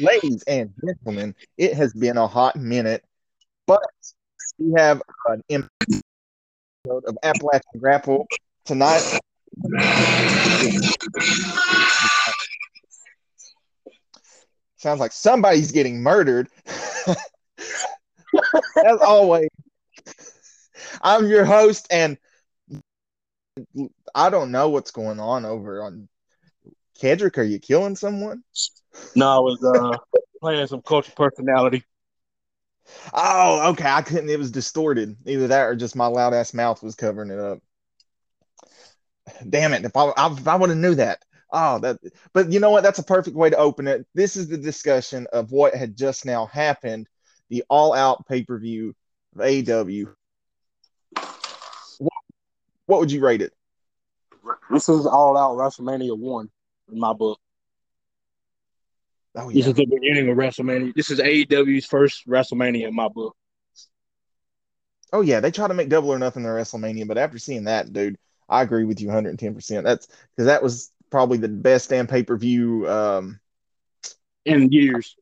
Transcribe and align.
Ladies 0.00 0.44
and 0.44 0.72
gentlemen, 0.84 1.34
it 1.56 1.74
has 1.74 1.92
been 1.92 2.16
a 2.16 2.26
hot 2.28 2.54
minute, 2.54 3.04
but 3.66 3.82
we 4.56 4.72
have 4.76 5.02
an 5.26 5.42
episode 5.50 7.04
of 7.04 7.18
Appalachian 7.24 7.80
Grapple 7.80 8.26
tonight. 8.64 9.18
Sounds 14.76 15.00
like 15.00 15.10
somebody's 15.10 15.72
getting 15.72 16.00
murdered. 16.00 16.48
As 18.84 19.00
always, 19.00 19.48
I'm 21.02 21.26
your 21.26 21.44
host, 21.44 21.88
and 21.90 22.16
I 24.14 24.30
don't 24.30 24.52
know 24.52 24.68
what's 24.68 24.92
going 24.92 25.18
on 25.18 25.44
over 25.44 25.82
on 25.82 26.08
Kedrick. 27.00 27.38
Are 27.38 27.42
you 27.42 27.58
killing 27.58 27.96
someone? 27.96 28.42
No, 29.14 29.28
I 29.28 29.38
was 29.38 29.62
uh, 29.64 29.96
playing 30.40 30.66
some 30.66 30.82
culture 30.82 31.12
personality. 31.16 31.84
Oh, 33.12 33.70
okay. 33.70 33.88
I 33.88 34.02
couldn't. 34.02 34.30
It 34.30 34.38
was 34.38 34.50
distorted. 34.50 35.16
Either 35.26 35.48
that 35.48 35.66
or 35.66 35.76
just 35.76 35.96
my 35.96 36.06
loud 36.06 36.34
ass 36.34 36.54
mouth 36.54 36.82
was 36.82 36.94
covering 36.94 37.30
it 37.30 37.38
up. 37.38 37.60
Damn 39.48 39.74
it! 39.74 39.84
If 39.84 39.94
I 39.94 40.08
if 40.08 40.48
I 40.48 40.56
would 40.56 40.70
have 40.70 40.78
knew 40.78 40.94
that. 40.94 41.22
Oh, 41.52 41.78
that. 41.80 41.98
But 42.32 42.50
you 42.50 42.60
know 42.60 42.70
what? 42.70 42.82
That's 42.82 42.98
a 42.98 43.04
perfect 43.04 43.36
way 43.36 43.50
to 43.50 43.56
open 43.56 43.86
it. 43.86 44.06
This 44.14 44.36
is 44.36 44.48
the 44.48 44.56
discussion 44.56 45.26
of 45.32 45.52
what 45.52 45.74
had 45.74 45.96
just 45.96 46.24
now 46.24 46.46
happened. 46.46 47.08
The 47.50 47.64
all 47.68 47.92
out 47.92 48.26
pay 48.26 48.42
per 48.42 48.58
view 48.58 48.94
of 49.36 49.42
AW. 49.42 50.10
What, 51.98 52.12
what 52.86 53.00
would 53.00 53.12
you 53.12 53.20
rate 53.20 53.42
it? 53.42 53.52
This 54.70 54.88
is 54.88 55.06
all 55.06 55.36
out 55.36 55.56
WrestleMania 55.56 56.16
one 56.16 56.50
in 56.90 56.98
my 56.98 57.12
book. 57.12 57.40
Oh 59.34 59.50
This 59.50 59.66
is 59.66 59.74
the 59.74 59.86
beginning 59.86 60.28
of 60.28 60.36
WrestleMania. 60.36 60.94
This 60.94 61.10
is 61.10 61.20
AEW's 61.20 61.86
first 61.86 62.26
WrestleMania 62.26 62.88
in 62.88 62.94
my 62.94 63.08
book. 63.08 63.36
Oh 65.12 65.20
yeah. 65.20 65.40
They 65.40 65.50
try 65.50 65.68
to 65.68 65.74
make 65.74 65.88
double 65.88 66.12
or 66.12 66.18
nothing 66.18 66.42
their 66.42 66.54
WrestleMania, 66.54 67.06
but 67.06 67.18
after 67.18 67.38
seeing 67.38 67.64
that, 67.64 67.92
dude, 67.92 68.16
I 68.48 68.62
agree 68.62 68.84
with 68.84 69.00
you 69.00 69.08
110. 69.08 69.54
percent 69.54 69.84
That's 69.84 70.06
because 70.06 70.46
that 70.46 70.62
was 70.62 70.90
probably 71.10 71.38
the 71.38 71.48
best 71.48 71.90
damn 71.90 72.06
pay 72.06 72.22
per 72.22 72.36
view. 72.36 72.88
Um, 72.88 73.40
In 74.44 74.72
years. 74.72 75.16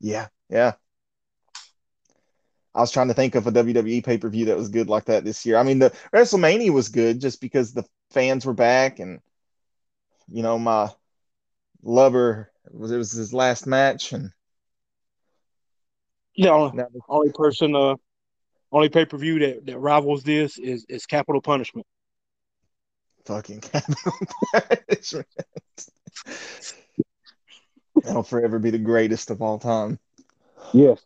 Yeah, 0.00 0.28
yeah. 0.48 0.72
I 2.74 2.80
was 2.80 2.92
trying 2.92 3.08
to 3.08 3.14
think 3.14 3.34
of 3.34 3.46
a 3.46 3.52
WWE 3.52 4.04
pay 4.04 4.18
per 4.18 4.28
view 4.28 4.46
that 4.46 4.56
was 4.56 4.68
good 4.68 4.88
like 4.88 5.06
that 5.06 5.24
this 5.24 5.44
year. 5.44 5.56
I 5.56 5.64
mean, 5.64 5.80
the 5.80 5.90
WrestleMania 6.14 6.70
was 6.70 6.88
good 6.88 7.20
just 7.20 7.40
because 7.40 7.72
the 7.72 7.84
fans 8.10 8.46
were 8.46 8.54
back, 8.54 9.00
and 9.00 9.20
you 10.30 10.42
know, 10.42 10.58
my 10.58 10.90
lover 11.82 12.50
was 12.70 12.90
it 12.90 12.96
was 12.96 13.12
his 13.12 13.32
last 13.32 13.66
match, 13.66 14.12
and 14.12 14.30
You 16.34 16.46
know, 16.46 16.72
only 17.08 17.32
person, 17.32 17.74
uh, 17.74 17.96
only 18.72 18.88
pay 18.88 19.04
per 19.04 19.16
view 19.16 19.38
that, 19.40 19.66
that 19.66 19.78
rivals 19.78 20.22
this 20.22 20.58
is 20.58 20.84
is 20.88 21.06
Capitol 21.06 21.40
Punishment. 21.40 21.86
fucking 23.24 23.60
capital 23.60 24.12
punishment. 24.52 25.26
That'll 28.02 28.22
forever 28.22 28.58
be 28.58 28.70
the 28.70 28.78
greatest 28.78 29.30
of 29.30 29.42
all 29.42 29.58
time. 29.58 29.98
Yes. 30.72 31.00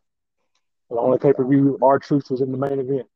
The 0.91 0.97
only 0.97 1.19
pay 1.19 1.33
per 1.33 1.45
view 1.45 1.79
R-Truth 1.83 2.31
was 2.31 2.41
in 2.41 2.53
the 2.53 2.59
main 2.59 2.79
event. 2.79 3.07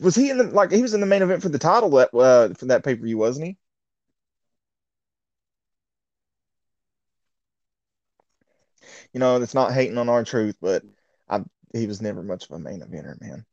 Was 0.00 0.14
he 0.14 0.30
in 0.30 0.38
the 0.38 0.44
like 0.44 0.72
he 0.72 0.82
was 0.82 0.94
in 0.94 1.00
the 1.00 1.06
main 1.06 1.22
event 1.22 1.42
for 1.42 1.50
the 1.50 1.58
title 1.58 1.90
that 1.90 2.14
uh 2.14 2.54
for 2.54 2.66
that 2.66 2.84
pay 2.84 2.94
per 2.94 3.04
view, 3.04 3.18
wasn't 3.18 3.46
he? 3.46 3.58
You 9.12 9.20
know, 9.20 9.40
it's 9.42 9.54
not 9.54 9.72
hating 9.72 9.98
on 9.98 10.08
R-Truth, 10.08 10.56
but 10.60 10.84
I 11.28 11.40
he 11.72 11.86
was 11.86 12.02
never 12.02 12.22
much 12.22 12.44
of 12.44 12.52
a 12.52 12.58
main 12.58 12.80
eventer, 12.80 13.20
man. 13.20 13.44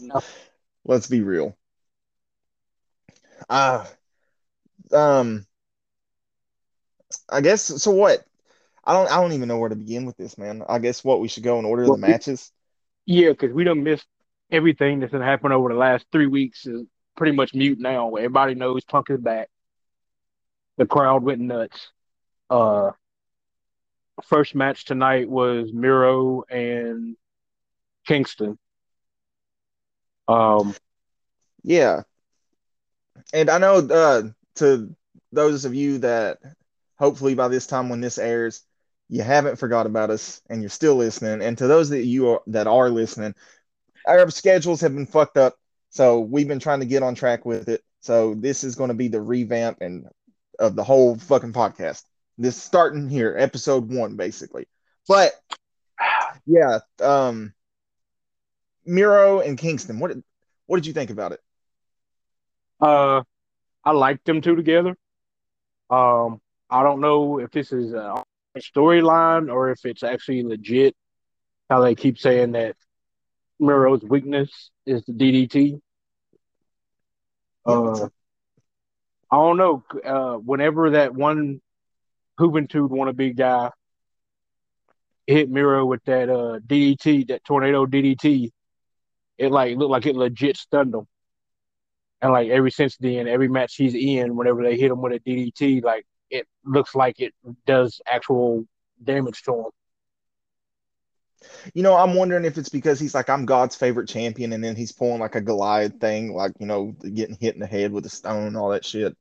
No. 0.00 0.20
Let's 0.84 1.06
be 1.06 1.20
real. 1.20 1.56
Uh 3.48 3.84
um 4.92 5.46
I 7.28 7.40
guess 7.40 7.62
so 7.62 7.90
what? 7.90 8.24
I 8.84 8.92
don't 8.92 9.10
I 9.10 9.20
don't 9.20 9.32
even 9.32 9.48
know 9.48 9.58
where 9.58 9.68
to 9.68 9.76
begin 9.76 10.06
with 10.06 10.16
this, 10.16 10.38
man. 10.38 10.62
I 10.68 10.78
guess 10.78 11.04
what 11.04 11.20
we 11.20 11.28
should 11.28 11.42
go 11.42 11.58
in 11.58 11.64
order 11.64 11.84
of 11.84 11.88
Well, 11.88 11.96
the 11.96 11.98
matches. 11.98 12.52
Yeah, 13.06 13.30
because 13.30 13.52
we 13.52 13.64
don't 13.64 13.82
miss 13.82 14.02
everything 14.50 15.00
that's 15.00 15.12
gonna 15.12 15.54
over 15.54 15.68
the 15.68 15.74
last 15.74 16.06
three 16.10 16.26
weeks 16.26 16.66
is 16.66 16.86
pretty 17.16 17.36
much 17.36 17.54
mute 17.54 17.78
now. 17.78 18.14
Everybody 18.14 18.54
knows 18.54 18.84
Punk 18.84 19.10
is 19.10 19.20
back. 19.20 19.48
The 20.78 20.86
crowd 20.86 21.22
went 21.22 21.40
nuts. 21.40 21.88
Uh 22.48 22.92
first 24.24 24.54
match 24.54 24.84
tonight 24.84 25.28
was 25.28 25.72
Miro 25.72 26.42
and 26.50 27.16
Kingston. 28.06 28.58
Um 30.26 30.74
Yeah. 31.62 32.02
And 33.32 33.50
I 33.50 33.58
know 33.58 33.76
uh 33.76 34.22
to 34.56 34.94
those 35.32 35.64
of 35.64 35.74
you 35.74 35.98
that 35.98 36.38
hopefully 36.98 37.34
by 37.34 37.48
this 37.48 37.66
time 37.66 37.88
when 37.88 38.00
this 38.00 38.18
airs, 38.18 38.64
you 39.08 39.22
haven't 39.22 39.56
forgot 39.56 39.86
about 39.86 40.10
us 40.10 40.42
and 40.50 40.60
you're 40.60 40.70
still 40.70 40.96
listening. 40.96 41.42
And 41.42 41.56
to 41.58 41.66
those 41.66 41.90
that 41.90 42.04
you 42.04 42.28
are 42.30 42.42
that 42.48 42.66
are 42.66 42.90
listening, 42.90 43.34
our 44.06 44.30
schedules 44.30 44.80
have 44.80 44.94
been 44.94 45.06
fucked 45.06 45.36
up. 45.36 45.56
So 45.90 46.20
we've 46.20 46.48
been 46.48 46.58
trying 46.58 46.80
to 46.80 46.86
get 46.86 47.02
on 47.02 47.14
track 47.14 47.44
with 47.44 47.68
it. 47.68 47.82
So 48.00 48.34
this 48.34 48.64
is 48.64 48.74
going 48.74 48.88
to 48.88 48.94
be 48.94 49.08
the 49.08 49.20
revamp 49.20 49.78
and 49.80 50.08
of 50.58 50.74
the 50.76 50.84
whole 50.84 51.16
fucking 51.16 51.52
podcast. 51.52 52.04
This 52.38 52.56
starting 52.56 53.08
here, 53.08 53.34
episode 53.36 53.92
one, 53.92 54.16
basically. 54.16 54.66
But 55.08 55.32
yeah, 56.46 56.78
um 57.02 57.52
Miro 58.86 59.40
and 59.40 59.58
Kingston, 59.58 59.98
what 59.98 60.08
did 60.08 60.22
what 60.66 60.76
did 60.76 60.86
you 60.86 60.92
think 60.92 61.10
about 61.10 61.32
it? 61.32 61.40
uh 62.80 63.22
I 63.84 63.90
like 63.92 64.22
them 64.24 64.40
two 64.40 64.54
together. 64.54 64.96
Um 65.90 66.40
I 66.70 66.82
don't 66.82 67.00
know 67.00 67.38
if 67.40 67.50
this 67.50 67.72
is 67.72 67.92
a 67.92 68.22
storyline 68.58 69.52
or 69.52 69.70
if 69.70 69.84
it's 69.84 70.02
actually 70.02 70.42
legit 70.42 70.94
how 71.70 71.80
they 71.80 71.94
keep 71.94 72.18
saying 72.18 72.52
that 72.52 72.76
Miro's 73.58 74.02
weakness 74.02 74.70
is 74.86 75.04
the 75.04 75.12
DDT. 75.12 75.80
Uh, 77.66 78.08
I 79.30 79.36
don't 79.36 79.56
know. 79.56 79.84
Uh, 80.04 80.34
whenever 80.36 80.90
that 80.90 81.14
one 81.14 81.60
Juventud 82.38 82.90
wannabe 82.90 83.36
guy 83.36 83.70
hit 85.26 85.50
Miro 85.50 85.84
with 85.84 86.02
that 86.04 86.30
uh, 86.30 86.58
DDT, 86.66 87.28
that 87.28 87.44
tornado 87.44 87.86
DDT, 87.86 88.50
it 89.36 89.52
like 89.52 89.76
looked 89.76 89.90
like 89.90 90.06
it 90.06 90.16
legit 90.16 90.56
stunned 90.56 90.94
him. 90.94 91.06
And 92.20 92.32
like 92.32 92.48
ever 92.48 92.70
since 92.70 92.96
then, 92.96 93.28
every 93.28 93.48
match 93.48 93.74
he's 93.76 93.94
in, 93.94 94.34
whenever 94.34 94.62
they 94.62 94.76
hit 94.76 94.90
him 94.90 95.00
with 95.02 95.12
a 95.12 95.20
DDT, 95.20 95.84
like 95.84 96.06
it 96.30 96.46
looks 96.64 96.94
like 96.94 97.20
it 97.20 97.34
does 97.66 98.00
actual 98.06 98.64
damage 99.02 99.42
to 99.42 99.52
him. 99.54 99.70
You 101.74 101.82
know, 101.82 101.94
I'm 101.94 102.14
wondering 102.14 102.44
if 102.44 102.58
it's 102.58 102.68
because 102.68 102.98
he's 102.98 103.14
like, 103.14 103.30
I'm 103.30 103.44
God's 103.44 103.76
favorite 103.76 104.08
champion, 104.08 104.52
and 104.52 104.64
then 104.64 104.74
he's 104.74 104.90
pulling 104.90 105.20
like 105.20 105.36
a 105.36 105.40
Goliath 105.40 106.00
thing, 106.00 106.32
like, 106.34 106.52
you 106.58 106.66
know, 106.66 106.96
getting 107.14 107.36
hit 107.40 107.54
in 107.54 107.60
the 107.60 107.66
head 107.66 107.92
with 107.92 108.06
a 108.06 108.08
stone, 108.08 108.56
all 108.56 108.70
that 108.70 108.84
shit. 108.84 109.16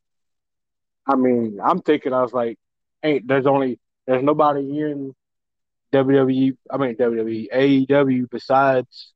I 1.05 1.15
mean, 1.15 1.59
I'm 1.63 1.81
thinking, 1.81 2.13
I 2.13 2.21
was 2.21 2.33
like, 2.33 2.57
ain't 3.03 3.27
there's 3.27 3.45
only 3.45 3.79
there's 4.05 4.23
nobody 4.23 4.61
in 4.79 5.13
WWE, 5.93 6.57
I 6.69 6.77
mean 6.77 6.95
WWE, 6.95 7.47
AEW 7.53 8.29
besides 8.29 9.13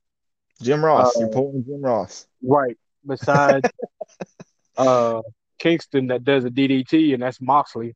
Jim 0.62 0.84
Ross, 0.84 1.16
Uh, 1.16 1.20
you're 1.22 1.30
pulling 1.30 1.64
Jim 1.66 1.82
Ross. 1.82 2.28
right 2.44 2.78
besides 3.06 3.68
uh 4.78 5.22
Kingston 5.60 6.08
that 6.08 6.24
does 6.24 6.44
a 6.46 6.50
DDT, 6.50 7.14
and 7.14 7.22
that's 7.24 7.40
Moxley. 7.42 7.96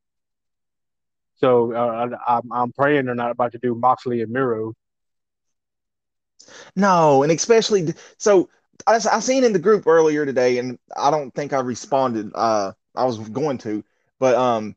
So 1.37 1.73
uh, 1.73 2.09
I, 2.27 2.37
I'm 2.37 2.51
I'm 2.51 2.71
praying 2.73 3.05
they're 3.05 3.15
not 3.15 3.31
about 3.31 3.51
to 3.53 3.59
do 3.59 3.75
Moxley 3.75 4.21
and 4.21 4.31
Miro. 4.31 4.73
No, 6.75 7.23
and 7.23 7.31
especially 7.31 7.93
so 8.17 8.49
I, 8.87 8.95
I 8.95 9.19
seen 9.19 9.43
in 9.43 9.53
the 9.53 9.59
group 9.59 9.87
earlier 9.87 10.25
today, 10.25 10.57
and 10.59 10.77
I 10.95 11.11
don't 11.11 11.33
think 11.33 11.53
I 11.53 11.59
responded. 11.59 12.31
Uh, 12.35 12.73
I 12.95 13.05
was 13.05 13.17
going 13.29 13.57
to, 13.59 13.83
but 14.19 14.35
um, 14.35 14.75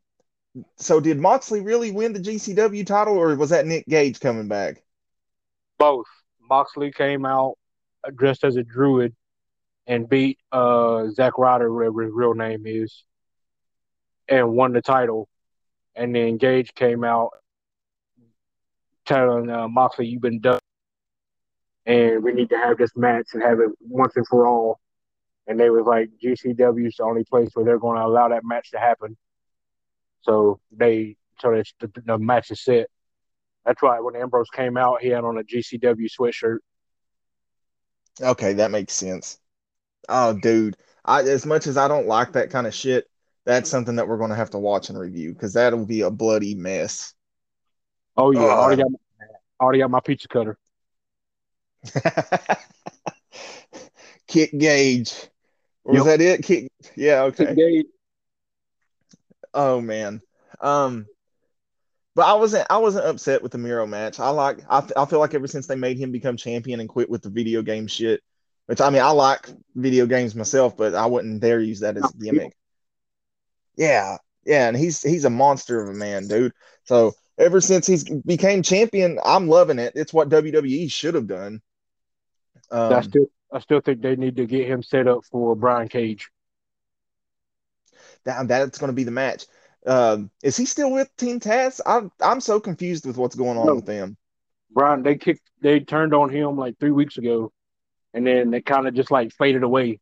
so 0.77 1.01
did 1.01 1.19
Moxley 1.19 1.61
really 1.61 1.91
win 1.91 2.13
the 2.13 2.21
GCW 2.21 2.87
title, 2.87 3.17
or 3.17 3.35
was 3.37 3.51
that 3.51 3.67
Nick 3.67 3.87
Gage 3.87 4.21
coming 4.21 4.49
back? 4.49 4.83
Both 5.79 6.07
Moxley 6.49 6.91
came 6.91 7.25
out 7.25 7.59
dressed 8.15 8.45
as 8.45 8.57
a 8.57 8.63
druid 8.63 9.15
and 9.87 10.09
beat 10.09 10.39
uh 10.53 11.09
Zack 11.11 11.39
Ryder, 11.39 11.73
whatever 11.73 12.03
his 12.03 12.13
real 12.13 12.35
name 12.35 12.63
is, 12.67 13.05
and 14.29 14.53
won 14.55 14.73
the 14.73 14.83
title. 14.83 15.29
And 15.95 16.15
then 16.15 16.37
Gage 16.37 16.75
came 16.75 17.05
out 17.05 17.31
telling 19.05 19.51
uh, 19.51 19.69
Moxley, 19.69 20.07
"You've 20.07 20.23
been 20.23 20.41
done, 20.41 20.61
and 21.87 22.23
we 22.23 22.33
need 22.33 22.51
to 22.51 22.59
have 22.59 22.79
this 22.79 22.97
match 22.97 23.29
and 23.33 23.43
have 23.43 23.61
it 23.61 23.71
once 23.81 24.17
and 24.17 24.27
for 24.27 24.47
all." 24.47 24.81
And 25.47 25.59
they 25.59 25.71
was 25.71 25.87
like, 25.87 26.11
"GCW 26.23 26.87
is 26.87 26.97
the 26.97 27.05
only 27.05 27.25
place 27.25 27.51
where 27.55 27.65
they're 27.65 27.79
going 27.79 27.97
to 27.99 28.05
allow 28.05 28.29
that 28.29 28.45
match 28.45 28.71
to 28.73 28.79
happen." 28.79 29.17
So 30.23 30.61
they 30.73 31.17
until 31.43 31.63
the, 31.81 32.03
the 32.05 32.19
match 32.19 32.51
is 32.51 32.63
set. 32.63 32.89
That's 33.65 33.83
why 33.83 34.01
when 34.01 34.17
Ambrose 34.17 34.51
came 34.51 34.77
out, 34.77 35.03
he 35.03 35.09
had 35.09 35.25
on 35.25 35.39
a 35.39 35.43
GCW 35.43 36.09
sweatshirt. 36.19 36.59
Okay, 38.21 38.55
that 38.55 38.71
makes 38.71 38.95
sense. 38.95 39.39
Oh, 40.09 40.33
dude, 40.33 40.77
I 41.05 41.23
as 41.23 41.47
much 41.47 41.67
as 41.67 41.77
I 41.77 41.89
don't 41.89 42.07
like 42.07 42.33
that 42.33 42.51
kind 42.51 42.67
of 42.67 42.75
shit, 42.75 43.07
that's 43.45 43.71
something 43.71 43.97
that 43.97 44.09
we're 44.09 44.19
going 44.19 44.31
to 44.31 44.37
have 44.37 44.51
to 44.51 44.59
watch 44.59 44.89
and 44.89 44.99
review 44.99 45.33
because 45.33 45.53
that'll 45.53 45.87
be 45.87 46.01
a 46.03 46.11
bloody 46.11 46.55
mess. 46.55 47.15
Oh 48.17 48.31
yeah, 48.31 48.41
uh, 48.41 48.47
I 48.47 48.59
already 48.59 48.83
got 48.83 48.91
my, 48.91 48.99
already 49.61 49.79
got 49.81 49.91
my 49.91 50.01
pizza 50.01 50.29
cutter. 50.29 50.59
Kick 54.27 54.59
Gage. 54.59 55.15
Was 55.85 56.05
yep. 56.05 56.05
that 56.05 56.21
it? 56.21 56.43
Kick. 56.43 56.69
Yeah. 56.97 57.23
Okay. 57.23 57.85
Oh 59.55 59.81
man. 59.81 60.21
Um. 60.61 61.07
But 62.15 62.27
I 62.27 62.35
wasn't. 62.35 62.67
I 62.69 62.79
wasn't 62.79 63.07
upset 63.07 63.43
with 63.43 63.53
the 63.53 63.59
Miro 63.59 63.87
match. 63.87 64.19
I 64.19 64.31
like. 64.31 64.59
I, 64.69 64.85
I 64.97 65.05
feel 65.05 65.21
like 65.21 65.35
ever 65.35 65.47
since 65.47 65.69
they 65.69 65.77
made 65.77 65.99
him 65.99 66.11
become 66.11 66.37
champion 66.37 66.81
and 66.81 66.89
quit 66.89 67.09
with 67.09 67.23
the 67.23 67.31
video 67.31 67.63
game 67.63 67.87
shit, 67.87 68.23
which 68.67 68.81
I 68.81 68.91
mean, 68.91 69.03
I 69.03 69.11
like 69.11 69.49
video 69.77 70.07
games 70.07 70.35
myself, 70.35 70.77
but 70.77 70.95
I 70.95 71.07
wouldn't 71.07 71.41
dare 71.41 71.61
use 71.61 71.81
that 71.81 71.97
as 71.97 72.11
a 72.11 72.19
gimmick. 72.19 72.57
Yeah, 73.77 74.17
yeah, 74.45 74.67
and 74.67 74.77
he's 74.77 75.01
he's 75.01 75.25
a 75.25 75.31
monster 75.31 75.81
of 75.81 75.91
a 75.91 75.95
man, 75.95 76.27
dude. 76.27 76.53
So 76.85 77.13
ever 77.39 77.61
since 77.61 77.87
he's 77.87 78.05
became 78.05 78.63
champion, 78.63 79.21
I'm 79.25 79.47
loving 79.47 79.79
it. 79.79 79.93
It's 79.95 80.13
what 80.13 80.29
WWE 80.29 80.91
should 80.91 81.15
have 81.15 81.29
done. 81.29 81.63
Um, 82.71 82.93
I 82.93 83.01
still 83.03 83.27
I 83.53 83.61
still 83.61 83.81
think 83.81 84.03
they 84.03 84.17
need 84.17 84.37
to 84.37 84.47
get 84.47 84.69
him 84.69 84.83
set 84.83 85.07
up 85.07 85.25
for 85.31 85.55
Brian 85.55 85.89
Cage. 85.89 86.29
That, 88.29 88.47
that's 88.47 88.79
going 88.79 88.89
to 88.89 88.95
be 88.95 89.05
the 89.05 89.11
match. 89.11 89.47
Um, 89.87 90.31
is 90.43 90.57
he 90.57 90.67
still 90.67 90.93
with 90.93 91.15
Team 91.17 91.41
Taz? 91.41 91.81
I'm 91.87 92.13
I'm 92.21 92.41
so 92.41 92.61
confused 92.61 93.07
with 93.07 93.17
what's 93.17 93.37
going 93.37 93.57
on 93.57 93.67
no. 93.67 93.75
with 93.77 93.87
them. 93.87 94.17
Brian, 94.71 95.03
they 95.03 95.17
kicked, 95.17 95.49
they 95.63 95.81
turned 95.81 96.13
on 96.13 96.29
him 96.29 96.57
like 96.57 96.79
three 96.79 96.91
weeks 96.91 97.17
ago, 97.17 97.53
and 98.13 98.27
then 98.27 98.51
they 98.51 98.61
kind 98.61 98.87
of 98.87 98.95
just 98.95 99.11
like 99.11 99.33
faded 99.33 99.63
away. 99.63 99.99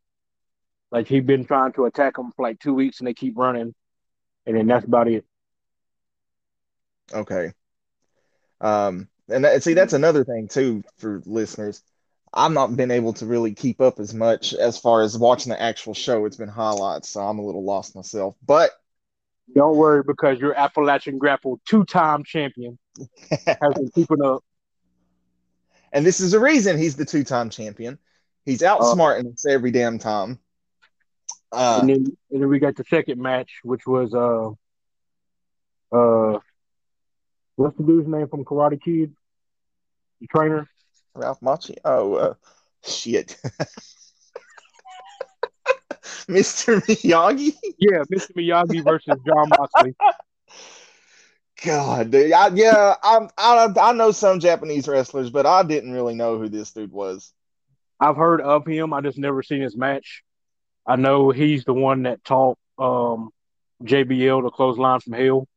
Like 0.90 1.06
he'd 1.06 1.26
been 1.26 1.44
trying 1.44 1.72
to 1.74 1.84
attack 1.84 2.16
them 2.16 2.32
for 2.34 2.42
like 2.42 2.58
two 2.58 2.74
weeks, 2.74 2.98
and 2.98 3.06
they 3.06 3.14
keep 3.14 3.36
running, 3.36 3.74
and 4.44 4.56
then 4.56 4.66
that's 4.66 4.86
about 4.86 5.08
it. 5.08 5.24
Okay. 7.12 7.52
Um, 8.60 9.08
and 9.28 9.44
that, 9.44 9.62
see, 9.62 9.74
that's 9.74 9.92
another 9.92 10.24
thing 10.24 10.48
too 10.48 10.82
for 10.98 11.22
listeners. 11.26 11.82
I've 12.32 12.52
not 12.52 12.76
been 12.76 12.90
able 12.90 13.12
to 13.14 13.26
really 13.26 13.54
keep 13.54 13.80
up 13.80 13.98
as 13.98 14.12
much 14.12 14.52
as 14.52 14.78
far 14.78 15.02
as 15.02 15.16
watching 15.16 15.50
the 15.50 15.60
actual 15.60 15.94
show. 15.94 16.24
It's 16.26 16.36
been 16.36 16.48
highlights, 16.48 17.08
so 17.08 17.20
I'm 17.20 17.38
a 17.38 17.44
little 17.44 17.64
lost 17.64 17.94
myself. 17.94 18.36
But 18.44 18.70
don't 19.54 19.76
worry, 19.76 20.02
because 20.02 20.38
your 20.38 20.54
Appalachian 20.54 21.18
Grapple 21.18 21.60
two-time 21.66 22.24
champion 22.24 22.78
has 23.46 23.74
been 23.74 23.90
keeping 23.94 24.22
up. 24.22 24.44
And 25.92 26.04
this 26.04 26.20
is 26.20 26.32
the 26.32 26.40
reason 26.40 26.76
he's 26.76 26.96
the 26.96 27.04
two-time 27.04 27.48
champion. 27.48 27.98
He's 28.44 28.60
outsmarting 28.60 29.26
uh, 29.26 29.30
us 29.30 29.46
every 29.46 29.70
damn 29.70 29.98
time. 29.98 30.38
Uh, 31.52 31.78
and, 31.80 31.88
then, 31.88 32.16
and 32.30 32.42
then 32.42 32.48
we 32.48 32.58
got 32.58 32.76
the 32.76 32.84
second 32.84 33.20
match, 33.20 33.60
which 33.62 33.86
was 33.86 34.12
uh, 34.12 34.50
uh, 35.96 36.38
what's 37.54 37.76
the 37.76 37.84
dude's 37.84 38.08
name 38.08 38.28
from 38.28 38.44
Karate 38.44 38.82
Kid? 38.82 39.14
The 40.20 40.26
trainer. 40.26 40.68
Ralph 41.16 41.40
Macchio. 41.40 41.76
Oh, 41.84 42.14
uh, 42.14 42.34
shit. 42.84 43.36
Mr. 46.28 46.80
Miyagi? 46.82 47.54
Yeah, 47.78 48.02
Mr. 48.12 48.32
Miyagi 48.36 48.84
versus 48.84 49.16
Jon 49.26 49.48
Moxley. 49.48 49.94
God, 51.64 52.10
dude. 52.10 52.32
I, 52.32 52.48
yeah, 52.48 52.94
I, 53.02 53.28
I 53.38 53.68
I 53.80 53.92
know 53.92 54.10
some 54.10 54.40
Japanese 54.40 54.88
wrestlers, 54.88 55.30
but 55.30 55.46
I 55.46 55.62
didn't 55.62 55.92
really 55.92 56.14
know 56.14 56.38
who 56.38 56.48
this 56.48 56.72
dude 56.72 56.92
was. 56.92 57.32
I've 57.98 58.16
heard 58.16 58.40
of 58.40 58.66
him. 58.66 58.92
I 58.92 59.00
just 59.00 59.18
never 59.18 59.42
seen 59.42 59.62
his 59.62 59.76
match. 59.76 60.22
I 60.86 60.96
know 60.96 61.30
he's 61.30 61.64
the 61.64 61.72
one 61.72 62.02
that 62.02 62.22
taught 62.24 62.58
um, 62.78 63.30
JBL 63.82 64.42
the 64.42 64.50
clothesline 64.50 65.00
from 65.00 65.14
hell. 65.14 65.48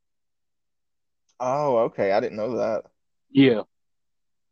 Oh, 1.40 1.78
okay. 1.80 2.12
I 2.12 2.20
didn't 2.20 2.38
know 2.38 2.58
that. 2.58 2.86
Yeah, 3.30 3.62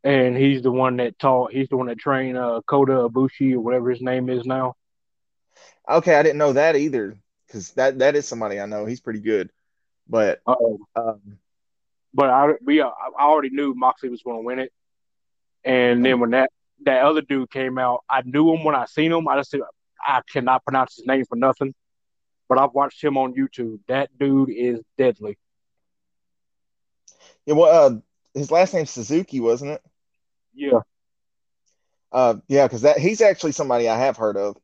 and 0.04 0.36
he's 0.36 0.62
the 0.62 0.70
one 0.70 0.96
that 0.98 1.18
taught. 1.18 1.52
He's 1.52 1.68
the 1.68 1.76
one 1.76 1.86
that 1.88 1.98
trained 1.98 2.38
uh, 2.38 2.60
Kota 2.66 2.92
Ibushi 2.92 3.54
or 3.54 3.60
whatever 3.60 3.90
his 3.90 4.00
name 4.00 4.28
is 4.28 4.44
now. 4.44 4.74
Okay, 5.88 6.14
I 6.14 6.22
didn't 6.22 6.38
know 6.38 6.52
that 6.52 6.76
either 6.76 7.16
because 7.46 7.72
that 7.72 7.98
that 7.98 8.14
is 8.14 8.26
somebody 8.26 8.60
I 8.60 8.66
know. 8.66 8.84
He's 8.86 9.00
pretty 9.00 9.20
good, 9.20 9.50
but 10.08 10.40
um, 10.46 11.38
but 12.14 12.30
I 12.30 12.52
we 12.64 12.80
uh, 12.80 12.88
I 13.18 13.22
already 13.22 13.50
knew 13.50 13.74
Moxley 13.74 14.08
was 14.08 14.22
going 14.22 14.38
to 14.38 14.46
win 14.46 14.58
it, 14.58 14.72
and 15.64 16.04
then 16.04 16.20
when 16.20 16.30
that 16.30 16.50
that 16.84 17.04
other 17.04 17.22
dude 17.22 17.50
came 17.50 17.78
out, 17.78 18.04
I 18.08 18.22
knew 18.22 18.52
him 18.52 18.64
when 18.64 18.74
I 18.74 18.84
seen 18.84 19.12
him. 19.12 19.26
I 19.28 19.36
just 19.36 19.50
said 19.50 19.60
I 20.00 20.20
cannot 20.30 20.64
pronounce 20.64 20.96
his 20.96 21.06
name 21.06 21.24
for 21.24 21.36
nothing, 21.36 21.74
but 22.48 22.58
I've 22.58 22.72
watched 22.72 23.02
him 23.02 23.16
on 23.16 23.34
YouTube. 23.34 23.80
That 23.88 24.10
dude 24.18 24.50
is 24.50 24.80
deadly. 24.96 25.38
Yeah, 27.46 27.54
well, 27.54 27.86
uh, 27.86 27.98
his 28.38 28.50
last 28.50 28.74
name's 28.74 28.90
Suzuki, 28.90 29.40
wasn't 29.40 29.72
it? 29.72 29.82
Yeah. 30.54 30.80
Uh, 32.10 32.36
yeah, 32.48 32.66
because 32.66 32.82
that 32.82 32.98
he's 32.98 33.20
actually 33.20 33.52
somebody 33.52 33.88
I 33.88 33.98
have 33.98 34.16
heard 34.16 34.36
of. 34.36 34.56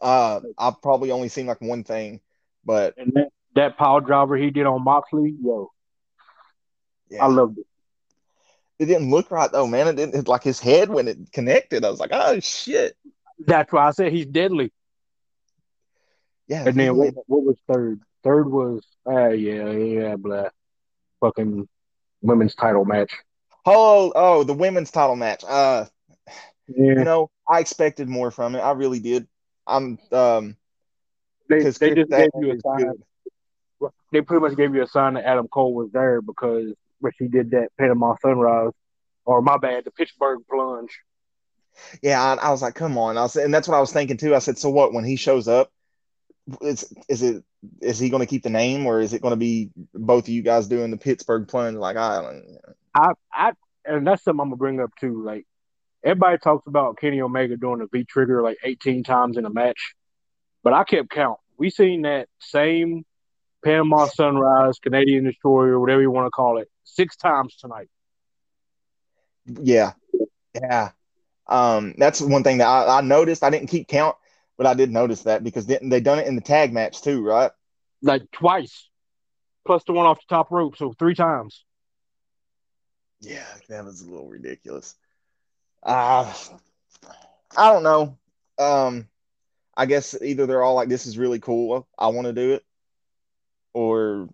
Uh, 0.00 0.40
I've 0.58 0.82
probably 0.82 1.10
only 1.10 1.28
seen 1.28 1.46
like 1.46 1.60
one 1.60 1.84
thing, 1.84 2.20
but 2.64 2.94
and 2.98 3.12
that, 3.14 3.28
that 3.54 3.78
power 3.78 4.00
driver 4.00 4.36
he 4.36 4.50
did 4.50 4.66
on 4.66 4.84
Moxley, 4.84 5.34
yo, 5.42 5.70
yeah. 7.08 7.24
I 7.24 7.28
loved 7.28 7.58
it. 7.58 7.66
It 8.78 8.86
didn't 8.86 9.10
look 9.10 9.30
right 9.30 9.50
though, 9.50 9.66
man. 9.66 9.88
It 9.88 9.96
didn't 9.96 10.14
it, 10.14 10.28
like 10.28 10.42
his 10.42 10.60
head 10.60 10.90
when 10.90 11.08
it 11.08 11.32
connected. 11.32 11.84
I 11.84 11.90
was 11.90 12.00
like, 12.00 12.10
oh 12.12 12.40
shit. 12.40 12.96
That's 13.38 13.72
why 13.72 13.88
I 13.88 13.90
said 13.92 14.12
he's 14.12 14.26
deadly. 14.26 14.72
Yeah. 16.48 16.64
And 16.66 16.76
then 16.76 16.96
what, 16.96 17.14
what, 17.26 17.44
was 17.44 17.56
third? 17.72 18.00
Third 18.22 18.50
was 18.50 18.84
uh 19.06 19.28
yeah, 19.28 19.70
yeah, 19.70 20.16
blah. 20.16 20.48
Fucking 21.20 21.68
women's 22.24 22.54
title 22.54 22.84
match. 22.84 23.12
Oh, 23.66 24.12
oh, 24.14 24.44
the 24.44 24.54
women's 24.54 24.90
title 24.90 25.16
match. 25.16 25.44
Uh 25.46 25.86
yeah. 26.68 26.98
you 26.98 27.04
know, 27.04 27.30
I 27.48 27.60
expected 27.60 28.08
more 28.08 28.30
from 28.30 28.54
it. 28.54 28.60
I 28.60 28.72
really 28.72 29.00
did. 29.00 29.28
I'm 29.66 29.98
um 30.12 30.56
they, 31.48 31.58
they 31.58 31.64
just 31.64 31.80
gave 31.80 31.96
you 32.40 32.52
a 32.52 32.60
sign. 32.60 32.92
Good. 33.80 33.90
They 34.12 34.20
pretty 34.22 34.40
much 34.40 34.56
gave 34.56 34.74
you 34.74 34.82
a 34.82 34.86
sign 34.86 35.14
that 35.14 35.24
Adam 35.24 35.48
Cole 35.48 35.74
was 35.74 35.90
there 35.92 36.22
because 36.22 36.72
when 37.00 37.12
she 37.18 37.28
did 37.28 37.50
that 37.50 37.68
Panama 37.78 38.16
Sunrise, 38.22 38.72
or 39.26 39.42
my 39.42 39.56
bad, 39.58 39.84
the 39.84 39.90
Pittsburgh 39.90 40.40
Plunge. 40.50 40.98
Yeah, 42.02 42.22
I, 42.22 42.34
I 42.34 42.50
was 42.50 42.62
like, 42.62 42.74
come 42.74 42.96
on. 42.96 43.18
I 43.18 43.22
was, 43.22 43.36
and 43.36 43.52
that's 43.52 43.66
what 43.66 43.76
I 43.76 43.80
was 43.80 43.92
thinking 43.92 44.16
too. 44.16 44.34
I 44.34 44.38
said, 44.38 44.58
so 44.58 44.70
what? 44.70 44.92
When 44.92 45.04
he 45.04 45.16
shows 45.16 45.48
up, 45.48 45.72
is 46.60 46.92
is 47.08 47.22
it 47.22 47.42
is 47.80 47.98
he 47.98 48.10
going 48.10 48.20
to 48.20 48.26
keep 48.26 48.42
the 48.42 48.50
name, 48.50 48.86
or 48.86 49.00
is 49.00 49.12
it 49.12 49.22
going 49.22 49.32
to 49.32 49.36
be 49.36 49.70
both 49.94 50.24
of 50.24 50.28
you 50.28 50.42
guys 50.42 50.68
doing 50.68 50.90
the 50.90 50.96
Pittsburgh 50.96 51.48
Plunge? 51.48 51.76
Like 51.76 51.96
Island? 51.96 52.58
I, 52.94 53.12
I, 53.32 53.52
and 53.84 54.06
that's 54.06 54.22
something 54.24 54.40
I'm 54.40 54.48
gonna 54.48 54.56
bring 54.56 54.80
up 54.80 54.90
too. 54.98 55.24
Like 55.24 55.46
everybody 56.04 56.38
talks 56.38 56.66
about 56.66 56.98
Kenny 56.98 57.20
Omega 57.20 57.56
doing 57.56 57.78
the 57.78 57.88
V 57.90 58.04
trigger 58.04 58.42
like 58.42 58.58
18 58.62 59.04
times 59.04 59.36
in 59.36 59.46
a 59.46 59.50
match, 59.50 59.94
but 60.62 60.72
I 60.72 60.84
kept 60.84 61.10
count. 61.10 61.38
We 61.56 61.70
seen 61.70 62.02
that 62.02 62.28
same 62.40 63.04
Panama 63.64 64.06
Sunrise, 64.06 64.78
Canadian 64.78 65.24
Destroyer, 65.24 65.80
whatever 65.80 66.02
you 66.02 66.10
want 66.10 66.26
to 66.26 66.30
call 66.30 66.58
it, 66.58 66.68
six 66.84 67.16
times 67.16 67.56
tonight. 67.56 67.88
Yeah, 69.46 69.92
yeah. 70.54 70.90
Um, 71.46 71.94
that's 71.98 72.20
one 72.20 72.42
thing 72.42 72.58
that 72.58 72.66
I, 72.66 72.98
I, 72.98 73.00
noticed. 73.00 73.42
I 73.42 73.50
didn't 73.50 73.68
keep 73.68 73.88
count, 73.88 74.16
but 74.56 74.66
I 74.66 74.74
did 74.74 74.90
notice 74.90 75.22
that 75.22 75.42
because 75.42 75.66
they, 75.66 75.78
they 75.82 76.00
done 76.00 76.18
it 76.18 76.26
in 76.26 76.36
the 76.36 76.40
tag 76.40 76.72
match 76.72 77.02
too, 77.02 77.22
right? 77.24 77.50
Like 78.02 78.30
twice, 78.30 78.88
plus 79.66 79.82
the 79.84 79.92
one 79.92 80.06
off 80.06 80.18
the 80.18 80.34
top 80.34 80.50
rope, 80.50 80.76
so 80.76 80.92
three 80.92 81.14
times. 81.14 81.64
Yeah, 83.20 83.46
that 83.68 83.84
was 83.84 84.02
a 84.02 84.10
little 84.10 84.28
ridiculous. 84.28 84.94
Uh, 85.82 86.32
I 87.56 87.72
don't 87.72 87.82
know. 87.82 88.18
Um, 88.58 89.08
I 89.76 89.86
guess 89.86 90.16
either 90.20 90.46
they're 90.46 90.62
all 90.62 90.74
like, 90.74 90.88
"This 90.88 91.06
is 91.06 91.18
really 91.18 91.40
cool. 91.40 91.88
I 91.98 92.08
want 92.08 92.26
to 92.26 92.32
do 92.32 92.52
it," 92.52 92.64
or 93.72 94.28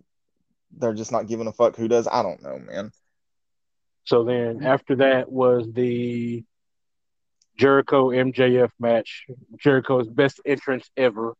they're 0.77 0.93
just 0.93 1.11
not 1.11 1.27
giving 1.27 1.47
a 1.47 1.51
fuck 1.51 1.75
who 1.75 1.87
does. 1.87 2.07
I 2.07 2.21
don't 2.23 2.43
know, 2.43 2.59
man. 2.59 2.91
So 4.03 4.23
then 4.23 4.63
after 4.63 4.97
that 4.97 5.31
was 5.31 5.71
the 5.71 6.43
Jericho 7.57 8.09
MJF 8.09 8.69
match. 8.79 9.25
Jericho's 9.59 10.07
best 10.07 10.39
entrance 10.45 10.89
ever. 10.97 11.33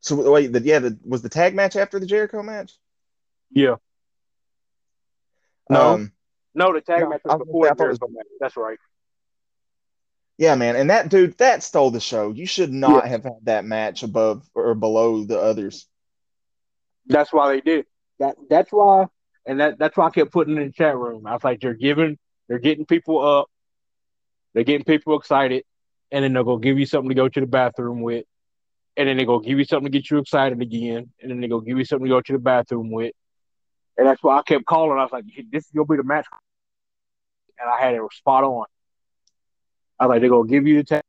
So 0.00 0.30
wait, 0.30 0.52
the, 0.52 0.60
yeah, 0.60 0.78
the, 0.78 0.98
was 1.04 1.22
the 1.22 1.28
tag 1.28 1.54
match 1.54 1.76
after 1.76 1.98
the 1.98 2.06
Jericho 2.06 2.42
match? 2.42 2.72
Yeah. 3.50 3.76
No, 5.68 5.94
um, 5.94 6.12
no, 6.54 6.72
the 6.72 6.80
tag 6.80 7.08
match 7.08 7.20
was 7.24 7.38
before 7.38 7.68
the 7.68 7.74
Jericho 7.74 8.06
was... 8.06 8.14
match. 8.14 8.26
That's 8.40 8.56
right. 8.56 8.78
Yeah, 10.38 10.54
man, 10.54 10.74
and 10.74 10.88
that 10.88 11.10
dude 11.10 11.36
that 11.36 11.62
stole 11.62 11.90
the 11.90 12.00
show. 12.00 12.30
You 12.32 12.46
should 12.46 12.72
not 12.72 13.04
yeah. 13.04 13.10
have 13.10 13.24
had 13.24 13.38
that 13.42 13.64
match 13.66 14.02
above 14.02 14.48
or 14.54 14.74
below 14.74 15.22
the 15.24 15.38
others. 15.38 15.86
That's 17.06 17.30
why 17.30 17.52
they 17.52 17.60
did 17.60 17.84
that. 18.20 18.36
That's 18.48 18.72
why, 18.72 19.06
and 19.44 19.60
that 19.60 19.78
that's 19.78 19.98
why 19.98 20.06
I 20.06 20.10
kept 20.10 20.32
putting 20.32 20.56
in 20.56 20.64
the 20.64 20.72
chat 20.72 20.96
room. 20.96 21.26
I 21.26 21.34
was 21.34 21.44
like, 21.44 21.60
they're 21.60 21.74
giving, 21.74 22.16
they're 22.48 22.58
getting 22.58 22.86
people 22.86 23.22
up, 23.22 23.50
they're 24.54 24.64
getting 24.64 24.84
people 24.84 25.16
excited, 25.18 25.64
and 26.10 26.24
then 26.24 26.32
they're 26.32 26.44
gonna 26.44 26.60
give 26.60 26.78
you 26.78 26.86
something 26.86 27.08
to 27.08 27.14
go 27.14 27.28
to 27.28 27.40
the 27.40 27.46
bathroom 27.46 28.00
with, 28.02 28.24
and 28.96 29.08
then 29.08 29.16
they're 29.16 29.26
gonna 29.26 29.44
give 29.44 29.58
you 29.58 29.64
something 29.64 29.90
to 29.90 29.98
get 29.98 30.10
you 30.10 30.18
excited 30.18 30.60
again, 30.60 31.10
and 31.20 31.30
then 31.30 31.40
they're 31.40 31.48
gonna 31.48 31.64
give 31.64 31.78
you 31.78 31.84
something 31.84 32.06
to 32.06 32.10
go 32.10 32.20
to 32.20 32.32
the 32.32 32.38
bathroom 32.38 32.90
with, 32.90 33.12
and 33.96 34.06
that's 34.06 34.22
why 34.22 34.38
I 34.38 34.42
kept 34.42 34.66
calling. 34.66 34.98
I 34.98 35.02
was 35.02 35.12
like, 35.12 35.24
this 35.50 35.64
is 35.64 35.70
gonna 35.74 35.86
be 35.86 35.96
the 35.96 36.04
match, 36.04 36.26
and 37.58 37.70
I 37.70 37.80
had 37.80 37.94
it 37.94 38.02
spot 38.12 38.44
on. 38.44 38.66
I 39.98 40.06
was 40.06 40.14
like, 40.14 40.20
they're 40.20 40.30
gonna 40.30 40.48
give 40.48 40.66
you 40.66 40.78
the 40.78 40.84
tag. 40.84 41.02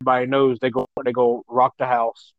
Everybody 0.00 0.26
knows 0.26 0.58
they 0.60 0.70
go 0.70 0.86
they 1.04 1.12
go 1.12 1.44
rock 1.48 1.74
the 1.78 1.86
house 1.86 2.32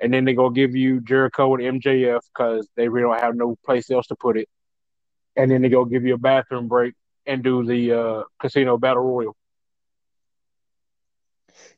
and 0.00 0.12
then 0.12 0.24
they're 0.24 0.34
gonna 0.34 0.54
give 0.54 0.74
you 0.74 1.00
Jericho 1.00 1.54
and 1.54 1.80
MJF 1.80 2.20
because 2.32 2.68
they 2.76 2.88
really 2.88 3.08
don't 3.08 3.20
have 3.20 3.34
no 3.34 3.56
place 3.64 3.90
else 3.90 4.06
to 4.08 4.16
put 4.16 4.36
it. 4.36 4.48
And 5.36 5.50
then 5.50 5.62
they 5.62 5.68
go 5.68 5.84
give 5.84 6.04
you 6.04 6.14
a 6.14 6.18
bathroom 6.18 6.68
break 6.68 6.94
and 7.26 7.42
do 7.42 7.64
the 7.64 7.92
uh, 7.92 8.22
casino 8.40 8.76
battle 8.76 9.02
royal. 9.02 9.36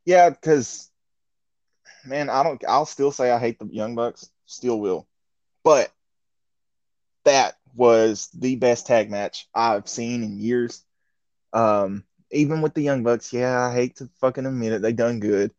Yeah, 0.05 0.31
because 0.31 0.91
man, 2.05 2.31
I 2.31 2.43
don't. 2.43 2.63
I'll 2.67 2.87
still 2.87 3.13
say 3.13 3.31
I 3.31 3.39
hate 3.39 3.59
the 3.59 3.67
Young 3.67 3.95
Bucks. 3.95 4.31
Still 4.47 4.81
will, 4.81 5.07
but 5.63 5.91
that 7.25 7.57
was 7.75 8.29
the 8.35 8.57
best 8.57 8.87
tag 8.87 9.11
match 9.11 9.49
I've 9.55 9.89
seen 9.89 10.23
in 10.23 10.39
years. 10.39 10.83
Um, 11.53 12.05
even 12.31 12.63
with 12.63 12.75
the 12.75 12.83
Young 12.83 13.03
Bucks, 13.03 13.33
yeah, 13.33 13.61
I 13.61 13.73
hate 13.73 13.97
to 13.97 14.09
fucking 14.21 14.47
admit 14.47 14.73
it, 14.73 14.83
they 14.83 14.93
done 14.93 15.21
good. 15.21 15.53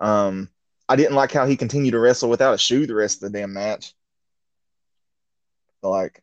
Um, 0.00 0.50
I 0.88 0.96
didn't 0.96 1.16
like 1.16 1.32
how 1.32 1.46
he 1.46 1.56
continued 1.56 1.92
to 1.92 1.98
wrestle 1.98 2.30
without 2.30 2.54
a 2.54 2.58
shoe 2.58 2.86
the 2.86 2.94
rest 2.94 3.22
of 3.22 3.32
the 3.32 3.38
damn 3.38 3.52
match. 3.52 3.94
Like, 5.82 6.22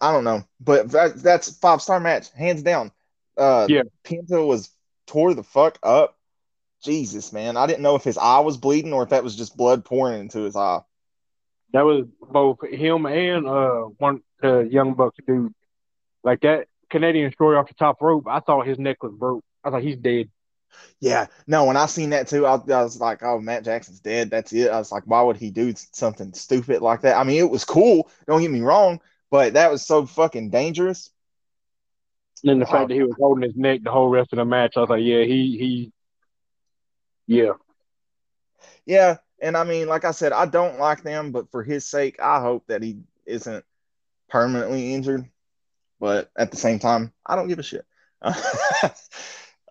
I 0.00 0.12
don't 0.12 0.24
know, 0.24 0.44
but 0.60 0.90
that, 0.90 1.16
that's 1.16 1.56
five 1.58 1.82
star 1.82 2.00
match, 2.00 2.30
hands 2.32 2.62
down. 2.62 2.92
Uh, 3.36 3.66
yeah, 3.68 3.82
Penta 4.04 4.46
was 4.46 4.70
tore 5.06 5.34
the 5.34 5.42
fuck 5.42 5.78
up. 5.82 6.16
Jesus, 6.82 7.32
man, 7.32 7.56
I 7.56 7.66
didn't 7.66 7.82
know 7.82 7.94
if 7.94 8.02
his 8.02 8.18
eye 8.18 8.40
was 8.40 8.56
bleeding 8.56 8.92
or 8.92 9.04
if 9.04 9.10
that 9.10 9.22
was 9.22 9.36
just 9.36 9.56
blood 9.56 9.84
pouring 9.84 10.20
into 10.20 10.40
his 10.40 10.56
eye. 10.56 10.80
That 11.72 11.84
was 11.84 12.06
both 12.20 12.58
him 12.68 13.06
and 13.06 13.46
uh 13.46 13.82
one 13.98 14.22
the 14.40 14.68
young 14.70 14.94
buck 14.94 15.14
dude. 15.26 15.54
Like 16.24 16.40
that 16.40 16.66
Canadian 16.90 17.32
story 17.32 17.56
off 17.56 17.68
the 17.68 17.74
top 17.74 18.02
rope, 18.02 18.26
I 18.28 18.40
thought 18.40 18.66
his 18.66 18.78
neck 18.78 19.02
was 19.02 19.12
broke. 19.12 19.44
I 19.64 19.70
thought 19.70 19.82
he's 19.82 19.96
dead. 19.96 20.28
Yeah, 21.00 21.26
no, 21.46 21.64
when 21.64 21.76
I 21.76 21.86
seen 21.86 22.10
that 22.10 22.28
too, 22.28 22.46
I, 22.46 22.54
I, 22.54 22.82
was 22.82 23.00
like, 23.00 23.22
oh, 23.22 23.40
Matt 23.40 23.64
Jackson's 23.64 24.00
dead. 24.00 24.30
That's 24.30 24.52
it. 24.52 24.70
I 24.70 24.78
was 24.78 24.90
like, 24.92 25.04
why 25.06 25.22
would 25.22 25.36
he 25.36 25.50
do 25.50 25.74
something 25.92 26.32
stupid 26.32 26.80
like 26.80 27.02
that? 27.02 27.16
I 27.16 27.24
mean, 27.24 27.38
it 27.38 27.50
was 27.50 27.64
cool. 27.64 28.10
Don't 28.26 28.40
get 28.40 28.50
me 28.50 28.60
wrong, 28.60 29.00
but 29.30 29.54
that 29.54 29.70
was 29.70 29.86
so 29.86 30.06
fucking 30.06 30.50
dangerous. 30.50 31.10
And 32.44 32.60
the 32.60 32.66
fact 32.66 32.88
that 32.88 32.94
he 32.94 33.02
was 33.02 33.14
holding 33.16 33.44
his 33.44 33.56
neck 33.56 33.80
the 33.82 33.92
whole 33.92 34.08
rest 34.08 34.32
of 34.32 34.38
the 34.38 34.44
match, 34.44 34.74
I 34.76 34.80
was 34.80 34.90
like, 34.90 35.02
yeah, 35.04 35.22
he, 35.22 35.56
he, 35.58 35.92
yeah. 37.26 37.52
Yeah. 38.84 39.18
And 39.40 39.56
I 39.56 39.64
mean, 39.64 39.88
like 39.88 40.04
I 40.04 40.10
said, 40.10 40.32
I 40.32 40.46
don't 40.46 40.78
like 40.78 41.02
them, 41.02 41.32
but 41.32 41.50
for 41.50 41.62
his 41.62 41.86
sake, 41.86 42.20
I 42.20 42.40
hope 42.40 42.64
that 42.66 42.82
he 42.82 42.98
isn't 43.26 43.64
permanently 44.28 44.94
injured. 44.94 45.28
But 46.00 46.30
at 46.36 46.50
the 46.50 46.56
same 46.56 46.80
time, 46.80 47.12
I 47.24 47.36
don't 47.36 47.48
give 47.48 47.58
a 47.58 47.62
shit. 47.62 47.86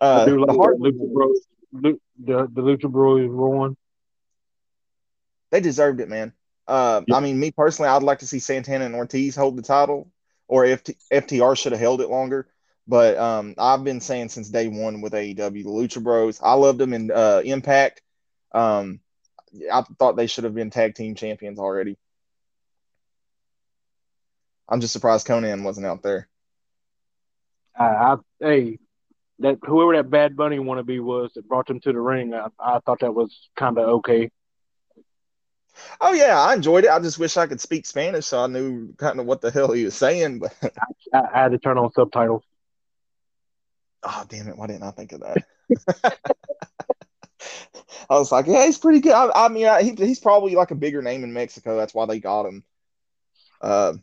Uh, 0.00 0.24
the, 0.24 0.52
Hart 0.58 0.80
Lucha 0.80 1.12
Bros, 1.12 1.46
the, 1.70 1.96
the 2.18 2.48
Lucha 2.60 2.90
Bros 2.90 3.30
won. 3.30 3.76
They 5.52 5.60
deserved 5.60 6.00
it, 6.00 6.08
man. 6.08 6.32
Uh, 6.66 7.02
I 7.12 7.20
mean, 7.20 7.38
me 7.38 7.52
personally, 7.52 7.88
I'd 7.88 8.02
like 8.02 8.18
to 8.18 8.26
see 8.26 8.40
Santana 8.40 8.84
and 8.84 8.96
Ortiz 8.96 9.36
hold 9.36 9.56
the 9.56 9.62
title, 9.62 10.10
or 10.48 10.64
FT, 10.64 10.96
FTR 11.12 11.56
should 11.56 11.70
have 11.70 11.80
held 11.80 12.00
it 12.00 12.10
longer. 12.10 12.48
But 12.86 13.16
um, 13.16 13.54
I've 13.58 13.84
been 13.84 14.00
saying 14.00 14.30
since 14.30 14.48
day 14.48 14.68
one 14.68 15.00
with 15.00 15.12
AEW, 15.12 15.36
the 15.36 15.62
Lucha 15.64 16.02
Bros, 16.02 16.40
I 16.42 16.54
loved 16.54 16.78
them 16.78 16.92
in 16.92 17.10
uh, 17.10 17.42
Impact. 17.44 18.02
Um, 18.52 19.00
I 19.72 19.82
thought 19.98 20.16
they 20.16 20.26
should 20.26 20.44
have 20.44 20.54
been 20.54 20.70
tag 20.70 20.94
team 20.94 21.14
champions 21.14 21.58
already. 21.58 21.96
I'm 24.68 24.80
just 24.80 24.92
surprised 24.92 25.26
Konnan 25.26 25.64
wasn't 25.64 25.86
out 25.86 26.02
there. 26.02 26.28
I, 27.78 27.84
I 27.84 28.16
hey, 28.40 28.78
that 29.40 29.58
whoever 29.62 29.96
that 29.96 30.10
Bad 30.10 30.36
Bunny 30.36 30.58
wannabe 30.58 31.02
was 31.02 31.32
that 31.34 31.48
brought 31.48 31.66
them 31.66 31.80
to 31.80 31.92
the 31.92 32.00
ring, 32.00 32.34
I, 32.34 32.48
I 32.58 32.80
thought 32.80 33.00
that 33.00 33.14
was 33.14 33.48
kind 33.56 33.78
of 33.78 33.88
okay. 33.88 34.30
Oh 36.00 36.12
yeah, 36.12 36.38
I 36.38 36.54
enjoyed 36.54 36.84
it. 36.84 36.90
I 36.90 36.98
just 37.00 37.18
wish 37.18 37.36
I 37.36 37.46
could 37.46 37.60
speak 37.60 37.86
Spanish 37.86 38.26
so 38.26 38.42
I 38.42 38.46
knew 38.46 38.92
kind 38.94 39.18
of 39.20 39.26
what 39.26 39.40
the 39.40 39.50
hell 39.50 39.72
he 39.72 39.84
was 39.84 39.94
saying. 39.94 40.38
But 40.38 40.54
I, 40.62 41.18
I 41.18 41.42
had 41.42 41.52
to 41.52 41.58
turn 41.58 41.78
on 41.78 41.92
subtitles. 41.92 42.42
Oh 44.02 44.24
damn 44.28 44.48
it! 44.48 44.56
Why 44.56 44.66
didn't 44.66 44.82
I 44.82 44.90
think 44.90 45.12
of 45.12 45.20
that? 45.20 46.18
I 48.10 48.18
was 48.18 48.32
like, 48.32 48.46
yeah, 48.46 48.66
he's 48.66 48.78
pretty 48.78 49.00
good. 49.00 49.12
I, 49.12 49.46
I 49.46 49.48
mean, 49.48 49.66
I, 49.66 49.82
he, 49.82 49.92
he's 49.92 50.20
probably 50.20 50.54
like 50.54 50.70
a 50.70 50.76
bigger 50.76 51.02
name 51.02 51.24
in 51.24 51.32
Mexico. 51.32 51.76
That's 51.76 51.94
why 51.94 52.06
they 52.06 52.20
got 52.20 52.46
him. 52.46 52.64
Uh, 53.60 53.94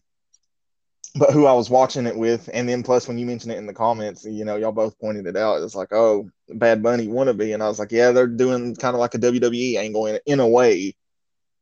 but 1.16 1.32
who 1.32 1.46
I 1.46 1.54
was 1.54 1.70
watching 1.70 2.06
it 2.06 2.16
with, 2.16 2.50
and 2.54 2.70
then 2.70 2.84
plus 2.84 3.08
when 3.08 3.18
you 3.18 3.26
mentioned 3.26 3.52
it 3.52 3.58
in 3.58 3.66
the 3.66 3.74
comments, 3.74 4.26
you 4.26 4.46
know, 4.46 4.56
y'all 4.56 4.72
both 4.72 5.00
pointed 5.00 5.26
it 5.26 5.36
out. 5.36 5.62
It's 5.62 5.76
like, 5.76 5.92
oh, 5.92 6.30
Bad 6.50 6.84
Bunny 6.84 7.08
wannabe, 7.08 7.54
and 7.54 7.64
I 7.64 7.68
was 7.68 7.80
like, 7.80 7.92
yeah, 7.92 8.12
they're 8.12 8.28
doing 8.28 8.76
kind 8.76 8.96
of 8.96 9.00
like 9.00 9.16
a 9.16 9.20
WWE 9.20 9.78
angle 9.78 10.06
in 10.06 10.20
in 10.26 10.40
a 10.40 10.48
way. 10.48 10.96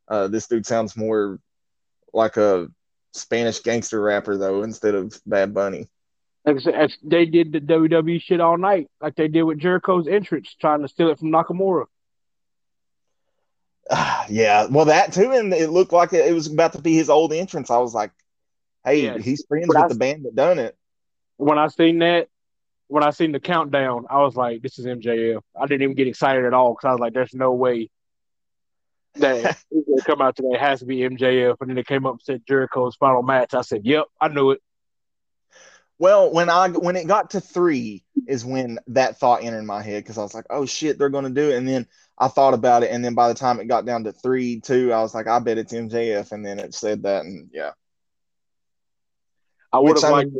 Uh, 0.08 0.28
this 0.28 0.48
dude 0.48 0.66
sounds 0.66 0.96
more 0.96 1.40
like 2.14 2.38
a 2.38 2.68
Spanish 3.14 3.60
gangster 3.60 4.02
rapper 4.02 4.38
though, 4.38 4.64
instead 4.64 4.96
of 4.96 5.20
Bad 5.26 5.54
Bunny. 5.54 5.90
They 7.04 7.26
did 7.26 7.52
the 7.52 7.60
WWE 7.60 8.22
shit 8.22 8.40
all 8.40 8.58
night, 8.58 8.90
like 9.02 9.16
they 9.16 9.28
did 9.28 9.44
with 9.44 9.60
Jericho's 9.60 10.08
entrance, 10.08 10.56
trying 10.60 10.82
to 10.82 10.88
steal 10.88 11.10
it 11.10 11.20
from 11.20 11.32
Nakamura. 11.32 11.86
Uh, 13.90 14.24
yeah, 14.30 14.68
well, 14.68 14.86
that 14.86 15.14
too, 15.14 15.32
and 15.32 15.54
it 15.54 15.70
looked 15.70 15.92
like 15.92 16.14
it, 16.14 16.26
it 16.26 16.34
was 16.34 16.48
about 16.48 16.74
to 16.74 16.82
be 16.82 16.96
his 16.96 17.10
old 17.10 17.34
entrance. 17.34 17.70
I 17.70 17.78
was 17.78 17.94
like, 17.94 18.12
Hey, 18.88 19.04
yeah. 19.04 19.18
he's 19.18 19.46
friends 19.46 19.68
with 19.68 19.78
I, 19.78 19.88
the 19.90 19.96
band 19.96 20.24
that 20.24 20.34
done 20.34 20.60
it. 20.60 20.78
When 21.36 21.58
I 21.58 21.68
seen 21.68 22.00
that, 22.00 22.30
when 22.88 23.04
I 23.04 23.10
seen 23.10 23.34
the 23.34 23.40
countdown, 23.40 24.06
I 24.10 24.20
was 24.20 24.38
like, 24.38 24.62
"This 24.62 24.80
is 24.80 24.86
MJF." 24.86 25.42
I 25.60 25.66
didn't 25.66 25.82
even 25.82 25.96
get 25.96 26.08
excited 26.08 26.46
at 26.46 26.54
all 26.54 26.74
because 26.74 26.88
I 26.88 26.92
was 26.92 27.00
like, 27.02 27.14
"There's 27.14 27.34
no 27.34 27.52
way 27.52 27.90
that 29.16 29.58
he's 29.70 30.04
come 30.04 30.22
out 30.22 30.38
today. 30.38 30.52
It 30.54 30.62
has 30.62 30.80
to 30.80 30.86
be 30.86 31.00
MJF." 31.00 31.58
And 31.60 31.70
then 31.70 31.78
it 31.78 31.86
came 31.86 32.06
up 32.06 32.14
and 32.14 32.22
said 32.22 32.44
Jericho's 32.48 32.96
final 32.96 33.24
match. 33.24 33.54
I 33.54 33.62
said, 33.62 33.82
"Yep, 33.84 34.06
I 34.22 34.30
knew 34.30 34.52
it." 34.52 34.62
Well, 36.00 36.32
when 36.32 36.50
I 36.50 36.70
when 36.70 36.96
it 36.96 37.08
got 37.08 37.32
to 37.32 37.42
three 37.42 38.04
is 38.28 38.46
when 38.46 38.80
that 38.88 39.18
thought 39.18 39.44
entered 39.44 39.64
my 39.64 39.82
head 39.82 40.04
because 40.04 40.18
I 40.18 40.22
was 40.22 40.36
like, 40.36 40.46
"Oh 40.50 40.66
shit, 40.66 40.98
they're 40.98 41.10
going 41.10 41.24
to 41.24 41.30
do 41.30 41.50
it," 41.50 41.56
and 41.56 41.68
then 41.68 41.88
I 42.18 42.28
thought 42.28 42.54
about 42.54 42.84
it, 42.84 42.92
and 42.92 43.04
then 43.04 43.16
by 43.16 43.30
the 43.30 43.34
time 43.34 43.60
it 43.60 43.68
got 43.68 43.86
down 43.86 44.04
to 44.04 44.12
three, 44.12 44.60
two, 44.60 44.94
I 44.94 45.02
was 45.02 45.16
like, 45.16 45.28
"I 45.28 45.40
bet 45.40 45.58
it's 45.58 45.74
MJF," 45.74 46.32
and 46.32 46.46
then 46.46 46.60
it 46.60 46.76
said 46.76 47.04
that, 47.04 47.26
and 47.26 47.50
yeah. 47.52 47.72
I 49.74 49.80
would 49.80 50.00
have 50.02 50.12
liked. 50.12 50.32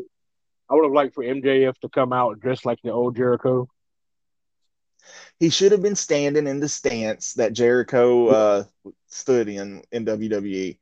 I 0.70 0.76
would 0.76 0.84
have 0.84 0.94
liked 0.94 1.16
for 1.16 1.24
MJF 1.24 1.78
to 1.80 1.90
come 1.90 2.14
out 2.14 2.40
dressed 2.40 2.66
like 2.66 2.80
the 2.84 2.92
old 2.92 3.16
Jericho. 3.16 3.68
He 5.40 5.50
should 5.50 5.72
have 5.72 5.82
been 5.82 5.96
standing 5.96 6.48
in 6.48 6.60
the 6.60 6.68
stance 6.68 7.34
that 7.36 7.54
Jericho 7.54 8.28
uh, 8.28 8.64
stood 9.08 9.48
in 9.48 9.82
in 9.92 10.06
WWE. 10.06 10.78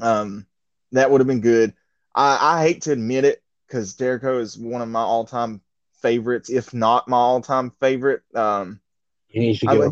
Um, 0.00 0.46
that 0.92 1.10
would 1.10 1.20
have 1.20 1.28
been 1.28 1.40
good. 1.40 1.74
I, 2.14 2.58
I 2.58 2.62
hate 2.62 2.82
to 2.82 2.92
admit 2.92 3.24
it 3.24 3.42
because 3.66 3.94
Jericho 3.94 4.38
is 4.38 4.58
one 4.58 4.82
of 4.82 4.88
my 4.88 5.00
all 5.00 5.24
time 5.24 5.60
favorites, 6.00 6.50
if 6.50 6.72
not 6.74 7.08
my 7.08 7.16
all 7.16 7.40
time 7.40 7.72
favorite. 7.80 8.22
Um, 8.34 8.80
he 9.26 9.58
I, 9.66 9.88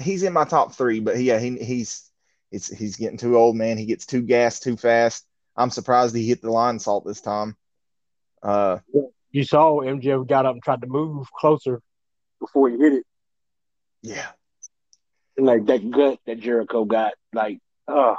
he's 0.00 0.22
in 0.22 0.32
my 0.32 0.44
top 0.44 0.74
three, 0.74 1.00
but 1.00 1.18
yeah, 1.18 1.38
he, 1.38 1.56
he's 1.58 2.10
it's 2.52 2.68
he's 2.68 2.96
getting 2.96 3.18
too 3.18 3.36
old, 3.36 3.56
man. 3.56 3.78
He 3.78 3.86
gets 3.86 4.06
too 4.06 4.22
gassed 4.22 4.62
too 4.62 4.76
fast. 4.76 5.24
I'm 5.56 5.70
surprised 5.70 6.14
he 6.14 6.26
hit 6.26 6.42
the 6.42 6.48
Lionsault 6.48 7.04
this 7.06 7.20
time. 7.20 7.56
Uh, 8.42 8.78
you 9.30 9.44
saw 9.44 9.80
MJF 9.80 10.26
got 10.26 10.46
up 10.46 10.54
and 10.54 10.62
tried 10.62 10.80
to 10.80 10.86
move 10.86 11.30
closer 11.32 11.80
before 12.40 12.70
he 12.70 12.78
hit 12.78 12.94
it. 12.94 13.06
Yeah. 14.02 14.28
And 15.36 15.46
like 15.46 15.66
that 15.66 15.90
gut 15.90 16.18
that 16.26 16.40
Jericho 16.40 16.84
got, 16.84 17.12
like, 17.32 17.58
oh. 17.86 18.16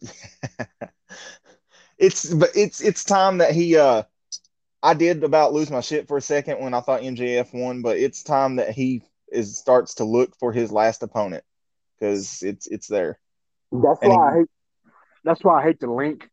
it's 2.00 2.32
but 2.32 2.50
it's 2.56 2.80
it's 2.80 3.04
time 3.04 3.38
that 3.38 3.52
he 3.52 3.76
uh 3.76 4.02
I 4.82 4.94
did 4.94 5.22
about 5.22 5.52
lose 5.52 5.70
my 5.70 5.82
shit 5.82 6.08
for 6.08 6.16
a 6.16 6.22
second 6.22 6.60
when 6.60 6.72
I 6.72 6.80
thought 6.80 7.02
MJF 7.02 7.52
won, 7.52 7.82
but 7.82 7.98
it's 7.98 8.22
time 8.22 8.56
that 8.56 8.70
he 8.70 9.02
is 9.30 9.58
starts 9.58 9.94
to 9.96 10.04
look 10.04 10.34
for 10.38 10.52
his 10.52 10.72
last 10.72 11.02
opponent 11.02 11.44
because 11.98 12.42
it's 12.42 12.66
it's 12.66 12.88
there. 12.88 13.20
That's 13.70 14.00
and 14.02 14.10
why 14.10 14.14
he, 14.14 14.36
I 14.36 14.38
hate 14.38 14.48
that's 15.22 15.44
why 15.44 15.60
I 15.60 15.64
hate 15.64 15.80
the 15.80 15.90
link 15.90 16.28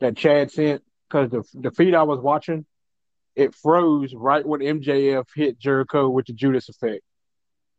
that 0.00 0.16
Chad 0.16 0.50
sent 0.50 0.82
because 1.08 1.30
the 1.30 1.44
the 1.54 1.70
feed 1.70 1.94
I 1.94 2.02
was 2.02 2.18
watching, 2.18 2.66
it 3.36 3.54
froze 3.54 4.12
right 4.14 4.44
when 4.44 4.60
MJF 4.60 5.26
hit 5.34 5.60
Jericho 5.60 6.08
with 6.08 6.26
the 6.26 6.32
Judas 6.32 6.68
effect. 6.68 7.04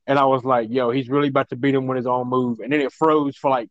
and 0.07 0.17
I 0.17 0.25
was 0.25 0.45
like, 0.45 0.69
"Yo, 0.69 0.91
he's 0.91 1.09
really 1.09 1.27
about 1.27 1.49
to 1.49 1.57
beat 1.57 1.75
him 1.75 1.87
with 1.87 1.97
his 1.97 2.07
own 2.07 2.29
move." 2.29 2.59
And 2.61 2.71
then 2.71 2.79
it 2.79 2.93
froze 2.93 3.35
for 3.35 3.49
like 3.49 3.69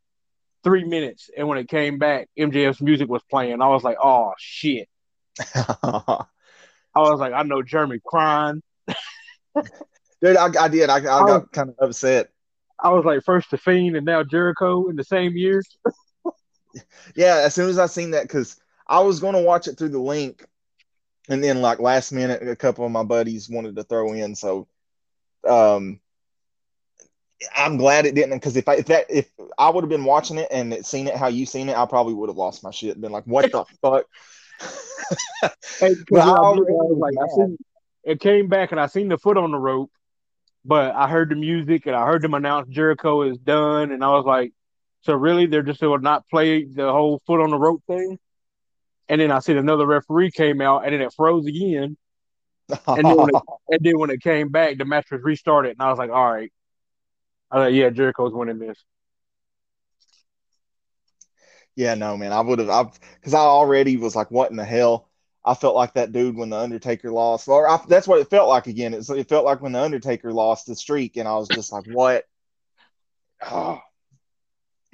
three 0.64 0.84
minutes, 0.84 1.30
and 1.36 1.48
when 1.48 1.58
it 1.58 1.68
came 1.68 1.98
back, 1.98 2.28
MJF's 2.38 2.80
music 2.80 3.08
was 3.08 3.22
playing. 3.30 3.60
I 3.60 3.68
was 3.68 3.82
like, 3.82 3.96
"Oh 4.02 4.32
shit!" 4.38 4.88
I 5.54 6.24
was 6.94 7.20
like, 7.20 7.32
"I 7.32 7.42
know 7.42 7.62
Jeremy 7.62 8.00
crying." 8.04 8.62
Dude, 10.22 10.36
I, 10.36 10.48
I 10.60 10.68
did. 10.68 10.88
I, 10.88 10.96
I 10.96 11.00
got 11.00 11.52
kind 11.52 11.70
of 11.70 11.76
upset. 11.80 12.28
I 12.78 12.90
was 12.90 13.04
like, 13.04 13.24
first 13.24 13.50
the 13.50 13.58
Fiend 13.58 13.96
and 13.96 14.06
now 14.06 14.22
Jericho 14.22 14.88
in 14.88 14.96
the 14.96 15.04
same 15.04 15.36
year. 15.36 15.62
yeah, 17.14 17.42
as 17.44 17.54
soon 17.54 17.68
as 17.68 17.78
I 17.78 17.86
seen 17.86 18.12
that, 18.12 18.22
because 18.22 18.56
I 18.86 19.00
was 19.00 19.20
going 19.20 19.34
to 19.34 19.42
watch 19.42 19.68
it 19.68 19.78
through 19.78 19.90
the 19.90 20.00
link, 20.00 20.44
and 21.28 21.42
then 21.42 21.60
like 21.60 21.80
last 21.80 22.12
minute, 22.12 22.46
a 22.46 22.56
couple 22.56 22.84
of 22.84 22.92
my 22.92 23.04
buddies 23.04 23.48
wanted 23.48 23.76
to 23.76 23.84
throw 23.84 24.12
in, 24.12 24.34
so 24.34 24.68
um, 25.48 26.00
I'm 27.56 27.76
glad 27.76 28.06
it 28.06 28.14
didn't. 28.14 28.36
Because 28.36 28.56
if 28.56 28.68
I 28.68 28.76
if 28.76 28.86
that 28.86 29.06
if 29.08 29.30
I 29.58 29.70
would 29.70 29.84
have 29.84 29.90
been 29.90 30.04
watching 30.04 30.38
it 30.38 30.48
and 30.50 30.72
it, 30.72 30.86
seen 30.86 31.08
it 31.08 31.16
how 31.16 31.28
you 31.28 31.46
seen 31.46 31.68
it, 31.68 31.76
I 31.76 31.86
probably 31.86 32.14
would 32.14 32.28
have 32.28 32.36
lost 32.36 32.62
my 32.62 32.70
shit. 32.70 33.00
Been 33.00 33.12
like, 33.12 33.24
what 33.24 33.50
the 33.50 33.64
fuck? 33.82 34.06
hey, 35.80 35.94
I 36.16 36.30
already, 36.30 36.72
like, 36.96 37.14
I 37.20 37.26
seen, 37.34 37.58
it 38.04 38.20
came 38.20 38.48
back 38.48 38.72
and 38.72 38.80
I 38.80 38.86
seen 38.86 39.08
the 39.08 39.18
foot 39.18 39.36
on 39.36 39.50
the 39.50 39.58
rope, 39.58 39.90
but 40.64 40.94
I 40.94 41.08
heard 41.08 41.30
the 41.30 41.36
music 41.36 41.86
and 41.86 41.96
I 41.96 42.06
heard 42.06 42.22
them 42.22 42.34
announce 42.34 42.68
Jericho 42.68 43.22
is 43.22 43.38
done, 43.38 43.92
and 43.92 44.04
I 44.04 44.08
was 44.08 44.24
like, 44.24 44.52
so 45.02 45.14
really 45.14 45.46
they're 45.46 45.62
just 45.62 45.80
will 45.82 45.98
not 45.98 46.28
play 46.28 46.64
the 46.64 46.90
whole 46.92 47.20
foot 47.26 47.40
on 47.40 47.50
the 47.50 47.58
rope 47.58 47.82
thing. 47.86 48.18
And 49.08 49.20
then 49.20 49.30
I 49.30 49.40
see 49.40 49.56
another 49.56 49.86
referee 49.86 50.30
came 50.30 50.60
out, 50.60 50.84
and 50.84 50.94
then 50.94 51.02
it 51.02 51.12
froze 51.14 51.46
again. 51.46 51.96
and, 52.86 53.04
then 53.04 53.28
it, 53.28 53.34
and 53.68 53.80
then 53.80 53.98
when 53.98 54.10
it 54.10 54.22
came 54.22 54.48
back, 54.48 54.78
the 54.78 54.84
match 54.84 55.10
was 55.10 55.22
restarted, 55.22 55.72
and 55.72 55.82
I 55.82 55.90
was 55.90 55.98
like, 55.98 56.10
all 56.10 56.32
right. 56.32 56.52
Like, 57.52 57.74
yeah, 57.74 57.90
Jericho's 57.90 58.32
winning 58.32 58.58
this. 58.58 58.82
Yeah, 61.74 61.94
no, 61.94 62.16
man, 62.16 62.32
I 62.32 62.40
would 62.40 62.58
have, 62.58 62.68
I 62.68 62.84
because 63.14 63.34
I 63.34 63.40
already 63.40 63.96
was 63.96 64.14
like, 64.14 64.30
what 64.30 64.50
in 64.50 64.56
the 64.56 64.64
hell? 64.64 65.08
I 65.44 65.54
felt 65.54 65.74
like 65.74 65.94
that 65.94 66.12
dude 66.12 66.36
when 66.36 66.50
the 66.50 66.56
Undertaker 66.56 67.10
lost, 67.10 67.48
or 67.48 67.68
I, 67.68 67.80
that's 67.88 68.06
what 68.06 68.20
it 68.20 68.30
felt 68.30 68.48
like 68.48 68.66
again. 68.66 68.94
It, 68.94 69.08
it 69.08 69.28
felt 69.28 69.44
like 69.44 69.60
when 69.60 69.72
the 69.72 69.82
Undertaker 69.82 70.32
lost 70.32 70.66
the 70.66 70.76
streak, 70.76 71.16
and 71.16 71.26
I 71.26 71.34
was 71.34 71.48
just 71.48 71.72
like, 71.72 71.86
what? 71.86 72.24
Oh. 73.44 73.80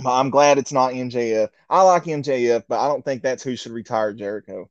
I'm 0.06 0.30
glad 0.30 0.58
it's 0.58 0.72
not 0.72 0.92
MJF. 0.92 1.48
I 1.68 1.82
like 1.82 2.04
MJF, 2.04 2.64
but 2.68 2.78
I 2.78 2.88
don't 2.88 3.04
think 3.04 3.22
that's 3.22 3.42
who 3.42 3.56
should 3.56 3.72
retire 3.72 4.12
Jericho. 4.12 4.70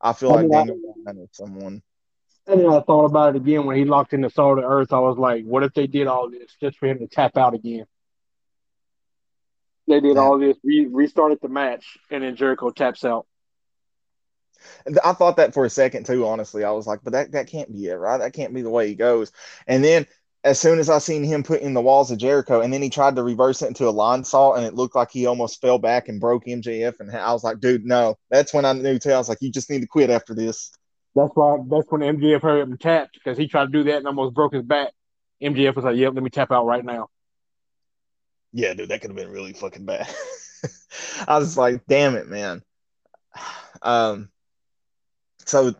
I 0.00 0.12
feel 0.12 0.32
I 0.32 0.42
like 0.42 0.50
Daniel 0.50 0.94
Bryan 1.04 1.18
or 1.18 1.28
someone. 1.32 1.82
And 2.46 2.60
then 2.60 2.68
I 2.68 2.80
thought 2.80 3.06
about 3.06 3.34
it 3.34 3.38
again 3.38 3.66
when 3.66 3.76
he 3.76 3.84
locked 3.84 4.12
in 4.12 4.20
the 4.20 4.30
Salt 4.30 4.58
of 4.58 4.64
Earth. 4.64 4.92
I 4.92 5.00
was 5.00 5.18
like, 5.18 5.44
what 5.44 5.64
if 5.64 5.74
they 5.74 5.86
did 5.86 6.06
all 6.06 6.30
this 6.30 6.54
just 6.60 6.78
for 6.78 6.86
him 6.86 7.00
to 7.00 7.08
tap 7.08 7.36
out 7.36 7.54
again? 7.54 7.86
They 9.88 10.00
did 10.00 10.16
yeah. 10.16 10.22
all 10.22 10.38
this, 10.38 10.56
re- 10.62 10.88
restarted 10.90 11.38
the 11.42 11.48
match, 11.48 11.98
and 12.10 12.22
then 12.22 12.36
Jericho 12.36 12.70
taps 12.70 13.04
out. 13.04 13.26
I 15.04 15.12
thought 15.12 15.36
that 15.36 15.54
for 15.54 15.64
a 15.64 15.70
second 15.70 16.06
too, 16.06 16.26
honestly. 16.26 16.64
I 16.64 16.70
was 16.70 16.86
like, 16.86 17.00
but 17.04 17.12
that, 17.12 17.32
that 17.32 17.48
can't 17.48 17.72
be 17.72 17.86
it, 17.86 17.94
right? 17.94 18.18
That 18.18 18.32
can't 18.32 18.54
be 18.54 18.62
the 18.62 18.70
way 18.70 18.88
he 18.88 18.94
goes. 18.94 19.32
And 19.66 19.84
then 19.84 20.06
as 20.44 20.60
soon 20.60 20.78
as 20.78 20.88
I 20.88 20.98
seen 20.98 21.24
him 21.24 21.42
put 21.42 21.60
in 21.60 21.74
the 21.74 21.80
walls 21.80 22.10
of 22.10 22.18
Jericho, 22.18 22.60
and 22.60 22.72
then 22.72 22.80
he 22.80 22.88
tried 22.88 23.16
to 23.16 23.22
reverse 23.22 23.62
it 23.62 23.66
into 23.66 23.88
a 23.88 23.92
Lionsault, 23.92 24.56
and 24.56 24.64
it 24.64 24.74
looked 24.74 24.94
like 24.94 25.10
he 25.10 25.26
almost 25.26 25.60
fell 25.60 25.78
back 25.78 26.08
and 26.08 26.20
broke 26.20 26.46
MJF. 26.46 27.00
And 27.00 27.10
I 27.10 27.32
was 27.32 27.42
like, 27.42 27.60
dude, 27.60 27.84
no. 27.84 28.16
That's 28.30 28.54
when 28.54 28.64
I 28.64 28.72
knew 28.72 28.98
too. 28.98 29.10
I 29.10 29.18
was 29.18 29.28
like, 29.28 29.38
you 29.40 29.50
just 29.50 29.70
need 29.70 29.80
to 29.80 29.88
quit 29.88 30.10
after 30.10 30.34
this. 30.34 30.70
That's 31.16 31.32
why. 31.34 31.56
That's 31.68 31.90
when 31.90 32.02
MJF 32.02 32.42
heard 32.42 32.60
him 32.60 32.78
tap 32.78 33.08
because 33.12 33.36
he 33.36 33.48
tried 33.48 33.66
to 33.66 33.70
do 33.72 33.84
that 33.84 33.96
and 33.96 34.06
almost 34.06 34.34
broke 34.34 34.54
his 34.54 34.62
back. 34.62 34.92
MJF 35.42 35.74
was 35.74 35.84
like, 35.84 35.96
"Yep, 35.96 36.14
let 36.14 36.22
me 36.22 36.30
tap 36.30 36.52
out 36.52 36.66
right 36.66 36.84
now." 36.84 37.08
Yeah, 38.52 38.74
dude, 38.74 38.90
that 38.90 39.00
could 39.00 39.10
have 39.10 39.16
been 39.16 39.30
really 39.30 39.52
fucking 39.52 39.84
bad. 39.84 40.06
I 41.28 41.38
was 41.38 41.58
like, 41.58 41.84
damn 41.88 42.14
it, 42.14 42.28
man. 42.28 42.62
Um, 43.82 44.30
so 45.44 45.74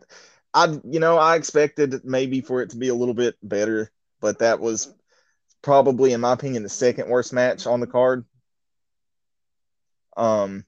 I, 0.53 0.79
you 0.85 0.99
know, 0.99 1.17
I 1.17 1.35
expected 1.35 2.05
maybe 2.05 2.41
for 2.41 2.61
it 2.61 2.69
to 2.69 2.77
be 2.77 2.89
a 2.89 2.93
little 2.93 3.15
bit 3.15 3.35
better 3.41 3.91
but 4.19 4.39
that 4.39 4.59
was 4.59 4.93
probably, 5.61 6.13
in 6.13 6.21
my 6.21 6.33
opinion, 6.33 6.63
the 6.63 6.69
second 6.69 7.09
worst 7.09 7.33
match 7.33 7.67
on 7.67 7.79
the 7.79 7.87
card. 7.87 8.25
Um, 10.15 10.65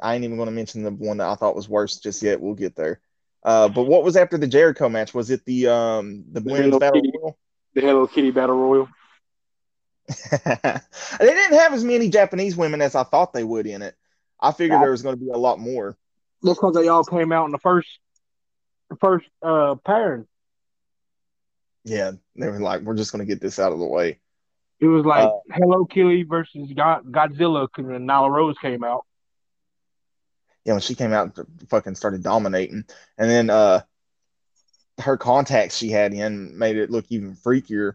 I 0.00 0.14
ain't 0.14 0.24
even 0.24 0.36
going 0.36 0.48
to 0.48 0.52
mention 0.52 0.82
the 0.82 0.90
one 0.90 1.18
that 1.18 1.28
I 1.28 1.34
thought 1.34 1.56
was 1.56 1.68
worse 1.68 1.96
just 1.96 2.22
yet. 2.22 2.40
We'll 2.40 2.54
get 2.54 2.76
there. 2.76 3.00
Uh, 3.42 3.68
but 3.68 3.84
what 3.84 4.02
was 4.02 4.16
after 4.16 4.38
the 4.38 4.46
Jericho 4.46 4.88
match? 4.88 5.14
Was 5.14 5.30
it 5.30 5.44
the 5.44 5.68
um 5.68 6.24
the, 6.32 6.40
the 6.40 6.52
women's 6.52 6.78
battle 6.78 7.00
Kitty, 7.00 7.12
royal? 7.16 7.38
The 7.74 7.80
Hello 7.80 8.06
Kitty 8.06 8.30
battle 8.30 8.56
royal. 8.56 8.88
they 10.32 10.80
didn't 11.20 11.58
have 11.58 11.72
as 11.72 11.84
many 11.84 12.08
Japanese 12.08 12.56
women 12.56 12.80
as 12.80 12.94
I 12.94 13.04
thought 13.04 13.32
they 13.32 13.44
would 13.44 13.66
in 13.66 13.82
it. 13.82 13.94
I 14.40 14.52
figured 14.52 14.80
there 14.80 14.90
was 14.90 15.02
going 15.02 15.16
to 15.16 15.24
be 15.24 15.30
a 15.30 15.36
lot 15.36 15.58
more. 15.58 15.96
Because 16.42 16.74
they 16.74 16.88
all 16.88 17.04
came 17.04 17.32
out 17.32 17.46
in 17.46 17.52
the 17.52 17.58
first, 17.58 17.88
the 18.90 18.96
first 18.96 19.26
uh 19.42 19.76
pairing 19.84 20.26
yeah, 21.86 22.12
they 22.34 22.48
were 22.48 22.58
like, 22.58 22.82
we're 22.82 22.96
just 22.96 23.12
gonna 23.12 23.24
get 23.24 23.40
this 23.40 23.60
out 23.60 23.72
of 23.72 23.78
the 23.78 23.86
way. 23.86 24.18
It 24.80 24.88
was 24.88 25.06
like 25.06 25.22
uh, 25.24 25.38
Hello 25.52 25.84
Kitty 25.86 26.24
versus 26.24 26.68
God- 26.74 27.04
Godzilla 27.10 27.68
because 27.74 27.90
Nyla 27.90 28.28
Rose 28.28 28.58
came 28.60 28.82
out. 28.82 29.05
Yeah, 30.66 30.72
when 30.72 30.82
she 30.82 30.94
came 30.94 31.12
out, 31.12 31.38
fucking 31.68 31.94
started 31.94 32.22
dominating, 32.22 32.84
and 33.16 33.30
then 33.30 33.50
uh, 33.50 33.82
her 34.98 35.16
contacts 35.16 35.76
she 35.76 35.90
had 35.90 36.12
in 36.12 36.58
made 36.58 36.76
it 36.76 36.90
look 36.90 37.06
even 37.08 37.36
freakier. 37.36 37.94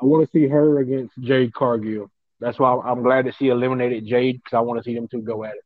I 0.00 0.04
want 0.04 0.24
to 0.24 0.30
see 0.32 0.48
her 0.48 0.80
against 0.80 1.16
Jade 1.20 1.54
Cargill. 1.54 2.10
That's 2.40 2.58
why 2.58 2.76
I'm 2.84 3.04
glad 3.04 3.26
that 3.26 3.36
she 3.36 3.48
eliminated 3.48 4.06
Jade 4.06 4.42
because 4.42 4.56
I 4.56 4.60
want 4.60 4.78
to 4.78 4.84
see 4.84 4.94
them 4.94 5.06
two 5.06 5.22
go 5.22 5.44
at 5.44 5.54
it. 5.54 5.64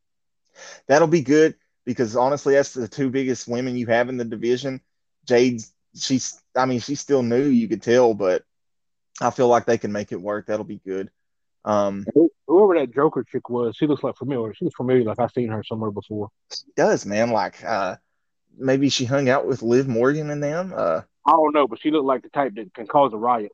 That'll 0.86 1.08
be 1.08 1.22
good 1.22 1.54
because 1.86 2.14
honestly, 2.14 2.54
that's 2.54 2.74
the 2.74 2.86
two 2.86 3.08
biggest 3.08 3.48
women 3.48 3.76
you 3.76 3.86
have 3.86 4.10
in 4.10 4.18
the 4.18 4.24
division. 4.24 4.82
Jade's 5.24 5.72
she's 5.96 6.42
I 6.54 6.66
mean 6.66 6.80
she's 6.80 7.00
still 7.00 7.22
new, 7.22 7.44
you 7.44 7.68
could 7.68 7.82
tell, 7.82 8.12
but 8.12 8.42
I 9.20 9.30
feel 9.30 9.48
like 9.48 9.64
they 9.64 9.78
can 9.78 9.92
make 9.92 10.12
it 10.12 10.20
work. 10.20 10.46
That'll 10.46 10.64
be 10.64 10.80
good. 10.84 11.10
Um, 11.64 12.04
whoever 12.56 12.78
that 12.80 12.94
Joker 12.94 13.24
chick 13.30 13.50
was, 13.50 13.76
she 13.76 13.86
looks 13.86 14.02
like 14.02 14.16
familiar. 14.16 14.54
She 14.54 14.64
looks 14.64 14.76
familiar, 14.76 15.04
like 15.04 15.20
I've 15.20 15.30
seen 15.32 15.48
her 15.48 15.62
somewhere 15.62 15.90
before. 15.90 16.30
She 16.52 16.64
does, 16.74 17.04
man. 17.04 17.30
Like 17.30 17.62
uh, 17.62 17.96
maybe 18.56 18.88
she 18.88 19.04
hung 19.04 19.28
out 19.28 19.46
with 19.46 19.62
Liv 19.62 19.86
Morgan 19.86 20.30
and 20.30 20.42
them. 20.42 20.72
Uh, 20.74 21.02
I 21.26 21.30
don't 21.32 21.54
know, 21.54 21.66
but 21.66 21.80
she 21.80 21.90
looked 21.90 22.06
like 22.06 22.22
the 22.22 22.30
type 22.30 22.54
that 22.54 22.72
can 22.72 22.86
cause 22.86 23.12
a 23.12 23.18
riot. 23.18 23.52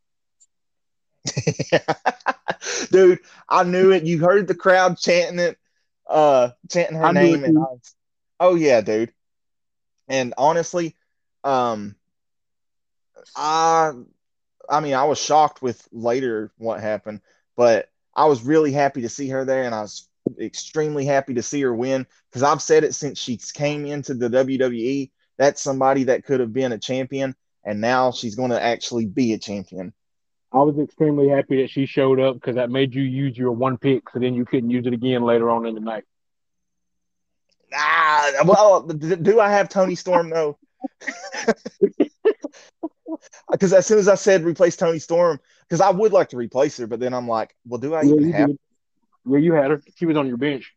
Dude, 2.91 3.21
I 3.49 3.65
knew 3.65 3.91
it. 3.91 4.05
You 4.05 4.21
heard 4.21 4.47
the 4.47 4.55
crowd 4.55 4.99
chanting 4.99 5.39
it, 5.39 5.59
uh, 6.09 6.51
chanting 6.71 6.97
her 6.97 7.07
I 7.07 7.13
name, 7.13 7.45
and 7.45 7.55
was, 7.55 7.95
oh 8.39 8.55
yeah, 8.55 8.81
dude. 8.81 9.13
And 10.09 10.35
honestly, 10.37 10.97
um, 11.45 11.97
I 13.37 13.93
I 14.69 14.81
mean, 14.81 14.95
I 14.95 15.05
was 15.05 15.21
shocked 15.21 15.63
with 15.63 15.89
later 15.93 16.53
what 16.59 16.81
happened, 16.81 17.21
but 17.57 17.89
I 18.15 18.27
was 18.27 18.43
really 18.43 18.73
happy 18.73 19.03
to 19.03 19.09
see 19.09 19.29
her 19.29 19.45
there, 19.45 19.65
and 19.65 19.75
I 19.75 19.83
was 19.83 20.09
extremely 20.41 21.05
happy 21.05 21.35
to 21.35 21.43
see 21.43 21.61
her 21.63 21.75
win 21.75 22.07
because 22.31 22.43
I've 22.43 22.63
said 22.63 22.85
it 22.85 22.95
since 22.95 23.19
she 23.19 23.39
came 23.55 23.87
into 23.87 24.15
the 24.15 24.29
WWE. 24.29 25.11
That's 25.39 25.63
somebody 25.63 26.05
that 26.05 26.25
could 26.25 26.41
have 26.41 26.53
been 26.53 26.73
a 26.73 26.79
champion, 26.79 27.35
and 27.65 27.81
now 27.81 28.13
she's 28.13 28.35
going 28.35 28.51
to 28.51 28.63
actually 28.63 29.07
be 29.07 29.33
a 29.33 29.39
champion. 29.39 29.93
I 30.53 30.59
was 30.59 30.79
extremely 30.79 31.29
happy 31.29 31.63
that 31.63 31.71
she 31.71 31.87
showed 31.87 32.21
up 32.21 32.35
because 32.35 32.57
that 32.57 32.71
made 32.71 32.95
you 32.95 33.03
use 33.03 33.37
your 33.37 33.53
one 33.53 33.79
pick, 33.79 34.11
so 34.11 34.19
then 34.19 34.35
you 34.35 34.45
couldn't 34.45 34.71
use 34.71 34.87
it 34.87 34.93
again 34.93 35.23
later 35.23 35.51
on 35.51 35.67
in 35.67 35.75
the 35.75 35.81
night. 35.81 36.05
Ah, 37.75 38.31
well, 38.45 38.83
do 38.83 39.41
I 39.41 39.51
have 39.51 39.71
Toni 39.71 39.95
Storm 39.95 40.29
though? 40.29 40.59
because 43.51 43.73
as 43.73 43.87
soon 43.87 43.99
as 43.99 44.09
I 44.09 44.15
said 44.15 44.45
replace 44.45 44.77
Toni 44.77 44.99
Storm, 44.99 45.41
because 45.69 45.81
I 45.81 45.91
would 45.91 46.13
like 46.13 46.31
to 46.31 46.37
replace 46.37 46.77
her, 46.79 46.87
but 46.87 47.01
then 47.01 47.15
I'm 47.15 47.29
like, 47.29 47.55
well, 47.67 47.81
do 47.81 47.95
I 47.95 48.03
yeah, 48.03 48.15
even 48.15 48.33
have? 48.33 48.51
Yeah, 49.27 49.39
you 49.39 49.53
had 49.53 49.71
her. 49.71 49.83
She 49.97 50.07
was 50.07 50.17
on 50.17 50.27
your 50.27 50.37
bench. 50.37 50.75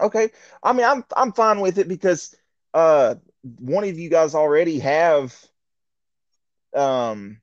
Okay, 0.00 0.30
I 0.62 0.72
mean, 0.72 0.84
I'm 0.84 1.04
I'm 1.16 1.32
fine 1.32 1.60
with 1.60 1.78
it 1.78 1.88
because 1.88 2.34
uh, 2.72 3.14
one 3.60 3.84
of 3.84 3.98
you 3.98 4.08
guys 4.10 4.34
already 4.34 4.78
have 4.80 5.34
um, 6.74 7.40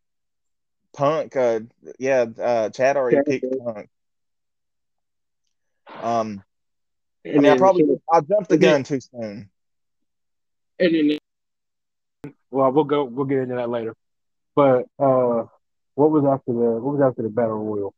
Punk. 0.93 1.36
Uh, 1.36 1.62
yeah, 1.97 2.25
uh, 2.41 2.69
Chad 2.69 2.97
already 2.97 3.17
Chad 3.17 3.25
picked 3.25 3.60
Punk. 3.63 3.89
Um, 6.01 6.43
and 7.23 7.38
I 7.38 7.39
mean, 7.39 7.51
I 7.51 7.58
probably 7.58 7.86
I 8.12 8.21
jumped 8.21 8.49
the 8.49 8.58
gun 8.58 8.84
too 8.84 8.99
soon. 8.99 9.49
And 10.80 10.95
then 10.95 11.17
well, 12.52 12.72
we'll 12.72 12.84
go. 12.84 13.06
We'll 13.06 13.26
get 13.26 13.40
into 13.40 13.56
that 13.56 13.70
later. 13.70 13.96
But 14.56 14.86
uh, 15.00 15.46
what 15.96 16.12
was 16.12 16.26
after 16.26 16.54
the 16.54 16.80
what 16.80 16.98
was 16.98 17.02
after 17.02 17.24
the 17.24 17.30
battle 17.30 17.58
royal? 17.58 17.94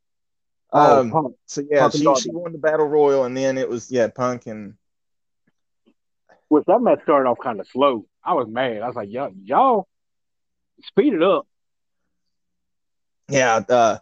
Oh, 0.72 1.00
um, 1.02 1.12
Punk. 1.12 1.36
so 1.46 1.64
yeah, 1.70 1.82
Punk 1.82 1.94
she, 1.94 2.16
she 2.22 2.32
won 2.32 2.52
the 2.52 2.58
battle 2.58 2.88
royal, 2.88 3.26
and 3.26 3.36
then 3.36 3.58
it 3.58 3.68
was 3.68 3.92
yeah, 3.92 4.08
Punk 4.08 4.48
and. 4.48 4.76
Which 6.48 6.66
that 6.66 6.80
match 6.82 7.02
started 7.04 7.28
off 7.28 7.40
kind 7.42 7.60
of 7.60 7.68
slow. 7.68 8.06
I 8.24 8.34
was 8.34 8.48
mad. 8.48 8.84
I 8.84 8.88
was 8.88 8.96
like, 8.96 9.10
y'all, 9.10 9.32
y'all 9.44 9.88
speed 10.86 11.14
it 11.14 11.24
up. 11.24 11.48
Yeah, 13.28 13.62
uh, 13.68 13.98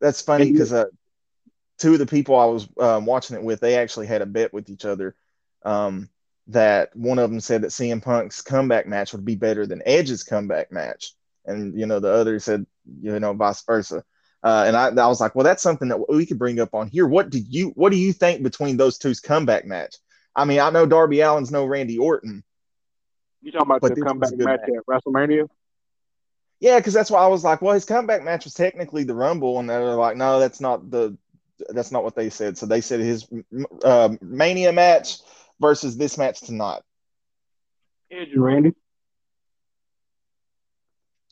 that's 0.00 0.20
funny 0.20 0.52
because 0.52 0.74
uh, 0.74 0.86
two 1.78 1.94
of 1.94 1.98
the 1.98 2.06
people 2.06 2.36
I 2.36 2.44
was 2.46 2.68
uh, 2.78 3.00
watching 3.02 3.36
it 3.36 3.42
with, 3.42 3.60
they 3.60 3.76
actually 3.76 4.06
had 4.06 4.20
a 4.20 4.26
bet 4.26 4.52
with 4.52 4.68
each 4.68 4.84
other. 4.84 5.14
Um, 5.64 6.10
that 6.48 6.94
one 6.94 7.18
of 7.18 7.30
them 7.30 7.40
said 7.40 7.62
that 7.62 7.70
CM 7.70 8.02
Punk's 8.02 8.42
comeback 8.42 8.86
match 8.86 9.12
would 9.12 9.24
be 9.24 9.36
better 9.36 9.66
than 9.66 9.82
Edge's 9.84 10.22
comeback 10.22 10.70
match, 10.70 11.12
and 11.44 11.78
you 11.78 11.86
know 11.86 12.00
the 12.00 12.12
other 12.12 12.38
said 12.38 12.66
you 13.00 13.18
know 13.18 13.32
vice 13.32 13.62
versa. 13.64 14.04
Uh, 14.42 14.64
and 14.66 14.76
I, 14.76 14.88
I 14.88 15.08
was 15.08 15.20
like, 15.20 15.34
well, 15.34 15.44
that's 15.44 15.62
something 15.62 15.88
that 15.88 16.08
we 16.08 16.24
could 16.24 16.38
bring 16.38 16.60
up 16.60 16.72
on 16.72 16.88
here. 16.88 17.06
What 17.06 17.30
did 17.30 17.52
you 17.52 17.70
What 17.70 17.90
do 17.90 17.98
you 17.98 18.12
think 18.12 18.42
between 18.42 18.76
those 18.76 18.98
two's 18.98 19.20
comeback 19.20 19.64
match? 19.64 19.96
I 20.36 20.44
mean, 20.44 20.60
I 20.60 20.70
know 20.70 20.86
Darby 20.86 21.22
Allin's 21.22 21.50
no 21.50 21.64
Randy 21.64 21.98
Orton. 21.98 22.44
You 23.42 23.52
talking 23.52 23.70
about 23.74 23.94
the 23.94 24.00
comeback 24.02 24.36
match, 24.36 24.60
match 24.60 24.68
at 24.68 24.86
WrestleMania? 24.86 25.48
Yeah, 26.60 26.78
because 26.78 26.94
that's 26.94 27.10
why 27.10 27.20
I 27.20 27.26
was 27.26 27.44
like, 27.44 27.60
well, 27.60 27.74
his 27.74 27.84
comeback 27.84 28.22
match 28.22 28.44
was 28.44 28.54
technically 28.54 29.04
the 29.04 29.14
Rumble, 29.14 29.58
and 29.58 29.68
they're 29.68 29.94
like, 29.94 30.16
no, 30.16 30.40
that's 30.40 30.60
not 30.60 30.90
the 30.90 31.16
that's 31.70 31.90
not 31.90 32.04
what 32.04 32.14
they 32.14 32.30
said. 32.30 32.58
So 32.58 32.66
they 32.66 32.80
said 32.80 33.00
his 33.00 33.26
uh, 33.82 34.10
Mania 34.20 34.72
match 34.72 35.18
versus 35.60 35.96
this 35.96 36.18
match 36.18 36.40
tonight. 36.40 36.82
Edge 38.10 38.28
and 38.32 38.44
Randy. 38.44 38.72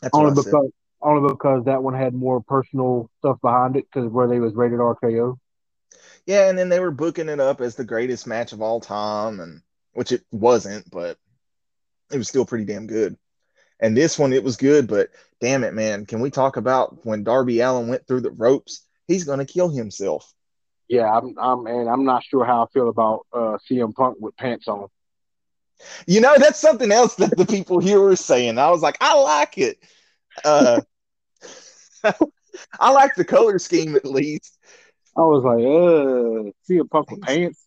That's 0.03 0.17
only 0.17 0.35
because 0.35 0.71
only 1.01 1.29
because 1.29 1.65
that 1.67 1.83
one 1.83 1.95
had 1.95 2.15
more 2.15 2.43
personal 2.43 3.11
stuff 3.19 3.41
behind 3.41 3.77
it 3.77 3.87
because 3.93 4.11
where 4.11 4.27
they 4.27 4.41
was 4.41 4.55
rated 4.55 4.79
RKO. 4.79 5.39
Yeah, 6.27 6.49
and 6.49 6.59
then 6.59 6.71
they 6.71 6.81
were 6.81 6.91
booking 6.91 7.29
it 7.29 7.41
up 7.41 7.61
as 7.61 7.75
the 7.77 7.85
greatest 7.85 8.27
match 8.27 8.53
of 8.53 8.63
all 8.63 8.81
time, 8.81 9.41
and 9.41 9.61
which 9.93 10.13
it 10.13 10.23
wasn't, 10.33 10.91
but 10.91 11.19
it 12.11 12.19
was 12.19 12.29
still 12.29 12.47
pretty 12.47 12.65
damn 12.65 12.87
good. 12.87 13.17
And 13.81 13.97
this 13.97 14.19
one, 14.19 14.33
it 14.33 14.45
was 14.45 14.57
good, 14.57 14.89
but 14.89 15.11
damn 15.41 15.65
it, 15.65 15.75
man, 15.75 16.07
can 16.07 16.21
we 16.21 16.31
talk 16.31 16.57
about 16.57 17.05
when 17.05 17.25
Darby 17.25 17.61
Allin 17.61 17.89
went 17.89 18.07
through 18.07 18.23
the 18.23 18.31
ropes? 18.31 18.87
He's 19.07 19.25
gonna 19.25 19.45
kill 19.45 19.69
himself. 19.69 20.33
Yeah, 20.89 21.11
I'm, 21.11 21.35
I'm, 21.39 21.67
and 21.67 21.89
I'm 21.89 22.05
not 22.05 22.25
sure 22.25 22.45
how 22.45 22.65
I 22.65 22.67
feel 22.73 22.89
about 22.89 23.27
uh, 23.33 23.59
CM 23.69 23.95
Punk 23.95 24.19
with 24.21 24.37
pants 24.37 24.69
on. 24.69 24.89
You 26.07 26.21
know, 26.21 26.35
that's 26.39 26.59
something 26.59 26.93
else 26.93 27.17
that 27.17 27.37
the 27.37 27.47
people 27.47 27.79
here 27.81 28.01
were 28.01 28.17
saying. 28.17 28.59
I 28.59 28.71
was 28.71 28.83
like, 28.83 28.97
I 29.01 29.15
like 29.15 29.59
it. 29.59 29.79
Uh, 30.45 30.81
I 32.79 32.91
like 32.91 33.15
the 33.15 33.25
color 33.25 33.59
scheme 33.59 33.97
at 33.97 34.05
least. 34.05 34.59
I 35.17 35.21
was 35.23 35.45
like, 35.45 35.59
uh, 35.59 36.53
CM 36.69 36.91
Punk 36.91 37.11
with 37.11 37.23
pants. 37.23 37.67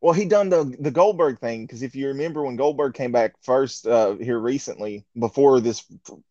Well, 0.00 0.14
he 0.14 0.24
done 0.24 0.48
the 0.48 0.74
the 0.80 0.90
Goldberg 0.90 1.40
thing 1.40 1.66
because 1.66 1.82
if 1.82 1.94
you 1.94 2.08
remember 2.08 2.42
when 2.42 2.56
Goldberg 2.56 2.94
came 2.94 3.12
back 3.12 3.34
first 3.42 3.86
uh, 3.86 4.14
here 4.14 4.38
recently, 4.38 5.04
before 5.18 5.60
this 5.60 5.84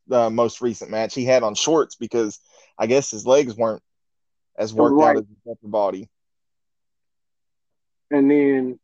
uh, 0.10 0.30
most 0.30 0.60
recent 0.62 0.90
match, 0.90 1.14
he 1.14 1.24
had 1.24 1.44
on 1.44 1.54
shorts 1.54 1.96
because 1.96 2.40
I 2.80 2.88
guess 2.88 3.12
his 3.12 3.28
legs 3.28 3.56
weren't 3.56 3.84
as 4.60 4.74
worked 4.74 4.96
right. 4.96 5.16
out 5.16 5.18
as 5.18 5.28
his 5.28 5.52
upper 5.52 5.68
body. 5.68 6.10
And 8.12 8.30
then, 8.30 8.80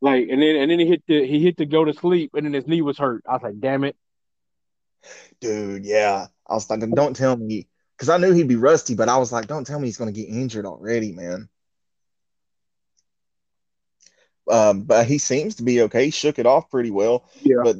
like, 0.00 0.28
and 0.30 0.40
then 0.40 0.56
and 0.56 0.70
then 0.70 0.78
he 0.78 0.86
hit 0.86 1.02
the 1.06 1.26
he 1.26 1.42
hit 1.42 1.56
to 1.58 1.66
go 1.66 1.84
to 1.84 1.92
sleep, 1.92 2.30
and 2.34 2.46
then 2.46 2.52
his 2.52 2.66
knee 2.66 2.82
was 2.82 2.96
hurt. 2.96 3.24
I 3.28 3.32
was 3.32 3.42
like, 3.42 3.60
damn 3.60 3.84
it, 3.84 3.96
dude. 5.40 5.84
Yeah, 5.84 6.26
I 6.46 6.54
was 6.54 6.70
like, 6.70 6.80
don't 6.90 7.16
tell 7.16 7.36
me 7.36 7.66
because 7.96 8.10
I 8.10 8.18
knew 8.18 8.32
he'd 8.32 8.48
be 8.48 8.56
rusty, 8.56 8.94
but 8.94 9.08
I 9.08 9.16
was 9.16 9.32
like, 9.32 9.46
don't 9.46 9.66
tell 9.66 9.80
me 9.80 9.88
he's 9.88 9.96
gonna 9.96 10.12
get 10.12 10.28
injured 10.28 10.66
already, 10.66 11.12
man. 11.12 11.48
Um, 14.48 14.82
but 14.82 15.06
he 15.06 15.18
seems 15.18 15.56
to 15.56 15.64
be 15.64 15.82
okay. 15.82 16.04
He 16.04 16.10
shook 16.10 16.38
it 16.38 16.46
off 16.46 16.70
pretty 16.70 16.90
well. 16.90 17.28
Yeah. 17.40 17.62
But 17.64 17.76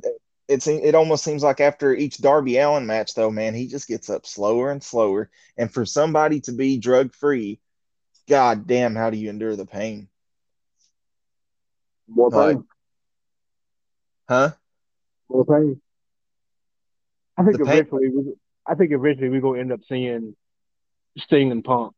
it's 0.48 0.66
it 0.66 0.94
almost 0.94 1.24
seems 1.24 1.42
like 1.42 1.60
after 1.60 1.94
each 1.94 2.18
Darby 2.18 2.58
Allin 2.58 2.86
match, 2.86 3.14
though, 3.14 3.30
man, 3.30 3.54
he 3.54 3.66
just 3.66 3.88
gets 3.88 4.08
up 4.08 4.26
slower 4.26 4.70
and 4.70 4.82
slower. 4.82 5.30
And 5.56 5.72
for 5.72 5.84
somebody 5.84 6.40
to 6.42 6.52
be 6.52 6.78
drug 6.78 7.12
free, 7.14 7.60
god 8.28 8.66
damn, 8.66 8.94
how 8.94 9.10
do 9.10 9.16
you 9.16 9.28
endure 9.28 9.56
the 9.56 9.66
pain? 9.66 10.08
More 12.08 12.30
pain. 12.30 12.64
huh? 14.28 14.52
More 15.28 15.44
pain. 15.44 15.80
I 17.36 17.44
think 17.44 17.58
the 17.58 17.64
eventually, 17.64 18.08
pain. 18.08 18.26
we, 18.26 18.32
I 18.66 18.74
think 18.74 18.92
eventually 18.92 19.28
we're 19.28 19.40
gonna 19.40 19.60
end 19.60 19.72
up 19.72 19.80
seeing 19.88 20.36
Sting 21.18 21.50
and 21.50 21.64
Punk. 21.64 21.92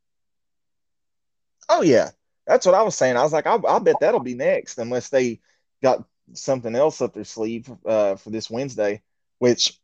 Oh 1.68 1.82
yeah, 1.82 2.10
that's 2.46 2.64
what 2.64 2.74
I 2.74 2.82
was 2.82 2.96
saying. 2.96 3.18
I 3.18 3.22
was 3.22 3.32
like, 3.34 3.46
I, 3.46 3.56
I 3.68 3.78
bet 3.78 3.96
that'll 4.00 4.20
be 4.20 4.34
next, 4.34 4.78
unless 4.78 5.10
they 5.10 5.40
got 5.82 6.04
something 6.34 6.74
else 6.74 7.00
up 7.00 7.14
their 7.14 7.24
sleeve 7.24 7.70
uh, 7.86 8.16
for 8.16 8.30
this 8.30 8.50
Wednesday, 8.50 9.02
which 9.38 9.78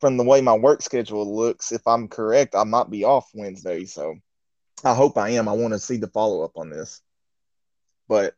from 0.00 0.16
the 0.16 0.24
way 0.24 0.40
my 0.40 0.54
work 0.54 0.82
schedule 0.82 1.36
looks, 1.36 1.72
if 1.72 1.86
I'm 1.86 2.08
correct, 2.08 2.54
I 2.54 2.64
might 2.64 2.90
be 2.90 3.04
off 3.04 3.30
Wednesday. 3.34 3.84
So 3.84 4.16
I 4.84 4.94
hope 4.94 5.16
I 5.18 5.30
am. 5.30 5.48
I 5.48 5.52
want 5.52 5.72
to 5.74 5.78
see 5.78 5.96
the 5.96 6.08
follow 6.08 6.42
up 6.42 6.56
on 6.56 6.70
this. 6.70 7.00
But 8.08 8.34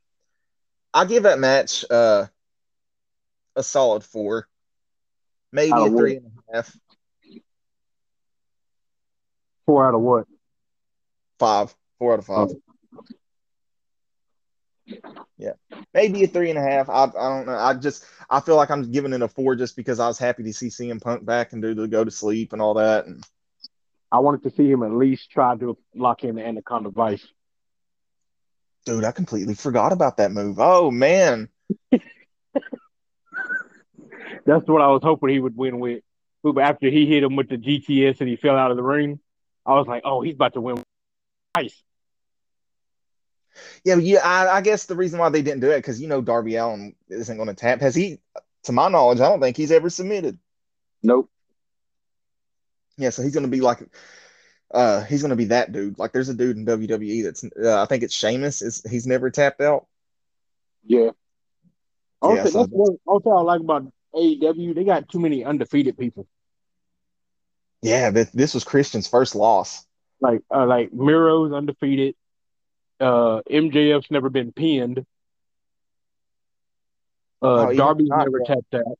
I 0.92 1.04
give 1.04 1.24
that 1.24 1.38
match 1.38 1.84
uh, 1.90 2.26
a 3.56 3.62
solid 3.62 4.04
four, 4.04 4.48
maybe 5.52 5.72
a 5.72 5.88
three 5.90 6.16
and 6.16 6.26
a 6.26 6.56
half. 6.56 6.76
Four 9.66 9.86
out 9.86 9.94
of 9.94 10.00
what? 10.00 10.26
Five. 11.38 11.74
Four 11.98 12.12
out 12.12 12.18
of 12.18 12.26
five. 12.26 12.48
Yeah, 15.44 15.52
maybe 15.92 16.24
a 16.24 16.26
three 16.26 16.48
and 16.48 16.58
a 16.58 16.62
half. 16.62 16.88
I, 16.88 17.04
I 17.04 17.28
don't 17.28 17.46
know. 17.46 17.54
I 17.54 17.74
just 17.74 18.06
I 18.30 18.40
feel 18.40 18.56
like 18.56 18.70
I'm 18.70 18.90
giving 18.90 19.12
it 19.12 19.20
a 19.20 19.28
four 19.28 19.56
just 19.56 19.76
because 19.76 20.00
I 20.00 20.06
was 20.06 20.18
happy 20.18 20.42
to 20.44 20.52
see 20.54 20.68
CM 20.68 21.02
Punk 21.02 21.24
back 21.24 21.52
and 21.52 21.60
do 21.60 21.74
the 21.74 21.86
go 21.86 22.02
to 22.02 22.10
sleep 22.10 22.54
and 22.54 22.62
all 22.62 22.74
that. 22.74 23.04
And 23.04 23.22
I 24.10 24.20
wanted 24.20 24.42
to 24.44 24.50
see 24.56 24.70
him 24.70 24.82
at 24.82 24.92
least 24.92 25.30
try 25.30 25.54
to 25.56 25.76
lock 25.94 26.24
in 26.24 26.36
the 26.36 26.46
Anaconda 26.46 26.88
Vice. 26.88 27.26
Dude, 28.86 29.04
I 29.04 29.12
completely 29.12 29.54
forgot 29.54 29.92
about 29.92 30.16
that 30.16 30.32
move. 30.32 30.56
Oh 30.58 30.90
man, 30.90 31.50
that's 31.90 32.08
what 34.46 34.80
I 34.80 34.88
was 34.88 35.02
hoping 35.02 35.28
he 35.28 35.40
would 35.40 35.56
win 35.56 35.78
with. 35.78 36.02
After 36.58 36.88
he 36.88 37.06
hit 37.06 37.22
him 37.22 37.36
with 37.36 37.50
the 37.50 37.58
GTS 37.58 38.20
and 38.20 38.28
he 38.28 38.36
fell 38.36 38.56
out 38.56 38.70
of 38.70 38.78
the 38.78 38.82
ring, 38.82 39.20
I 39.66 39.74
was 39.74 39.86
like, 39.86 40.02
oh, 40.06 40.22
he's 40.22 40.34
about 40.34 40.54
to 40.54 40.60
win. 40.62 40.82
Nice. 41.54 41.82
Yeah, 43.84 43.96
yeah. 43.96 44.20
I, 44.24 44.56
I, 44.56 44.60
guess 44.60 44.86
the 44.86 44.96
reason 44.96 45.18
why 45.18 45.28
they 45.28 45.42
didn't 45.42 45.60
do 45.60 45.70
it 45.70 45.78
because 45.78 46.00
you 46.00 46.08
know 46.08 46.20
Darby 46.20 46.56
Allin 46.56 46.94
isn't 47.08 47.36
going 47.36 47.48
to 47.48 47.54
tap. 47.54 47.80
Has 47.80 47.94
he? 47.94 48.20
To 48.64 48.72
my 48.72 48.88
knowledge, 48.88 49.20
I 49.20 49.28
don't 49.28 49.40
think 49.40 49.58
he's 49.58 49.70
ever 49.70 49.90
submitted. 49.90 50.38
Nope. 51.02 51.28
Yeah, 52.96 53.10
so 53.10 53.22
he's 53.22 53.34
going 53.34 53.44
to 53.44 53.50
be 53.50 53.60
like, 53.60 53.78
uh, 54.72 55.02
he's 55.04 55.20
going 55.20 55.30
to 55.30 55.36
be 55.36 55.46
that 55.46 55.72
dude. 55.72 55.98
Like, 55.98 56.12
there's 56.12 56.30
a 56.30 56.34
dude 56.34 56.56
in 56.56 56.64
WWE 56.64 57.24
that's, 57.24 57.44
uh, 57.44 57.82
I 57.82 57.86
think 57.86 58.02
it's 58.02 58.14
Sheamus. 58.14 58.62
Is 58.62 58.82
he's 58.88 59.06
never 59.06 59.30
tapped 59.30 59.60
out? 59.60 59.86
Yeah. 60.84 61.10
Also, 62.22 62.36
yeah, 62.36 62.44
so 62.44 62.58
that's 62.60 62.70
what 62.70 62.98
also 63.06 63.30
I 63.30 63.42
like 63.42 63.60
about 63.60 63.92
AEW. 64.14 64.74
They 64.74 64.84
got 64.84 65.08
too 65.10 65.20
many 65.20 65.44
undefeated 65.44 65.98
people. 65.98 66.26
Yeah, 67.82 68.10
this, 68.10 68.30
this 68.30 68.54
was 68.54 68.64
Christian's 68.64 69.06
first 69.06 69.34
loss. 69.34 69.84
Like, 70.20 70.40
uh, 70.50 70.64
like 70.64 70.90
Miro's 70.92 71.52
undefeated 71.52 72.14
uh, 73.04 73.42
MJF's 73.50 74.10
never 74.10 74.30
been 74.30 74.52
pinned. 74.52 75.04
Uh, 77.42 77.66
oh, 77.68 77.74
Darby's 77.74 78.08
never 78.08 78.38
yet. 78.38 78.46
tapped 78.46 78.74
out. 78.74 78.98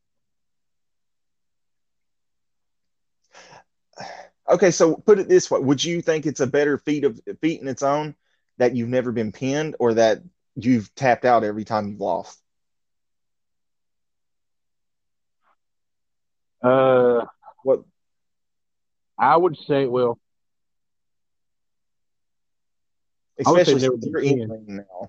Okay, 4.46 4.70
so 4.70 4.96
put 4.96 5.18
it 5.18 5.26
this 5.26 5.50
way: 5.50 5.58
Would 5.58 5.82
you 5.82 6.02
think 6.02 6.26
it's 6.26 6.40
a 6.40 6.46
better 6.46 6.76
feat 6.76 7.04
of 7.04 7.18
feat 7.40 7.62
in 7.62 7.68
its 7.68 7.82
own 7.82 8.14
that 8.58 8.76
you've 8.76 8.90
never 8.90 9.10
been 9.10 9.32
pinned, 9.32 9.76
or 9.78 9.94
that 9.94 10.18
you've 10.54 10.94
tapped 10.94 11.24
out 11.24 11.42
every 11.42 11.64
time 11.64 11.88
you've 11.88 12.00
lost? 12.00 12.38
Uh, 16.62 17.24
what? 17.62 17.84
I 19.18 19.34
would 19.34 19.56
say, 19.66 19.86
well, 19.86 20.18
Especially 23.38 23.80
since 23.80 24.06
you're 24.06 24.20
in 24.20 24.48
now. 24.66 25.08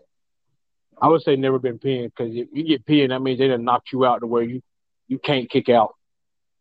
I 1.01 1.07
would 1.09 1.21
say 1.21 1.35
never 1.35 1.59
been 1.59 1.77
pinned 1.77 2.13
because 2.15 2.33
if 2.35 2.47
you 2.53 2.63
get 2.63 2.85
pinned, 2.85 3.11
that 3.11 3.21
means 3.21 3.39
they 3.39 3.47
done 3.47 3.63
knocked 3.63 3.91
you 3.91 4.05
out 4.05 4.21
to 4.21 4.27
where 4.27 4.43
you 4.43 4.61
you 5.07 5.19
can't 5.19 5.49
kick 5.49 5.69
out. 5.69 5.93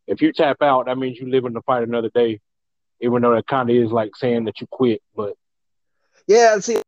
If 0.07 0.21
you 0.21 0.31
tap 0.33 0.61
out, 0.61 0.85
that 0.85 0.97
means 0.97 1.17
you 1.17 1.29
live 1.29 1.45
in 1.45 1.53
the 1.53 1.61
fight 1.61 1.83
another 1.83 2.11
day. 2.13 2.41
Even 3.01 3.21
though 3.21 3.35
that 3.35 3.47
kind 3.47 3.69
of 3.69 3.75
is 3.75 3.91
like 3.91 4.15
saying 4.15 4.45
that 4.45 4.61
you 4.61 4.67
quit, 4.67 5.01
but 5.15 5.35
yeah, 6.27 6.57
see, 6.59 6.81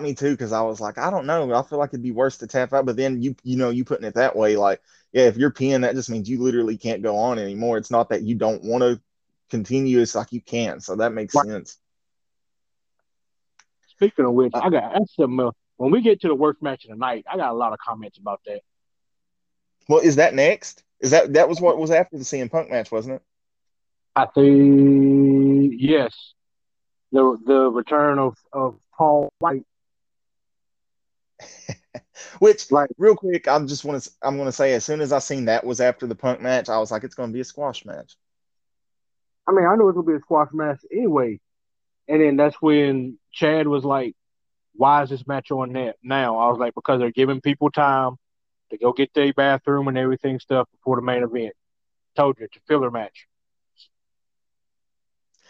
me 0.00 0.14
too 0.14 0.32
because 0.32 0.52
I 0.52 0.62
was 0.62 0.80
like, 0.80 0.98
I 0.98 1.10
don't 1.10 1.26
know, 1.26 1.54
I 1.54 1.62
feel 1.62 1.78
like 1.78 1.90
it'd 1.90 2.02
be 2.02 2.10
worse 2.10 2.38
to 2.38 2.46
tap 2.46 2.72
out. 2.72 2.86
But 2.86 2.96
then 2.96 3.22
you 3.22 3.36
you 3.42 3.56
know 3.56 3.70
you 3.70 3.84
putting 3.84 4.06
it 4.06 4.14
that 4.14 4.36
way, 4.36 4.56
like 4.56 4.80
yeah, 5.12 5.24
if 5.24 5.36
you're 5.36 5.50
pinned, 5.50 5.84
that 5.84 5.94
just 5.94 6.10
means 6.10 6.28
you 6.28 6.42
literally 6.42 6.76
can't 6.76 7.02
go 7.02 7.16
on 7.16 7.38
anymore. 7.38 7.78
It's 7.78 7.90
not 7.90 8.08
that 8.10 8.22
you 8.22 8.34
don't 8.34 8.62
want 8.64 8.82
to 8.82 9.00
continue; 9.50 10.00
it's 10.00 10.14
like 10.14 10.32
you 10.32 10.40
can't. 10.40 10.82
So 10.82 10.96
that 10.96 11.12
makes 11.12 11.34
right. 11.34 11.46
sense. 11.46 11.78
Speaking 13.96 14.26
of 14.26 14.32
which, 14.32 14.52
I 14.54 14.68
got 14.68 14.92
that's 14.92 15.16
something 15.16 15.50
When 15.76 15.90
we 15.90 16.02
get 16.02 16.20
to 16.20 16.28
the 16.28 16.34
worst 16.34 16.62
match 16.62 16.84
of 16.84 16.90
the 16.90 16.96
night, 16.96 17.24
I 17.30 17.36
got 17.36 17.50
a 17.50 17.56
lot 17.56 17.72
of 17.72 17.78
comments 17.78 18.18
about 18.18 18.40
that. 18.46 18.60
Well, 19.88 20.00
is 20.00 20.16
that 20.16 20.34
next? 20.34 20.82
Is 21.00 21.10
that 21.12 21.32
that 21.34 21.48
was 21.48 21.60
what 21.60 21.78
was 21.78 21.90
after 21.90 22.18
the 22.18 22.24
CM 22.24 22.50
Punk 22.50 22.70
match, 22.70 22.90
wasn't 22.90 23.16
it? 23.16 23.22
I 24.14 24.26
think 24.26 25.74
yes. 25.76 26.34
The 27.12 27.38
the 27.46 27.70
return 27.70 28.18
of, 28.18 28.36
of 28.52 28.78
Paul 28.96 29.30
White. 29.38 29.64
Which 32.38 32.70
like 32.70 32.90
real 32.98 33.16
quick, 33.16 33.48
I'm 33.48 33.66
just 33.66 33.84
want 33.84 34.02
to 34.02 34.10
I'm 34.22 34.36
gonna 34.36 34.52
say 34.52 34.74
as 34.74 34.84
soon 34.84 35.00
as 35.00 35.12
I 35.12 35.20
seen 35.20 35.46
that 35.46 35.64
was 35.64 35.80
after 35.80 36.06
the 36.06 36.14
Punk 36.14 36.40
match, 36.40 36.68
I 36.68 36.78
was 36.78 36.90
like, 36.90 37.04
it's 37.04 37.14
gonna 37.14 37.32
be 37.32 37.40
a 37.40 37.44
squash 37.44 37.84
match. 37.84 38.16
I 39.46 39.52
mean, 39.52 39.64
I 39.64 39.76
know 39.76 39.88
it's 39.88 39.96
gonna 39.96 40.06
be 40.06 40.14
a 40.14 40.20
squash 40.20 40.48
match 40.52 40.80
anyway. 40.90 41.40
And 42.08 42.20
then 42.20 42.36
that's 42.36 42.56
when 42.60 43.18
Chad 43.32 43.66
was 43.66 43.84
like, 43.84 44.14
Why 44.74 45.02
is 45.02 45.10
this 45.10 45.26
match 45.26 45.50
on 45.50 45.72
net 45.72 45.96
now? 46.02 46.38
I 46.38 46.48
was 46.48 46.58
like, 46.58 46.74
Because 46.74 47.00
they're 47.00 47.10
giving 47.10 47.40
people 47.40 47.70
time 47.70 48.16
to 48.70 48.78
go 48.78 48.92
get 48.92 49.12
their 49.14 49.32
bathroom 49.32 49.88
and 49.88 49.98
everything 49.98 50.38
stuff 50.40 50.68
before 50.72 50.96
the 50.96 51.02
main 51.02 51.22
event. 51.22 51.54
Told 52.16 52.38
you 52.38 52.46
it's 52.46 52.56
a 52.56 52.60
filler 52.66 52.90
match. 52.90 53.26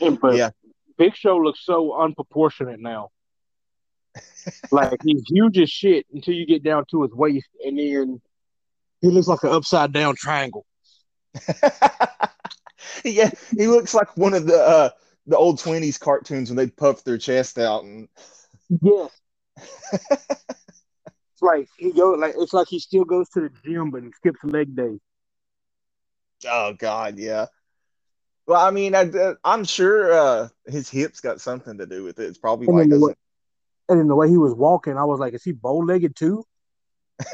And, 0.01 0.21
but 0.21 0.37
yeah. 0.37 0.51
Big 0.99 1.15
Show 1.15 1.37
looks 1.39 1.65
so 1.65 1.93
unproportionate 1.93 2.81
now. 2.81 3.11
like 4.71 5.01
he's 5.05 5.23
huge 5.29 5.59
as 5.59 5.71
shit 5.71 6.07
until 6.13 6.35
you 6.35 6.47
get 6.47 6.63
down 6.63 6.85
to 6.91 7.03
his 7.03 7.13
waist, 7.13 7.49
and 7.65 7.79
then 7.79 8.21
he 9.01 9.09
looks 9.09 9.29
like 9.29 9.43
an 9.43 9.51
upside 9.51 9.93
down 9.93 10.15
triangle. 10.17 10.65
yeah, 13.05 13.31
he 13.57 13.67
looks 13.67 13.93
like 13.93 14.17
one 14.17 14.33
of 14.33 14.47
the 14.47 14.59
uh, 14.59 14.91
the 15.27 15.37
old 15.37 15.59
twenties 15.59 15.99
cartoons 15.99 16.51
when 16.51 16.57
they 16.57 16.69
puff 16.69 17.05
their 17.05 17.19
chest 17.19 17.59
out 17.59 17.85
and 17.85 18.09
yes. 18.83 19.11
it's 19.57 21.43
like 21.43 21.69
he 21.79 21.93
go 21.93 22.11
like 22.11 22.35
it's 22.39 22.53
like 22.53 22.69
he 22.69 22.79
still 22.79 23.05
goes 23.05 23.29
to 23.31 23.41
the 23.41 23.51
gym 23.65 23.91
but 23.91 24.03
he 24.03 24.11
skips 24.13 24.43
leg 24.45 24.75
day. 24.77 24.99
Oh 26.49 26.75
God, 26.79 27.19
yeah. 27.19 27.47
Well, 28.47 28.65
I 28.65 28.71
mean, 28.71 28.95
I, 28.95 29.11
am 29.45 29.65
sure 29.65 30.13
uh, 30.13 30.49
his 30.67 30.89
hips 30.89 31.21
got 31.21 31.41
something 31.41 31.79
to 31.79 31.87
do 31.87 32.05
with 32.05 32.21
it. 32.21 32.27
It's 32.27 32.39
probably 32.39 32.69
why 32.69 32.85
he 32.85 32.89
doesn't. 32.89 33.19
and 33.89 34.01
in 34.01 34.07
the 34.07 34.15
way 34.15 34.29
he 34.29 34.37
was 34.37 34.55
walking, 34.55 34.97
I 34.97 35.05
was 35.05 35.19
like, 35.19 35.35
"Is 35.35 35.43
he 35.43 35.53
bow 35.53 35.79
legged 35.79 36.15
too?" 36.15 36.45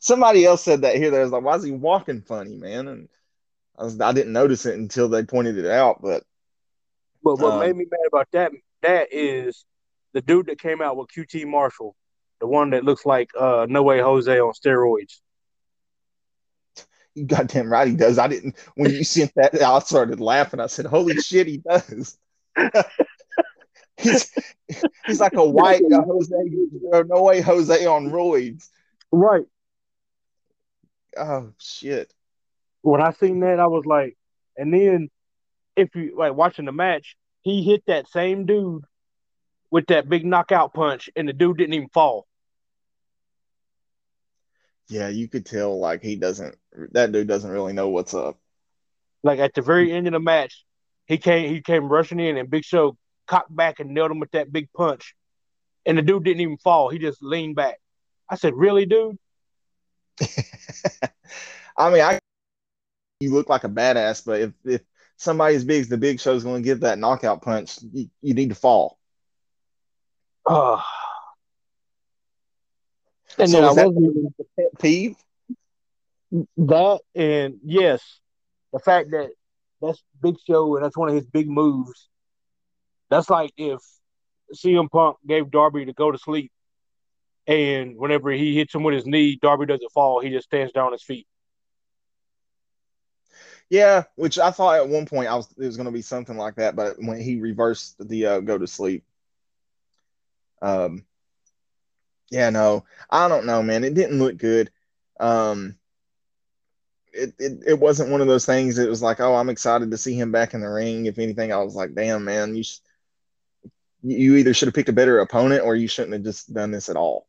Somebody 0.00 0.44
else 0.44 0.64
said 0.64 0.82
that 0.82 0.96
here. 0.96 1.10
They 1.10 1.20
was 1.20 1.30
like, 1.30 1.44
"Why 1.44 1.54
is 1.54 1.62
he 1.62 1.70
walking 1.70 2.22
funny, 2.22 2.56
man?" 2.56 2.88
And 2.88 3.08
I, 3.78 3.84
was, 3.84 4.00
I 4.00 4.12
didn't 4.12 4.32
notice 4.32 4.66
it 4.66 4.74
until 4.74 5.08
they 5.08 5.24
pointed 5.24 5.56
it 5.56 5.66
out. 5.66 6.02
But 6.02 6.24
but 7.22 7.38
what 7.38 7.54
um, 7.54 7.60
made 7.60 7.76
me 7.76 7.86
mad 7.90 8.00
about 8.06 8.28
that 8.32 8.52
that 8.82 9.08
is 9.12 9.64
the 10.12 10.20
dude 10.20 10.46
that 10.46 10.58
came 10.58 10.80
out 10.80 10.96
with 10.96 11.08
QT 11.08 11.46
Marshall, 11.46 11.94
the 12.40 12.46
one 12.46 12.70
that 12.70 12.84
looks 12.84 13.04
like 13.04 13.30
uh, 13.38 13.66
No 13.68 13.82
Way 13.82 14.00
Jose 14.00 14.38
on 14.38 14.52
steroids. 14.52 15.20
You 17.14 17.24
goddamn 17.24 17.70
right 17.70 17.88
he 17.88 17.94
does. 17.94 18.18
I 18.18 18.28
didn't 18.28 18.56
when 18.74 18.92
you 18.92 19.04
sent 19.04 19.32
that 19.34 19.60
I 19.60 19.78
started 19.80 20.20
laughing. 20.20 20.60
I 20.60 20.66
said, 20.66 20.86
Holy 20.86 21.16
shit, 21.20 21.46
he 21.46 21.58
does. 21.58 22.18
he's 23.96 24.32
he's 25.06 25.20
like 25.20 25.34
a 25.34 25.44
white 25.48 25.82
Jose 25.90 26.34
no 27.06 27.22
way 27.22 27.40
Jose 27.40 27.86
on 27.86 28.10
roids. 28.10 28.68
Right. 29.10 29.46
Oh 31.16 31.52
shit. 31.58 32.12
When 32.90 33.02
I 33.02 33.12
seen 33.12 33.40
that, 33.40 33.60
I 33.60 33.66
was 33.66 33.84
like, 33.86 34.16
and 34.56 34.72
then 34.72 35.10
if 35.76 35.94
you 35.94 36.16
like 36.16 36.34
watching 36.34 36.64
the 36.64 36.72
match, 36.72 37.16
he 37.42 37.62
hit 37.62 37.82
that 37.86 38.08
same 38.08 38.46
dude 38.46 38.84
with 39.70 39.86
that 39.86 40.08
big 40.08 40.24
knockout 40.24 40.74
punch, 40.74 41.10
and 41.14 41.28
the 41.28 41.32
dude 41.32 41.58
didn't 41.58 41.74
even 41.74 41.88
fall 41.90 42.26
yeah, 44.88 45.08
you 45.08 45.28
could 45.28 45.44
tell 45.44 45.78
like 45.78 46.02
he 46.02 46.16
doesn't 46.16 46.56
that 46.92 47.12
dude 47.12 47.28
doesn't 47.28 47.50
really 47.50 47.72
know 47.72 47.88
what's 47.88 48.14
up. 48.14 48.38
Like 49.22 49.38
at 49.38 49.54
the 49.54 49.62
very 49.62 49.92
end 49.92 50.06
of 50.06 50.12
the 50.14 50.20
match, 50.20 50.64
he 51.06 51.18
came 51.18 51.52
he 51.52 51.60
came 51.60 51.88
rushing 51.88 52.20
in 52.20 52.36
and 52.36 52.50
Big 52.50 52.64
Show 52.64 52.96
cocked 53.26 53.54
back 53.54 53.80
and 53.80 53.90
nailed 53.90 54.10
him 54.10 54.20
with 54.20 54.30
that 54.32 54.52
big 54.52 54.72
punch. 54.72 55.14
And 55.84 55.98
the 55.98 56.02
dude 56.02 56.24
didn't 56.24 56.40
even 56.40 56.58
fall. 56.58 56.88
He 56.88 56.98
just 56.98 57.22
leaned 57.22 57.56
back. 57.56 57.78
I 58.28 58.36
said, 58.36 58.54
Really, 58.54 58.86
dude? 58.86 59.18
I 61.76 61.90
mean, 61.90 62.02
I 62.02 62.18
you 63.20 63.32
look 63.32 63.48
like 63.48 63.64
a 63.64 63.68
badass, 63.68 64.24
but 64.24 64.40
if 64.40 64.52
if 64.64 64.82
somebody 65.16 65.56
as 65.56 65.64
big 65.64 65.80
as 65.80 65.88
the 65.88 65.98
Big 65.98 66.20
Show 66.20 66.34
is 66.34 66.44
going 66.44 66.62
to 66.62 66.66
give 66.66 66.80
that 66.80 66.98
knockout 66.98 67.42
punch, 67.42 67.78
you, 67.92 68.08
you 68.22 68.34
need 68.34 68.50
to 68.50 68.54
fall. 68.54 68.98
Oh, 70.46 70.82
and 73.38 73.50
so 73.50 73.56
then 73.56 73.64
I 73.64 73.72
wasn't 73.72 74.04
even 74.04 74.34
pet 74.56 74.66
peeve. 74.80 75.16
That 76.58 77.00
and 77.14 77.58
yes, 77.64 78.02
the 78.72 78.78
fact 78.78 79.10
that 79.10 79.30
that's 79.82 80.02
Big 80.22 80.36
Show 80.46 80.76
and 80.76 80.84
that's 80.84 80.96
one 80.96 81.08
of 81.08 81.14
his 81.14 81.26
big 81.26 81.48
moves. 81.48 82.08
That's 83.10 83.30
like 83.30 83.52
if 83.56 83.80
CM 84.54 84.90
Punk 84.90 85.16
gave 85.26 85.50
Darby 85.50 85.86
to 85.86 85.92
go 85.92 86.12
to 86.12 86.18
sleep, 86.18 86.52
and 87.48 87.96
whenever 87.96 88.30
he 88.30 88.54
hits 88.54 88.74
him 88.74 88.84
with 88.84 88.94
his 88.94 89.06
knee, 89.06 89.38
Darby 89.40 89.66
doesn't 89.66 89.92
fall. 89.92 90.20
He 90.20 90.30
just 90.30 90.46
stands 90.46 90.72
down 90.72 90.86
on 90.86 90.92
his 90.92 91.02
feet. 91.02 91.26
Yeah, 93.70 94.04
which 94.16 94.38
I 94.38 94.50
thought 94.50 94.76
at 94.76 94.88
one 94.88 95.04
point 95.04 95.28
I 95.28 95.34
was 95.34 95.46
it 95.58 95.66
was 95.66 95.76
going 95.76 95.86
to 95.86 95.92
be 95.92 96.02
something 96.02 96.36
like 96.36 96.56
that, 96.56 96.74
but 96.74 96.96
when 96.98 97.20
he 97.20 97.40
reversed 97.40 97.96
the 98.00 98.26
uh, 98.26 98.40
go 98.40 98.56
to 98.56 98.66
sleep, 98.66 99.04
um, 100.62 101.04
yeah, 102.30 102.50
no, 102.50 102.84
I 103.10 103.28
don't 103.28 103.46
know, 103.46 103.62
man. 103.62 103.84
It 103.84 103.94
didn't 103.94 104.18
look 104.18 104.38
good. 104.38 104.70
Um, 105.20 105.76
it, 107.12 107.34
it, 107.38 107.62
it 107.66 107.78
wasn't 107.78 108.10
one 108.10 108.20
of 108.20 108.26
those 108.26 108.46
things. 108.46 108.78
It 108.78 108.88
was 108.88 109.02
like, 109.02 109.20
oh, 109.20 109.34
I'm 109.34 109.48
excited 109.48 109.90
to 109.90 109.98
see 109.98 110.14
him 110.14 110.30
back 110.32 110.54
in 110.54 110.60
the 110.60 110.68
ring. 110.68 111.06
If 111.06 111.18
anything, 111.18 111.52
I 111.52 111.58
was 111.58 111.74
like, 111.74 111.94
damn, 111.94 112.24
man, 112.24 112.54
you 112.54 112.64
you 114.02 114.36
either 114.36 114.54
should 114.54 114.68
have 114.68 114.74
picked 114.74 114.88
a 114.88 114.92
better 114.94 115.18
opponent 115.18 115.64
or 115.64 115.74
you 115.74 115.88
shouldn't 115.88 116.12
have 116.12 116.22
just 116.22 116.52
done 116.54 116.70
this 116.70 116.88
at 116.88 116.96
all. 116.96 117.26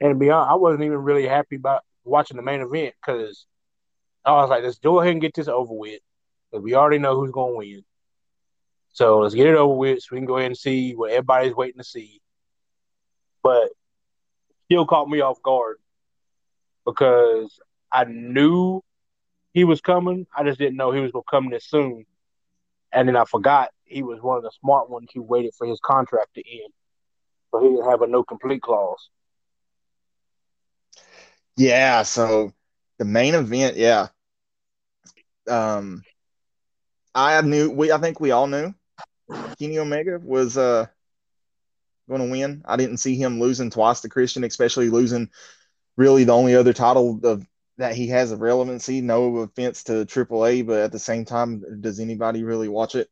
And 0.00 0.10
to 0.10 0.14
be 0.14 0.30
honest, 0.30 0.50
I 0.50 0.56
wasn't 0.56 0.84
even 0.84 0.98
really 0.98 1.26
happy 1.26 1.56
about 1.56 1.82
watching 2.04 2.36
the 2.36 2.42
main 2.42 2.60
event 2.60 2.94
because 3.00 3.46
I 4.26 4.32
was 4.32 4.50
like, 4.50 4.64
let's 4.64 4.78
go 4.78 5.00
ahead 5.00 5.12
and 5.12 5.20
get 5.20 5.34
this 5.34 5.48
over 5.48 5.72
with. 5.72 6.00
Because 6.50 6.62
we 6.62 6.74
already 6.74 6.98
know 6.98 7.16
who's 7.16 7.30
going 7.30 7.52
to 7.52 7.58
win. 7.58 7.84
So 8.92 9.20
let's 9.20 9.34
get 9.34 9.46
it 9.46 9.56
over 9.56 9.74
with 9.74 10.02
so 10.02 10.08
we 10.12 10.18
can 10.18 10.26
go 10.26 10.36
ahead 10.38 10.46
and 10.46 10.56
see 10.56 10.94
what 10.94 11.10
everybody's 11.10 11.54
waiting 11.54 11.78
to 11.78 11.84
see 11.84 12.20
but 13.46 13.68
still 14.64 14.84
caught 14.84 15.08
me 15.08 15.20
off 15.20 15.40
guard 15.40 15.76
because 16.84 17.60
I 17.92 18.02
knew 18.02 18.82
he 19.52 19.62
was 19.62 19.80
coming. 19.80 20.26
I 20.36 20.42
just 20.42 20.58
didn't 20.58 20.76
know 20.76 20.90
he 20.90 20.98
was 20.98 21.12
going 21.12 21.22
to 21.22 21.30
come 21.30 21.50
this 21.50 21.64
soon. 21.64 22.06
And 22.92 23.06
then 23.06 23.14
I 23.14 23.24
forgot 23.24 23.70
he 23.84 24.02
was 24.02 24.20
one 24.20 24.36
of 24.36 24.42
the 24.42 24.50
smart 24.60 24.90
ones 24.90 25.10
who 25.14 25.22
waited 25.22 25.54
for 25.56 25.64
his 25.64 25.78
contract 25.78 26.34
to 26.34 26.40
end. 26.40 26.72
So 27.52 27.60
he 27.62 27.68
didn't 27.68 27.88
have 27.88 28.02
a 28.02 28.08
no 28.08 28.24
complete 28.24 28.62
clause. 28.62 29.10
Yeah, 31.56 32.02
so 32.02 32.52
the 32.98 33.04
main 33.04 33.36
event, 33.36 33.76
yeah. 33.76 34.08
Um 35.48 36.02
I 37.14 37.40
knew 37.40 37.70
we 37.70 37.92
I 37.92 37.98
think 37.98 38.20
we 38.20 38.30
all 38.30 38.46
knew 38.46 38.74
Kenny 39.58 39.78
Omega 39.78 40.20
was 40.22 40.56
uh 40.56 40.86
going 42.08 42.20
to 42.20 42.30
win. 42.30 42.62
I 42.66 42.76
didn't 42.76 42.98
see 42.98 43.16
him 43.16 43.40
losing 43.40 43.70
twice 43.70 44.00
to 44.02 44.08
Christian, 44.08 44.44
especially 44.44 44.90
losing 44.90 45.30
really 45.96 46.24
the 46.24 46.34
only 46.34 46.54
other 46.54 46.72
title 46.72 47.20
of 47.24 47.44
that 47.78 47.94
he 47.94 48.08
has 48.08 48.32
of 48.32 48.40
relevancy. 48.40 49.00
No 49.00 49.36
offense 49.38 49.84
to 49.84 50.06
AAA, 50.06 50.66
but 50.66 50.80
at 50.80 50.92
the 50.92 50.98
same 50.98 51.24
time, 51.24 51.80
does 51.80 52.00
anybody 52.00 52.44
really 52.44 52.68
watch 52.68 52.94
it? 52.94 53.08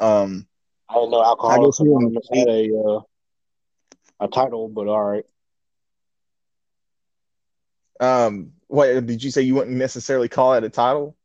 Um, 0.00 0.46
I 0.88 0.94
don't 0.94 1.10
know. 1.10 1.22
alcohol 1.22 1.50
Alcoholics 1.50 1.80
Anonymous 1.80 2.28
had 2.32 2.48
a 2.48 2.78
uh, 2.78 3.00
a 4.20 4.28
title, 4.28 4.68
but 4.68 4.88
all 4.88 5.04
right. 5.04 5.24
Um, 7.98 8.52
what 8.68 9.06
did 9.06 9.22
you 9.22 9.30
say? 9.30 9.42
You 9.42 9.54
wouldn't 9.54 9.76
necessarily 9.76 10.28
call 10.28 10.54
it 10.54 10.64
a 10.64 10.70
title? 10.70 11.16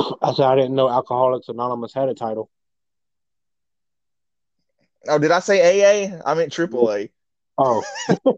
I 0.22 0.32
said 0.34 0.46
I 0.46 0.56
didn't 0.56 0.74
know 0.74 0.88
Alcoholics 0.88 1.48
Anonymous 1.48 1.94
had 1.94 2.08
a 2.08 2.14
title. 2.14 2.50
Oh, 5.08 5.18
did 5.18 5.30
I 5.30 5.40
say 5.40 5.60
AA? 5.60 6.20
I 6.24 6.34
meant 6.34 6.52
AAA. 6.52 7.10
Oh. 7.56 7.82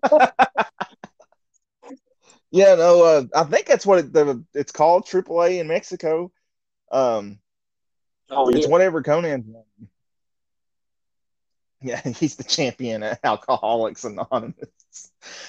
yeah, 2.50 2.74
no, 2.76 3.02
uh, 3.04 3.24
I 3.34 3.44
think 3.44 3.66
that's 3.66 3.86
what 3.86 3.98
it, 3.98 4.12
the, 4.12 4.44
it's 4.54 4.72
called, 4.72 5.06
AAA 5.06 5.60
in 5.60 5.68
Mexico. 5.68 6.30
Um, 6.90 7.38
oh, 8.30 8.48
it's 8.48 8.66
yeah. 8.66 8.70
whatever 8.70 9.02
Konnan. 9.02 9.54
Yeah, 11.80 12.00
he's 12.16 12.36
the 12.36 12.44
champion 12.44 13.02
at 13.02 13.20
Alcoholics 13.24 14.04
Anonymous. 14.04 14.54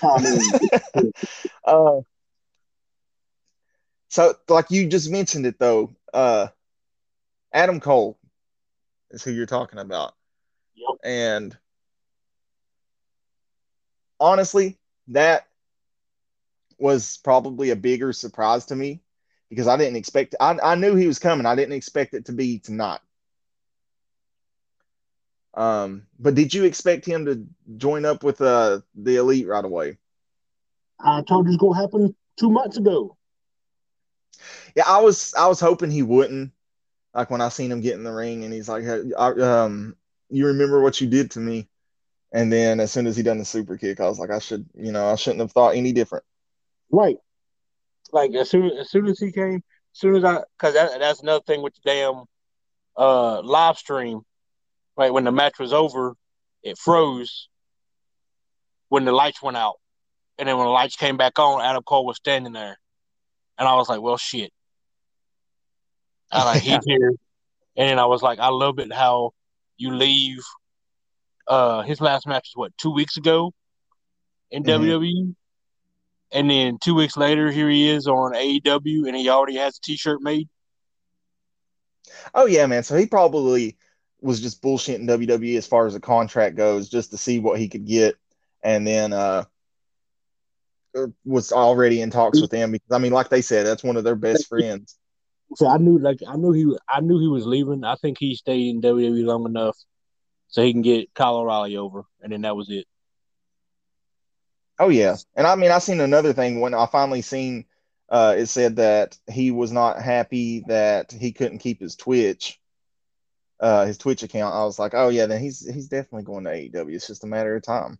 uh, 1.66 2.02
so, 4.10 4.36
like 4.48 4.72
you 4.72 4.88
just 4.88 5.12
mentioned 5.12 5.46
it 5.46 5.60
though, 5.60 5.96
uh, 6.14 6.48
Adam 7.52 7.80
Cole 7.80 8.18
is 9.12 9.24
who 9.24 9.32
you're 9.32 9.46
talking 9.46 9.80
about. 9.80 10.14
Yep. 10.76 11.00
And 11.04 11.58
honestly, 14.20 14.78
that 15.10 15.48
was 16.80 17.18
probably 17.24 17.70
a 17.70 17.76
bigger 17.76 18.14
surprise 18.14 18.66
to 18.66 18.76
me 18.76 19.02
because 19.50 19.68
I 19.68 19.78
didn't 19.78 19.96
expect. 19.96 20.36
I 20.40 20.58
I 20.64 20.76
knew 20.76 20.96
he 20.96 21.08
was 21.08 21.20
coming. 21.20 21.46
I 21.46 21.56
didn't 21.56 21.76
expect 21.76 22.14
it 22.14 22.26
to 22.26 22.32
be 22.32 22.60
tonight. 22.60 23.00
Um, 25.56 26.08
but 26.20 26.34
did 26.34 26.54
you 26.54 26.64
expect 26.64 27.06
him 27.06 27.26
to 27.26 27.46
join 27.78 28.06
up 28.06 28.24
with 28.24 28.42
uh 28.42 28.82
the 28.96 29.18
elite 29.18 29.48
right 29.48 29.64
away? 29.64 29.98
I 31.00 31.22
told 31.22 31.48
you 31.48 31.54
it's 31.54 31.62
gonna 31.62 31.80
happen 31.80 32.16
two 32.38 32.50
months 32.50 32.78
ago. 32.78 33.18
Yeah, 34.76 34.84
I 34.88 35.02
was 35.02 35.34
I 35.36 35.48
was 35.48 35.60
hoping 35.60 35.92
he 35.92 36.02
wouldn't. 36.04 36.52
Like 37.14 37.30
when 37.30 37.42
I 37.42 37.50
seen 37.50 37.72
him 37.72 37.82
get 37.82 37.94
in 37.94 38.04
the 38.04 38.12
ring 38.12 38.44
and 38.44 38.52
he's 38.52 38.68
like, 38.68 38.86
i 38.86 39.28
um, 39.28 39.96
you 40.30 40.48
remember 40.48 40.82
what 40.82 41.00
you 41.00 41.08
did 41.08 41.32
to 41.32 41.40
me? 41.40 41.70
And 42.32 42.52
then 42.52 42.80
as 42.80 42.92
soon 42.92 43.06
as 43.06 43.16
he 43.16 43.22
done 43.22 43.38
the 43.38 43.46
super 43.46 43.78
kick, 43.78 44.00
I 44.00 44.08
was 44.08 44.18
like, 44.18 44.32
I 44.32 44.40
should, 44.40 44.66
you 44.74 44.92
know, 44.92 45.08
I 45.08 45.16
shouldn't 45.16 45.42
have 45.42 45.52
thought 45.52 45.76
any 45.76 45.94
different. 45.94 46.26
Right. 46.92 47.18
Like 48.12 48.34
as 48.34 48.50
soon 48.50 48.72
as 48.72 48.90
soon 48.90 49.08
as 49.08 49.20
he 49.20 49.32
came, 49.32 49.58
as 49.58 50.00
soon 50.00 50.16
as 50.16 50.24
I, 50.24 50.42
because 50.58 50.74
that, 50.74 51.00
that's 51.00 51.22
another 51.22 51.44
thing 51.46 51.62
with 51.62 51.76
the 51.76 51.82
damn 51.86 52.24
uh 52.98 53.42
live 53.42 53.78
stream. 53.78 54.22
Right 54.96 55.14
when 55.14 55.24
the 55.24 55.32
match 55.32 55.60
was 55.60 55.74
over, 55.74 56.16
it 56.62 56.78
froze 56.78 57.50
when 58.90 59.06
the 59.06 59.12
lights 59.12 59.42
went 59.42 59.58
out, 59.58 59.76
and 60.38 60.48
then 60.48 60.58
when 60.58 60.68
the 60.68 60.72
lights 60.72 60.96
came 60.96 61.18
back 61.18 61.40
on, 61.40 61.62
Adam 61.62 61.82
Cole 61.82 62.06
was 62.06 62.18
standing 62.18 62.54
there, 62.54 62.78
and 63.58 63.68
I 63.68 63.76
was 63.76 63.90
like, 63.90 64.02
"Well, 64.02 64.18
shit." 64.18 64.52
I 66.32 66.46
like 66.46 66.62
he's 66.62 66.84
here, 66.86 67.14
and 67.76 67.90
then 67.90 68.00
I 68.00 68.06
was 68.06 68.22
like, 68.22 68.40
"I 68.40 68.50
love 68.50 68.80
it 68.80 68.92
how 68.92 69.32
you 69.78 69.96
leave." 69.96 70.42
Uh, 71.48 71.82
his 71.82 72.00
last 72.00 72.26
match 72.26 72.50
was 72.56 72.70
what 72.70 72.78
two 72.78 72.92
weeks 72.92 73.18
ago 73.18 73.52
in 74.50 74.64
mm-hmm. 74.64 74.84
WWE, 74.84 75.36
and 76.32 76.50
then 76.50 76.78
two 76.82 76.96
weeks 76.96 77.18
later, 77.18 77.52
here 77.52 77.70
he 77.70 77.90
is 77.90 78.08
on 78.08 78.34
AEW, 78.34 79.08
and 79.08 79.16
he 79.16 79.30
already 79.30 79.58
has 79.58 79.78
a 79.78 79.82
T-shirt 79.82 80.22
made. 80.22 80.48
Oh 82.34 82.46
yeah, 82.46 82.66
man. 82.66 82.84
So 82.84 82.96
he 82.96 83.06
probably 83.06 83.78
was 84.22 84.42
just 84.42 84.62
bullshitting 84.62 85.08
WWE 85.08 85.58
as 85.58 85.68
far 85.68 85.86
as 85.86 85.94
the 85.94 86.00
contract 86.00 86.56
goes, 86.56 86.90
just 86.90 87.12
to 87.12 87.18
see 87.18 87.40
what 87.40 87.60
he 87.60 87.68
could 87.68 87.86
get, 87.86 88.16
and 88.64 88.88
then 88.88 89.14
uh, 89.14 89.44
was 91.26 91.52
already 91.52 92.02
in 92.02 92.10
talks 92.10 92.40
with 92.40 92.52
them 92.52 92.72
because 92.72 92.92
I 92.92 92.98
mean, 93.00 93.12
like 93.12 93.30
they 93.30 93.42
said, 93.42 93.66
that's 93.66 93.84
one 93.84 93.98
of 93.98 94.04
their 94.04 94.16
best 94.16 94.48
friends. 94.48 94.98
So 95.56 95.68
I 95.68 95.78
knew, 95.78 96.00
like, 96.00 96.20
I 96.28 96.36
knew 96.36 96.52
he, 96.52 96.78
I 96.90 97.02
knew 97.02 97.20
he 97.20 97.28
was 97.28 97.46
leaving. 97.46 97.84
I 97.84 97.96
think 97.96 98.18
he 98.18 98.36
stayed 98.36 98.70
in 98.70 98.82
WWE 98.82 99.26
long 99.26 99.46
enough 99.46 99.78
so 100.48 100.64
he 100.64 100.72
can 100.72 100.82
get 100.82 101.14
Kyle 101.14 101.38
O'Reilly 101.38 101.78
over, 101.78 102.04
and 102.22 102.32
then 102.32 102.42
that 102.42 102.56
was 102.56 102.70
it. 102.70 102.86
Oh 104.80 104.90
yeah, 104.90 105.16
and 105.36 105.46
I 105.46 105.56
mean, 105.56 105.72
I 105.72 105.80
seen 105.80 106.00
another 106.00 106.34
thing 106.34 106.60
when 106.60 106.74
I 106.74 106.86
finally 106.86 107.22
seen. 107.22 107.66
Uh, 108.10 108.36
it 108.38 108.46
said 108.46 108.76
that 108.76 109.18
he 109.32 109.50
was 109.50 109.72
not 109.72 110.00
happy 110.00 110.64
that 110.68 111.12
he 111.12 111.32
couldn't 111.32 111.60
keep 111.60 111.82
his 111.82 111.96
Twitch, 111.96 112.60
uh, 113.60 113.86
his 113.86 113.98
Twitch 113.98 114.22
account. 114.22 114.54
I 114.54 114.64
was 114.66 114.78
like, 114.78 114.94
oh 114.94 115.10
yeah, 115.10 115.26
then 115.26 115.42
he's 115.42 115.66
he's 115.66 115.88
definitely 115.88 116.24
going 116.24 116.44
to 116.44 116.52
AEW. 116.52 116.94
It's 116.94 117.08
just 117.08 117.24
a 117.24 117.28
matter 117.28 117.56
of 117.56 117.64
time. 117.64 117.98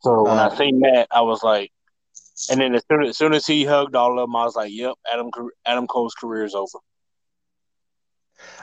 So 0.00 0.22
when 0.22 0.38
I 0.38 0.54
seen 0.56 0.80
that, 0.80 1.08
I 1.10 1.20
was 1.22 1.42
like, 1.42 1.72
and 2.50 2.60
then 2.60 2.74
as 2.74 2.82
soon, 2.90 3.04
as 3.04 3.18
soon 3.18 3.34
as 3.34 3.46
he 3.46 3.64
hugged 3.64 3.94
all 3.94 4.18
of 4.18 4.24
them, 4.24 4.36
I 4.36 4.44
was 4.44 4.56
like, 4.56 4.72
"Yep, 4.72 4.94
Adam 5.12 5.30
Adam 5.66 5.86
Cole's 5.86 6.14
career 6.14 6.44
is 6.44 6.54
over." 6.54 6.78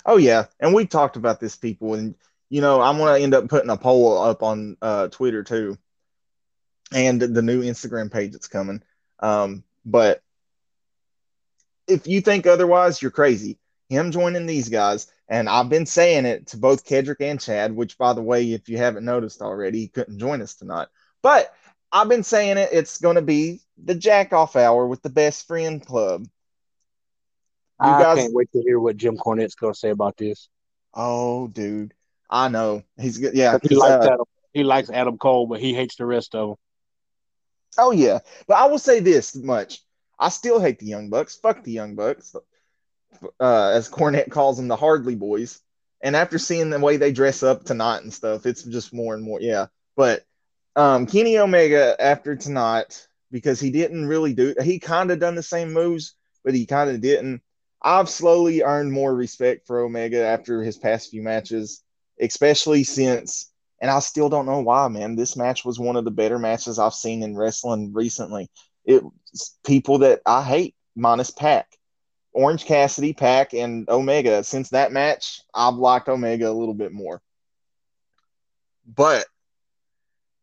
Oh 0.05 0.17
yeah, 0.17 0.45
and 0.59 0.73
we 0.73 0.85
talked 0.87 1.15
about 1.15 1.39
this, 1.39 1.55
people, 1.55 1.93
and 1.93 2.15
you 2.49 2.61
know 2.61 2.81
I'm 2.81 2.97
gonna 2.97 3.19
end 3.19 3.35
up 3.35 3.49
putting 3.49 3.69
a 3.69 3.77
poll 3.77 4.19
up 4.19 4.41
on 4.41 4.77
uh, 4.81 5.09
Twitter 5.09 5.43
too, 5.43 5.77
and 6.91 7.21
the 7.21 7.41
new 7.41 7.61
Instagram 7.61 8.11
page 8.11 8.31
that's 8.31 8.47
coming. 8.47 8.81
Um, 9.19 9.63
but 9.85 10.21
if 11.87 12.07
you 12.07 12.21
think 12.21 12.47
otherwise, 12.47 13.01
you're 13.01 13.11
crazy. 13.11 13.59
Him 13.89 14.11
joining 14.11 14.47
these 14.47 14.69
guys, 14.69 15.07
and 15.29 15.47
I've 15.47 15.69
been 15.69 15.85
saying 15.85 16.25
it 16.25 16.47
to 16.47 16.57
both 16.57 16.83
Kendrick 16.83 17.21
and 17.21 17.39
Chad. 17.39 17.75
Which, 17.75 17.97
by 17.97 18.13
the 18.13 18.23
way, 18.23 18.53
if 18.53 18.69
you 18.69 18.77
haven't 18.77 19.05
noticed 19.05 19.41
already, 19.43 19.81
he 19.81 19.87
couldn't 19.87 20.19
join 20.19 20.41
us 20.41 20.55
tonight. 20.55 20.87
But 21.27 21.53
I've 21.91 22.07
been 22.07 22.23
saying 22.23 22.57
it. 22.57 22.69
It's 22.71 22.99
going 22.99 23.17
to 23.17 23.21
be 23.21 23.59
the 23.83 23.95
jack 23.95 24.31
off 24.31 24.55
hour 24.55 24.87
with 24.87 25.01
the 25.01 25.09
best 25.09 25.45
friend 25.45 25.85
club. 25.85 26.21
You 26.21 27.89
I 27.89 28.01
guys... 28.01 28.17
can't 28.19 28.33
wait 28.33 28.49
to 28.53 28.61
hear 28.61 28.79
what 28.79 28.95
Jim 28.95 29.17
Cornette's 29.17 29.55
going 29.55 29.73
to 29.73 29.77
say 29.77 29.89
about 29.89 30.15
this. 30.15 30.47
Oh, 30.93 31.49
dude, 31.49 31.93
I 32.29 32.47
know 32.47 32.83
he's 32.97 33.17
good. 33.17 33.33
Yeah, 33.35 33.57
he 33.61 33.75
likes 33.75 34.05
uh, 34.05 34.13
Adam. 34.13 34.25
He 34.53 34.63
likes 34.63 34.89
Adam 34.89 35.17
Cole, 35.17 35.47
but 35.47 35.59
he 35.59 35.73
hates 35.73 35.97
the 35.97 36.05
rest 36.05 36.33
of 36.33 36.47
them. 36.47 36.57
Oh 37.77 37.91
yeah, 37.91 38.19
but 38.47 38.55
I 38.55 38.67
will 38.67 38.79
say 38.79 39.01
this 39.01 39.35
much: 39.35 39.81
I 40.17 40.29
still 40.29 40.61
hate 40.61 40.79
the 40.79 40.85
Young 40.85 41.09
Bucks. 41.09 41.35
Fuck 41.35 41.61
the 41.65 41.73
Young 41.73 41.95
Bucks, 41.95 42.37
uh, 43.41 43.69
as 43.71 43.89
Cornette 43.89 44.31
calls 44.31 44.55
them, 44.55 44.69
the 44.69 44.77
Hardly 44.77 45.15
Boys. 45.15 45.59
And 46.01 46.15
after 46.15 46.39
seeing 46.39 46.69
the 46.69 46.79
way 46.79 46.95
they 46.95 47.11
dress 47.11 47.43
up 47.43 47.65
tonight 47.65 48.03
and 48.03 48.13
stuff, 48.13 48.45
it's 48.45 48.63
just 48.63 48.93
more 48.93 49.13
and 49.13 49.21
more. 49.21 49.41
Yeah, 49.41 49.65
but 49.97 50.23
um, 50.77 51.07
Kenny 51.07 51.39
Omega 51.39 51.95
after 51.99 52.35
tonight 52.35 53.07
because 53.31 53.59
he 53.59 53.71
didn't 53.71 54.05
really 54.05 54.33
do 54.33 54.55
he 54.63 54.79
kind 54.79 55.11
of 55.11 55.19
done 55.19 55.35
the 55.35 55.43
same 55.43 55.73
moves, 55.73 56.13
but 56.45 56.53
he 56.53 56.65
kind 56.65 56.89
of 56.89 57.01
didn't. 57.01 57.41
I've 57.81 58.09
slowly 58.09 58.61
earned 58.61 58.91
more 58.91 59.13
respect 59.13 59.65
for 59.67 59.79
Omega 59.79 60.23
after 60.23 60.63
his 60.63 60.77
past 60.77 61.09
few 61.09 61.21
matches, 61.23 61.83
especially 62.21 62.83
since 62.83 63.51
and 63.79 63.91
I 63.91 63.99
still 63.99 64.29
don't 64.29 64.45
know 64.45 64.61
why, 64.61 64.87
man. 64.87 65.15
This 65.15 65.35
match 65.35 65.65
was 65.65 65.79
one 65.79 65.95
of 65.95 66.05
the 66.05 66.11
better 66.11 66.39
matches 66.39 66.79
I've 66.79 66.93
seen 66.93 67.23
in 67.23 67.35
wrestling 67.35 67.93
recently. 67.93 68.49
It's 68.85 69.57
people 69.65 69.99
that 69.99 70.21
I 70.25 70.43
hate, 70.43 70.75
minus 70.95 71.31
PAC, 71.31 71.67
Orange 72.33 72.65
Cassidy, 72.65 73.13
PAC, 73.13 73.53
and 73.53 73.87
Omega. 73.89 74.43
Since 74.43 74.69
that 74.69 74.91
match, 74.91 75.41
I've 75.53 75.75
liked 75.75 76.09
Omega 76.09 76.49
a 76.49 76.53
little 76.53 76.73
bit 76.73 76.91
more. 76.91 77.21
But 78.87 79.25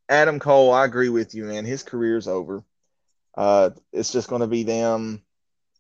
Adam 0.09 0.39
Cole, 0.39 0.73
I 0.73 0.85
agree 0.85 1.09
with 1.09 1.35
you, 1.35 1.45
man. 1.45 1.65
His 1.65 1.83
career's 1.83 2.29
over. 2.29 2.63
Uh, 3.37 3.71
it's 3.93 4.13
just 4.13 4.29
going 4.29 4.43
to 4.43 4.47
be 4.47 4.63
them. 4.63 5.23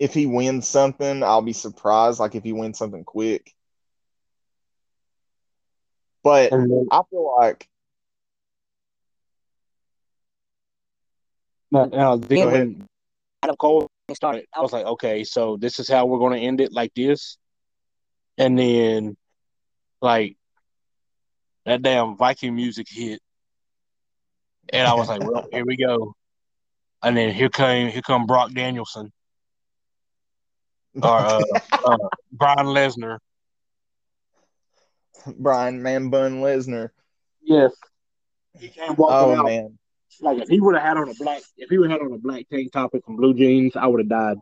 If 0.00 0.14
he 0.14 0.26
wins 0.26 0.68
something, 0.68 1.22
I'll 1.22 1.42
be 1.42 1.52
surprised. 1.52 2.18
Like 2.18 2.34
if 2.34 2.42
he 2.42 2.52
wins 2.52 2.78
something 2.78 3.04
quick. 3.04 3.54
But 6.22 6.50
then, 6.50 6.88
I 6.90 7.02
feel 7.10 7.36
like. 7.36 7.68
Now, 11.70 11.84
now 11.84 12.16
when 12.16 12.88
Adam 13.42 13.56
Cole 13.56 13.88
started, 14.12 14.46
I 14.54 14.60
was 14.60 14.72
like, 14.72 14.86
okay, 14.86 15.24
so 15.24 15.56
this 15.56 15.78
is 15.78 15.88
how 15.88 16.06
we're 16.06 16.18
going 16.18 16.38
to 16.40 16.46
end 16.46 16.60
it 16.60 16.72
like 16.72 16.94
this. 16.94 17.36
And 18.38 18.58
then, 18.58 19.16
like, 20.00 20.36
that 21.66 21.82
damn 21.82 22.16
Viking 22.16 22.54
music 22.54 22.86
hit 22.88 23.20
and 24.72 24.86
I 24.86 24.94
was 24.94 25.08
like, 25.08 25.22
well, 25.22 25.46
here 25.52 25.64
we 25.64 25.76
go. 25.76 26.14
And 27.02 27.16
then 27.16 27.34
here 27.34 27.50
came 27.50 27.90
here 27.90 28.02
come 28.02 28.26
Brock 28.26 28.52
Danielson 28.52 29.12
or 31.02 31.08
uh, 31.08 31.42
uh, 31.72 31.96
Brian 32.32 32.66
Lesnar. 32.66 33.18
Brian 35.38 35.82
Man 35.82 36.10
Bun 36.10 36.40
Lesnar. 36.40 36.90
Yes. 37.42 37.72
He 38.58 38.68
came 38.68 38.94
walking 38.94 39.38
oh, 39.38 39.40
out. 39.40 39.44
man. 39.46 39.78
Like 40.20 40.38
if 40.38 40.48
he 40.48 40.60
would 40.60 40.74
have 40.74 40.84
had 40.84 40.96
on 40.96 41.08
a 41.08 41.14
black 41.14 41.42
if 41.56 41.68
he 41.68 41.78
would 41.78 41.90
have 41.90 42.00
had 42.00 42.06
on 42.06 42.12
a 42.12 42.18
black 42.18 42.48
tank 42.48 42.72
top 42.72 42.94
and 42.94 43.02
some 43.04 43.16
blue 43.16 43.34
jeans, 43.34 43.74
I 43.74 43.86
would 43.86 44.00
have 44.00 44.08
died. 44.08 44.36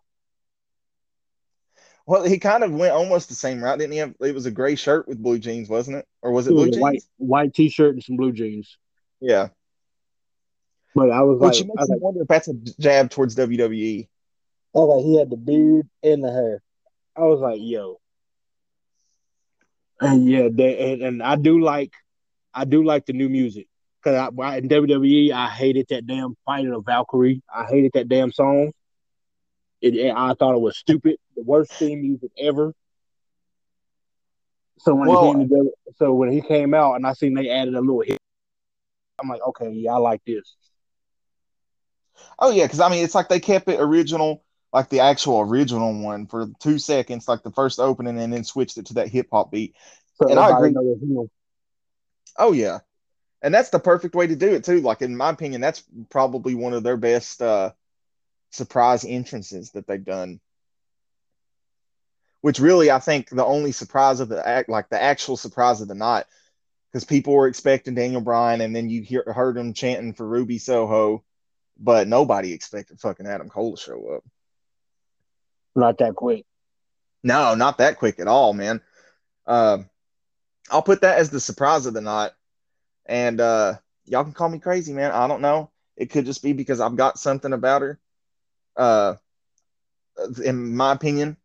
Well, 2.04 2.24
he 2.24 2.38
kind 2.38 2.64
of 2.64 2.72
went 2.72 2.92
almost 2.92 3.28
the 3.28 3.34
same 3.34 3.62
route, 3.62 3.78
didn't 3.78 3.92
he? 3.92 3.98
Have, 3.98 4.14
it 4.20 4.34
was 4.34 4.44
a 4.44 4.50
gray 4.50 4.74
shirt 4.74 5.06
with 5.06 5.22
blue 5.22 5.38
jeans, 5.38 5.68
wasn't 5.68 5.98
it? 5.98 6.06
Or 6.20 6.32
was 6.32 6.46
it, 6.46 6.50
it 6.50 6.54
blue 6.54 6.66
was 6.66 6.70
jeans? 6.70 6.82
White 6.82 7.02
white 7.16 7.54
t 7.54 7.68
shirt 7.68 7.94
and 7.94 8.02
some 8.02 8.16
blue 8.16 8.32
jeans. 8.32 8.76
Yeah. 9.20 9.48
But 10.94 11.10
I 11.10 11.22
was 11.22 11.38
Which 11.40 11.60
like, 11.60 11.68
makes 11.68 11.88
me 11.88 11.94
like, 11.94 12.02
wonder 12.02 12.22
if 12.22 12.28
that's 12.28 12.48
a 12.48 12.54
jab 12.54 13.10
towards 13.10 13.34
WWE. 13.36 14.08
I 14.74 14.78
was 14.78 14.96
like, 14.96 15.04
he 15.04 15.18
had 15.18 15.30
the 15.30 15.36
beard 15.36 15.88
and 16.02 16.24
the 16.24 16.30
hair. 16.30 16.62
I 17.16 17.22
was 17.22 17.40
like, 17.40 17.60
yo. 17.60 18.00
And 20.00 20.28
yeah, 20.28 20.48
they, 20.50 20.92
and, 20.92 21.02
and 21.02 21.22
I 21.22 21.36
do 21.36 21.60
like, 21.60 21.92
I 22.52 22.64
do 22.64 22.84
like 22.84 23.06
the 23.06 23.12
new 23.12 23.28
music 23.28 23.68
because 24.02 24.18
I, 24.18 24.42
I, 24.42 24.56
in 24.58 24.68
WWE 24.68 25.32
I 25.32 25.48
hated 25.48 25.86
that 25.90 26.06
damn 26.06 26.36
fight 26.44 26.66
of 26.66 26.84
Valkyrie. 26.84 27.42
I 27.52 27.64
hated 27.64 27.92
that 27.94 28.08
damn 28.08 28.32
song. 28.32 28.72
It, 29.80 30.12
I 30.14 30.34
thought 30.34 30.54
it 30.54 30.60
was 30.60 30.76
stupid, 30.76 31.16
the 31.36 31.42
worst 31.42 31.72
theme 31.72 32.02
music 32.02 32.30
ever. 32.38 32.72
So 34.78 34.94
when 34.94 35.08
well, 35.08 35.26
he 35.26 35.32
came 35.32 35.48
together, 35.48 35.70
so 35.96 36.12
when 36.12 36.32
he 36.32 36.40
came 36.40 36.74
out 36.74 36.94
and 36.94 37.06
I 37.06 37.12
seen 37.12 37.34
they 37.34 37.50
added 37.50 37.74
a 37.74 37.80
little 37.80 38.00
hit, 38.00 38.18
I'm 39.20 39.28
like, 39.28 39.42
okay, 39.48 39.70
yeah, 39.70 39.92
I 39.92 39.98
like 39.98 40.22
this. 40.24 40.56
Oh 42.38 42.50
yeah, 42.50 42.64
because 42.64 42.80
I 42.80 42.88
mean, 42.88 43.04
it's 43.04 43.14
like 43.14 43.28
they 43.28 43.40
kept 43.40 43.68
it 43.68 43.80
original, 43.80 44.42
like 44.72 44.88
the 44.88 45.00
actual 45.00 45.40
original 45.40 46.02
one 46.02 46.26
for 46.26 46.48
two 46.60 46.78
seconds, 46.78 47.28
like 47.28 47.42
the 47.42 47.50
first 47.50 47.78
opening, 47.78 48.18
and 48.18 48.32
then 48.32 48.44
switched 48.44 48.78
it 48.78 48.86
to 48.86 48.94
that 48.94 49.08
hip 49.08 49.28
hop 49.32 49.50
beat. 49.50 49.74
So 50.14 50.28
and 50.28 50.38
I 50.38 50.50
agree. 50.50 50.74
Oh 52.38 52.52
yeah, 52.52 52.80
and 53.42 53.54
that's 53.54 53.70
the 53.70 53.78
perfect 53.78 54.14
way 54.14 54.26
to 54.26 54.36
do 54.36 54.54
it 54.54 54.64
too. 54.64 54.80
Like 54.80 55.02
in 55.02 55.16
my 55.16 55.30
opinion, 55.30 55.60
that's 55.60 55.84
probably 56.10 56.54
one 56.54 56.72
of 56.72 56.82
their 56.82 56.96
best 56.96 57.42
uh, 57.42 57.72
surprise 58.50 59.04
entrances 59.04 59.72
that 59.72 59.86
they've 59.86 60.04
done. 60.04 60.40
Which 62.40 62.58
really, 62.58 62.90
I 62.90 62.98
think, 62.98 63.30
the 63.30 63.44
only 63.44 63.70
surprise 63.70 64.18
of 64.18 64.28
the 64.28 64.46
act, 64.46 64.68
like 64.68 64.88
the 64.88 65.00
actual 65.00 65.36
surprise 65.36 65.80
of 65.80 65.86
the 65.86 65.94
night, 65.94 66.24
because 66.90 67.04
people 67.04 67.34
were 67.34 67.46
expecting 67.46 67.94
Daniel 67.94 68.20
Bryan, 68.20 68.60
and 68.60 68.74
then 68.74 68.90
you 68.90 69.02
hear, 69.02 69.22
heard 69.26 69.54
them 69.54 69.74
chanting 69.74 70.12
for 70.12 70.26
Ruby 70.26 70.58
Soho, 70.58 71.22
but 71.78 72.08
nobody 72.08 72.52
expected 72.52 73.00
fucking 73.00 73.26
Adam 73.26 73.48
Cole 73.48 73.76
to 73.76 73.82
show 73.82 74.16
up. 74.16 74.24
Not 75.74 75.98
that 75.98 76.14
quick. 76.14 76.44
No, 77.22 77.54
not 77.54 77.78
that 77.78 77.98
quick 77.98 78.18
at 78.18 78.28
all, 78.28 78.52
man. 78.52 78.80
Uh, 79.46 79.78
I'll 80.70 80.82
put 80.82 81.00
that 81.02 81.18
as 81.18 81.30
the 81.30 81.40
surprise 81.40 81.86
of 81.86 81.94
the 81.94 82.00
night. 82.00 82.32
And 83.06 83.40
uh, 83.40 83.74
y'all 84.06 84.24
can 84.24 84.32
call 84.32 84.48
me 84.48 84.58
crazy, 84.58 84.92
man. 84.92 85.10
I 85.12 85.26
don't 85.28 85.42
know. 85.42 85.70
It 85.96 86.10
could 86.10 86.24
just 86.24 86.42
be 86.42 86.52
because 86.52 86.80
I've 86.80 86.96
got 86.96 87.18
something 87.18 87.52
about 87.52 87.82
her. 87.82 88.00
Uh, 88.76 89.14
in 90.44 90.74
my 90.74 90.92
opinion, 90.92 91.36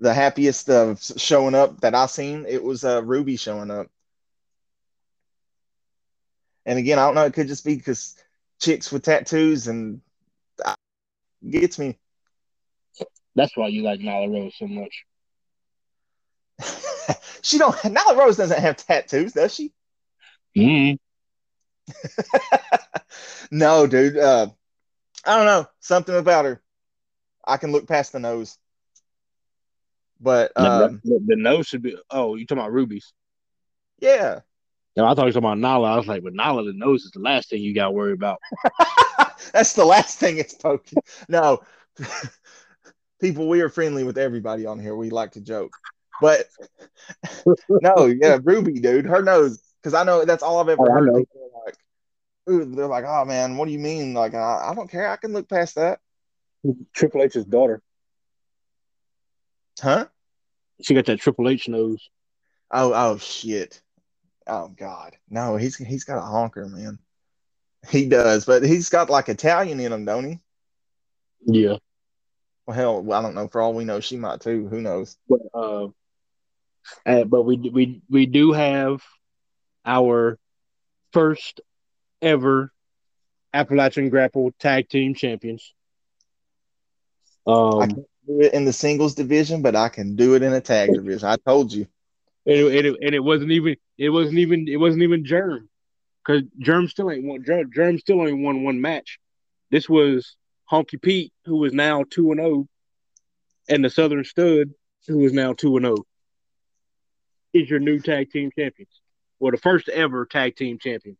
the 0.00 0.12
happiest 0.12 0.68
of 0.68 1.00
showing 1.16 1.54
up 1.54 1.80
that 1.80 1.94
I 1.94 2.06
seen, 2.06 2.44
it 2.48 2.62
was 2.62 2.84
uh, 2.84 3.02
Ruby 3.02 3.36
showing 3.36 3.70
up. 3.70 3.88
And 6.66 6.78
again, 6.78 6.98
I 6.98 7.06
don't 7.06 7.14
know. 7.14 7.24
It 7.24 7.34
could 7.34 7.48
just 7.48 7.64
be 7.64 7.76
because 7.76 8.16
chicks 8.62 8.92
with 8.92 9.02
tattoos 9.02 9.66
and 9.66 10.00
uh, 10.64 10.74
gets 11.48 11.78
me. 11.78 11.98
That's 13.34 13.56
why 13.56 13.68
you 13.68 13.82
like 13.82 14.00
Nala 14.00 14.28
Rose 14.28 14.54
so 14.56 14.66
much. 14.66 15.04
she 17.42 17.58
don't. 17.58 17.76
Nala 17.84 18.16
Rose 18.16 18.36
doesn't 18.36 18.60
have 18.60 18.76
tattoos, 18.76 19.32
does 19.32 19.54
she? 19.54 19.72
Mm. 20.56 20.98
no, 23.50 23.86
dude. 23.86 24.16
Uh, 24.16 24.48
I 25.24 25.36
don't 25.36 25.46
know. 25.46 25.66
Something 25.80 26.16
about 26.16 26.44
her. 26.44 26.62
I 27.44 27.56
can 27.56 27.72
look 27.72 27.88
past 27.88 28.12
the 28.12 28.20
nose. 28.20 28.58
But 30.20 30.52
um, 30.56 31.00
the, 31.02 31.20
the, 31.26 31.36
nose 31.36 31.66
should 31.66 31.82
be. 31.82 31.96
Oh, 32.10 32.36
you 32.36 32.46
talking 32.46 32.60
about 32.60 32.72
rubies? 32.72 33.12
Yeah. 33.98 34.40
No, 34.96 35.06
I 35.06 35.14
thought 35.14 35.22
you 35.22 35.26
were 35.26 35.32
talking 35.32 35.44
about 35.46 35.58
Nala. 35.58 35.92
I 35.92 35.96
was 35.96 36.06
like, 36.06 36.22
but 36.22 36.34
Nala, 36.34 36.64
the 36.64 36.74
nose 36.74 37.04
is 37.04 37.12
the 37.12 37.20
last 37.20 37.48
thing 37.48 37.62
you 37.62 37.74
got 37.74 37.86
to 37.86 37.90
worry 37.92 38.12
about. 38.12 38.38
That's 39.52 39.72
the 39.72 39.84
last 39.84 40.18
thing 40.18 40.38
it's 40.38 40.54
poking. 40.54 41.02
No, 41.28 41.62
people, 43.20 43.48
we 43.48 43.62
are 43.62 43.70
friendly 43.70 44.04
with 44.04 44.18
everybody 44.18 44.66
on 44.66 44.78
here. 44.78 44.94
We 44.94 45.10
like 45.10 45.32
to 45.32 45.40
joke, 45.40 45.72
but 46.20 46.46
no, 47.68 48.06
yeah, 48.06 48.38
Ruby, 48.42 48.74
dude, 48.74 49.06
her 49.06 49.22
nose. 49.22 49.62
Because 49.82 49.94
I 49.94 50.04
know 50.04 50.24
that's 50.24 50.44
all 50.44 50.60
I've 50.60 50.68
ever 50.68 50.88
oh, 50.88 50.92
heard. 50.92 51.12
People 51.12 51.50
like, 51.66 51.74
ooh, 52.48 52.64
they're 52.64 52.86
like, 52.86 53.04
oh 53.04 53.24
man, 53.24 53.56
what 53.56 53.66
do 53.66 53.72
you 53.72 53.80
mean? 53.80 54.14
Like, 54.14 54.32
I, 54.34 54.68
I 54.70 54.74
don't 54.76 54.88
care. 54.88 55.08
I 55.08 55.16
can 55.16 55.32
look 55.32 55.48
past 55.48 55.74
that. 55.74 55.98
Triple 56.92 57.22
H's 57.22 57.44
daughter. 57.44 57.82
Huh? 59.80 60.06
She 60.82 60.94
got 60.94 61.06
that 61.06 61.18
Triple 61.18 61.48
H 61.48 61.68
nose. 61.68 62.08
Oh, 62.70 62.92
oh 62.94 63.18
shit. 63.18 63.82
Oh 64.46 64.68
God, 64.68 65.16
no, 65.30 65.56
he's 65.56 65.76
he's 65.76 66.04
got 66.04 66.18
a 66.18 66.22
honker, 66.22 66.66
man. 66.66 66.98
He 67.88 68.08
does, 68.08 68.44
but 68.44 68.62
he's 68.62 68.90
got 68.90 69.10
like 69.10 69.28
Italian 69.28 69.80
in 69.80 69.92
him, 69.92 70.04
don't 70.04 70.24
he? 70.24 70.38
Yeah. 71.44 71.76
Well, 72.66 72.76
hell, 72.76 73.12
I 73.12 73.22
don't 73.22 73.34
know. 73.34 73.48
For 73.48 73.60
all 73.60 73.74
we 73.74 73.84
know, 73.84 74.00
she 74.00 74.16
might 74.16 74.40
too. 74.40 74.68
Who 74.68 74.80
knows? 74.80 75.16
But 75.28 75.40
uh, 75.52 75.88
uh, 77.04 77.24
but 77.24 77.42
we 77.42 77.56
we 77.56 78.02
we 78.08 78.26
do 78.26 78.52
have 78.52 79.02
our 79.84 80.38
first 81.12 81.60
ever 82.20 82.72
Appalachian 83.52 84.08
Grapple 84.08 84.52
Tag 84.58 84.88
Team 84.88 85.14
Champions. 85.14 85.74
Um, 87.46 87.80
I 87.80 87.86
can't 87.86 88.06
do 88.26 88.40
it 88.40 88.54
in 88.54 88.64
the 88.64 88.72
singles 88.72 89.14
division, 89.14 89.62
but 89.62 89.74
I 89.74 89.88
can 89.88 90.14
do 90.14 90.34
it 90.34 90.42
in 90.42 90.52
a 90.52 90.60
tag 90.60 90.94
division. 90.94 91.28
I 91.28 91.36
told 91.36 91.72
you. 91.72 91.86
And 92.44 92.56
it, 92.56 92.86
it, 92.86 92.96
and 93.00 93.14
it 93.14 93.22
wasn't 93.22 93.52
even 93.52 93.76
it 93.98 94.10
wasn't 94.10 94.38
even 94.38 94.66
it 94.68 94.76
wasn't 94.76 95.02
even 95.02 95.24
Germ 95.24 95.68
because 96.24 96.42
Germ 96.58 96.88
still 96.88 97.10
ain't 97.10 97.24
won 97.24 97.44
Germ, 97.44 97.70
Germ 97.72 97.98
still 97.98 98.20
only 98.20 98.32
won 98.32 98.64
one 98.64 98.80
match. 98.80 99.18
This 99.70 99.88
was 99.88 100.36
Honky 100.70 101.00
Pete 101.00 101.32
who 101.44 101.64
is 101.64 101.72
now 101.72 102.04
two 102.08 102.32
and 102.32 102.40
zero, 102.40 102.50
oh, 102.50 102.68
and 103.68 103.84
the 103.84 103.90
Southern 103.90 104.24
Stud 104.24 104.70
who 105.06 105.24
is 105.24 105.32
now 105.32 105.52
two 105.52 105.76
and 105.76 105.84
zero. 105.84 105.96
Oh, 105.98 106.06
is 107.52 107.68
your 107.68 107.80
new 107.80 108.00
tag 108.00 108.30
team 108.30 108.50
champions, 108.56 109.00
or 109.38 109.50
the 109.50 109.58
first 109.58 109.88
ever 109.88 110.26
tag 110.26 110.56
team 110.56 110.78
champion. 110.78 111.16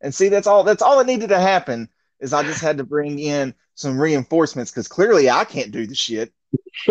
And 0.00 0.14
see, 0.14 0.28
that's 0.28 0.46
all. 0.46 0.64
That's 0.64 0.82
all 0.82 0.98
that 0.98 1.06
needed 1.06 1.28
to 1.28 1.40
happen. 1.40 1.88
Is 2.20 2.32
I 2.32 2.42
just 2.42 2.60
had 2.60 2.78
to 2.78 2.84
bring 2.84 3.18
in 3.18 3.54
some 3.74 3.98
reinforcements 3.98 4.70
because 4.70 4.88
clearly 4.88 5.30
I 5.30 5.44
can't 5.44 5.72
do 5.72 5.86
the 5.86 5.94
shit. 5.94 6.32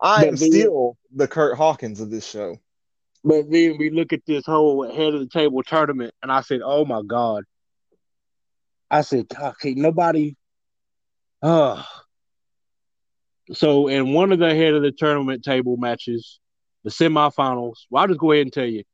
I 0.00 0.26
am 0.26 0.36
still 0.36 0.96
the 1.14 1.28
Curt 1.28 1.56
Hawkins 1.56 2.00
of 2.00 2.10
this 2.10 2.26
show. 2.26 2.56
But 3.24 3.50
then 3.50 3.76
we 3.78 3.90
look 3.90 4.12
at 4.12 4.20
this 4.26 4.46
whole 4.46 4.90
head 4.90 5.14
of 5.14 5.20
the 5.20 5.28
table 5.28 5.62
tournament, 5.62 6.14
and 6.22 6.30
I 6.30 6.42
said, 6.42 6.60
"Oh 6.64 6.84
my 6.84 7.02
god!" 7.02 7.44
I 8.90 9.00
said, 9.00 9.26
"Okay, 9.38 9.74
nobody." 9.74 10.36
Uh, 11.42 11.82
so 13.52 13.88
in 13.88 14.12
one 14.12 14.32
of 14.32 14.38
the 14.38 14.54
head 14.54 14.74
of 14.74 14.82
the 14.82 14.92
tournament 14.92 15.44
table 15.44 15.76
matches, 15.76 16.40
the 16.84 16.90
semifinals, 16.90 17.74
well, 17.90 18.02
I'll 18.02 18.08
just 18.08 18.20
go 18.20 18.32
ahead 18.32 18.46
and 18.46 18.52
tell 18.52 18.66
you, 18.66 18.84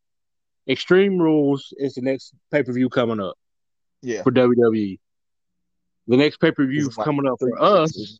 Extreme 0.69 1.19
Rules 1.19 1.73
is 1.77 1.95
the 1.95 2.03
next 2.03 2.33
pay 2.51 2.63
per 2.63 2.73
view 2.73 2.89
coming 2.89 3.21
up. 3.21 3.37
Yeah. 4.03 4.23
For 4.23 4.33
WWE. 4.33 4.99
The 6.09 6.17
next 6.17 6.39
pay 6.39 6.51
per 6.51 6.67
view 6.67 6.91
coming 6.91 7.29
up 7.29 7.39
for 7.39 7.63
us. 7.63 8.19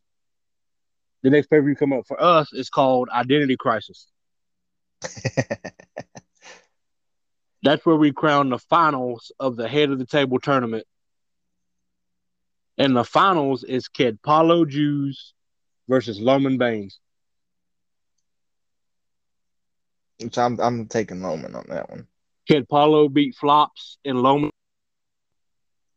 The 1.21 1.29
next 1.29 1.47
pay 1.47 1.57
per 1.57 1.63
view 1.63 1.75
coming 1.75 1.99
up 1.99 2.07
for 2.07 2.21
us 2.21 2.53
is 2.53 2.69
called 2.69 3.09
Identity 3.09 3.57
Crisis. 3.57 4.07
That's 7.63 7.85
where 7.85 7.95
we 7.95 8.11
crown 8.11 8.49
the 8.49 8.59
finals 8.59 9.31
of 9.39 9.55
the 9.55 9.67
head 9.67 9.89
of 9.89 9.99
the 9.99 10.05
table 10.05 10.39
tournament. 10.39 10.85
And 12.77 12.95
the 12.95 13.03
finals 13.03 13.63
is 13.63 13.87
Kid 13.87 14.21
Paulo 14.21 14.65
Jews 14.65 15.33
versus 15.87 16.19
Loman 16.19 16.57
Baines. 16.57 16.99
Which 20.21 20.37
I'm 20.37 20.59
I'm 20.59 20.87
taking 20.87 21.21
Loman 21.21 21.55
on 21.55 21.65
that 21.69 21.89
one. 21.89 22.07
Kid 22.47 22.67
Paulo 22.67 23.07
beat 23.09 23.35
Flops 23.35 23.97
and 24.03 24.21
Loman 24.21 24.51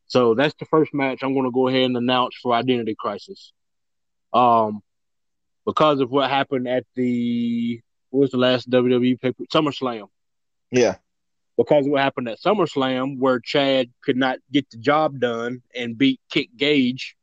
so 0.07 0.35
that's 0.35 0.55
the 0.59 0.67
first 0.67 0.95
match 0.95 1.23
I'm 1.23 1.35
going 1.35 1.47
to 1.47 1.51
go 1.51 1.69
ahead 1.69 1.85
and 1.85 1.97
announce 1.97 2.37
for 2.43 2.55
Identity 2.55 2.95
Crisis. 2.99 3.53
Um, 4.33 4.83
because 5.65 6.01
of 6.01 6.11
what 6.11 6.31
happened 6.31 6.69
at 6.69 6.85
the 6.95 7.81
what 8.11 8.21
was 8.21 8.31
the 8.31 8.39
last 8.39 8.71
WWE 8.71 9.21
paper 9.21 9.45
SummerSlam. 9.53 10.09
Yeah. 10.71 10.97
Because 11.57 11.87
of 11.87 11.93
what 11.93 12.03
happened 12.03 12.29
at 12.29 12.39
SummerSlam, 12.41 13.19
where 13.19 13.41
Chad 13.41 13.91
could 14.03 14.17
not 14.17 14.39
get 14.53 14.71
the 14.71 14.77
job 14.77 15.19
done 15.19 15.63
and 15.75 15.99
beat 15.99 16.21
Kick 16.31 16.51
Gage, 16.57 17.17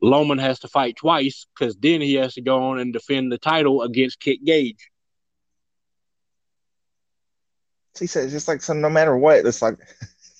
Loman 0.00 0.38
has 0.38 0.60
to 0.60 0.68
fight 0.68 0.96
twice 0.96 1.46
because 1.54 1.76
then 1.76 2.00
he 2.00 2.14
has 2.14 2.34
to 2.34 2.40
go 2.40 2.62
on 2.64 2.78
and 2.78 2.92
defend 2.92 3.30
the 3.30 3.38
title 3.38 3.82
against 3.82 4.20
Kick 4.20 4.44
Gage. 4.44 4.90
He 7.98 8.06
said, 8.06 8.30
just 8.30 8.48
like 8.48 8.62
so, 8.62 8.72
no 8.72 8.90
matter 8.90 9.16
what, 9.16 9.46
it's 9.46 9.62
like 9.62 9.76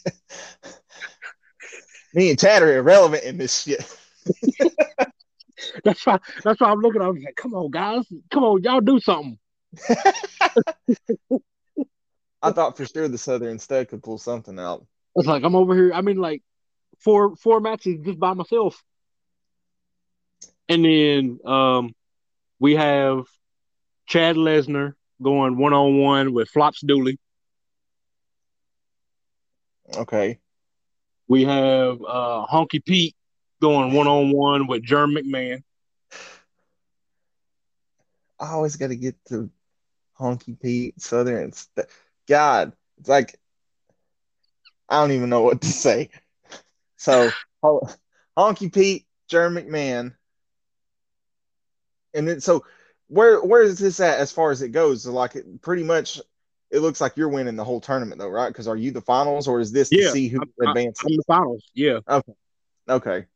me 2.14 2.30
and 2.30 2.38
Chad 2.38 2.62
are 2.62 2.76
irrelevant 2.76 3.24
in 3.24 3.36
this 3.36 3.62
shit. 3.62 3.84
that's 5.84 6.06
why. 6.06 6.18
That's 6.42 6.60
why 6.60 6.70
I'm 6.70 6.80
looking. 6.80 7.02
I'm 7.02 7.20
like, 7.20 7.36
come 7.36 7.54
on, 7.54 7.70
guys, 7.70 8.06
come 8.30 8.44
on, 8.44 8.62
y'all 8.62 8.80
do 8.80 9.00
something. 9.00 9.38
I 12.42 12.52
thought 12.52 12.76
for 12.76 12.86
sure 12.86 13.08
the 13.08 13.18
Southern 13.18 13.58
Stud 13.58 13.88
could 13.88 14.02
pull 14.02 14.18
something 14.18 14.58
out. 14.58 14.86
It's 15.16 15.26
like 15.26 15.42
I'm 15.42 15.56
over 15.56 15.74
here. 15.74 15.92
I 15.92 16.02
mean, 16.02 16.16
like 16.16 16.42
four 17.00 17.36
four 17.36 17.60
matches 17.60 18.00
just 18.04 18.18
by 18.18 18.34
myself, 18.34 18.82
and 20.68 20.84
then 20.84 21.38
um, 21.44 21.94
we 22.60 22.76
have 22.76 23.24
Chad 24.06 24.36
Lesnar 24.36 24.94
going 25.22 25.56
one 25.56 25.72
on 25.72 25.98
one 25.98 26.32
with 26.32 26.48
Flops 26.50 26.80
Dooley. 26.80 27.18
Okay. 29.96 30.38
We 31.28 31.44
have 31.44 32.00
uh, 32.02 32.46
Honky 32.50 32.84
Pete 32.84 33.14
going 33.60 33.92
one 33.92 34.06
on 34.06 34.30
one 34.30 34.66
with 34.66 34.84
Jerm 34.84 35.16
McMahon. 35.16 35.62
I 38.40 38.50
always 38.50 38.76
got 38.76 38.88
to 38.88 38.96
get 38.96 39.16
to 39.28 39.50
Honky 40.18 40.60
Pete 40.60 41.00
Southern. 41.00 41.52
God, 42.28 42.72
it's 42.98 43.08
like 43.08 43.38
I 44.88 45.00
don't 45.00 45.12
even 45.12 45.30
know 45.30 45.42
what 45.42 45.60
to 45.62 45.68
say. 45.68 46.10
So 46.96 47.30
Honky 48.36 48.72
Pete, 48.72 49.06
Jerm 49.30 49.58
McMahon, 49.58 50.14
And 52.14 52.28
then 52.28 52.40
so 52.40 52.64
where 53.08 53.42
where 53.42 53.62
is 53.62 53.78
this 53.78 54.00
at 54.00 54.18
as 54.18 54.32
far 54.32 54.50
as 54.50 54.62
it 54.62 54.70
goes? 54.70 55.06
Like 55.06 55.36
pretty 55.60 55.82
much 55.82 56.20
it 56.74 56.80
looks 56.80 57.00
like 57.00 57.16
you're 57.16 57.28
winning 57.28 57.54
the 57.54 57.64
whole 57.64 57.80
tournament 57.80 58.20
though, 58.20 58.28
right? 58.28 58.48
Because 58.48 58.66
are 58.66 58.76
you 58.76 58.90
the 58.90 59.00
finals 59.00 59.46
or 59.46 59.60
is 59.60 59.70
this 59.70 59.90
Yeah, 59.92 60.06
to 60.06 60.10
see 60.10 60.26
who 60.28 60.40
I'm, 60.60 60.68
advances? 60.68 61.04
I'm 61.06 61.16
the 61.16 61.22
finals. 61.22 61.62
Yeah. 61.72 62.00
Okay. 62.88 63.26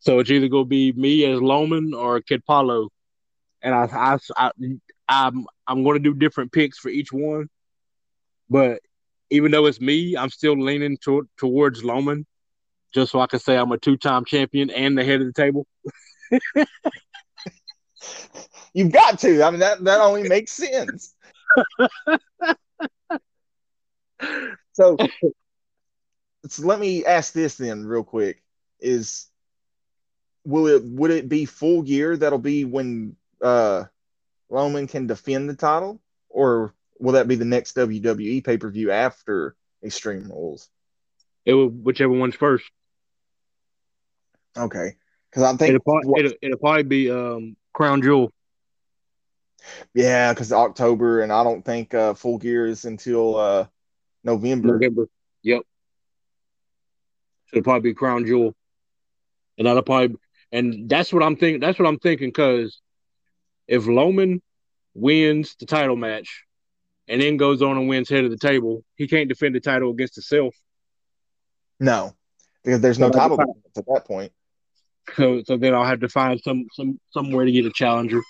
So 0.00 0.18
it's 0.18 0.30
either 0.30 0.48
gonna 0.48 0.64
be 0.64 0.92
me 0.92 1.30
as 1.30 1.40
Loman 1.40 1.92
or 1.92 2.20
Kid 2.22 2.44
Paulo, 2.46 2.88
and 3.62 3.74
I, 3.74 3.84
I, 3.84 4.18
I, 4.36 4.50
I'm, 5.08 5.46
I'm 5.66 5.84
gonna 5.84 5.98
do 5.98 6.14
different 6.14 6.50
picks 6.50 6.78
for 6.78 6.88
each 6.88 7.12
one. 7.12 7.48
But 8.48 8.80
even 9.30 9.50
though 9.50 9.66
it's 9.66 9.80
me, 9.80 10.16
I'm 10.16 10.30
still 10.30 10.58
leaning 10.58 10.96
to, 11.04 11.28
towards 11.36 11.84
Loman, 11.84 12.26
just 12.94 13.12
so 13.12 13.20
I 13.20 13.26
can 13.26 13.38
say 13.38 13.56
I'm 13.56 13.72
a 13.72 13.78
two-time 13.78 14.24
champion 14.24 14.70
and 14.70 14.96
the 14.96 15.04
head 15.04 15.20
of 15.20 15.26
the 15.26 15.32
table. 15.34 15.66
You've 18.74 18.92
got 18.92 19.18
to. 19.20 19.42
I 19.42 19.50
mean 19.50 19.60
that 19.60 19.84
that 19.84 20.00
only 20.00 20.22
makes 20.26 20.52
sense. 20.52 21.14
so, 24.72 24.96
so 26.48 26.66
let 26.66 26.80
me 26.80 27.04
ask 27.04 27.32
this 27.32 27.56
then 27.56 27.84
real 27.84 28.04
quick. 28.04 28.42
Is 28.80 29.26
will 30.44 30.66
it 30.66 30.84
would 30.84 31.10
it 31.10 31.28
be 31.28 31.46
full 31.46 31.82
gear 31.82 32.16
that'll 32.16 32.38
be 32.38 32.64
when 32.64 33.16
uh 33.40 33.84
Roman 34.48 34.86
can 34.86 35.06
defend 35.06 35.48
the 35.48 35.56
title? 35.56 36.00
Or 36.28 36.74
will 36.98 37.12
that 37.12 37.28
be 37.28 37.36
the 37.36 37.44
next 37.44 37.76
WWE 37.76 38.44
pay-per-view 38.44 38.90
after 38.90 39.56
Extreme 39.84 40.30
Rules? 40.30 40.68
It 41.44 41.54
will, 41.54 41.68
whichever 41.68 42.12
one's 42.12 42.34
first. 42.34 42.64
Okay. 44.56 44.96
Because 45.30 45.42
I 45.42 45.56
think 45.56 45.70
It'll 45.70 45.80
probably, 45.80 46.20
it'll, 46.20 46.36
it'll 46.42 46.58
probably 46.58 46.82
be 46.84 47.10
um, 47.10 47.56
Crown 47.72 48.02
Jewel. 48.02 48.32
Yeah, 49.94 50.32
because 50.32 50.52
October 50.52 51.20
and 51.22 51.32
I 51.32 51.44
don't 51.44 51.64
think 51.64 51.94
uh 51.94 52.14
full 52.14 52.38
gear 52.38 52.66
is 52.66 52.84
until 52.84 53.36
uh 53.36 53.66
November. 54.22 54.74
November. 54.78 55.08
Yep. 55.42 55.62
So 57.46 57.56
it'll 57.58 57.64
probably 57.64 57.90
be 57.90 57.94
Crown 57.94 58.26
Jewel, 58.26 58.54
and 59.58 59.66
that'll 59.66 59.82
probably 59.82 60.16
and 60.52 60.88
that's 60.88 61.12
what 61.12 61.22
I'm 61.22 61.36
thinking. 61.36 61.60
That's 61.60 61.78
what 61.78 61.88
I'm 61.88 61.98
thinking 61.98 62.28
because 62.28 62.80
if 63.66 63.86
Loman 63.86 64.40
wins 64.94 65.56
the 65.58 65.66
title 65.66 65.96
match 65.96 66.44
and 67.08 67.20
then 67.20 67.36
goes 67.36 67.60
on 67.60 67.76
and 67.76 67.88
wins 67.88 68.08
head 68.08 68.24
of 68.24 68.30
the 68.30 68.38
table, 68.38 68.84
he 68.96 69.08
can't 69.08 69.28
defend 69.28 69.54
the 69.54 69.60
title 69.60 69.90
against 69.90 70.14
himself. 70.14 70.54
No, 71.80 72.14
because 72.62 72.80
there's 72.80 72.98
no 72.98 73.10
So 73.10 73.18
title 73.18 73.40
at 73.40 73.84
that 73.86 74.04
point. 74.06 74.32
So 75.16 75.42
so 75.44 75.56
then 75.56 75.74
I'll 75.74 75.84
have 75.84 76.00
to 76.00 76.08
find 76.08 76.40
some 76.40 76.66
some 76.72 76.98
somewhere 77.10 77.44
to 77.44 77.52
get 77.52 77.66
a 77.66 77.72
challenger. 77.74 78.22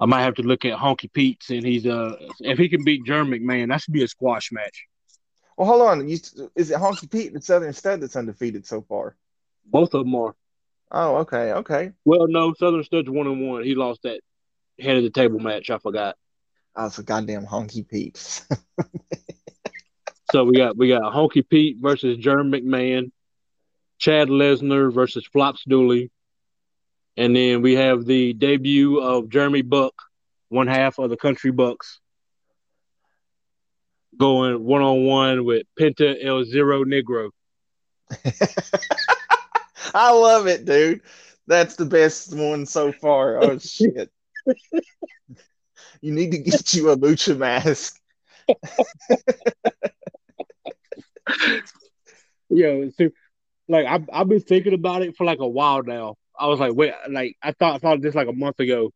I 0.00 0.06
might 0.06 0.22
have 0.22 0.34
to 0.34 0.42
look 0.42 0.64
at 0.64 0.78
Honky 0.78 1.12
Pete's 1.12 1.50
and 1.50 1.64
he's 1.64 1.86
uh 1.86 2.16
if 2.40 2.58
he 2.58 2.68
can 2.68 2.84
beat 2.84 3.04
Jerm 3.04 3.28
McMahon, 3.28 3.68
that 3.68 3.82
should 3.82 3.94
be 3.94 4.04
a 4.04 4.08
squash 4.08 4.50
match. 4.52 4.86
Well, 5.56 5.68
hold 5.68 5.82
on. 5.82 6.08
You, 6.08 6.16
is 6.56 6.70
it 6.70 6.78
Honky 6.78 7.10
Pete 7.10 7.32
and 7.32 7.44
Southern 7.44 7.72
Stud 7.72 8.00
that's 8.00 8.16
undefeated 8.16 8.66
so 8.66 8.80
far? 8.82 9.16
Both 9.66 9.94
of 9.94 10.04
them 10.04 10.14
are. 10.14 10.34
Oh, 10.90 11.16
okay, 11.18 11.52
okay. 11.52 11.92
Well, 12.04 12.26
no, 12.28 12.54
Southern 12.54 12.82
Stud's 12.82 13.10
one 13.10 13.26
and 13.26 13.46
one. 13.48 13.62
He 13.62 13.74
lost 13.74 14.02
that 14.02 14.20
head 14.80 14.96
of 14.96 15.02
the 15.02 15.10
table 15.10 15.38
match. 15.38 15.70
I 15.70 15.78
forgot. 15.78 16.16
Oh, 16.74 16.86
it's 16.86 16.98
a 16.98 17.02
goddamn 17.02 17.46
Honky 17.46 17.86
Pete. 17.86 18.42
So 20.30 20.44
we 20.44 20.56
got 20.56 20.76
we 20.76 20.88
got 20.88 21.12
Honky 21.12 21.46
Pete 21.48 21.78
versus 21.80 22.16
Jerm 22.18 22.54
McMahon, 22.54 23.10
Chad 23.98 24.28
Lesnar 24.28 24.92
versus 24.92 25.26
Flops 25.26 25.64
Dooley, 25.64 26.10
and 27.20 27.36
then 27.36 27.60
we 27.60 27.74
have 27.74 28.06
the 28.06 28.32
debut 28.32 28.98
of 28.98 29.28
Jeremy 29.28 29.60
Buck, 29.60 29.92
one 30.48 30.68
half 30.68 30.98
of 30.98 31.10
the 31.10 31.18
Country 31.18 31.50
Bucks, 31.50 32.00
going 34.16 34.64
one 34.64 34.80
on 34.80 35.04
one 35.04 35.44
with 35.44 35.66
Penta 35.78 36.16
El 36.24 36.44
Zero 36.44 36.82
Negro. 36.84 37.28
I 39.94 40.12
love 40.12 40.46
it, 40.46 40.64
dude. 40.64 41.02
That's 41.46 41.76
the 41.76 41.84
best 41.84 42.34
one 42.34 42.64
so 42.64 42.90
far. 42.90 43.36
Oh 43.42 43.58
shit. 43.58 44.10
you 46.00 46.12
need 46.12 46.32
to 46.32 46.38
get 46.38 46.72
you 46.72 46.88
a 46.90 46.96
lucha 46.96 47.36
mask. 47.36 48.00
Yeah, 52.52 52.86
so 52.98 53.10
like 53.68 53.86
I've 53.86 54.10
I've 54.12 54.28
been 54.28 54.40
thinking 54.40 54.74
about 54.74 55.02
it 55.02 55.16
for 55.16 55.24
like 55.24 55.38
a 55.38 55.46
while 55.46 55.84
now. 55.84 56.16
I 56.40 56.46
was 56.46 56.58
like, 56.58 56.74
wait, 56.74 56.94
like 57.08 57.36
I 57.42 57.52
thought 57.52 57.74
I 57.74 57.78
thought 57.78 58.00
this 58.00 58.14
like 58.14 58.28
a 58.28 58.32
month 58.32 58.58
ago. 58.60 58.92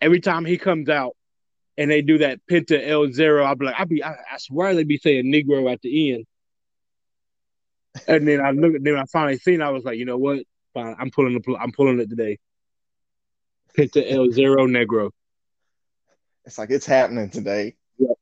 Every 0.00 0.20
time 0.20 0.44
he 0.44 0.56
comes 0.56 0.88
out 0.88 1.14
and 1.76 1.90
they 1.90 2.00
do 2.00 2.18
that 2.18 2.40
Penta 2.50 2.86
L 2.86 3.10
zero, 3.12 3.44
I'll 3.44 3.54
be 3.54 3.66
like, 3.66 3.74
I 3.78 3.84
be 3.84 4.02
I, 4.02 4.12
I 4.12 4.38
swear 4.38 4.74
they 4.74 4.84
be 4.84 4.98
saying 4.98 5.26
Negro 5.26 5.70
at 5.70 5.82
the 5.82 6.14
end. 6.14 6.24
And 8.08 8.26
then 8.26 8.40
I 8.40 8.50
look 8.50 8.74
then 8.80 8.96
I 8.96 9.04
finally 9.04 9.38
seen 9.38 9.60
I 9.60 9.70
was 9.70 9.84
like, 9.84 9.98
you 9.98 10.06
know 10.06 10.16
what? 10.16 10.40
Fine, 10.72 10.96
I'm 10.98 11.10
pulling 11.10 11.34
the 11.34 11.56
I'm 11.60 11.72
pulling 11.72 12.00
it 12.00 12.08
today. 12.08 12.38
Penta 13.76 14.10
L 14.10 14.30
zero 14.30 14.66
Negro. 14.66 15.10
It's 16.46 16.56
like 16.56 16.70
it's 16.70 16.86
happening 16.86 17.28
today. 17.28 17.76
Yep. 17.98 18.16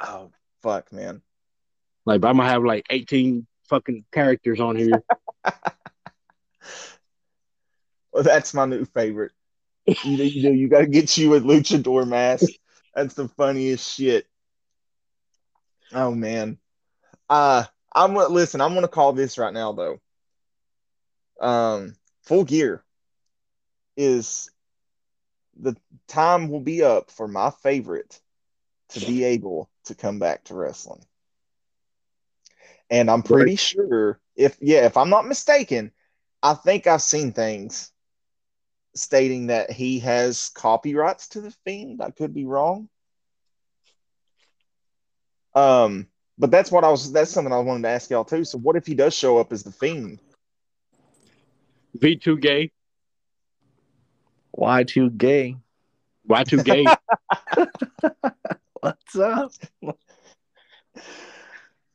Oh 0.00 0.30
fuck, 0.62 0.92
man. 0.92 1.22
Like 2.04 2.24
I'm 2.24 2.36
gonna 2.38 2.48
have 2.48 2.64
like 2.64 2.86
18 2.90 3.46
fucking 3.68 4.04
characters 4.12 4.60
on 4.60 4.76
here. 4.76 5.02
Well, 8.14 8.22
that's 8.22 8.54
my 8.54 8.64
new 8.64 8.84
favorite. 8.86 9.32
You, 9.86 9.96
you 10.04 10.42
know, 10.44 10.50
you 10.50 10.68
got 10.68 10.80
to 10.80 10.86
get 10.86 11.18
you 11.18 11.34
a 11.34 11.40
luchador 11.40 12.06
mask. 12.06 12.48
That's 12.94 13.14
the 13.14 13.28
funniest 13.28 13.96
shit. 13.96 14.26
Oh 15.92 16.12
man. 16.12 16.58
Uh, 17.28 17.64
I'm 17.94 18.14
gonna 18.14 18.28
listen. 18.28 18.60
I'm 18.60 18.74
gonna 18.74 18.88
call 18.88 19.12
this 19.12 19.36
right 19.36 19.52
now 19.52 19.72
though. 19.72 20.00
Um, 21.40 21.94
full 22.22 22.44
gear 22.44 22.82
is 23.96 24.50
the 25.56 25.76
time 26.08 26.48
will 26.48 26.60
be 26.60 26.82
up 26.82 27.10
for 27.10 27.28
my 27.28 27.50
favorite 27.62 28.20
to 28.90 29.00
be 29.00 29.24
able 29.24 29.70
to 29.84 29.94
come 29.94 30.18
back 30.18 30.44
to 30.44 30.54
wrestling. 30.54 31.04
And 32.90 33.10
I'm 33.10 33.22
pretty 33.22 33.56
sure 33.56 34.20
if 34.36 34.56
yeah, 34.60 34.86
if 34.86 34.96
I'm 34.96 35.10
not 35.10 35.26
mistaken, 35.26 35.92
I 36.42 36.54
think 36.54 36.86
I've 36.86 37.02
seen 37.02 37.32
things 37.32 37.92
stating 38.94 39.48
that 39.48 39.70
he 39.70 39.98
has 40.00 40.50
copyrights 40.50 41.28
to 41.28 41.40
the 41.40 41.50
Fiend. 41.64 42.00
I 42.02 42.10
could 42.10 42.32
be 42.34 42.44
wrong. 42.44 42.88
Um, 45.54 46.08
but 46.38 46.50
that's 46.50 46.70
what 46.72 46.84
I 46.84 46.90
was. 46.90 47.12
That's 47.12 47.30
something 47.30 47.52
I 47.52 47.58
wanted 47.58 47.82
to 47.82 47.88
ask 47.88 48.10
y'all 48.10 48.24
too. 48.24 48.44
So, 48.44 48.58
what 48.58 48.76
if 48.76 48.86
he 48.86 48.94
does 48.94 49.14
show 49.14 49.38
up 49.38 49.52
as 49.52 49.62
the 49.62 49.72
Fiend? 49.72 50.20
V2 51.98 52.40
gay, 52.40 52.72
Y2 54.58 55.16
gay. 55.16 55.56
Y2 56.28 56.64
gay. 56.64 56.86
What's 58.80 59.16
up? 59.16 59.52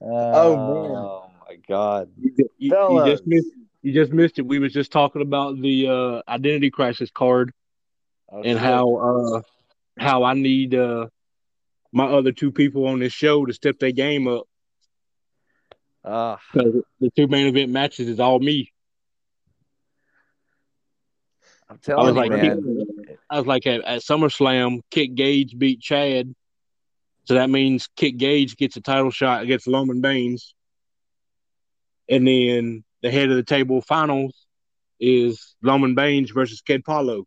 Oh, 0.01 0.55
man. 0.57 0.95
Oh 0.95 1.31
my 1.49 1.55
god. 1.67 2.09
You, 2.17 2.31
you- 2.57 2.71
you 2.95 3.05
just 3.05 3.27
missed. 3.27 3.51
You 3.81 3.93
just 3.93 4.11
missed 4.11 4.39
it. 4.39 4.45
We 4.45 4.59
was 4.59 4.73
just 4.73 4.91
talking 4.91 5.21
about 5.21 5.59
the 5.59 5.87
uh, 5.87 6.21
identity 6.31 6.69
crisis 6.69 7.09
card 7.11 7.51
Oh, 8.31 8.41
and 8.43 8.57
shit. 8.57 8.57
how 8.59 8.95
uh, 8.95 9.41
how 9.97 10.23
I 10.23 10.33
need 10.33 10.75
uh, 10.75 11.07
my 11.91 12.05
other 12.05 12.31
two 12.31 12.51
people 12.51 12.85
on 12.87 12.99
this 12.99 13.13
show 13.13 13.45
to 13.45 13.53
step 13.53 13.79
their 13.79 13.91
game 13.91 14.27
up. 14.27 14.45
'Cause 16.53 16.83
the 16.99 17.09
two 17.15 17.27
main 17.27 17.47
event 17.47 17.71
matches 17.71 18.07
is 18.07 18.19
all 18.19 18.39
me. 18.39 18.71
I'm 21.69 21.75
I 21.75 21.77
telling 21.77 22.05
was 22.05 22.15
you, 22.15 22.21
like, 22.21 22.31
man. 22.31 23.17
I 23.29 23.37
was 23.37 23.45
like 23.47 23.67
at, 23.67 23.81
at 23.83 24.01
SummerSlam, 24.01 24.81
Kick 24.91 25.13
Gage 25.15 25.57
beat 25.57 25.81
Chad, 25.81 26.33
so 27.25 27.35
that 27.35 27.49
means 27.49 27.87
Kick 27.95 28.17
Gage 28.17 28.55
gets 28.57 28.75
a 28.75 28.81
title 28.81 29.11
shot 29.11 29.43
against 29.43 29.67
Loman 29.67 30.01
Baines, 30.01 30.53
and 32.09 32.27
then 32.27 32.83
the 33.01 33.11
head 33.11 33.29
of 33.29 33.35
the 33.35 33.43
table 33.43 33.81
finals 33.81 34.45
is 34.99 35.55
Loman 35.61 35.95
Baines 35.95 36.31
versus 36.31 36.61
Kid 36.61 36.83
Paulo. 36.83 37.25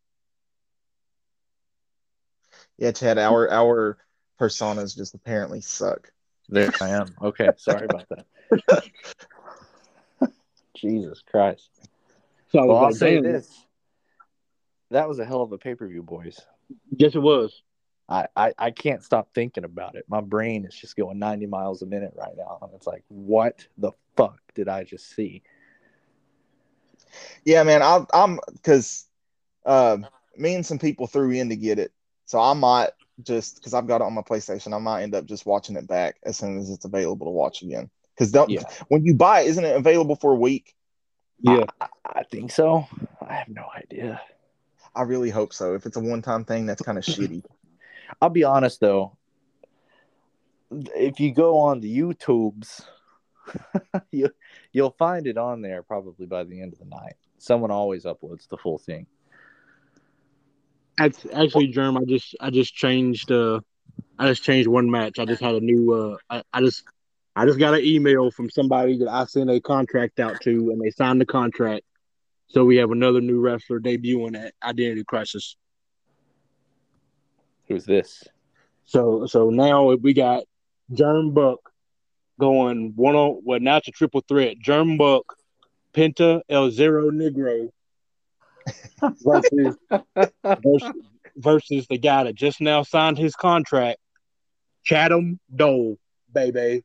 Yeah, 2.79 2.93
Chad. 2.93 3.19
Our 3.19 3.51
our 3.51 3.99
personas 4.41 4.97
just 4.97 5.15
apparently 5.15 5.61
suck. 5.61 6.11
There 6.49 6.71
I 6.81 6.91
am. 6.91 7.15
Okay, 7.23 7.49
sorry 7.57 7.87
about 7.87 8.07
that. 8.11 8.27
Jesus 10.77 11.23
Christ. 11.31 11.71
So 12.51 12.59
I 12.59 12.63
was 12.63 12.69
Well, 12.69 12.85
I'll 12.85 12.93
say 12.93 13.15
damn, 13.15 13.23
this. 13.23 13.67
That 14.91 15.09
was 15.09 15.19
a 15.19 15.25
hell 15.25 15.43
of 15.43 15.53
a 15.53 15.59
pay 15.59 15.75
per 15.75 15.87
view, 15.87 16.03
boys. 16.03 16.41
Yes, 16.91 17.15
it 17.15 17.23
was. 17.23 17.63
I, 18.09 18.27
I, 18.37 18.53
I 18.59 18.71
can't 18.71 19.03
stop 19.03 19.29
thinking 19.35 19.65
about 19.65 19.95
it. 19.95 20.05
My 20.09 20.21
brain 20.21 20.67
is 20.67 20.75
just 20.75 20.97
going 20.97 21.19
90 21.19 21.47
miles 21.47 21.81
a 21.83 21.87
minute 21.87 22.13
right 22.15 22.35
now. 22.37 22.59
And 22.61 22.73
it's 22.75 22.87
like, 22.87 23.05
what 23.09 23.67
the 23.79 23.93
fuck 24.17 24.39
did 24.55 24.69
I 24.69 24.85
just 24.85 25.15
see? 25.15 25.43
Yeah, 27.45 27.63
man. 27.63 27.83
I, 27.83 28.05
I'm 28.13 28.39
because 28.53 29.07
uh, 29.65 29.99
me 30.37 30.55
and 30.55 30.67
some 30.67 30.79
people 30.79 31.07
threw 31.07 31.31
in 31.31 31.49
to 31.49 31.57
get 31.57 31.79
it, 31.79 31.93
so 32.25 32.41
I 32.41 32.53
might 32.55 32.91
just 33.23 33.57
because 33.57 33.75
I've 33.75 33.87
got 33.87 34.01
it 34.01 34.05
on 34.05 34.15
my 34.15 34.23
PlayStation, 34.23 34.75
I 34.75 34.79
might 34.79 35.03
end 35.03 35.15
up 35.15 35.27
just 35.27 35.47
watching 35.47 35.77
it 35.77 35.87
back 35.87 36.17
as 36.25 36.37
soon 36.37 36.59
as 36.59 36.71
it's 36.71 36.85
available 36.85 37.27
to 37.27 37.31
watch 37.31 37.63
again. 37.63 37.91
Because 38.15 38.33
don't 38.33 38.51
Yeah. 38.51 38.63
when 38.89 39.05
you 39.05 39.15
buy 39.15 39.41
it, 39.41 39.49
isn't 39.49 39.65
it 39.65 39.77
available 39.77 40.17
for 40.17 40.33
a 40.33 40.37
week? 40.37 40.75
Yeah. 41.41 41.67
I, 41.81 41.89
I 42.07 42.23
think 42.25 42.53
so. 42.53 42.87
I 43.27 43.35
have 43.35 43.49
no 43.49 43.65
idea. 43.77 44.21
I 44.95 45.03
really 45.03 45.31
hope 45.31 45.53
so. 45.53 45.75
If 45.75 45.87
it's 45.87 45.97
a 45.97 46.01
one 46.01 46.23
time 46.23 46.45
thing, 46.45 46.67
that's 46.67 46.83
kind 46.83 46.99
of 46.99 47.05
shitty. 47.05 47.45
I'll 48.21 48.31
be 48.31 48.45
honest 48.45 48.81
though. 48.81 49.17
If 50.71 51.21
you 51.21 51.33
go 51.35 51.59
on 51.59 51.81
the 51.81 51.99
YouTubes, 51.99 52.83
you 54.11 54.29
you'll 54.73 54.95
find 54.99 55.27
it 55.27 55.39
on 55.39 55.63
there 55.63 55.83
probably 55.83 56.27
by 56.27 56.45
the 56.45 56.61
end 56.61 56.73
of 56.73 56.79
the 56.79 56.85
night. 56.85 57.15
Someone 57.39 57.71
always 57.71 58.05
uploads 58.05 58.49
the 58.49 58.57
full 58.57 58.79
thing. 58.79 59.07
Act- 60.99 61.27
Actually, 61.33 61.69
Germ, 61.69 61.97
I 61.97 62.05
just 62.05 62.37
I 62.41 62.51
just 62.51 62.75
changed 62.75 63.31
uh 63.31 63.61
I 64.19 64.29
just 64.29 64.43
changed 64.43 64.69
one 64.69 64.91
match. 64.91 65.19
I 65.19 65.25
just 65.25 65.43
had 65.43 65.55
a 65.55 65.61
new 65.61 65.93
uh 65.93 66.17
I, 66.31 66.43
I 66.53 66.61
just 66.61 66.85
I 67.35 67.47
just 67.47 67.59
got 67.59 67.75
an 67.75 67.85
email 67.85 68.31
from 68.31 68.51
somebody 68.51 68.99
that 68.99 69.09
I 69.09 69.25
sent 69.25 69.51
a 69.51 69.61
contract 69.61 70.21
out 70.21 70.41
to 70.43 70.51
and 70.51 70.81
they 70.81 70.91
signed 70.91 71.21
the 71.21 71.27
contract. 71.27 71.85
So 72.49 72.65
we 72.65 72.77
have 72.77 72.91
another 72.91 73.21
new 73.23 73.41
wrestler 73.41 73.81
debuting 73.81 74.37
at 74.37 74.53
Identity 74.63 75.05
Crisis. 75.05 75.57
Who's 77.69 77.87
this? 77.87 78.25
So 78.85 79.27
so 79.27 79.49
now 79.49 79.95
we 79.95 80.13
got 80.13 80.45
Germ 80.93 81.33
Buck 81.33 81.72
going 82.43 82.93
one 82.97 83.15
on 83.15 83.41
well 83.45 83.61
now 83.61 83.77
it's 83.77 83.87
a 83.87 83.93
triple 83.93 84.21
threat. 84.27 84.59
Germ 84.59 84.97
Buck, 84.97 85.37
Penta 85.95 86.41
El 86.49 86.73
Zero 86.73 87.13
Negro 87.13 87.71
versus 89.23 89.77
versus, 90.43 90.93
versus 91.37 91.87
the 91.87 91.99
guy 91.99 92.25
that 92.25 92.35
just 92.35 92.61
now 92.61 92.83
signed 92.83 93.17
his 93.17 93.37
contract, 93.37 94.01
Chatham 94.83 95.39
Dole, 95.55 95.99
baby. 96.35 96.83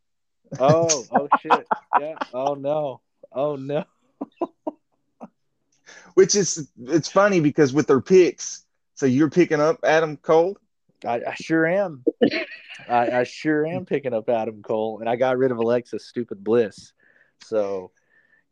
Oh, 0.60 1.05
oh 1.12 1.28
shit. 1.41 1.66
Yeah. 1.99 2.14
Oh 2.32 2.53
no. 2.53 3.01
Oh 3.32 3.55
no. 3.55 3.84
Which 6.14 6.36
is 6.36 6.70
it's 6.84 7.10
funny 7.10 7.39
because 7.39 7.74
with 7.74 7.88
their 7.88 8.01
picks, 8.01 8.64
so 8.93 9.08
you're 9.08 9.32
picking 9.32 9.60
up 9.60 9.80
Adam 9.84 10.18
Cole. 10.18 10.55
I, 11.06 11.22
I 11.28 11.34
sure 11.36 11.66
am. 11.66 12.04
I, 12.89 13.20
I 13.20 13.24
sure 13.24 13.66
am 13.66 13.86
picking 13.86 14.14
up 14.14 14.30
Adam 14.30 14.62
Cole, 14.62 15.00
and 15.00 15.10
I 15.10 15.16
got 15.16 15.38
rid 15.38 15.52
of 15.52 15.58
Alexa's 15.58 16.08
stupid 16.08 16.43
bliss. 16.43 16.93
So, 17.41 17.91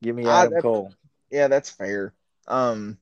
give 0.04 0.16
me 0.16 0.26
Ah, 0.26 0.41
Adam 0.41 0.50
that's- 0.52 0.62
Cole. 0.62 0.93
Yeah, 1.32 1.48
that's 1.48 1.70
fair. 1.72 2.14
Um, 2.48 2.98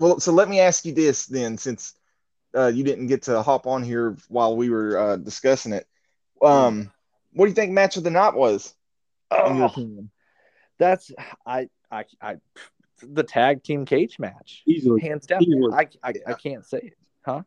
well, 0.00 0.18
so 0.18 0.32
let 0.32 0.48
me 0.48 0.60
ask 0.60 0.84
you 0.84 0.92
this 0.92 1.26
then, 1.26 1.58
since 1.58 1.94
uh, 2.56 2.66
you 2.68 2.82
didn't 2.84 3.06
get 3.06 3.22
to 3.24 3.42
hop 3.42 3.66
on 3.66 3.82
here 3.82 4.16
while 4.28 4.56
we 4.56 4.70
were 4.70 4.96
uh, 4.98 5.16
discussing 5.16 5.72
it. 5.72 5.86
Um, 6.42 6.90
what 7.34 7.44
do 7.44 7.50
you 7.50 7.54
think 7.54 7.72
match 7.72 7.96
of 7.96 8.02
the 8.04 8.10
night 8.10 8.34
was? 8.34 8.74
In 9.46 9.56
your 9.56 9.64
Oh, 9.64 9.68
opinion? 9.68 10.10
that's 10.78 11.12
I, 11.46 11.68
I 11.90 12.04
I 12.20 12.36
the 13.02 13.22
tag 13.22 13.62
team 13.62 13.84
cage 13.84 14.18
match, 14.18 14.62
Easily. 14.66 15.00
hands 15.02 15.26
down. 15.26 15.42
Easily. 15.42 15.72
I, 15.72 15.88
I 16.02 16.12
I 16.26 16.32
can't 16.34 16.66
say 16.66 16.78
it, 16.78 16.98
huh? 17.24 17.42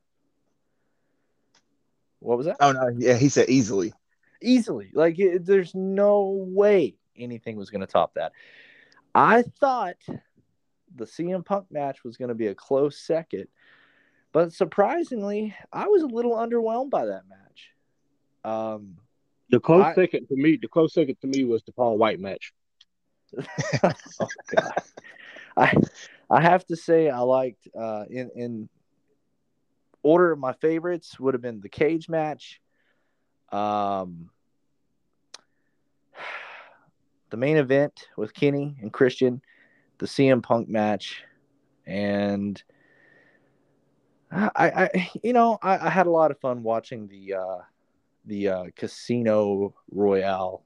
What 2.26 2.38
was 2.38 2.48
that? 2.48 2.58
Oh 2.60 2.72
no, 2.72 2.90
yeah, 2.98 3.16
he 3.18 3.30
said 3.30 3.50
easily. 3.50 3.94
easily. 4.42 4.90
Like 4.94 5.20
it, 5.20 5.46
there's 5.46 5.76
no 5.76 6.32
way 6.50 6.96
anything 7.18 7.56
was 7.56 7.70
going 7.70 7.82
to 7.82 7.88
top 7.88 8.16
that. 8.16 8.32
I 9.14 9.44
thought 9.60 9.96
the 10.96 11.06
CM 11.06 11.46
Punk 11.46 11.68
match 11.72 12.04
was 12.04 12.18
going 12.18 12.30
to 12.30 12.36
be 12.36 12.48
a 12.48 12.56
close 12.56 12.98
second, 13.00 13.48
but 14.32 14.54
surprisingly, 14.54 15.56
I 15.72 15.88
was 15.88 16.02
a 16.02 16.08
little 16.08 16.36
underwhelmed 16.36 16.90
by 16.90 17.06
that 17.06 17.24
match. 17.30 17.70
Um, 18.44 18.98
The 19.50 19.60
close 19.60 19.86
I- 19.86 19.96
second 19.96 20.28
to 20.28 20.36
me, 20.36 20.58
the 20.62 20.68
close 20.68 20.94
second 20.94 21.18
to 21.22 21.28
me 21.28 21.44
was 21.46 21.64
the 21.64 21.72
Paul 21.74 21.98
White 21.98 22.20
match. 22.20 22.54
oh 23.84 23.92
god, 24.56 24.74
I 25.58 25.74
I 26.30 26.42
have 26.42 26.66
to 26.68 26.76
say 26.76 27.10
I 27.10 27.20
liked 27.20 27.68
uh, 27.78 28.06
in 28.10 28.30
in 28.36 28.70
order 30.06 30.32
of 30.32 30.40
my 30.40 30.54
favorites 30.54 31.20
would 31.20 31.34
have 31.34 31.42
been 31.42 31.60
the 31.62 31.70
cage 31.70 32.08
match, 32.08 32.62
um, 33.52 34.30
the 37.32 37.38
main 37.38 37.58
event 37.58 38.08
with 38.16 38.34
Kenny 38.34 38.76
and 38.82 38.94
Christian, 38.94 39.42
the 39.98 40.06
CM 40.06 40.44
Punk 40.44 40.70
match, 40.70 41.24
and 41.88 42.62
I, 44.32 44.50
I 44.56 45.10
you 45.24 45.34
know 45.34 45.58
I, 45.62 45.88
I 45.88 45.90
had 45.90 46.08
a 46.08 46.12
lot 46.12 46.32
of 46.32 46.40
fun 46.40 46.62
watching 46.62 47.08
the 47.08 47.34
uh, 47.34 47.58
the 48.26 48.50
uh, 48.50 48.64
Casino 48.76 49.74
Royale 49.92 50.64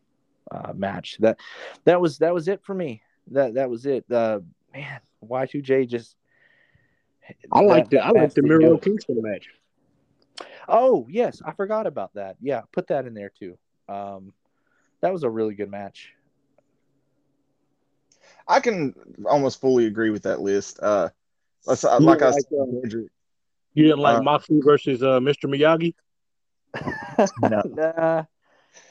uh, 0.52 0.74
match. 0.74 1.18
That 1.20 1.40
that 1.86 2.02
was 2.02 2.18
that 2.18 2.34
was 2.34 2.48
it 2.48 2.62
for 2.64 2.74
me. 2.74 3.02
That 3.32 3.54
that 3.54 3.70
was 3.70 3.86
it. 3.86 4.06
Uh, 4.12 4.40
man, 4.74 5.00
Y2J 5.24 5.88
just. 5.88 6.16
I 7.52 7.62
like 7.62 7.90
that- 7.90 7.98
the 7.98 8.06
I 8.06 8.10
that 8.10 8.14
like 8.16 8.34
the 8.34 8.42
did 8.42 8.50
Miro 8.50 8.72
go. 8.72 8.78
Kingston 8.78 9.22
match. 9.22 9.50
Oh 10.68 11.08
yes, 11.10 11.42
I 11.44 11.52
forgot 11.54 11.88
about 11.88 12.14
that. 12.14 12.38
Yeah, 12.42 12.62
put 12.72 12.88
that 12.88 13.06
in 13.06 13.14
there 13.14 13.32
too. 13.38 13.58
Um, 13.88 14.34
that 15.02 15.12
was 15.12 15.24
a 15.24 15.30
really 15.30 15.56
good 15.56 15.70
match. 15.72 16.14
I 18.48 18.60
can 18.60 18.94
almost 19.26 19.62
fully 19.62 19.86
agree 19.86 20.10
with 20.10 20.24
that 20.24 20.42
list. 20.42 20.80
Uh, 20.82 21.10
let's, 21.66 21.84
uh, 21.84 22.00
like 22.00 22.22
I 22.22 22.30
like, 22.30 22.42
said, 22.50 22.60
uh, 22.60 22.66
You 23.74 23.84
didn't 23.84 24.00
like 24.00 24.18
Uh, 24.20 24.24
Moxley 24.24 24.60
versus 24.62 25.04
uh, 25.04 25.20
Mr. 25.20 25.48
Miyagi? 25.48 25.94
No. 27.42 27.62
nah, 27.66 28.24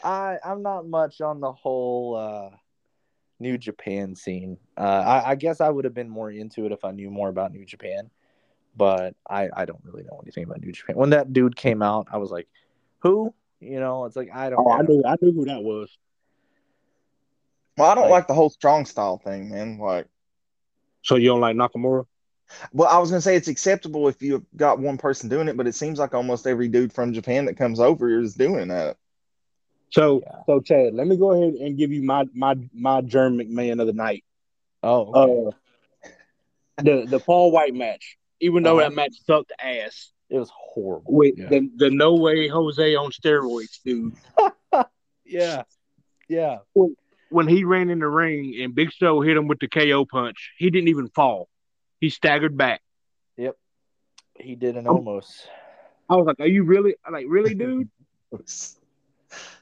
I 0.05 0.39
I'm 0.45 0.63
not 0.63 0.87
much 0.87 1.21
on 1.21 1.41
the 1.41 1.53
whole 1.53 2.17
uh, 2.17 2.51
New 3.41 3.57
Japan 3.59 4.15
scene. 4.15 4.59
Uh, 4.77 4.81
I, 4.81 5.31
I 5.31 5.35
guess 5.35 5.61
I 5.61 5.69
would 5.71 5.85
have 5.85 5.95
been 5.95 6.09
more 6.09 6.31
into 6.31 6.67
it 6.67 6.73
if 6.73 6.85
I 6.85 6.91
knew 6.91 7.11
more 7.11 7.29
about 7.29 7.53
New 7.53 7.65
Japan, 7.65 8.11
but 8.79 9.15
I 9.29 9.49
I 9.55 9.65
don't 9.67 9.83
really 9.85 10.05
know 10.05 10.21
anything 10.23 10.45
about 10.45 10.61
New 10.63 10.73
Japan. 10.73 10.97
When 10.97 11.11
that 11.11 11.33
dude 11.33 11.57
came 11.57 11.83
out, 11.83 12.07
I 12.11 12.17
was 12.17 12.31
like, 12.31 12.49
who? 13.01 13.35
You 13.61 13.81
know, 13.81 14.05
it's 14.07 14.17
like 14.17 14.31
I 14.35 14.49
don't. 14.51 14.61
Oh, 14.67 14.71
I 14.71 14.83
knew 14.83 15.03
I 15.05 15.17
knew 15.21 15.33
who 15.33 15.45
that 15.47 15.63
was. 15.63 15.91
well, 17.77 17.91
I 17.91 17.95
don't 17.95 18.05
Like- 18.05 18.11
like 18.13 18.27
the 18.29 18.35
whole 18.35 18.51
strong 18.51 18.85
style 18.87 19.19
thing, 19.19 19.51
man. 19.51 19.79
Like, 19.79 20.07
So 21.03 21.17
you 21.17 21.29
don't 21.29 21.41
like 21.41 21.57
Nakamura? 21.57 22.07
well, 22.73 22.89
I 22.89 22.99
was 22.99 23.11
gonna 23.11 23.21
say 23.21 23.37
it's 23.37 23.49
acceptable 23.49 24.09
if 24.09 24.23
you've 24.23 24.45
got 24.57 24.79
one 24.79 24.97
person 24.99 25.29
doing 25.29 25.49
it, 25.49 25.57
but 25.57 25.67
it 25.67 25.75
seems 25.75 25.99
like 25.99 26.15
almost 26.15 26.47
every 26.47 26.69
dude 26.69 26.93
from 26.93 27.13
Japan 27.13 27.45
that 27.47 27.57
comes 27.57 27.81
over 27.81 28.09
is 28.21 28.35
doing 28.35 28.69
that. 28.69 28.97
So 29.91 30.21
Yeah. 30.25 30.43
so 30.47 30.61
Chad, 30.61 30.95
let 30.95 31.07
me 31.07 31.17
go 31.17 31.33
ahead 31.33 31.55
and 31.55 31.77
give 31.79 31.93
you 31.93 32.03
my 32.03 32.27
my 32.35 32.57
my 32.75 33.01
Germ 33.01 33.39
McMahon 33.39 33.81
of 33.81 33.87
the 33.87 33.93
night. 33.93 34.25
Oh, 34.83 35.13
okay. 35.15 35.57
Uh, 35.57 36.83
the 36.83 37.07
the 37.07 37.19
Paul 37.21 37.51
White 37.51 37.75
match. 37.75 38.18
Even 38.41 38.63
though 38.63 38.79
Uh-huh. 38.79 38.89
that 38.89 38.95
match 38.95 39.15
sucked 39.27 39.53
ass 39.61 40.13
it 40.31 40.39
was 40.39 40.51
horrible. 40.55 41.13
with 41.13 41.35
yeah. 41.39 41.49
the 41.49 41.71
the 41.77 41.91
no 41.91 42.15
way 42.17 42.49
Jose 42.49 42.95
on 42.95 43.11
steroids, 43.11 43.81
dude. 43.85 44.15
yeah, 45.25 45.63
yeah. 46.29 46.59
When 47.31 47.47
he 47.49 47.65
ran 47.65 47.91
in 47.91 47.99
the 47.99 48.07
ring 48.09 48.59
and 48.63 48.75
Big 48.75 48.91
Show 48.93 49.21
hit 49.21 49.37
him 49.37 49.49
with 49.49 49.59
the 49.59 49.69
KO 49.69 50.05
punch, 50.07 50.53
he 50.57 50.71
didn't 50.71 50.89
even 50.89 51.09
fall. 51.09 51.49
He 52.01 52.09
staggered 52.11 52.57
back. 52.57 52.81
Yep. 53.37 53.57
He 54.39 54.55
did 54.55 54.77
an 54.77 54.87
Um, 54.87 54.97
almost. 54.97 55.49
I 56.09 56.17
was 56.17 56.27
like, 56.27 56.41
"Are 56.41 56.47
you 56.47 56.63
really 56.65 56.95
like 57.11 57.27
really, 57.29 57.55
dude?" 57.55 57.89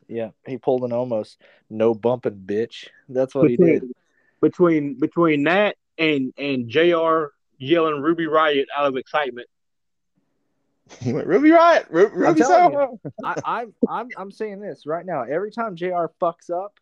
Yeah, 0.09 0.31
he 0.47 0.57
pulled 0.59 0.85
an 0.85 0.93
almost 0.93 1.41
no 1.68 1.93
bumping 1.93 2.41
bitch. 2.47 2.87
That's 3.09 3.35
what 3.35 3.51
he 3.51 3.57
did. 3.57 3.83
between 4.41 4.99
between 5.01 5.45
that 5.45 5.77
and 5.99 6.33
and 6.39 6.68
Jr. 6.68 7.27
yelling 7.59 8.03
Ruby 8.03 8.27
Riott 8.27 8.67
out 8.77 8.87
of 8.87 8.97
excitement. 8.97 9.49
He 11.01 11.13
went 11.13 11.27
Ruby 11.27 11.51
Riott, 11.51 11.87
Ru- 11.91 12.07
Ruby 12.15 12.41
telling 12.43 12.73
Soho. 12.73 13.01
I, 13.25 13.35
I'm 13.45 13.75
I'm 13.89 14.09
I'm 14.17 14.31
saying 14.31 14.61
this 14.61 14.87
right 14.87 15.05
now. 15.05 15.23
Every 15.23 15.51
time 15.51 15.75
Jr. 15.75 16.07
fucks 16.23 16.49
up, 16.49 16.79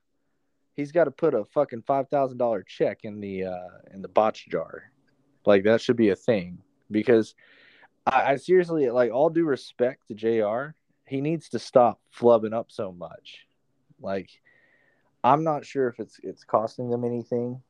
he's 0.74 0.92
got 0.92 1.04
to 1.04 1.10
put 1.10 1.32
a 1.32 1.46
fucking 1.46 1.84
five 1.86 2.10
thousand 2.10 2.36
dollar 2.36 2.62
check 2.62 3.00
in 3.04 3.18
the 3.20 3.44
uh 3.44 3.68
in 3.94 4.02
the 4.02 4.08
botch 4.08 4.46
jar. 4.50 4.90
Like 5.46 5.64
that 5.64 5.80
should 5.80 5.96
be 5.96 6.10
a 6.10 6.16
thing 6.16 6.58
because 6.90 7.34
I, 8.06 8.32
I 8.32 8.36
seriously 8.36 8.90
like 8.90 9.10
all 9.10 9.30
due 9.30 9.46
respect 9.46 10.08
to 10.08 10.14
Jr. 10.14 10.74
He 11.06 11.22
needs 11.22 11.48
to 11.50 11.58
stop 11.58 11.98
flubbing 12.14 12.52
up 12.52 12.66
so 12.70 12.92
much. 12.92 13.46
Like 14.00 14.28
I'm 15.22 15.44
not 15.44 15.64
sure 15.64 15.88
if 15.88 15.98
it's 15.98 16.20
it's 16.22 16.44
costing 16.44 16.90
them 16.90 17.04
anything, 17.04 17.62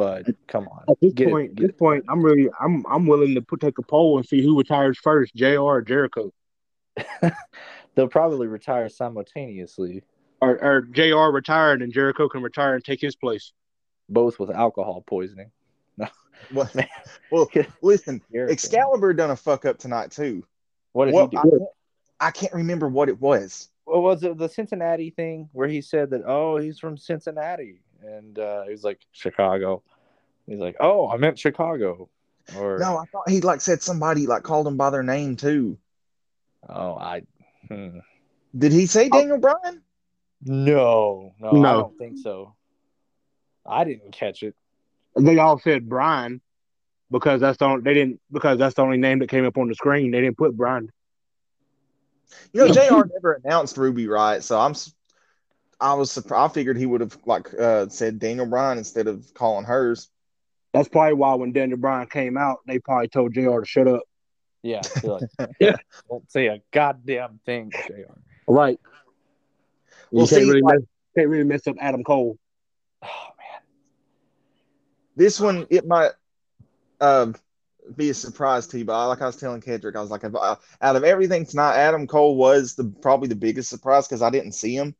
but 0.00 0.24
come 0.48 0.66
on. 0.68 0.84
At 0.88 0.98
this 1.02 1.12
Get 1.12 1.28
point, 1.28 1.54
get 1.54 1.66
this 1.68 1.76
point, 1.76 2.06
I'm 2.08 2.22
really 2.22 2.48
I'm 2.58 2.86
I'm 2.90 3.06
willing 3.06 3.34
to 3.34 3.42
put 3.42 3.60
take 3.60 3.76
a 3.76 3.82
poll 3.82 4.16
and 4.16 4.26
see 4.26 4.40
who 4.42 4.56
retires 4.56 4.98
first, 4.98 5.34
Jr. 5.34 5.58
or 5.58 5.82
Jericho, 5.82 6.32
They'll 7.94 8.08
probably 8.08 8.46
retire 8.46 8.88
simultaneously, 8.88 10.02
or 10.40 10.52
or 10.64 10.80
Jr. 10.82 11.30
retired 11.32 11.82
and 11.82 11.92
Jericho 11.92 12.30
can 12.30 12.40
retire 12.42 12.74
and 12.76 12.82
take 12.84 13.00
his 13.02 13.14
place. 13.14 13.52
both 14.08 14.38
with 14.38 14.50
alcohol 14.50 15.02
poisoning. 15.06 15.50
Well, 16.54 16.70
Man. 16.74 16.88
well 17.30 17.50
listen, 17.82 18.22
Jericho. 18.32 18.50
Excalibur 18.52 19.12
done 19.12 19.30
a 19.30 19.36
fuck 19.36 19.66
up 19.66 19.76
tonight 19.76 20.10
too. 20.10 20.42
What 20.92 21.04
did 21.04 21.14
What 21.14 21.30
he 21.30 21.36
I, 21.36 21.42
do? 21.42 21.50
can't- 21.50 21.62
I 22.18 22.30
can't 22.30 22.54
remember 22.54 22.88
what 22.88 23.10
it 23.10 23.20
was. 23.20 23.68
What 23.84 24.02
was 24.02 24.22
it? 24.22 24.38
The 24.38 24.48
Cincinnati 24.48 25.10
thing 25.10 25.50
where 25.52 25.68
he 25.68 25.82
said 25.82 26.08
that, 26.10 26.22
oh, 26.26 26.56
he's 26.56 26.78
from 26.78 26.96
Cincinnati, 26.96 27.80
and 28.02 28.38
uh, 28.38 28.64
he 28.64 28.70
was 28.70 28.84
like 28.84 29.00
Chicago. 29.12 29.82
He's 30.46 30.58
like, 30.58 30.76
oh, 30.80 31.08
I 31.08 31.16
meant 31.16 31.38
Chicago, 31.38 32.08
or 32.56 32.78
No, 32.78 32.96
I 32.96 33.04
thought 33.06 33.28
he 33.28 33.40
like 33.40 33.60
said 33.60 33.82
somebody 33.82 34.26
like 34.26 34.42
called 34.42 34.66
him 34.66 34.76
by 34.76 34.90
their 34.90 35.02
name 35.02 35.36
too. 35.36 35.78
oh, 36.68 36.96
I. 36.96 37.22
Hmm. 37.68 37.98
Did 38.56 38.72
he 38.72 38.86
say 38.86 39.08
Daniel 39.08 39.38
Bryan? 39.38 39.82
No, 40.42 41.34
no, 41.38 41.50
I 41.50 41.72
don't 41.72 41.98
think 41.98 42.18
so. 42.18 42.54
I 43.66 43.84
didn't 43.84 44.12
catch 44.12 44.42
it. 44.42 44.56
They 45.16 45.38
all 45.38 45.58
said 45.58 45.88
Brian 45.88 46.40
because 47.10 47.40
that's 47.40 47.58
the 47.58 47.66
only, 47.66 47.82
they 47.82 47.94
didn't 47.94 48.20
because 48.32 48.58
that's 48.58 48.74
the 48.74 48.82
only 48.82 48.96
name 48.96 49.18
that 49.18 49.28
came 49.28 49.44
up 49.44 49.58
on 49.58 49.68
the 49.68 49.74
screen. 49.74 50.10
They 50.10 50.20
didn't 50.20 50.38
put 50.38 50.56
Brian. 50.56 50.90
You 52.52 52.66
know, 52.66 52.72
Jr. 52.72 53.06
never 53.14 53.40
announced 53.44 53.76
Ruby 53.76 54.06
right, 54.06 54.42
so 54.42 54.58
I'm. 54.58 54.74
S- 55.80 55.86
I 55.88 55.94
was 55.94 56.10
surprised. 56.10 56.50
I 56.50 56.54
figured 56.54 56.76
he 56.76 56.86
would 56.86 57.00
have 57.00 57.16
like 57.26 57.52
uh, 57.58 57.88
said 57.88 58.18
Daniel 58.18 58.46
Bryan 58.46 58.78
instead 58.78 59.06
of 59.06 59.32
calling 59.34 59.64
hers. 59.64 60.08
That's 60.72 60.88
probably 60.88 61.14
why 61.14 61.34
when 61.34 61.52
Daniel 61.52 61.78
Bryan 61.78 62.06
came 62.06 62.36
out, 62.36 62.58
they 62.66 62.78
probably 62.78 63.08
told 63.08 63.34
Jr. 63.34 63.60
to 63.60 63.64
shut 63.66 63.88
up. 63.88 64.02
Yeah, 64.62 64.82
like, 65.02 65.22
Yeah. 65.60 65.76
don't 66.08 66.30
say 66.30 66.46
a 66.48 66.60
goddamn 66.70 67.40
thing, 67.46 67.70
Jr. 67.86 68.12
Right. 68.46 68.78
Well, 70.10 70.24
you 70.24 70.28
can't 70.28 70.42
see, 70.42 70.48
really 70.48 70.60
like- 70.62 70.74
mess, 70.74 70.82
can't 71.16 71.28
really 71.28 71.44
mess 71.44 71.66
up 71.66 71.76
Adam 71.80 72.04
Cole. 72.04 72.36
Oh 73.02 73.06
man, 73.38 73.62
This 75.16 75.40
one, 75.40 75.66
it 75.70 75.86
might 75.86 76.10
uh, 77.00 77.32
be 77.96 78.10
a 78.10 78.14
surprise 78.14 78.66
to 78.68 78.78
you, 78.78 78.84
but 78.84 79.08
like 79.08 79.22
I 79.22 79.26
was 79.26 79.36
telling 79.36 79.60
Kendrick, 79.62 79.96
I 79.96 80.00
was 80.02 80.10
like, 80.10 80.24
uh, 80.24 80.56
out 80.82 80.96
of 80.96 81.04
everything 81.04 81.46
tonight, 81.46 81.76
Adam 81.76 82.06
Cole 82.06 82.36
was 82.36 82.74
the 82.74 82.84
probably 83.00 83.28
the 83.28 83.36
biggest 83.36 83.70
surprise 83.70 84.06
because 84.06 84.22
I 84.22 84.30
didn't 84.30 84.52
see 84.52 84.74
him. 84.76 84.94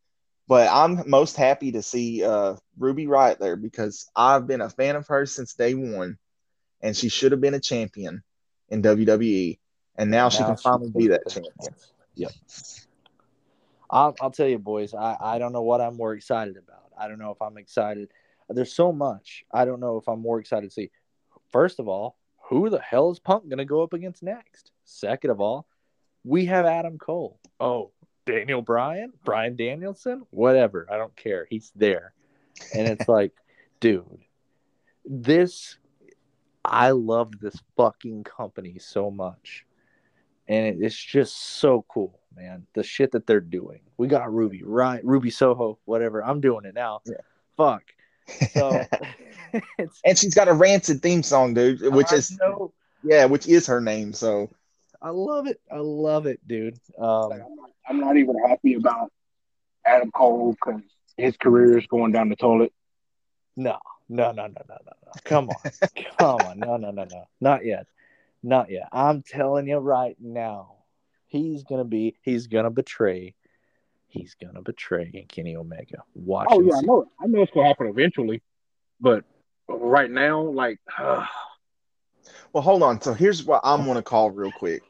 But 0.51 0.69
I'm 0.69 1.09
most 1.09 1.37
happy 1.37 1.71
to 1.71 1.81
see 1.81 2.25
uh, 2.25 2.57
Ruby 2.77 3.07
Riott 3.07 3.39
there 3.39 3.55
because 3.55 4.11
I've 4.17 4.49
been 4.49 4.61
a 4.61 4.69
fan 4.69 4.97
of 4.97 5.07
hers 5.07 5.31
since 5.31 5.55
day 5.55 5.75
one, 5.75 6.19
and 6.81 6.97
she 6.97 7.09
should 7.09 7.31
have 7.31 7.41
been 7.41 7.55
a 7.55 7.61
champion 7.61 8.25
in 8.69 8.83
WWE, 8.83 9.61
and 9.95 10.11
now, 10.11 10.29
she 10.29 10.43
can 10.43 10.57
she 10.57 10.63
finally 10.65 10.91
be 10.91 11.07
that 11.07 11.23
champion. 11.29 11.55
Yep. 12.17 12.33
I'll, 13.91 14.17
I'll 14.21 14.33
tell 14.33 14.49
you, 14.49 14.59
boys. 14.59 14.93
I, 14.93 15.17
I 15.21 15.39
don't 15.39 15.53
know 15.53 15.63
what 15.63 15.81
I'm 15.81 15.97
more 15.97 16.15
excited 16.15 16.57
about. 16.57 16.83
I 16.99 17.07
don't 17.07 17.21
know 17.21 17.31
if 17.31 17.41
I'm 17.41 17.57
excited. 17.57 18.09
There's 18.49 18.75
so 18.75 18.91
much. 18.91 19.45
I 19.53 19.65
don't 19.65 19.79
know 19.79 19.99
if 19.99 20.09
I'm 20.09 20.21
more 20.21 20.41
excited 20.41 20.71
to 20.71 20.75
see. 20.75 20.91
First 21.53 21.79
of 21.79 21.87
all, 21.87 22.17
who 22.49 22.71
the 22.71 22.81
hell 22.81 23.13
is 23.13 23.21
Punk 23.21 23.49
going 23.49 23.59
to 23.59 23.65
go 23.65 23.85
up 23.85 23.93
against 23.93 24.25
next? 24.25 24.73
Second 24.85 25.31
of 25.31 25.41
all, 25.41 25.69
we 26.25 26.47
have 26.47 26.67
Adam 26.67 26.99
Cole. 26.99 27.39
Oh, 27.61 27.93
Daniel 28.31 28.63
Bryan, 28.63 29.13
Brian 29.25 29.57
Danielson, 29.57 30.27
whatever. 30.31 30.87
I 30.91 30.97
don't 30.97 31.15
care. 31.17 31.47
He's 31.49 31.73
there. 31.75 32.13
And 32.75 32.89
it's 32.89 33.09
like, 33.09 33.33
dude, 33.81 34.05
this, 35.05 35.77
I 36.65 36.91
love 36.91 37.39
this 37.41 37.57
fucking 37.77 38.25
company 38.25 38.79
so 38.79 39.11
much. 39.11 39.67
And 40.49 40.67
it, 40.67 40.85
it's 40.85 40.97
just 40.97 41.37
so 41.37 41.85
cool, 41.89 42.21
man. 42.35 42.67
The 42.75 42.83
shit 42.83 43.13
that 43.13 43.27
they're 43.27 43.41
doing. 43.41 43.81
We 43.97 44.09
got 44.09 44.33
Ruby, 44.33 44.63
right? 44.65 45.05
Ruby 45.05 45.31
Soho, 45.31 45.79
whatever. 45.85 46.25
I'm 46.25 46.41
doing 46.41 46.65
it 46.65 46.75
now. 46.75 47.01
Yeah. 47.07 47.15
Fuck. 47.57 47.83
So 48.53 48.85
and 50.05 50.19
she's 50.19 50.35
got 50.35 50.49
a 50.49 50.53
rancid 50.53 51.03
theme 51.03 51.23
song, 51.23 51.55
dude, 51.55 51.81
which 51.95 52.13
I 52.13 52.17
is 52.17 52.39
know. 52.39 52.73
yeah, 53.03 53.25
which 53.25 53.47
is 53.47 53.67
her 53.67 53.81
name. 53.81 54.13
So 54.13 54.51
I 55.03 55.11
love 55.11 55.47
it. 55.47 55.61
I 55.71 55.79
love 55.79 56.27
it, 56.27 56.47
dude. 56.47 56.79
Um, 56.99 57.33
I'm 57.33 57.39
not, 57.39 57.71
I'm 57.89 58.01
not 58.01 58.17
even 58.17 58.37
happy 58.47 58.75
about 58.75 59.11
Adam 59.87 60.11
Cole 60.11 60.53
because 60.53 60.83
his 61.17 61.37
career 61.37 61.79
is 61.79 61.87
going 61.87 62.13
down 62.13 62.29
the 62.29 62.37
toilet. 62.37 62.73
no, 63.57 63.79
no, 64.09 64.33
no, 64.33 64.47
no, 64.47 64.47
no, 64.47 64.53
no, 64.69 64.77
no. 65.07 65.13
Come 65.25 65.49
on, 65.49 65.71
come 66.19 66.37
on. 66.47 66.59
No, 66.59 66.77
no, 66.77 66.91
no, 66.91 67.05
no. 67.05 67.25
Not 67.41 67.65
yet. 67.65 67.87
Not 68.43 68.71
yet. 68.71 68.89
I'm 68.93 69.23
telling 69.23 69.69
you 69.69 69.79
right 69.79 70.17
now, 70.21 70.77
he's 71.27 71.65
gonna 71.65 71.85
be. 71.85 72.17
He's 72.23 72.47
gonna 72.47 72.71
betray. 72.71 73.35
He's 74.07 74.35
gonna 74.35 74.63
betray 74.63 75.27
Kenny 75.29 75.57
Omega. 75.57 76.03
Watch. 76.15 76.49
Oh 76.51 76.59
and 76.59 76.69
yeah, 76.69 76.77
I 76.77 76.81
know. 76.83 77.11
I 77.21 77.27
know 77.27 77.43
it's 77.43 77.53
gonna 77.53 77.69
happen 77.69 77.87
eventually, 77.87 78.43
but 79.01 79.25
right 79.69 80.11
now, 80.11 80.43
like, 80.43 80.79
uh, 80.99 81.25
Well, 82.53 82.63
hold 82.63 82.83
on. 82.83 83.01
So 83.01 83.15
here's 83.15 83.45
what 83.45 83.61
I'm 83.63 83.85
going 83.85 83.97
to 83.97 84.03
call 84.03 84.31
real 84.31 84.51
quick. 84.51 84.83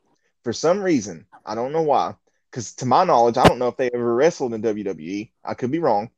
For 0.45 0.53
some 0.53 0.83
reason, 0.83 1.27
I 1.45 1.55
don't 1.55 1.73
know 1.73 1.83
why, 1.83 2.15
because 2.51 2.75
to 2.77 2.87
my 2.87 3.05
knowledge, 3.05 3.37
I 3.37 3.47
don't 3.47 3.59
know 3.59 3.69
if 3.69 3.77
they 3.77 3.91
ever 3.93 4.15
wrestled 4.15 4.55
in 4.55 4.63
WWE. 4.63 5.31
I 5.45 5.55
could 5.55 5.71
be 5.71 5.79
wrong, 5.79 6.11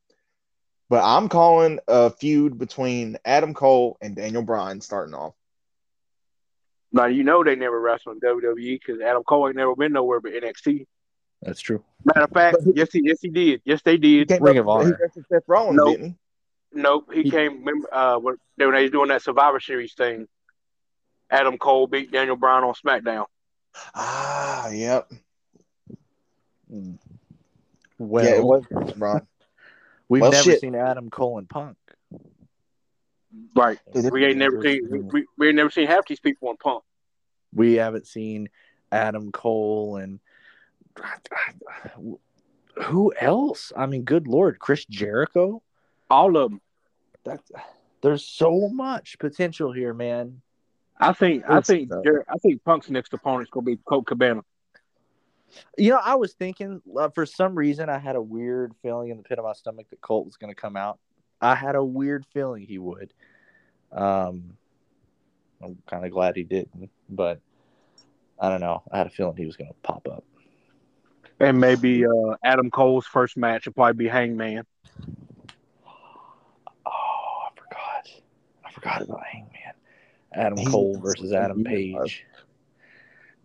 but 0.89 1.03
I'm 1.05 1.29
calling 1.29 1.81
a 1.89 2.11
feud 2.11 2.59
between 2.59 3.19
Adam 3.25 3.53
Cole 3.55 3.97
and 4.01 4.15
Daniel 4.15 4.43
Bryan 4.43 4.81
starting 4.81 5.15
off. 5.15 5.35
now 6.93 7.07
you 7.07 7.25
know 7.25 7.43
they 7.43 7.57
never 7.57 7.81
wrestled 7.81 8.19
in 8.23 8.29
WWE 8.39 8.79
because 8.81 9.01
Adam 9.01 9.23
Cole 9.25 9.49
ain't 9.49 9.57
never 9.57 9.75
been 9.75 9.93
nowhere 9.93 10.21
but 10.21 10.33
NXT. 10.33 10.87
That's 11.43 11.61
true. 11.61 11.83
Matter 12.05 12.25
of 12.25 12.31
fact, 12.31 12.57
yes 12.75 12.93
he 12.93 13.01
yes 13.05 13.19
he 13.21 13.29
did. 13.29 13.63
Yes 13.65 13.83
they 13.83 13.97
did. 13.97 14.29
came 14.29 14.43
Ring 14.43 14.59
up, 14.59 14.63
of 14.65 14.69
Honor. 14.69 14.85
He 14.97 15.03
wrestled 15.03 15.25
Seth 15.33 15.43
Rollins, 15.49 15.77
Nope. 15.79 15.89
didn't 15.97 16.07
he? 16.07 16.17
Nope, 16.81 17.11
he 17.13 17.23
He- 17.25 17.31
came. 17.31 17.59
Remember 17.65 17.93
uh, 17.93 18.19
when 18.19 18.37
they 18.57 18.67
when 18.67 18.75
they 18.77 18.83
was 18.83 18.91
doing 18.93 19.09
that 19.09 19.23
Survivor 19.23 19.59
Series 19.59 19.95
thing. 19.95 20.29
Adam 21.31 21.57
Cole 21.59 21.87
beat 21.87 22.13
Daniel 22.13 22.37
Bryan 22.37 22.63
on 22.65 22.75
SmackDown. 22.75 23.25
Ah, 23.95 24.69
yep. 24.71 25.11
Well, 27.99 28.25
yeah, 28.25 28.37
it 28.37 28.45
was 28.45 28.65
Bryan. 28.97 29.27
we've 30.09 30.23
Well, 30.23 30.31
never 30.33 30.51
shit. 30.51 30.61
seen 30.61 30.75
Adam 30.75 31.11
Cole 31.11 31.39
and 31.39 31.49
Punk. 31.49 31.77
Right. 33.55 33.79
We 34.11 34.25
ain't 34.25 34.39
never 34.39 34.63
seen 34.63 34.81
we, 34.91 34.99
we, 35.01 35.27
we 35.39 35.47
ain't 35.49 35.57
never 35.57 35.71
seen 35.71 35.87
half 35.87 36.07
these 36.07 36.21
people 36.21 36.49
on 36.49 36.57
Punk. 36.57 36.83
We 37.55 37.75
haven't 37.75 38.07
seen 38.07 38.49
Adam 38.91 39.33
Cole 39.33 39.97
and 39.97 40.21
who 42.77 43.13
else? 43.21 43.73
I 43.77 43.87
mean, 43.87 44.03
good 44.03 44.27
lord, 44.27 44.59
Chris 44.59 44.85
Jericho. 44.87 45.63
All 46.11 46.37
of 46.37 46.51
them. 46.51 46.61
That's 47.25 47.51
there's 48.03 48.25
so 48.25 48.69
much 48.69 49.19
potential 49.19 49.73
here, 49.73 49.95
man. 49.95 50.43
I 51.03 51.13
think 51.13 51.45
I 51.49 51.61
think. 51.61 51.91
Jer- 52.05 52.25
I 52.29 52.37
think 52.39 52.63
Punk's 52.65 52.91
next 52.91 53.13
opponent's 53.13 53.51
gonna 53.51 53.65
be 53.65 53.77
Colt 53.77 54.07
Cabana. 54.07 54.43
You 55.77 55.91
know, 55.91 56.01
I 56.03 56.15
was 56.15 56.33
thinking 56.33 56.81
uh, 56.99 57.11
for 57.11 57.27
some 57.27 57.55
reason 57.55 57.89
I 57.89 57.99
had 57.99 58.17
a 58.17 58.23
weird 58.23 58.73
feeling 58.83 59.11
in 59.11 59.19
the 59.19 59.23
pit 59.23 59.39
of 59.39 59.45
my 59.45 59.53
stomach 59.53 59.87
that 59.91 60.01
Colt 60.01 60.25
was 60.27 60.37
going 60.37 60.53
to 60.53 60.59
come 60.59 60.77
out. 60.77 60.99
I 61.41 61.55
had 61.55 61.75
a 61.75 61.85
weird 61.85 62.25
feeling 62.33 62.63
he 62.63 62.79
would. 62.79 63.13
Um, 63.91 64.57
I'm 65.63 65.77
kind 65.87 66.05
of 66.05 66.11
glad 66.11 66.37
he 66.37 66.45
didn't, 66.45 66.91
but 67.09 67.41
I 68.39 68.49
don't 68.49 68.61
know. 68.61 68.83
I 68.91 68.99
had 68.99 69.07
a 69.07 69.11
feeling 69.11 69.37
he 69.37 69.47
was 69.47 69.57
going 69.57 69.69
to 69.69 69.77
pop 69.83 70.09
up. 70.09 70.25
And 71.39 71.61
maybe 71.61 72.07
uh, 72.07 72.37
Adam 72.45 72.71
Cole's 72.71 73.07
first 73.07 73.37
match 73.37 73.67
will 73.67 73.73
probably 73.73 74.05
be 74.05 74.09
Hangman. 74.09 74.65
Oh, 76.87 76.91
I 77.47 77.49
forgot. 77.57 78.09
I 78.65 78.71
forgot 78.71 79.03
about 79.03 79.23
Hangman. 79.31 79.52
Adam 80.35 80.59
He's- 80.59 80.71
Cole 80.71 80.99
versus 81.01 81.33
Adam 81.33 81.65
Page. 81.65 81.95
alive. 81.95 82.09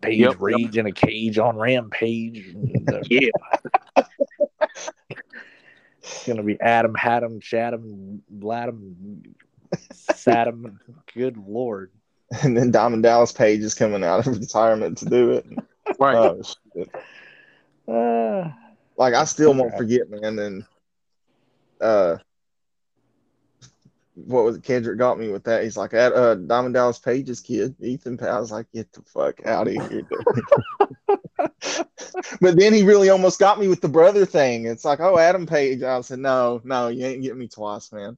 Page 0.01 0.19
Yep, 0.19 0.31
yep. 0.33 0.41
rage 0.41 0.77
in 0.77 0.85
a 0.85 0.91
cage 0.91 1.37
on 1.39 1.57
Rampage. 1.57 2.55
Yeah. 3.09 3.29
It's 5.99 6.25
gonna 6.25 6.43
be 6.43 6.59
Adam, 6.61 6.93
Haddam, 6.95 7.39
Shadam, 7.41 8.19
Bladam, 8.33 9.23
Saddam. 9.91 10.77
Good 11.13 11.37
lord. 11.37 11.91
And 12.43 12.55
then 12.55 12.71
Diamond 12.71 13.03
Dallas 13.03 13.31
Page 13.31 13.61
is 13.61 13.73
coming 13.73 14.03
out 14.03 14.25
of 14.25 14.37
retirement 14.39 14.97
to 14.99 15.05
do 15.05 15.31
it. 15.31 15.45
Right. 15.99 16.15
Oh, 16.15 16.41
shit. 16.75 16.89
Uh, 17.87 18.51
Like 18.97 19.13
I 19.13 19.23
still 19.25 19.53
won't 19.53 19.75
forget, 19.77 20.09
man. 20.09 20.37
And 20.39 20.65
uh, 21.81 22.17
what 24.25 24.43
was 24.43 24.57
it? 24.57 24.63
Kendrick 24.63 24.97
got 24.97 25.19
me 25.19 25.29
with 25.29 25.43
that. 25.43 25.63
He's 25.63 25.77
like, 25.77 25.93
at 25.93 26.13
uh, 26.13 26.35
Diamond 26.35 26.73
Dallas 26.73 26.97
Page's 26.97 27.39
kid, 27.39 27.75
Ethan. 27.79 28.17
Pa-" 28.17 28.25
I 28.25 28.39
was 28.39 28.51
like, 28.51 28.65
get 28.73 28.91
the 28.91 29.03
fuck 29.03 29.45
out 29.45 29.67
of 29.67 29.73
here. 29.73 30.07
but 32.41 32.57
then 32.57 32.73
he 32.73 32.83
really 32.83 33.09
almost 33.09 33.39
got 33.39 33.59
me 33.59 33.67
with 33.67 33.81
the 33.81 33.87
brother 33.87 34.25
thing. 34.25 34.65
It's 34.65 34.83
like, 34.83 34.99
oh, 34.99 35.19
Adam 35.19 35.45
Page. 35.45 35.83
I 35.83 36.01
said, 36.01 36.19
no, 36.19 36.61
no, 36.63 36.87
you 36.87 37.05
ain't 37.05 37.21
getting 37.21 37.37
me 37.37 37.47
twice, 37.47 37.91
man. 37.91 38.17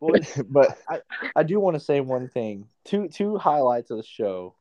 boys, 0.00 0.38
but 0.50 0.78
I 0.88 1.00
I 1.34 1.42
do 1.42 1.58
want 1.60 1.74
to 1.74 1.80
say 1.80 2.00
one 2.00 2.28
thing. 2.28 2.68
Two 2.84 3.08
two 3.08 3.38
highlights 3.38 3.90
of 3.90 3.96
the 3.96 4.04
show. 4.04 4.54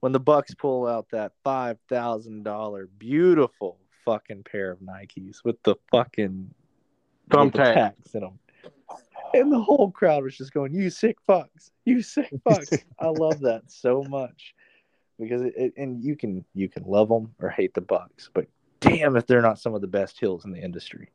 When 0.00 0.12
the 0.12 0.20
Bucks 0.20 0.54
pull 0.54 0.86
out 0.86 1.06
that 1.12 1.32
five 1.44 1.78
thousand 1.88 2.42
dollar 2.42 2.88
beautiful 2.98 3.78
fucking 4.04 4.42
pair 4.42 4.72
of 4.72 4.80
Nikes 4.80 5.44
with 5.44 5.62
the 5.62 5.76
fucking 5.92 6.50
with 7.30 7.52
the 7.52 7.58
Thumbtack. 7.58 7.74
tacks 7.74 8.14
in 8.14 8.22
them. 8.22 8.40
And 9.34 9.52
the 9.52 9.60
whole 9.60 9.90
crowd 9.90 10.24
was 10.24 10.36
just 10.36 10.52
going, 10.52 10.74
"You 10.74 10.90
sick 10.90 11.16
fucks, 11.28 11.70
you 11.84 12.02
sick 12.02 12.30
fucks." 12.46 12.82
I 12.98 13.08
love 13.08 13.40
that 13.40 13.62
so 13.70 14.02
much 14.04 14.54
because 15.18 15.42
it, 15.42 15.54
it, 15.56 15.72
and 15.76 16.02
you 16.02 16.16
can 16.16 16.44
you 16.54 16.68
can 16.68 16.84
love 16.84 17.08
them 17.08 17.34
or 17.40 17.48
hate 17.50 17.74
the 17.74 17.80
Bucks, 17.80 18.30
but 18.32 18.46
damn 18.80 19.16
if 19.16 19.26
they're 19.26 19.42
not 19.42 19.58
some 19.58 19.74
of 19.74 19.80
the 19.80 19.86
best 19.86 20.18
heels 20.18 20.44
in 20.44 20.52
the 20.52 20.62
industry. 20.62 21.10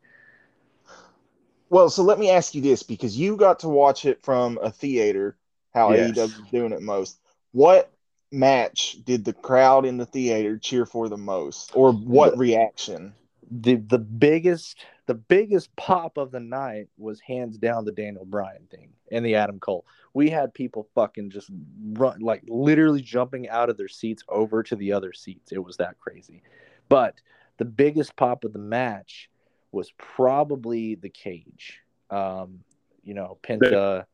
Well, 1.70 1.90
so 1.90 2.04
let 2.04 2.20
me 2.20 2.30
ask 2.30 2.54
you 2.54 2.62
this 2.62 2.84
because 2.84 3.18
you 3.18 3.36
got 3.36 3.60
to 3.60 3.68
watch 3.70 4.06
it 4.06 4.22
from 4.24 4.60
a 4.62 4.70
theater, 4.72 5.36
how 5.74 5.92
Yes. 5.92 6.16
AEW 6.18 6.26
is 6.26 6.52
doing 6.52 6.72
it 6.72 6.82
most. 6.82 7.20
What 7.54 7.92
match 8.32 8.98
did 9.04 9.26
the 9.26 9.34
crowd 9.34 9.86
in 9.86 9.98
the 9.98 10.06
theater 10.06 10.58
cheer 10.58 10.86
for 10.86 11.10
the 11.10 11.18
most, 11.18 11.72
or 11.76 11.92
what 11.92 12.34
The- 12.34 12.38
reaction? 12.38 13.14
the 13.52 13.76
the 13.76 14.00
biggest 14.00 14.86
the 15.06 15.14
biggest 15.14 15.76
pop 15.76 16.18
of 16.18 16.32
the 16.32 16.40
night 16.40 16.88
was 16.98 17.20
hands 17.20 17.58
down 17.58 17.86
the 17.86 17.92
Daniel 17.92 18.26
Bryan 18.26 18.68
thing 18.72 18.90
and 19.12 19.26
the 19.26 19.36
Adam 19.36 19.60
Cole. 19.60 19.86
We 20.14 20.30
had 20.30 20.54
people 20.54 20.88
fucking 20.96 21.30
just 21.30 21.50
run 21.94 22.20
like 22.20 22.44
literally 22.48 23.02
jumping 23.02 23.48
out 23.50 23.70
of 23.70 23.78
their 23.78 23.88
seats 23.88 24.24
over 24.30 24.64
to 24.64 24.76
the 24.76 24.94
other 24.94 25.14
seats. 25.14 25.52
It 25.52 25.64
was 25.64 25.78
that 25.78 26.00
crazy. 26.00 26.42
But 26.90 27.16
the 27.58 27.66
biggest 27.66 28.16
pop 28.16 28.44
of 28.44 28.54
the 28.54 28.60
match 28.60 29.30
was 29.72 29.92
probably 29.98 30.96
the 30.96 31.10
cage. 31.10 31.80
Um, 32.10 32.60
you 33.04 33.14
know, 33.14 33.38
Penta 33.44 34.06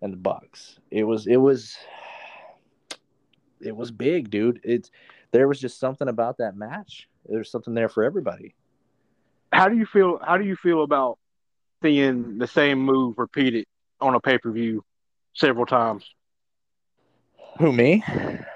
and 0.00 0.12
the 0.12 0.16
Bucks. 0.16 0.78
It 0.90 1.04
was 1.04 1.26
it 1.26 1.36
was 1.36 1.76
it 3.60 3.76
was 3.76 3.90
big, 3.90 4.30
dude. 4.30 4.60
It's 4.64 4.90
there 5.30 5.46
was 5.46 5.60
just 5.60 5.78
something 5.78 6.08
about 6.08 6.38
that 6.38 6.56
match. 6.56 7.08
There's 7.26 7.50
something 7.50 7.74
there 7.74 7.88
for 7.88 8.02
everybody. 8.02 8.54
How 9.52 9.68
do 9.68 9.76
you 9.76 9.86
feel? 9.86 10.18
How 10.24 10.38
do 10.38 10.44
you 10.44 10.56
feel 10.56 10.82
about 10.82 11.18
seeing 11.82 12.38
the 12.38 12.46
same 12.46 12.78
move 12.80 13.18
repeated 13.18 13.66
on 14.00 14.14
a 14.14 14.20
pay 14.20 14.38
per 14.38 14.50
view 14.50 14.84
several 15.34 15.66
times? 15.66 16.04
Who 17.58 17.72
me? 17.72 18.02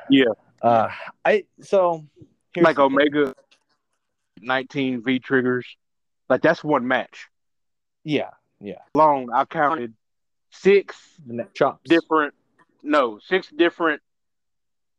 Yeah. 0.08 0.24
Uh, 0.62 0.88
I 1.24 1.44
so 1.60 2.04
like. 2.56 2.78
Omega 2.78 3.34
19 4.40 5.02
V 5.02 5.18
triggers. 5.18 5.66
Like 6.28 6.42
that's 6.42 6.64
one 6.64 6.86
match. 6.88 7.28
Yeah, 8.04 8.30
yeah. 8.60 8.78
Long, 8.94 9.28
I 9.32 9.44
counted 9.44 9.94
six 10.50 10.96
chops. 11.54 11.80
different, 11.88 12.34
no, 12.82 13.18
six 13.18 13.48
different 13.48 14.00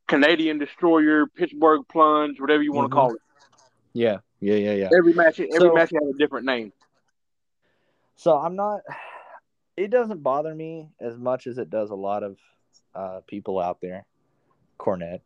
Canadian 0.07 0.57
Destroyer, 0.59 1.25
Pittsburgh 1.27 1.81
Plunge, 1.89 2.39
whatever 2.39 2.61
you 2.63 2.73
want 2.73 2.87
Mhm. 2.87 2.91
to 2.91 2.95
call 2.95 3.13
it. 3.15 3.21
Yeah, 3.93 4.17
yeah, 4.39 4.55
yeah, 4.55 4.73
yeah. 4.73 4.89
Every 4.97 5.13
match, 5.13 5.39
every 5.39 5.51
So- 5.57 5.73
match 5.73 5.91
has 5.91 6.09
a 6.15 6.17
different 6.17 6.45
name. 6.45 6.73
So 8.15 8.37
I'm 8.37 8.55
not. 8.55 8.81
It 9.75 9.91
doesn't 9.91 10.23
bother 10.23 10.55
me 10.55 10.89
as 10.99 11.17
much 11.17 11.45
as 11.45 11.59
it 11.59 11.69
does 11.69 11.91
a 11.91 11.95
lot 11.95 12.23
of 12.23 12.37
uh, 12.95 13.19
people 13.27 13.59
out 13.59 13.79
there. 13.79 14.05
Cornette, 14.79 15.21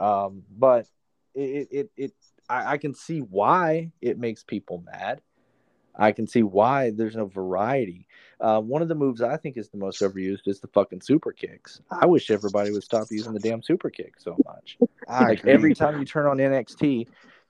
um, 0.00 0.42
but 0.56 0.86
it 1.34 1.40
it, 1.40 1.68
it, 1.70 1.90
it 1.96 2.12
I, 2.48 2.72
I 2.72 2.78
can 2.78 2.94
see 2.94 3.20
why 3.20 3.92
it 4.00 4.18
makes 4.18 4.42
people 4.44 4.82
mad. 4.84 5.20
I 5.98 6.12
can 6.12 6.26
see 6.26 6.42
why 6.42 6.90
there's 6.90 7.16
no 7.16 7.24
variety. 7.24 8.06
Uh, 8.38 8.60
one 8.60 8.82
of 8.82 8.88
the 8.88 8.94
moves 8.94 9.22
I 9.22 9.38
think 9.38 9.56
is 9.56 9.70
the 9.70 9.78
most 9.78 10.02
overused 10.02 10.46
is 10.46 10.60
the 10.60 10.68
fucking 10.68 11.00
super 11.00 11.32
kicks. 11.32 11.80
I 11.90 12.04
wish 12.04 12.30
everybody 12.30 12.70
would 12.70 12.84
stop 12.84 13.06
using 13.10 13.32
the 13.32 13.40
damn 13.40 13.62
super 13.62 13.88
kick 13.88 14.14
so 14.18 14.36
much. 14.44 14.76
I 15.08 15.24
like 15.24 15.38
agree. 15.40 15.52
every 15.52 15.74
time 15.74 15.98
you 15.98 16.04
turn 16.04 16.26
on 16.26 16.36
NXT, 16.36 17.06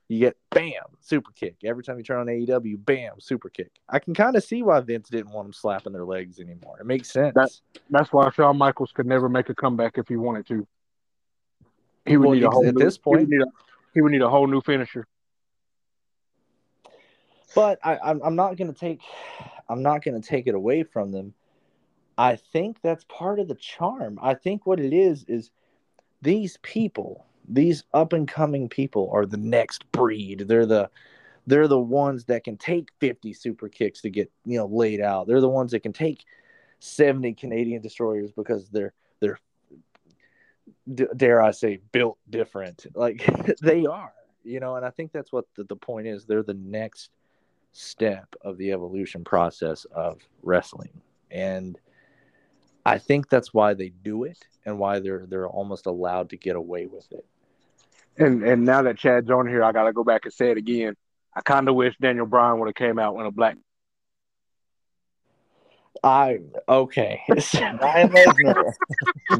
you 0.09 0.21
get 0.21 0.37
bam 0.51 0.73
super 1.01 1.33
kick. 1.33 1.57
Every 1.65 1.83
time 1.83 1.99
you 1.99 2.05
turn 2.05 2.21
on 2.21 2.27
AEW, 2.27 2.85
bam 2.85 3.19
super 3.19 3.49
kick. 3.49 3.71
I 3.89 3.99
can 3.99 4.15
kind 4.15 4.37
of 4.37 4.45
see 4.45 4.63
why 4.63 4.81
Vince 4.81 5.09
didn't 5.09 5.33
want 5.33 5.47
them 5.47 5.53
slapping 5.53 5.93
their 5.93 6.05
legs 6.05 6.39
anymore. 6.39 6.79
It 6.81 6.87
makes 6.87 7.11
sense. 7.11 7.35
That- 7.35 7.51
That's 7.91 8.13
why 8.13 8.31
Shawn 8.31 8.57
Michaels 8.57 8.93
could 8.93 9.07
never 9.07 9.29
make 9.29 9.49
a 9.49 9.55
comeback 9.55 9.99
if 9.99 10.07
he 10.09 10.17
wanted 10.17 10.47
to. 10.49 10.67
He 12.05 12.17
would 12.17 12.27
Well, 12.27 12.35
need 12.37 12.45
a 12.45 12.51
whole 12.51 12.67
at 12.69 12.75
new, 12.75 12.85
this 12.85 12.97
he 12.97 13.03
point- 13.03 13.29
would, 13.29 13.43
a, 13.43 13.47
he 13.95 14.01
would 14.01 14.13
need 14.13 14.23
a 14.23 14.31
whole 14.31 14.47
new 14.47 14.61
finisher. 14.61 15.07
but 17.55 17.79
I, 17.83 17.99
I'm 17.99 18.21
I'm 18.23 18.37
not 18.37 18.57
gonna 18.57 18.73
take 18.73 19.01
I'm 19.69 19.83
not 19.83 20.05
gonna 20.05 20.21
take 20.21 20.47
it 20.47 20.55
away 20.55 20.83
from 20.85 21.11
them. 21.11 21.35
I 22.19 22.37
think 22.37 22.79
that's 22.83 23.05
part 23.09 23.41
of 23.41 23.49
the 23.49 23.55
charm. 23.57 24.19
I 24.23 24.35
think 24.35 24.67
what 24.67 24.79
it 24.81 24.93
is 24.93 25.25
is 25.29 25.51
these 26.23 26.59
people, 26.63 27.25
these 27.49 27.85
up 27.95 28.13
and 28.13 28.27
coming 28.29 28.69
people, 28.69 29.11
are 29.13 29.27
the 29.27 29.37
next 29.37 29.91
breed. 29.93 30.45
They're 30.47 30.67
the 30.67 30.91
they're 31.47 31.69
the 31.69 31.79
ones 31.79 32.25
that 32.25 32.43
can 32.43 32.57
take 32.57 32.89
50 32.99 33.33
super 33.33 33.69
kicks 33.69 34.01
to 34.03 34.11
get 34.11 34.31
you 34.45 34.59
know 34.59 34.67
laid 34.67 35.01
out. 35.01 35.27
They're 35.27 35.41
the 35.41 35.49
ones 35.49 35.73
that 35.73 35.81
can 35.81 35.93
take 35.93 36.25
70 36.81 37.35
Canadian 37.35 37.83
destroyers 37.83 38.33
because 38.33 38.69
they're 38.71 38.93
they're 39.21 39.39
d- 40.93 41.07
dare 41.17 41.43
I 41.43 41.53
say 41.53 41.81
built 41.93 42.19
different. 42.29 42.87
Like 42.95 43.29
they 43.63 43.87
are, 43.87 44.13
you 44.45 44.61
know. 44.61 44.77
And 44.77 44.85
I 44.85 44.91
think 44.91 45.13
that's 45.13 45.33
what 45.33 45.47
the, 45.55 45.65
the 45.65 45.77
point 45.77 46.07
is. 46.07 46.25
They're 46.25 46.43
the 46.43 46.55
next 46.55 47.11
step 47.73 48.35
of 48.43 48.57
the 48.57 48.73
evolution 48.73 49.25
process 49.25 49.85
of 49.87 50.21
wrestling, 50.43 51.01
and 51.31 51.79
I 52.85 52.99
think 52.99 53.29
that's 53.29 53.53
why 53.53 53.75
they 53.75 53.89
do 53.89 54.25
it 54.25 54.39
and 54.65 54.79
why 54.79 55.01
they're 55.01 55.27
they're 55.27 55.49
almost 55.49 55.87
allowed 55.87 56.31
to 56.31 56.37
get 56.37 56.57
away 56.57 56.87
with 56.87 57.11
it. 57.13 57.27
And 58.19 58.43
and 58.45 58.65
now 58.65 58.83
that 58.83 58.99
Chad's 58.99 59.31
on 59.31 59.47
here, 59.47 59.63
I 59.63 59.73
gotta 59.73 59.93
go 59.93 60.05
back 60.05 60.25
and 60.25 60.33
say 60.33 60.51
it 60.51 60.57
again. 60.57 60.95
I 61.35 61.43
kind 61.43 61.69
of 61.69 61.75
wish 61.75 61.95
Daniel 62.01 62.27
Bryan 62.27 62.59
would 62.59 62.69
have 62.69 62.75
came 62.75 62.99
out 62.99 63.19
in 63.21 63.27
a 63.27 63.31
black. 63.31 63.57
I 66.03 66.41
okay, 66.69 67.21
Brian 67.29 68.09
Lesnar. 68.11 68.73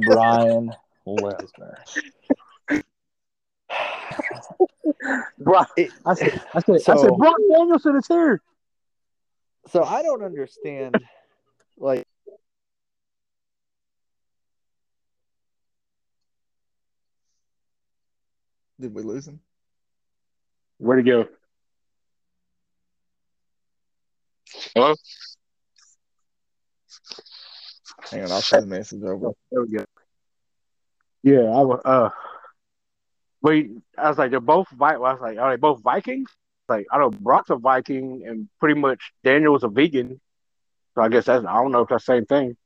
Brian 0.03 0.73
Lesnar. 1.07 1.75
Brock, 5.39 5.71
It- 5.77 5.93
I 6.05 6.15
said, 6.15 6.43
I 6.55 6.61
said, 6.61 6.75
I 6.75 6.79
said, 6.79 6.99
So- 6.99 7.17
Brock 7.17 7.37
Danielson 7.51 7.97
is 7.97 8.07
here. 8.09 8.41
so 9.69 9.85
I 9.85 10.03
don't 10.03 10.23
understand, 10.23 10.97
like. 11.79 12.07
Did 18.81 18.95
we 18.95 19.03
lose 19.03 19.27
him? 19.27 19.41
Where'd 20.79 21.05
he 21.05 21.11
go? 21.11 21.27
Hello. 24.75 24.95
Hang 28.11 28.25
on, 28.25 28.33
I'll 28.33 28.43
send 28.43 28.65
the 28.65 28.77
message 28.77 29.03
over. 29.03 29.31
There 29.51 29.63
we 29.63 29.69
go. 29.79 29.85
Yeah, 31.23 31.41
I 31.41 31.61
was. 31.63 31.81
Uh, 31.85 32.11
wait, 33.43 33.71
I 33.97 34.09
was 34.09 34.19
like, 34.19 34.31
they're 34.31 34.41
both. 34.41 34.69
Vi- 34.71 34.95
I 34.95 34.99
was 34.99 35.19
like, 35.21 35.39
are 35.39 35.51
they 35.51 35.57
both 35.61 35.83
Vikings? 35.83 36.31
Like, 36.69 36.87
I 36.93 36.99
know 36.99 37.11
Brock's 37.11 37.51
a 37.51 37.57
Viking, 37.57 38.25
and 38.27 38.49
pretty 38.61 38.79
much 38.79 39.13
Daniel's 39.25 39.65
a 39.65 39.69
vegan. 39.69 40.21
So 40.95 41.03
I 41.03 41.09
guess 41.09 41.25
that's. 41.27 41.45
I 41.45 41.55
don't 41.55 41.73
know 41.73 41.83
if 41.83 41.89
that's 41.89 42.07
the 42.07 42.15
same 42.15 42.27
thing. 42.27 42.57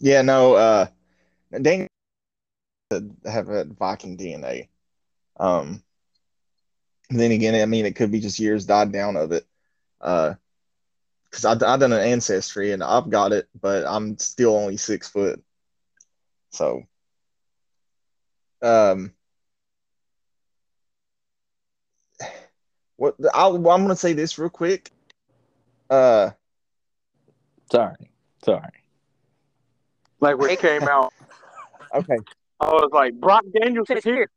Yeah, 0.00 0.22
no, 0.22 0.54
uh, 0.54 0.86
Daniel 1.50 1.88
have 3.24 3.48
a 3.48 3.64
Viking 3.64 4.16
DNA. 4.16 4.68
Um, 5.38 5.82
then 7.10 7.32
again, 7.32 7.60
I 7.60 7.66
mean, 7.66 7.86
it 7.86 7.96
could 7.96 8.10
be 8.10 8.20
just 8.20 8.38
years 8.38 8.66
died 8.66 8.92
down 8.92 9.16
of 9.16 9.32
it. 9.32 9.46
Uh, 10.00 10.34
because 11.30 11.44
I 11.44 11.52
I 11.52 11.76
done 11.76 11.92
an 11.92 12.00
ancestry 12.00 12.72
and 12.72 12.82
I've 12.82 13.10
got 13.10 13.32
it, 13.32 13.48
but 13.60 13.84
I'm 13.86 14.18
still 14.18 14.56
only 14.56 14.76
six 14.76 15.08
foot. 15.08 15.42
So, 16.50 16.82
um, 18.62 19.12
what 22.96 23.16
I'll, 23.34 23.56
well, 23.58 23.74
I'm 23.74 23.82
gonna 23.82 23.96
say 23.96 24.12
this 24.12 24.38
real 24.38 24.50
quick. 24.50 24.90
Uh, 25.88 26.30
Sorry, 27.70 28.10
sorry. 28.44 28.79
Like 30.20 30.38
when 30.38 30.50
it 30.50 30.58
came 30.60 30.82
out, 30.82 31.12
okay, 31.94 32.18
I 32.60 32.66
was 32.66 32.90
like, 32.92 33.14
Brock 33.14 33.44
Daniels 33.58 33.88
is 33.90 34.04
here. 34.04 34.28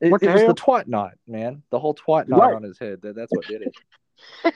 It, 0.00 0.10
What 0.10 0.22
it 0.22 0.26
the 0.26 0.32
was 0.32 0.42
the 0.42 0.54
twat 0.54 0.86
knot, 0.88 1.14
man. 1.26 1.62
The 1.70 1.78
whole 1.78 1.94
twat 1.94 2.28
knot 2.28 2.40
Right. 2.40 2.54
on 2.54 2.62
his 2.62 2.78
head. 2.78 3.00
That, 3.02 3.14
that's 3.14 3.32
what 3.32 3.46
did 3.46 3.62
it. 3.62 3.74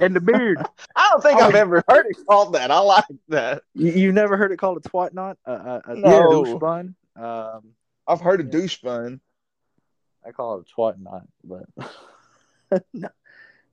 And 0.00 0.14
the 0.14 0.20
beard. 0.20 0.58
I 0.94 1.08
don't 1.10 1.20
think 1.22 1.40
Oh. 1.40 1.48
I've 1.48 1.54
ever 1.56 1.82
heard 1.88 2.06
it 2.08 2.16
called 2.28 2.54
that. 2.54 2.70
I 2.70 2.78
like 2.78 3.06
that. 3.28 3.64
You, 3.74 3.90
you've 3.90 4.14
never 4.14 4.36
heard 4.36 4.52
it 4.52 4.56
called 4.56 4.78
a 4.78 4.88
twat 4.88 5.12
knot? 5.14 5.36
A, 5.46 5.52
a, 5.52 5.82
a 5.88 5.96
No. 5.96 6.44
douche 6.44 6.60
bun? 6.60 6.94
Um, 7.16 7.74
I've 8.06 8.20
heard 8.20 8.38
of 8.40 8.46
Yeah. 8.46 8.52
douche 8.52 8.76
bun. 8.82 9.20
I 10.24 10.30
call 10.30 10.58
it 10.60 10.68
a 10.70 10.80
twat 10.80 11.00
knot, 11.02 11.26
but 11.42 11.64
no. 12.92 13.08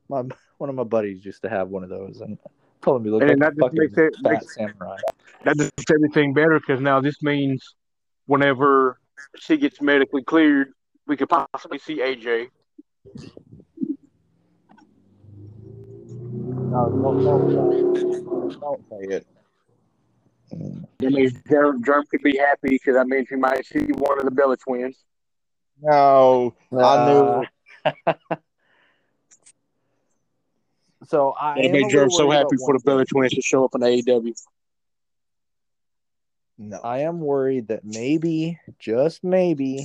my 0.10 0.24
one 0.58 0.70
of 0.72 0.76
my 0.76 0.84
buddies 0.84 1.24
used 1.24 1.44
to 1.44 1.50
have 1.50 1.70
one 1.70 1.84
of 1.84 1.90
those, 1.90 2.20
and 2.22 2.40
told 2.82 3.02
him 3.02 3.06
he 3.06 3.12
looked 3.12 3.24
And 3.30 3.40
like 3.40 3.54
that 3.56 3.66
a 3.66 3.70
just 3.70 3.74
makes 3.78 3.98
it- 3.98 4.16
fat 4.24 4.32
makes- 4.32 4.56
samurai. 4.56 4.98
That 5.44 5.58
just 5.58 5.72
makes 5.78 5.92
everything 5.92 6.34
better 6.34 6.60
because 6.60 6.82
now 6.82 7.00
this 7.02 7.22
means 7.24 7.76
whenever 8.28 9.00
she 9.38 9.58
gets 9.58 9.82
medically 9.82 10.24
cleared, 10.24 10.72
we 11.08 11.18
could 11.18 11.30
possibly 11.30 11.80
see 11.80 11.98
AJ. 12.00 12.48
No, 16.72 16.90
don't, 16.90 17.24
don't, 17.24 18.60
don't 18.60 18.90
say 18.90 19.16
it. 19.16 19.28
That 21.00 21.12
means 21.12 21.34
Germ, 21.50 21.84
Germ 21.84 22.06
could 22.10 22.22
be 22.22 22.38
happy 22.38 22.70
because 22.70 22.96
that 22.96 23.08
means 23.08 23.28
he 23.30 23.36
might 23.36 23.66
see 23.66 23.80
one 23.80 24.20
of 24.20 24.26
the 24.26 24.32
Bella 24.32 24.58
twins. 24.58 24.98
No, 25.82 26.54
I 26.72 27.06
knew. 27.12 27.46
Uh, 27.86 28.36
So 31.12 31.34
I 31.38 31.56
That 31.56 31.72
made 31.72 31.74
little 31.74 31.90
Germ 31.90 32.10
so 32.10 32.32
happy 32.32 32.56
for 32.56 32.72
the 32.72 32.82
one 32.84 32.84
Bella 32.86 33.06
twins 33.06 33.34
to 33.34 33.42
show 33.42 33.66
up 33.66 33.76
in 33.76 33.82
AEW. 33.82 34.34
No. 36.58 36.78
I 36.78 37.00
am 37.00 37.20
worried 37.20 37.68
that 37.68 37.84
maybe, 37.84 38.58
just 38.80 39.22
maybe, 39.22 39.84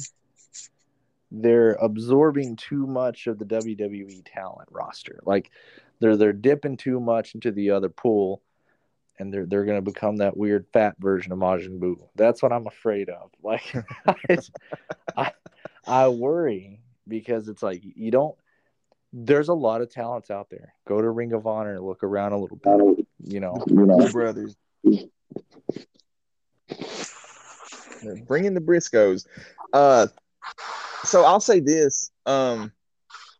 they're 1.33 1.73
absorbing 1.73 2.55
too 2.55 2.87
much 2.87 3.27
of 3.27 3.41
the 3.41 3.45
WWE 3.45 4.23
talent 4.25 4.69
roster. 4.71 5.19
Like 5.25 5.51
they're 5.99 6.17
they're 6.17 6.33
dipping 6.33 6.77
too 6.77 7.01
much 7.01 7.35
into 7.35 7.51
the 7.51 7.73
other 7.73 7.89
pool, 7.89 8.41
and 9.19 9.35
they're 9.35 9.47
they're 9.47 9.65
gonna 9.65 9.83
become 9.83 10.19
that 10.19 10.37
weird 10.37 10.69
fat 10.73 10.95
version 11.01 11.33
of 11.33 11.41
Majin 11.41 11.81
Buu. 11.81 11.97
That's 12.15 12.41
what 12.41 12.53
I'm 12.53 12.69
afraid 12.69 13.09
of. 13.09 13.33
Like 13.43 13.75
I, 14.07 14.39
I, 15.17 15.33
I 15.89 16.09
worry 16.09 16.79
because 17.09 17.49
it's 17.49 17.65
like 17.65 17.83
you 17.83 18.13
don't. 18.13 18.37
There's 19.19 19.49
a 19.49 19.55
lot 19.55 19.81
of 19.81 19.91
talents 19.91 20.31
out 20.31 20.51
there. 20.51 20.75
Go 20.87 21.01
to 21.01 21.09
Ring 21.09 21.33
of 21.33 21.47
Honor, 21.47 21.75
and 21.75 21.85
look 21.85 22.03
around 22.03 22.33
a 22.33 22.39
little 22.39 22.59
bit. 22.59 23.07
You 23.25 23.41
know, 23.41 23.65
Two 23.67 24.13
brothers. 24.13 24.57
Bring 28.27 28.45
in 28.45 28.53
the 28.53 28.61
Briscoes. 28.61 29.27
Uh, 29.73 30.09
so 31.03 31.25
I'll 31.25 31.41
say 31.41 31.61
this. 31.61 32.11
Um, 32.27 32.73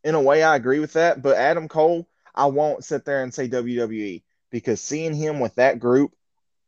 in 0.03 0.15
a 0.15 0.23
way, 0.23 0.43
I 0.43 0.57
agree 0.57 0.79
with 0.79 0.95
that. 0.95 1.21
But 1.21 1.37
Adam 1.37 1.69
Cole, 1.69 2.09
I 2.35 2.47
won't 2.47 2.85
sit 2.85 3.05
there 3.05 3.23
and 3.23 3.35
say 3.35 3.47
WWE 3.49 4.23
because 4.51 4.81
seeing 4.81 5.15
him 5.15 5.41
with 5.41 5.55
that 5.57 5.79
group, 5.79 6.13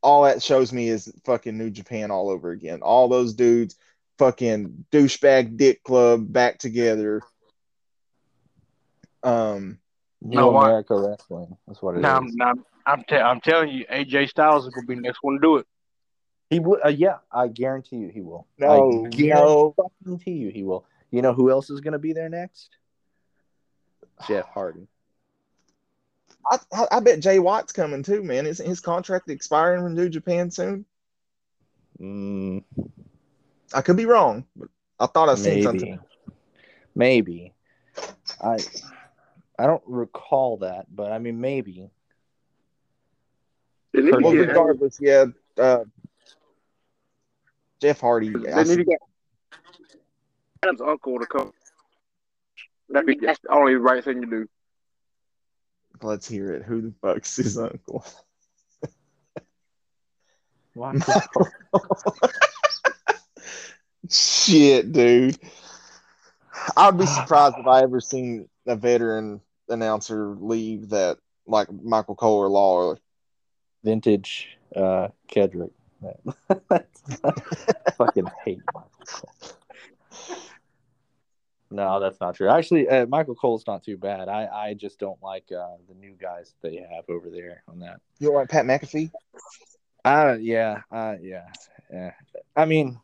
all 0.03 0.25
that 0.25 0.43
shows 0.43 0.73
me 0.73 0.89
is 0.89 1.11
fucking 1.25 1.57
New 1.57 1.71
Japan 1.71 2.11
all 2.11 2.29
over 2.29 2.51
again. 2.51 2.83
All 2.83 3.09
those 3.09 3.33
dudes, 3.35 3.77
fucking 4.19 4.85
douchebag 4.93 5.57
dick 5.57 5.83
club 5.83 6.31
back 6.31 6.59
together. 6.59 7.23
Um, 9.23 9.79
New 10.23 10.37
No, 10.37 10.51
why- 10.51 10.69
America 10.69 10.95
Wrestling. 10.99 11.57
That's 11.66 11.81
what 11.83 11.95
it 11.95 11.99
is. 11.99 12.03
Now, 12.03 12.19
I'm, 12.41 12.64
I'm, 12.87 13.03
te- 13.05 13.16
I'm 13.16 13.41
telling 13.41 13.71
you, 13.71 13.85
AJ 13.87 14.29
Styles 14.31 14.66
is 14.66 14.75
going 14.75 14.87
to 14.87 14.89
be 14.89 14.95
the 14.97 15.03
next 15.03 15.19
one 15.23 15.35
to 15.35 15.41
do 15.41 15.57
it. 15.59 15.66
He 16.51 16.61
would. 16.61 16.81
Uh, 16.85 16.89
yeah, 16.89 17.19
I 17.31 17.49
guarantee 17.49 17.97
you 17.97 18.09
he 18.09 18.23
will. 18.23 18.47
No, 18.59 19.05
I 19.05 19.09
no. 19.19 19.75
guarantee 20.05 20.33
you 20.33 20.49
he 20.51 20.62
will. 20.64 20.87
You 21.11 21.21
know 21.23 21.35
who 21.35 21.51
else 21.51 21.69
is 21.71 21.81
going 21.81 21.93
to 21.93 21.99
be 21.99 22.12
there 22.14 22.29
next? 22.29 22.71
Jeff 24.27 24.47
Hardy. 24.47 24.89
I, 26.51 26.59
I, 26.73 26.87
I 26.93 27.01
bet 27.01 27.21
Jay 27.21 27.39
White's 27.39 27.73
coming 27.73 28.03
too, 28.03 28.23
man. 28.23 28.47
Isn't 28.47 28.66
his 28.66 28.81
contract 28.81 29.29
expiring 29.29 29.83
from 29.83 29.95
New 29.95 30.09
Japan 30.09 30.51
soon? 30.51 30.87
Mm, 32.01 32.64
I 33.75 33.83
could 33.83 33.97
be 33.97 34.07
wrong, 34.07 34.45
but 34.57 34.69
I 34.99 35.07
thought 35.07 35.29
I 35.29 35.35
seen 35.35 35.55
maybe. 35.57 35.62
something. 35.64 36.01
Maybe. 36.95 37.53
I. 38.43 38.57
I 39.59 39.67
don't 39.67 39.83
recall 39.87 40.59
that, 40.59 40.87
but 40.95 41.11
I 41.13 41.19
mean 41.19 41.41
maybe. 41.41 41.91
They 43.93 44.03
need 44.03 44.13
to 44.13 44.19
Well, 44.21 44.33
get- 44.33 44.49
regardless, 44.49 44.99
yeah. 45.01 45.25
Uh, 45.57 45.85
Jeff 47.81 48.01
Hardy. 48.01 48.31
they 48.31 48.53
I 48.53 48.63
need 48.65 48.77
to 48.77 48.85
get 48.85 48.99
Adam's 50.63 50.81
uncle 50.81 51.19
to 51.19 51.27
come. 51.27 51.53
That'd 52.89 53.07
be 53.07 53.19
that's 53.25 53.39
the 53.41 53.51
only 53.53 53.75
right 53.75 54.03
thing 54.03 54.21
to 54.23 54.27
do. 54.27 54.49
let's 56.03 56.29
hear 56.29 56.53
it. 56.53 56.63
Who 56.63 56.81
the 56.81 56.93
fuck's 57.03 57.37
his 57.37 57.59
uncle? 57.59 58.05
Shit, 64.11 64.93
dude. 64.93 65.39
I'd 66.77 66.97
be 66.99 67.07
surprised 67.07 67.57
if 67.59 67.67
I 67.67 67.83
ever 67.83 68.01
seen 68.01 68.49
a 68.67 68.77
veteran 68.77 69.41
announcer 69.69 70.35
leave 70.39 70.91
that 70.91 71.19
like 71.47 71.69
Michael 71.73 72.14
Cole 72.14 72.39
or 72.39 72.49
Lawler. 72.49 72.99
Vintage 73.85 74.49
uh 74.75 75.09
Kendrick. 75.29 75.71
fucking 77.97 78.31
hate 78.45 78.61
Michael 78.75 78.91
Cole. 79.07 79.33
No, 81.71 82.01
that's 82.01 82.19
not 82.21 82.35
true. 82.35 82.49
Actually, 82.49 82.89
uh, 82.89 83.07
Michael 83.07 83.35
Cole's 83.35 83.66
not 83.66 83.85
too 83.85 83.99
bad. 83.99 84.29
I, 84.29 84.47
I 84.47 84.75
just 84.75 84.99
don't 84.99 85.23
like 85.23 85.45
uh, 85.53 85.77
the 85.87 85.95
new 85.95 86.14
guys 86.19 86.55
that 86.62 86.71
they 86.71 86.77
have 86.77 87.05
over 87.11 87.29
there 87.29 87.62
on 87.69 87.81
that. 87.81 88.01
You 88.19 88.33
like 88.33 88.49
Pat 88.49 88.64
McAfee? 88.64 89.11
Uh 90.05 90.37
yeah, 90.41 90.83
uh 90.91 91.16
yeah. 91.21 91.47
Yeah. 91.93 92.12
I 92.57 92.64
mean, 92.64 92.99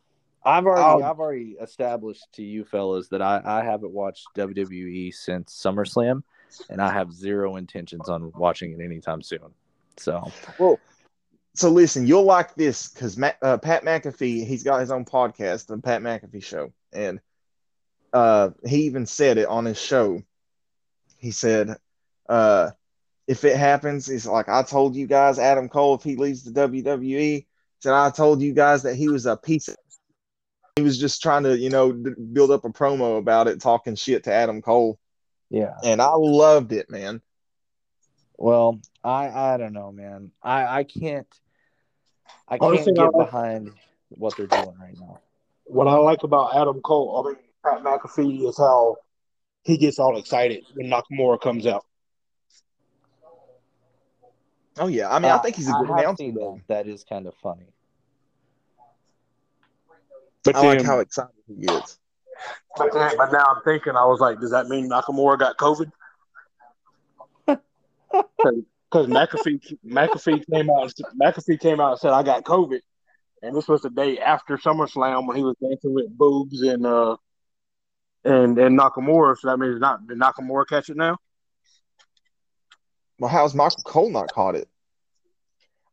I've 0.45 0.65
already 0.65 1.03
Oh. 1.03 1.07
I've 1.07 1.19
already 1.19 1.57
established 1.61 2.27
to 2.35 2.43
you 2.43 2.65
fellas 2.65 3.09
that 3.09 3.21
I, 3.21 3.43
I 3.45 3.65
haven't 3.65 3.93
watched 3.93 4.27
WWE 4.37 5.13
since 5.13 5.61
SummerSlam 5.63 6.23
and 6.69 6.81
I 6.81 6.93
have 6.93 7.13
zero 7.13 7.57
intentions 7.57 8.09
on 8.09 8.33
watching 8.37 8.73
it 8.73 8.83
anytime 8.83 9.23
soon. 9.23 9.53
So 9.97 10.31
Well, 10.59 10.79
so 11.55 11.71
listen, 11.71 12.07
you'll 12.07 12.25
like 12.25 12.55
this 12.55 12.89
because 12.89 13.21
uh, 13.21 13.59
Pat 13.59 13.85
McAfee, 13.85 14.47
he's 14.47 14.65
got 14.65 14.81
his 14.81 14.91
own 14.91 15.05
podcast, 15.05 15.67
the 15.67 15.79
Pat 15.79 16.03
McAfee 16.03 16.43
Show, 16.43 16.73
and 16.93 17.21
uh, 18.13 18.51
he 18.67 18.83
even 18.85 19.07
said 19.07 19.39
it 19.39 19.47
on 19.47 19.65
his 19.65 19.81
show. 19.81 20.23
He 21.19 21.31
said, 21.31 21.77
uh, 22.29 22.71
"If 23.29 23.45
it 23.45 23.57
happens, 23.57 24.07
he's 24.07 24.27
like 24.27 24.49
I 24.49 24.63
told 24.63 24.97
you 24.97 25.07
guys, 25.07 25.39
Adam 25.39 25.69
Cole, 25.69 25.95
if 25.95 26.03
he 26.03 26.17
leaves 26.17 26.43
the 26.43 26.69
WWE, 26.69 27.47
said 27.81 27.93
I 27.93 28.11
told 28.11 28.43
you 28.43 28.53
guys 28.53 28.83
that 28.83 28.97
he 28.97 29.09
was 29.09 29.27
a 29.27 29.37
piece 29.37 29.69
of." 29.69 29.77
He 30.77 30.83
was 30.83 30.99
just 30.99 31.23
trying 31.23 31.45
to, 31.45 31.57
you 31.57 31.71
know, 31.71 31.93
build 31.93 32.51
up 32.51 32.65
a 32.65 32.69
promo 32.69 33.17
about 33.17 33.47
it, 33.47 33.61
talking 33.61 33.95
shit 33.95 34.25
to 34.25 34.33
Adam 34.33 34.61
Cole, 34.61 34.99
yeah. 35.55 35.75
and 35.85 36.03
I 36.03 36.13
loved 36.15 36.73
it, 36.73 36.91
man. 36.91 37.23
Well, 38.37 38.81
I 39.03 39.29
I 39.29 39.57
don't 39.57 39.73
know, 39.73 39.93
man. 39.93 40.33
I 40.43 40.81
I 40.81 40.85
can't 40.85 41.27
I 42.49 42.59
can't 42.59 42.85
thing 42.85 42.99
I 42.99 43.05
get 43.05 43.15
like- 43.15 43.27
behind 43.27 43.71
what 44.11 44.37
they're 44.37 44.47
doing 44.47 44.75
right 44.81 44.99
now. 44.99 45.21
What 45.67 45.89
I 45.89 45.95
like 45.97 46.23
about 46.25 46.55
Adam 46.57 46.81
Cole, 46.83 47.25
I 47.25 47.29
mean 47.31 47.39
Pat 47.65 47.83
McAfee, 47.83 48.47
is 48.49 48.59
how 48.59 48.97
he 49.63 49.77
gets 49.79 49.99
all 49.99 50.19
excited 50.19 50.65
when 50.75 50.89
Nakamura 50.91 51.41
comes 51.41 51.67
out. 51.67 51.85
Oh 54.79 54.89
yeah, 54.89 55.09
I 55.15 55.19
mean, 55.21 55.31
I 55.31 55.37
Uh, 55.37 55.39
think 55.43 55.57
he's 55.57 55.69
a 55.69 55.73
good 55.73 55.89
have 55.89 55.99
announcer. 56.01 56.33
that. 56.33 56.61
That 56.69 56.87
is 56.89 57.05
kind 57.05 57.27
of 57.27 57.35
funny. 57.37 57.67
But 60.43 60.57
I 60.57 60.67
like 60.67 60.83
how 60.83 60.99
excited 60.99 61.31
he 61.47 61.55
gets. 61.67 61.99
But, 62.77 62.91
but 62.93 63.33
now 63.33 63.45
I'm 63.45 63.63
thinking, 63.65 63.97
I 63.97 64.05
was 64.05 64.21
like, 64.21 64.41
does 64.41 64.51
that 64.51 64.69
mean 64.69 64.89
Nakamura 64.89 65.39
got 65.39 65.57
COVID? 65.57 65.91
Because 68.95 69.09
McAfee 69.09 69.77
McAfee 69.85 70.45
came 70.53 70.71
out 70.71 70.93
McAfee 71.21 71.59
came 71.59 71.81
out 71.81 71.93
and 71.93 72.01
said 72.01 72.13
I 72.13 72.23
got 72.23 72.45
COVID, 72.45 72.79
and 73.43 73.57
this 73.57 73.67
was 73.67 73.83
the 73.83 73.91
day 73.91 74.21
after 74.21 74.57
SummerSlam 74.57 75.27
when 75.27 75.37
he 75.37 75.43
was 75.43 75.57
dancing 75.61 75.93
with 75.93 76.17
boobs 76.17 76.63
and 76.63 76.87
uh 76.87 77.17
and 78.25 78.57
and 78.57 78.79
Nakamura. 78.79 79.37
So 79.37 79.49
that 79.49 79.59
means 79.59 79.81
not 79.81 80.07
did 80.07 80.19
Nakamura 80.19 80.69
catch 80.69 80.91
it 80.91 80.97
now? 80.97 81.17
Well, 83.19 83.31
how's 83.31 83.53
Michael 83.53 83.83
Cole 83.85 84.11
not 84.11 84.33
caught 84.33 84.55
it? 84.55 84.69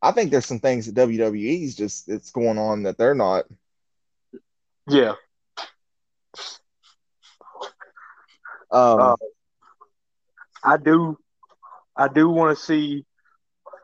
I 0.02 0.12
think 0.12 0.30
there's 0.30 0.46
some 0.46 0.60
things 0.60 0.86
that 0.86 0.96
WWE's 0.96 1.76
just 1.76 2.08
it's 2.08 2.30
going 2.30 2.60
on 2.60 2.84
that 2.84 3.00
they're 3.00 3.16
not. 3.16 3.46
Yeah. 4.88 5.14
Um, 8.72 9.00
Uh, 9.00 9.16
I 10.64 10.78
do, 10.78 11.18
I 11.96 12.08
do 12.08 12.30
want 12.30 12.58
to 12.58 12.64
see. 12.64 13.06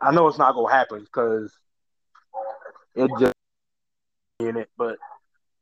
I 0.02 0.12
know 0.12 0.28
it's 0.28 0.38
not 0.38 0.54
gonna 0.54 0.72
happen 0.72 1.00
because 1.00 1.58
it 2.96 3.10
just 3.20 3.34
in 4.40 4.58
it. 4.58 4.70
But 4.78 4.98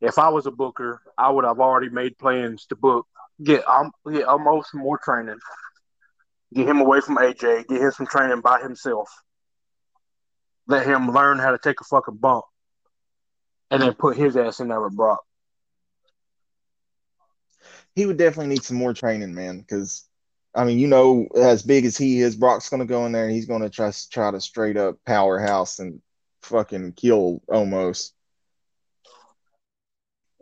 if 0.01 0.19
I 0.19 0.29
was 0.29 0.45
a 0.45 0.51
booker, 0.51 1.01
I 1.17 1.29
would 1.29 1.45
have 1.45 1.59
already 1.59 1.89
made 1.89 2.17
plans 2.17 2.65
to 2.67 2.75
book 2.75 3.07
get 3.43 3.67
um 3.67 3.91
get 4.11 4.27
Omos 4.27 4.73
more 4.73 4.97
training, 4.97 5.39
get 6.53 6.67
him 6.67 6.79
away 6.79 7.01
from 7.01 7.17
AJ, 7.17 7.67
get 7.67 7.81
him 7.81 7.91
some 7.91 8.07
training 8.07 8.41
by 8.41 8.61
himself, 8.61 9.09
let 10.67 10.85
him 10.85 11.11
learn 11.11 11.39
how 11.39 11.51
to 11.51 11.57
take 11.57 11.81
a 11.81 11.83
fucking 11.83 12.17
bump, 12.17 12.45
and 13.71 13.81
then 13.81 13.93
put 13.93 14.17
his 14.17 14.37
ass 14.37 14.59
in 14.59 14.67
there 14.69 14.81
with 14.81 14.95
Brock. 14.95 15.24
He 17.95 18.05
would 18.05 18.17
definitely 18.17 18.53
need 18.53 18.63
some 18.63 18.77
more 18.77 18.93
training, 18.93 19.33
man. 19.33 19.59
Because 19.59 20.07
I 20.53 20.63
mean, 20.63 20.79
you 20.79 20.87
know, 20.87 21.27
as 21.35 21.63
big 21.63 21.85
as 21.85 21.97
he 21.97 22.21
is, 22.21 22.35
Brock's 22.35 22.69
going 22.69 22.79
to 22.79 22.85
go 22.85 23.05
in 23.05 23.11
there 23.11 23.25
and 23.25 23.33
he's 23.33 23.45
going 23.45 23.61
to 23.61 23.69
try 23.69 23.91
try 24.11 24.31
to 24.31 24.41
straight 24.41 24.77
up 24.77 24.97
powerhouse 25.05 25.79
and 25.79 26.01
fucking 26.43 26.93
kill 26.93 27.41
Omos. 27.49 28.11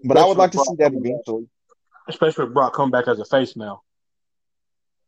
But 0.04 0.18
I 0.18 0.26
would 0.26 0.38
like 0.38 0.52
to 0.52 0.60
see 0.60 0.76
that 0.80 0.94
eventually. 0.94 1.48
especially 2.10 2.46
with 2.46 2.54
Brock 2.54 2.74
coming 2.74 2.92
back 2.92 3.08
as 3.08 3.20
a 3.20 3.26
face 3.26 3.56
now. 3.56 3.82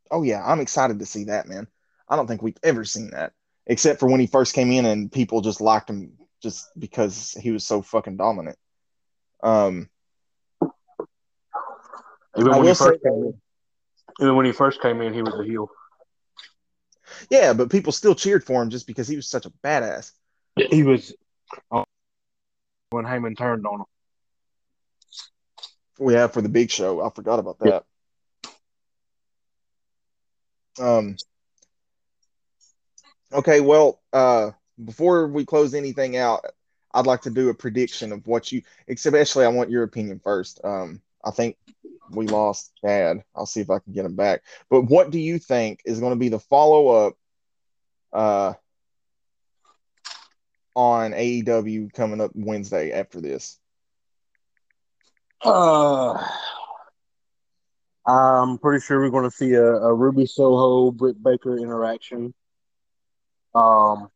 Oh 0.10 0.24
yeah, 0.24 0.44
I'm 0.46 0.62
excited 0.62 1.00
to 1.00 1.06
see 1.06 1.26
that, 1.26 1.48
man. 1.48 1.68
I 2.08 2.16
don't 2.16 2.28
think 2.28 2.42
we've 2.42 2.58
ever 2.64 2.86
seen 2.86 3.12
that, 3.12 3.34
except 3.68 4.00
for 4.00 4.08
when 4.08 4.20
he 4.20 4.28
first 4.28 4.54
came 4.54 4.72
in 4.72 4.86
and 4.86 5.12
people 5.12 5.42
just 5.42 5.62
liked 5.62 5.90
him 5.90 6.14
just 6.42 6.68
because 6.78 7.32
he 7.42 7.52
was 7.52 7.66
so 7.66 7.82
fucking 7.82 8.18
dominant. 8.18 8.58
Um, 9.44 9.90
Even 12.38 12.54
I 12.54 12.58
when 12.58 12.68
he 12.68 12.74
first 12.74 13.02
came 13.04 13.14
in, 13.14 13.42
even 14.22 14.36
when 14.36 14.46
he 14.46 14.52
first 14.52 14.82
came 14.82 15.02
in, 15.02 15.14
he 15.14 15.22
was 15.22 15.34
a 15.40 15.44
heel. 15.44 15.70
yeah, 17.30 17.54
but 17.54 17.70
people 17.70 17.92
still 17.92 18.16
cheered 18.16 18.44
for 18.44 18.62
him 18.62 18.70
just 18.70 18.88
because 18.88 19.08
he 19.08 19.16
was 19.16 19.28
such 19.28 19.46
a 19.46 19.52
badass. 19.64 20.12
He 20.56 20.84
was 20.84 21.14
uh, 21.72 21.84
when 22.90 23.06
Heyman 23.06 23.38
turned 23.38 23.66
on 23.66 23.82
him. 23.82 23.86
We 26.00 26.14
have 26.14 26.34
for 26.34 26.42
the 26.42 26.50
big 26.50 26.72
show. 26.72 27.02
I 27.02 27.10
forgot 27.10 27.40
about 27.40 27.60
that. 27.60 27.84
Um. 30.80 31.16
Okay, 33.34 33.60
well, 33.60 34.02
uh, 34.14 34.52
before 34.84 35.28
we 35.28 35.46
close 35.46 35.74
anything 35.74 36.16
out, 36.18 36.46
I'd 36.94 37.06
like 37.06 37.22
to 37.22 37.30
do 37.30 37.50
a 37.50 37.54
prediction 37.54 38.12
of 38.12 38.28
what 38.28 38.52
you. 38.52 38.62
Especially, 38.88 39.46
I 39.46 39.50
want 39.50 39.70
your 39.70 39.84
opinion 39.84 40.20
first. 40.20 40.60
Um, 40.64 41.02
I 41.26 41.32
think 41.32 41.58
we 42.12 42.28
lost 42.28 42.72
Chad. 42.82 43.24
I'll 43.36 43.46
see 43.46 43.62
if 43.62 43.70
I 43.70 43.80
can 43.80 43.94
get 43.94 44.06
him 44.06 44.16
back. 44.16 44.42
But 44.70 44.84
what 44.84 45.10
do 45.12 45.20
you 45.20 45.40
think 45.40 45.82
is 45.86 46.00
going 46.00 46.14
to 46.14 46.20
be 46.20 46.30
the 46.30 46.40
follow 46.40 47.08
up? 47.08 47.14
Uh. 48.14 48.54
On 50.76 51.12
AEW 51.12 51.94
coming 51.94 52.20
up 52.20 52.32
Wednesday 52.34 52.92
after 52.92 53.22
this. 53.22 53.58
Uh, 55.42 56.22
I'm 58.06 58.58
pretty 58.58 58.84
sure 58.84 59.00
we're 59.00 59.10
going 59.10 59.30
to 59.30 59.36
see 59.36 59.54
a, 59.54 59.64
a 59.64 59.94
Ruby 59.94 60.26
Soho 60.26 60.92
Britt 60.92 61.22
Baker 61.24 61.58
interaction. 61.58 62.34
Um, 63.54 64.10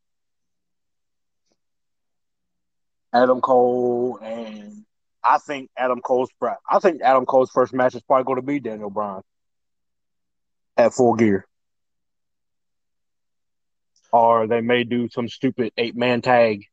Adam 3.13 3.41
Cole 3.41 4.19
and 4.21 4.85
I 5.23 5.37
think 5.37 5.69
Adam 5.77 6.01
Cole's 6.01 6.29
I 6.69 6.79
think 6.79 7.01
Adam 7.01 7.25
Cole's 7.25 7.51
first 7.51 7.73
match 7.73 7.95
is 7.95 8.01
probably 8.01 8.23
going 8.23 8.37
to 8.37 8.45
be 8.45 8.59
Daniel 8.59 8.89
Bryan 8.89 9.21
at 10.77 10.93
full 10.93 11.15
gear. 11.15 11.45
Or 14.11 14.47
they 14.47 14.61
may 14.61 14.83
do 14.83 15.09
some 15.09 15.27
stupid 15.27 15.71
eight 15.77 15.95
man 15.95 16.21
tag 16.21 16.65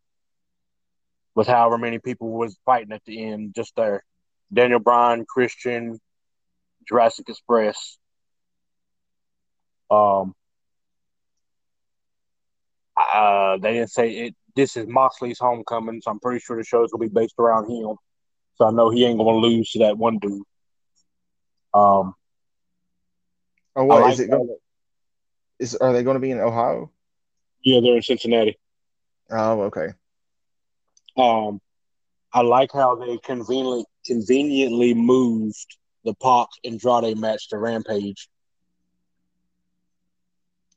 with 1.34 1.46
however 1.46 1.76
many 1.76 1.98
people 1.98 2.30
was 2.30 2.56
fighting 2.64 2.92
at 2.92 3.04
the 3.04 3.24
end 3.24 3.54
just 3.54 3.74
there. 3.76 4.04
Daniel 4.52 4.78
Bryan, 4.78 5.26
Christian, 5.28 5.98
Jurassic 6.88 7.28
Express. 7.28 7.98
Um, 9.90 10.34
uh, 12.96 13.58
they 13.58 13.74
didn't 13.74 13.90
say 13.90 14.10
it. 14.10 14.34
This 14.54 14.76
is 14.76 14.86
Moxley's 14.86 15.38
homecoming, 15.38 16.00
so 16.00 16.10
I'm 16.10 16.20
pretty 16.20 16.40
sure 16.40 16.56
the 16.56 16.64
show's 16.64 16.90
gonna 16.90 17.06
be 17.06 17.12
based 17.12 17.34
around 17.38 17.70
him. 17.70 17.96
So 18.56 18.66
I 18.66 18.70
know 18.70 18.90
he 18.90 19.04
ain't 19.04 19.18
gonna 19.18 19.36
lose 19.38 19.70
to 19.72 19.80
that 19.80 19.98
one 19.98 20.18
dude. 20.18 20.42
Um, 21.74 22.14
Oh, 23.76 23.84
what 23.84 24.02
I 24.02 24.12
is 24.12 24.20
it? 24.20 24.30
Going 24.30 24.56
is 25.58 25.74
are 25.76 25.92
they 25.92 26.02
going 26.02 26.16
to 26.16 26.20
be 26.20 26.30
in 26.30 26.40
Ohio? 26.40 26.90
yeah, 27.62 27.80
they're 27.80 27.96
in 27.96 28.02
Cincinnati. 28.02 28.58
Oh, 29.30 29.62
okay. 29.62 29.88
Um, 31.16 31.60
I 32.32 32.42
like 32.42 32.72
how 32.72 32.94
they 32.96 33.18
conveniently 33.18 33.84
conveniently 34.06 34.94
moved 34.94 35.78
the 36.04 36.14
PAC 36.14 36.48
Andrade 36.64 37.18
match 37.18 37.48
to 37.48 37.58
Rampage. 37.58 38.28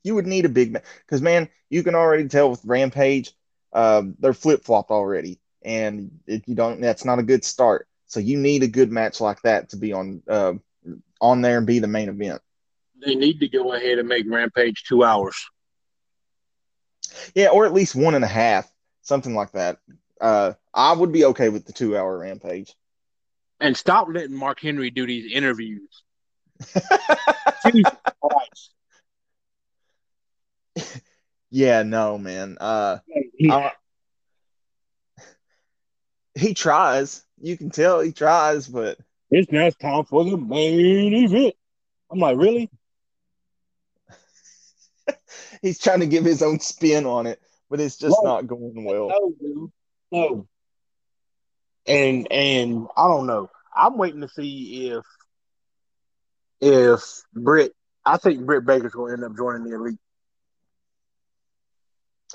You 0.02 0.14
would 0.14 0.26
need 0.26 0.44
a 0.46 0.50
big 0.50 0.72
man 0.72 0.82
because 1.06 1.20
man, 1.22 1.48
you 1.68 1.82
can 1.82 1.94
already 1.94 2.28
tell 2.28 2.50
with 2.50 2.64
Rampage, 2.64 3.32
uh, 3.72 4.02
they're 4.18 4.32
flip 4.32 4.64
flopped 4.64 4.90
already, 4.90 5.38
and 5.62 6.10
if 6.26 6.46
you 6.48 6.54
don't, 6.54 6.80
that's 6.80 7.04
not 7.04 7.18
a 7.18 7.22
good 7.22 7.44
start. 7.44 7.86
So 8.06 8.20
you 8.20 8.38
need 8.38 8.62
a 8.62 8.68
good 8.68 8.90
match 8.90 9.20
like 9.20 9.40
that 9.42 9.70
to 9.70 9.76
be 9.76 9.92
on 9.92 10.22
uh, 10.28 10.54
on 11.20 11.42
there 11.42 11.58
and 11.58 11.66
be 11.66 11.78
the 11.78 11.86
main 11.86 12.08
event. 12.08 12.42
They 13.04 13.14
need 13.14 13.40
to 13.40 13.48
go 13.48 13.72
ahead 13.72 13.98
and 13.98 14.08
make 14.08 14.26
Rampage 14.28 14.84
two 14.84 15.04
hours. 15.04 15.36
Yeah, 17.34 17.48
or 17.48 17.66
at 17.66 17.72
least 17.72 17.94
one 17.94 18.14
and 18.14 18.24
a 18.24 18.28
half, 18.28 18.70
something 19.02 19.34
like 19.34 19.52
that. 19.52 19.78
Uh, 20.20 20.52
I 20.74 20.92
would 20.92 21.12
be 21.12 21.24
okay 21.26 21.48
with 21.48 21.64
the 21.64 21.72
two 21.72 21.96
hour 21.96 22.18
Rampage. 22.18 22.74
And 23.58 23.76
stop 23.76 24.08
letting 24.10 24.36
Mark 24.36 24.60
Henry 24.60 24.90
do 24.90 25.06
these 25.06 25.32
interviews. 25.32 26.02
Jesus 27.64 27.92
yeah, 31.50 31.82
no, 31.82 32.18
man. 32.18 32.56
Uh, 32.60 32.98
He- 33.36 33.50
I- 33.50 33.72
he 36.40 36.54
tries. 36.54 37.22
You 37.40 37.56
can 37.56 37.70
tell 37.70 38.00
he 38.00 38.12
tries, 38.12 38.66
but 38.66 38.98
it's 39.30 39.52
now 39.52 39.70
time 39.70 40.04
for 40.04 40.24
the 40.24 40.36
main 40.36 41.14
event. 41.14 41.54
I'm 42.10 42.18
like, 42.18 42.36
really? 42.36 42.70
he's 45.62 45.78
trying 45.78 46.00
to 46.00 46.06
give 46.06 46.24
his 46.24 46.42
own 46.42 46.58
spin 46.60 47.06
on 47.06 47.26
it, 47.26 47.40
but 47.68 47.80
it's 47.80 47.96
just 47.96 48.18
not 48.22 48.46
going 48.46 48.84
well. 48.84 49.08
No, 49.08 49.34
dude. 49.40 49.72
No. 50.10 50.48
And 51.86 52.30
and 52.30 52.88
I 52.96 53.08
don't 53.08 53.26
know. 53.26 53.50
I'm 53.74 53.96
waiting 53.96 54.20
to 54.22 54.28
see 54.28 54.90
if 54.90 55.04
if 56.60 57.22
Britt 57.32 57.72
I 58.04 58.16
think 58.16 58.44
Britt 58.44 58.66
Baker's 58.66 58.92
gonna 58.92 59.12
end 59.12 59.24
up 59.24 59.36
joining 59.36 59.64
the 59.64 59.76
elite. 59.76 59.98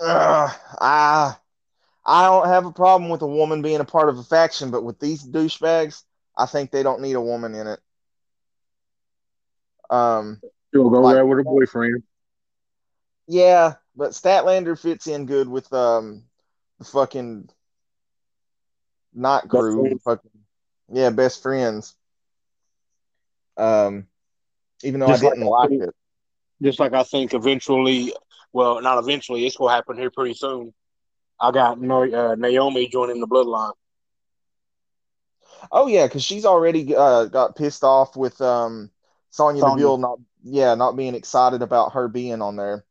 Uh, 0.02 0.52
I 0.80 1.36
I 2.06 2.26
don't 2.28 2.48
have 2.48 2.66
a 2.66 2.72
problem 2.72 3.10
with 3.10 3.22
a 3.24 3.28
woman 3.28 3.62
being 3.62 3.80
a 3.80 3.86
part 3.86 4.10
of 4.10 4.18
a 4.18 4.24
faction, 4.24 4.70
but 4.72 4.84
with 4.84 5.00
these 5.00 5.24
douchebags, 5.24 6.04
I 6.38 6.46
think 6.46 6.70
they 6.70 6.84
don't 6.84 7.02
need 7.02 7.14
a 7.16 7.22
woman 7.22 7.56
in 7.56 7.68
it. 7.68 7.80
Um, 9.90 10.42
She'll 10.74 10.90
go 10.90 11.02
Like- 11.02 11.16
there 11.16 11.26
with 11.26 11.40
her 11.40 11.44
boyfriend. 11.44 12.04
yeah, 13.28 13.76
but 13.96 14.12
Statlander 14.12 14.80
fits 14.80 15.08
in 15.08 15.26
good 15.26 15.48
with 15.48 15.72
um 15.74 16.26
the 16.80 16.86
fucking 16.86 17.50
not 19.14 19.44
Best 19.44 19.52
crew, 19.52 20.00
fucking 20.04 20.32
yeah, 20.90 21.10
best 21.10 21.42
friends. 21.42 21.96
Um, 23.58 24.08
even 24.84 25.00
though 25.00 25.08
Just 25.08 25.24
I 25.24 25.30
didn't 25.30 25.44
I 25.44 25.48
like 25.48 25.72
it. 25.72 25.96
Just 26.62 26.80
like 26.80 26.94
I 26.94 27.04
think 27.04 27.34
eventually 27.34 28.14
well, 28.52 28.82
not 28.82 28.98
eventually, 29.00 29.46
it's 29.46 29.56
gonna 29.58 29.74
happen 29.74 29.98
here 29.98 30.12
pretty 30.12 30.34
soon. 30.34 30.74
I 31.40 31.52
got 31.52 31.78
uh, 31.78 32.36
Naomi 32.36 32.88
joining 32.88 33.20
the 33.20 33.28
bloodline. 33.28 33.74
Oh 35.72 35.88
yeah, 35.88 36.06
because 36.08 36.24
she's 36.24 36.46
already 36.46 36.96
uh, 36.96 37.26
got 37.26 37.56
pissed 37.56 37.84
off 37.84 38.16
with 38.16 38.40
um 38.42 38.92
Sonya 39.32 39.62
Sonya. 39.62 39.76
Deville 39.76 39.98
not 39.98 40.20
yeah 40.44 40.76
not 40.76 40.96
being 40.96 41.16
excited 41.16 41.62
about 41.62 41.94
her 41.94 42.08
being 42.08 42.42
on 42.42 42.56
there. 42.56 42.86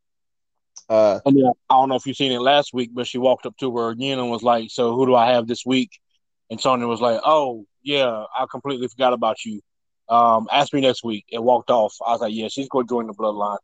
Uh, 0.88 1.20
And 1.24 1.36
then 1.36 1.52
I 1.70 1.74
don't 1.74 1.88
know 1.88 1.94
if 1.96 2.06
you've 2.06 2.16
seen 2.16 2.32
it 2.32 2.40
last 2.40 2.72
week, 2.74 2.90
but 2.92 3.06
she 3.06 3.18
walked 3.18 3.46
up 3.46 3.56
to 3.58 3.76
her 3.76 3.90
again 3.90 4.18
and 4.18 4.30
was 4.30 4.42
like, 4.42 4.70
"So 4.70 4.94
who 4.94 5.06
do 5.06 5.14
I 5.14 5.32
have 5.32 5.46
this 5.46 5.64
week?" 5.64 6.00
And 6.50 6.60
Sonya 6.60 6.86
was 6.86 7.00
like, 7.00 7.20
"Oh 7.24 7.66
yeah, 7.82 8.24
I 8.38 8.46
completely 8.50 8.88
forgot 8.88 9.12
about 9.12 9.44
you. 9.44 9.60
Um, 10.08 10.48
ask 10.52 10.72
me 10.72 10.80
next 10.80 11.02
week." 11.04 11.24
And 11.32 11.44
walked 11.44 11.70
off. 11.70 11.94
I 12.06 12.12
was 12.12 12.20
like, 12.20 12.34
"Yeah, 12.34 12.48
she's 12.48 12.68
going 12.68 12.86
to 12.86 12.92
join 12.92 13.06
the 13.06 13.14
bloodline." 13.14 13.58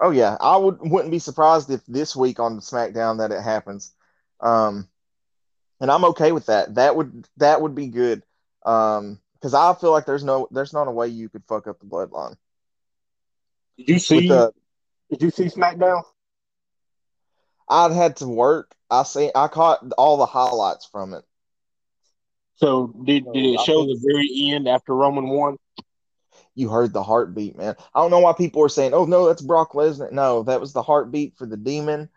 Oh 0.00 0.10
yeah, 0.10 0.36
I 0.40 0.56
would 0.56 0.78
wouldn't 0.80 1.10
be 1.10 1.18
surprised 1.18 1.70
if 1.70 1.84
this 1.86 2.16
week 2.16 2.40
on 2.40 2.60
SmackDown 2.60 3.18
that 3.18 3.32
it 3.32 3.42
happens. 3.42 3.92
Um, 4.40 4.88
and 5.80 5.90
I'm 5.90 6.04
okay 6.06 6.32
with 6.32 6.46
that. 6.46 6.74
That 6.74 6.96
would 6.96 7.28
that 7.36 7.60
would 7.60 7.74
be 7.74 7.88
good. 7.88 8.22
Um, 8.64 9.20
because 9.34 9.54
I 9.54 9.74
feel 9.74 9.90
like 9.90 10.06
there's 10.06 10.24
no 10.24 10.48
there's 10.50 10.72
not 10.72 10.88
a 10.88 10.90
way 10.90 11.08
you 11.08 11.28
could 11.28 11.44
fuck 11.48 11.66
up 11.66 11.80
the 11.80 11.86
bloodline 11.86 12.36
Did 13.78 13.88
you 13.88 13.98
see? 13.98 14.28
the. 14.28 14.52
did 15.10 15.22
you 15.22 15.30
see 15.30 15.44
SmackDown? 15.44 16.02
I'd 17.68 17.92
had 17.92 18.16
to 18.16 18.26
work. 18.26 18.74
I 18.90 19.04
see. 19.04 19.30
I 19.34 19.48
caught 19.48 19.92
all 19.96 20.16
the 20.16 20.26
highlights 20.26 20.86
from 20.86 21.14
it. 21.14 21.24
So 22.56 22.88
did 23.04 23.32
did 23.32 23.46
it 23.46 23.60
show 23.60 23.86
the 23.86 23.98
very 24.02 24.52
end 24.52 24.68
after 24.68 24.94
Roman 24.94 25.28
won? 25.28 25.56
You 26.54 26.68
heard 26.68 26.92
the 26.92 27.02
heartbeat, 27.02 27.56
man. 27.56 27.76
I 27.94 28.00
don't 28.00 28.10
know 28.10 28.18
why 28.20 28.32
people 28.32 28.62
are 28.62 28.68
saying, 28.68 28.92
"Oh 28.92 29.04
no, 29.04 29.26
that's 29.26 29.42
Brock 29.42 29.72
Lesnar." 29.72 30.12
No, 30.12 30.42
that 30.44 30.60
was 30.60 30.72
the 30.72 30.82
heartbeat 30.82 31.36
for 31.36 31.46
the 31.46 31.56
Demon. 31.56 32.08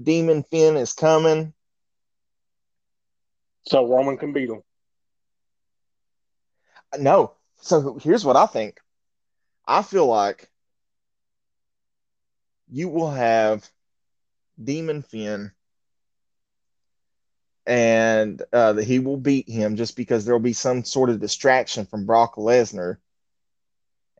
Demon 0.00 0.44
Finn 0.44 0.76
is 0.76 0.92
coming. 0.92 1.52
So 3.62 3.86
Roman 3.86 4.16
can 4.16 4.32
beat 4.32 4.48
him. 4.48 4.62
No. 6.98 7.34
So 7.60 7.98
here's 8.02 8.24
what 8.24 8.36
I 8.36 8.46
think. 8.46 8.80
I 9.66 9.82
feel 9.82 10.06
like 10.06 10.50
you 12.70 12.88
will 12.88 13.10
have 13.10 13.68
Demon 14.62 15.02
Finn 15.02 15.52
and 17.66 18.42
uh, 18.52 18.72
that 18.72 18.84
he 18.84 18.98
will 18.98 19.16
beat 19.16 19.48
him 19.48 19.76
just 19.76 19.96
because 19.96 20.24
there 20.24 20.34
will 20.34 20.40
be 20.40 20.52
some 20.52 20.84
sort 20.84 21.10
of 21.10 21.20
distraction 21.20 21.86
from 21.86 22.06
Brock 22.06 22.36
Lesnar, 22.36 22.96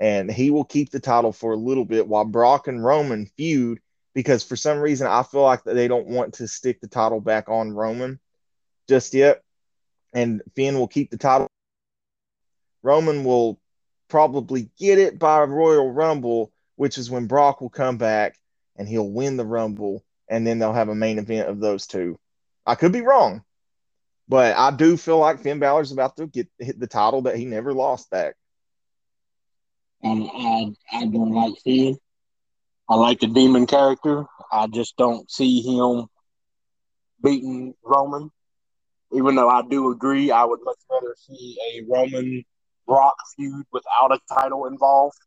and 0.00 0.30
he 0.30 0.50
will 0.50 0.64
keep 0.64 0.90
the 0.90 0.98
title 0.98 1.32
for 1.32 1.52
a 1.52 1.56
little 1.56 1.84
bit 1.84 2.08
while 2.08 2.24
Brock 2.24 2.66
and 2.66 2.82
Roman 2.82 3.26
feud. 3.36 3.78
Because 4.12 4.42
for 4.42 4.56
some 4.56 4.78
reason, 4.78 5.06
I 5.06 5.22
feel 5.22 5.42
like 5.42 5.62
they 5.62 5.86
don't 5.86 6.08
want 6.08 6.34
to 6.34 6.48
stick 6.48 6.80
the 6.80 6.88
title 6.88 7.20
back 7.20 7.48
on 7.48 7.72
Roman 7.72 8.18
just 8.88 9.14
yet, 9.14 9.42
and 10.12 10.42
Finn 10.56 10.76
will 10.76 10.88
keep 10.88 11.10
the 11.10 11.16
title. 11.16 11.46
Roman 12.82 13.22
will 13.22 13.60
probably 14.08 14.68
get 14.76 14.98
it 14.98 15.16
by 15.16 15.44
Royal 15.44 15.92
Rumble, 15.92 16.50
which 16.74 16.98
is 16.98 17.08
when 17.08 17.28
Brock 17.28 17.60
will 17.60 17.70
come 17.70 17.98
back 17.98 18.36
and 18.76 18.88
he'll 18.88 19.08
win 19.08 19.36
the 19.36 19.46
Rumble, 19.46 20.02
and 20.28 20.44
then 20.44 20.58
they'll 20.58 20.72
have 20.72 20.88
a 20.88 20.94
main 20.94 21.20
event 21.20 21.48
of 21.48 21.60
those 21.60 21.86
two. 21.86 22.18
I 22.66 22.74
could 22.74 22.90
be 22.90 23.02
wrong, 23.02 23.44
but 24.28 24.56
I 24.56 24.72
do 24.72 24.96
feel 24.96 25.18
like 25.18 25.40
Finn 25.40 25.60
Balor's 25.60 25.92
about 25.92 26.16
to 26.16 26.26
get 26.26 26.48
hit 26.58 26.80
the 26.80 26.88
title 26.88 27.22
that 27.22 27.36
he 27.36 27.44
never 27.44 27.72
lost 27.72 28.10
back. 28.10 28.34
Um, 30.02 30.30
I 30.32 30.72
I 30.92 31.06
don't 31.06 31.32
like 31.32 31.54
Finn. 31.62 31.96
I 32.88 32.96
like 32.96 33.20
the 33.20 33.26
demon 33.26 33.66
character. 33.66 34.24
I 34.50 34.66
just 34.66 34.96
don't 34.96 35.30
see 35.30 35.60
him 35.60 36.06
beating 37.22 37.74
Roman. 37.84 38.30
Even 39.12 39.34
though 39.34 39.48
I 39.48 39.62
do 39.62 39.90
agree, 39.90 40.30
I 40.30 40.44
would 40.44 40.60
much 40.64 40.78
rather 40.90 41.14
see 41.18 41.56
a 41.72 41.82
Roman 41.88 42.44
Brock 42.86 43.14
feud 43.36 43.66
without 43.72 44.12
a 44.12 44.20
title 44.34 44.66
involved 44.66 45.18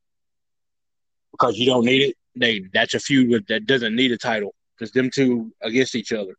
because 1.31 1.57
you 1.57 1.65
don't 1.65 1.85
need 1.85 2.01
it. 2.01 2.15
They 2.35 2.63
that's 2.73 2.93
a 2.93 2.99
feud 2.99 3.29
with, 3.29 3.47
that 3.47 3.65
doesn't 3.65 3.95
need 3.95 4.11
a 4.11 4.17
title 4.17 4.53
because 4.75 4.91
them 4.91 5.09
two 5.13 5.53
against 5.61 5.95
each 5.95 6.11
other. 6.11 6.35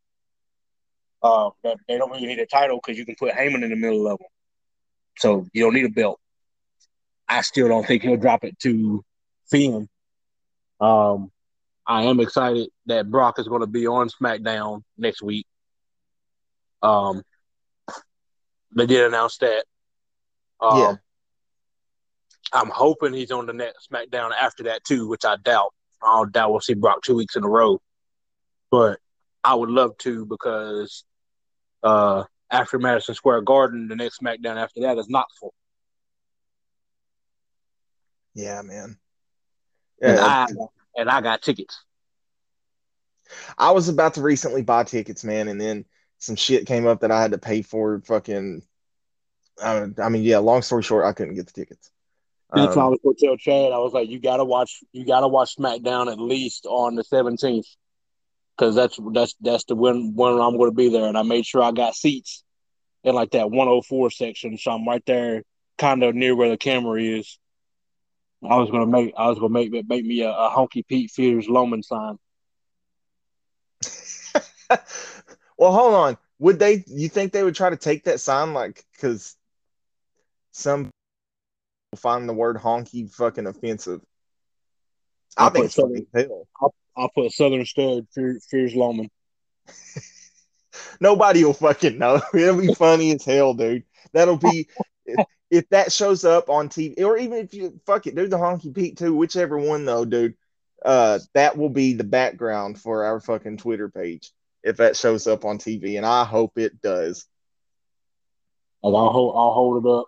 Uh, 1.22 1.50
they 1.62 1.96
don't 1.96 2.10
really 2.10 2.26
need 2.26 2.40
a 2.40 2.46
title 2.46 2.80
because 2.84 2.98
you 2.98 3.06
can 3.06 3.14
put 3.18 3.32
Heyman 3.32 3.62
in 3.62 3.70
the 3.70 3.76
middle 3.76 4.06
of 4.08 4.18
them, 4.18 4.28
so 5.16 5.46
you 5.52 5.62
don't 5.62 5.72
need 5.74 5.86
a 5.86 5.90
belt. 5.90 6.20
I 7.28 7.40
still 7.42 7.68
don't 7.68 7.86
think 7.86 8.02
he'll 8.02 8.16
drop 8.16 8.44
it 8.44 8.58
to 8.60 9.04
Finn. 9.50 9.88
Um, 10.80 11.30
I 11.86 12.04
am 12.04 12.20
excited 12.20 12.68
that 12.86 13.10
Brock 13.10 13.38
is 13.38 13.48
going 13.48 13.60
to 13.60 13.66
be 13.66 13.86
on 13.86 14.08
SmackDown 14.08 14.82
next 14.96 15.22
week. 15.22 15.46
Um, 16.82 17.22
they 18.76 18.86
did 18.86 19.06
announce 19.06 19.38
that. 19.38 19.64
Um, 20.60 20.78
yeah. 20.78 20.94
I'm 22.52 22.70
hoping 22.70 23.12
he's 23.12 23.30
on 23.30 23.46
the 23.46 23.52
next 23.52 23.90
SmackDown 23.90 24.30
after 24.38 24.64
that 24.64 24.84
too, 24.84 25.08
which 25.08 25.24
I 25.24 25.36
doubt. 25.36 25.72
I 26.02 26.22
doubt 26.30 26.50
we'll 26.50 26.60
see 26.60 26.74
Brock 26.74 27.02
two 27.02 27.16
weeks 27.16 27.36
in 27.36 27.44
a 27.44 27.48
row, 27.48 27.80
but 28.70 28.98
I 29.42 29.54
would 29.54 29.70
love 29.70 29.96
to 29.98 30.26
because 30.26 31.04
uh, 31.82 32.24
after 32.50 32.78
Madison 32.78 33.14
Square 33.14 33.42
Garden, 33.42 33.88
the 33.88 33.96
next 33.96 34.20
SmackDown 34.20 34.56
after 34.56 34.80
that 34.82 34.98
is 34.98 35.08
Knoxville. 35.08 35.54
Yeah, 38.34 38.62
man. 38.62 38.98
Yeah, 40.00 40.10
and 40.10 40.20
I 40.20 40.46
and 40.96 41.10
I 41.10 41.20
got 41.20 41.42
tickets. 41.42 41.82
I 43.56 43.70
was 43.70 43.88
about 43.88 44.14
to 44.14 44.22
recently 44.22 44.62
buy 44.62 44.84
tickets, 44.84 45.24
man, 45.24 45.48
and 45.48 45.60
then 45.60 45.84
some 46.18 46.36
shit 46.36 46.66
came 46.66 46.86
up 46.86 47.00
that 47.00 47.10
I 47.10 47.20
had 47.20 47.32
to 47.32 47.38
pay 47.38 47.62
for. 47.62 48.00
Fucking, 48.00 48.62
I 49.62 50.08
mean, 50.08 50.22
yeah. 50.22 50.38
Long 50.38 50.62
story 50.62 50.82
short, 50.82 51.04
I 51.04 51.12
couldn't 51.12 51.34
get 51.34 51.46
the 51.46 51.52
tickets. 51.52 51.90
That's 52.52 52.76
um, 52.76 52.82
why 52.82 52.86
I 52.86 52.88
was 52.88 53.00
going 53.02 53.16
to 53.16 53.26
tell 53.26 53.36
Chad. 53.36 53.72
I 53.72 53.78
was 53.78 53.92
like, 53.92 54.08
you 54.08 54.20
gotta 54.20 54.44
watch, 54.44 54.80
you 54.92 55.06
gotta 55.06 55.28
watch 55.28 55.56
SmackDown 55.56 56.10
at 56.10 56.18
least 56.18 56.66
on 56.66 56.94
the 56.94 57.04
seventeenth, 57.04 57.66
because 58.56 58.74
that's 58.74 58.98
that's 59.12 59.34
that's 59.40 59.64
the 59.64 59.74
when 59.74 60.14
when 60.14 60.34
I'm 60.40 60.56
going 60.56 60.70
to 60.70 60.76
be 60.76 60.88
there. 60.88 61.06
And 61.06 61.18
I 61.18 61.22
made 61.22 61.46
sure 61.46 61.62
I 61.62 61.72
got 61.72 61.94
seats 61.94 62.44
in 63.02 63.14
like 63.14 63.30
that 63.32 63.50
104 63.50 64.10
section, 64.10 64.56
so 64.58 64.70
I'm 64.72 64.86
right 64.86 65.04
there, 65.06 65.42
kind 65.78 66.02
of 66.02 66.14
near 66.14 66.34
where 66.34 66.48
the 66.48 66.56
camera 66.56 67.00
is. 67.00 67.38
I 68.48 68.56
was 68.56 68.70
gonna 68.70 68.86
make, 68.86 69.14
I 69.16 69.28
was 69.28 69.38
gonna 69.38 69.52
make 69.52 69.72
make 69.88 70.04
me 70.04 70.22
a, 70.22 70.30
a 70.30 70.50
honky 70.50 70.86
Pete 70.86 71.10
Fears 71.10 71.48
Loman 71.48 71.82
sign. 71.82 72.18
well, 75.58 75.72
hold 75.72 75.94
on. 75.94 76.18
Would 76.38 76.58
they? 76.58 76.84
You 76.86 77.08
think 77.08 77.32
they 77.32 77.42
would 77.42 77.54
try 77.54 77.70
to 77.70 77.76
take 77.76 78.04
that 78.04 78.20
sign, 78.20 78.52
like, 78.52 78.84
because 78.92 79.36
some 80.52 80.90
find 81.96 82.28
the 82.28 82.32
word 82.32 82.56
honky 82.56 83.10
fucking 83.10 83.46
offensive. 83.46 84.00
I, 85.36 85.46
I 85.46 85.50
think 85.50 85.66
it's 85.66 85.74
funny 85.74 86.06
hell. 86.14 86.46
I'll, 86.60 86.74
I'll, 86.96 87.10
put 87.10 87.32
Southern 87.32 87.64
Stud 87.64 88.06
Fear, 88.14 88.40
Fears 88.50 88.74
Loman. 88.74 89.10
Nobody 91.00 91.44
will 91.44 91.54
fucking 91.54 91.98
know. 91.98 92.20
It'll 92.34 92.60
be 92.60 92.74
funny 92.74 93.14
as 93.14 93.24
hell, 93.24 93.54
dude. 93.54 93.84
That'll 94.12 94.36
be 94.36 94.68
if, 95.54 95.68
that 95.70 95.92
shows 95.92 96.24
up 96.24 96.48
on 96.48 96.68
TV, 96.68 97.00
or 97.02 97.16
even 97.16 97.38
if 97.38 97.54
you 97.54 97.80
fuck 97.86 98.06
it, 98.06 98.14
do 98.14 98.26
the 98.26 98.38
Honky 98.38 98.74
Pete 98.74 98.96
too, 98.96 99.14
whichever 99.14 99.58
one 99.58 99.84
though, 99.84 100.04
dude. 100.04 100.34
Uh, 100.84 101.18
that 101.32 101.56
will 101.56 101.70
be 101.70 101.94
the 101.94 102.04
background 102.04 102.78
for 102.78 103.04
our 103.04 103.18
fucking 103.18 103.56
Twitter 103.56 103.88
page 103.88 104.30
if 104.62 104.78
that 104.78 104.96
shows 104.96 105.26
up 105.26 105.44
on 105.44 105.58
TV, 105.58 105.96
and 105.96 106.06
I 106.06 106.24
hope 106.24 106.58
it 106.58 106.80
does. 106.80 107.26
Like 108.82 108.94
I'll 108.94 109.10
hold, 109.10 109.34
I'll 109.36 109.52
hold 109.52 109.84
it 109.84 109.88
up, 109.88 110.06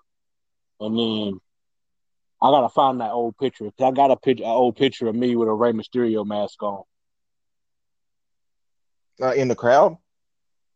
and 0.80 0.98
then 0.98 1.40
I 2.42 2.50
gotta 2.50 2.68
find 2.68 3.00
that 3.00 3.10
old 3.10 3.36
picture. 3.38 3.70
I 3.80 3.90
got 3.90 4.10
a 4.10 4.16
picture, 4.16 4.44
an 4.44 4.50
old 4.50 4.76
picture 4.76 5.08
of 5.08 5.14
me 5.14 5.36
with 5.36 5.48
a 5.48 5.52
Rey 5.52 5.72
Mysterio 5.72 6.26
mask 6.26 6.62
on. 6.62 6.82
Uh, 9.20 9.32
in 9.32 9.48
the 9.48 9.54
crowd? 9.54 9.96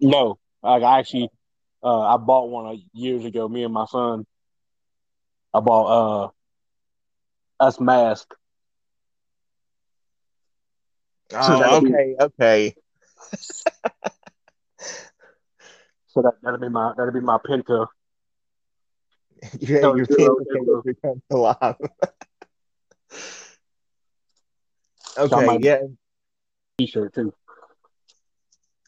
No, 0.00 0.38
like 0.62 0.82
I 0.82 0.98
actually, 0.98 1.28
uh, 1.82 2.14
I 2.14 2.16
bought 2.16 2.48
one 2.48 2.82
years 2.92 3.24
ago. 3.24 3.48
Me 3.48 3.64
and 3.64 3.74
my 3.74 3.84
son, 3.84 4.24
I 5.52 5.60
bought 5.60 6.30
uh, 7.60 7.64
us 7.64 7.80
mask. 7.80 8.34
Oh, 11.32 11.76
okay, 11.76 11.88
be, 11.88 12.16
okay. 12.20 12.74
so 16.08 16.22
that 16.22 16.32
that'll 16.42 16.58
be 16.58 16.68
my 16.68 16.92
that'll 16.96 17.12
be 17.12 17.20
my 17.20 17.38
pinto. 17.44 17.88
no, 19.68 19.94
your 19.96 20.82
becomes 20.82 21.22
alive. 21.30 21.76
okay, 25.16 25.58
yeah. 25.60 25.82
T-shirt 26.78 27.14
too. 27.14 27.32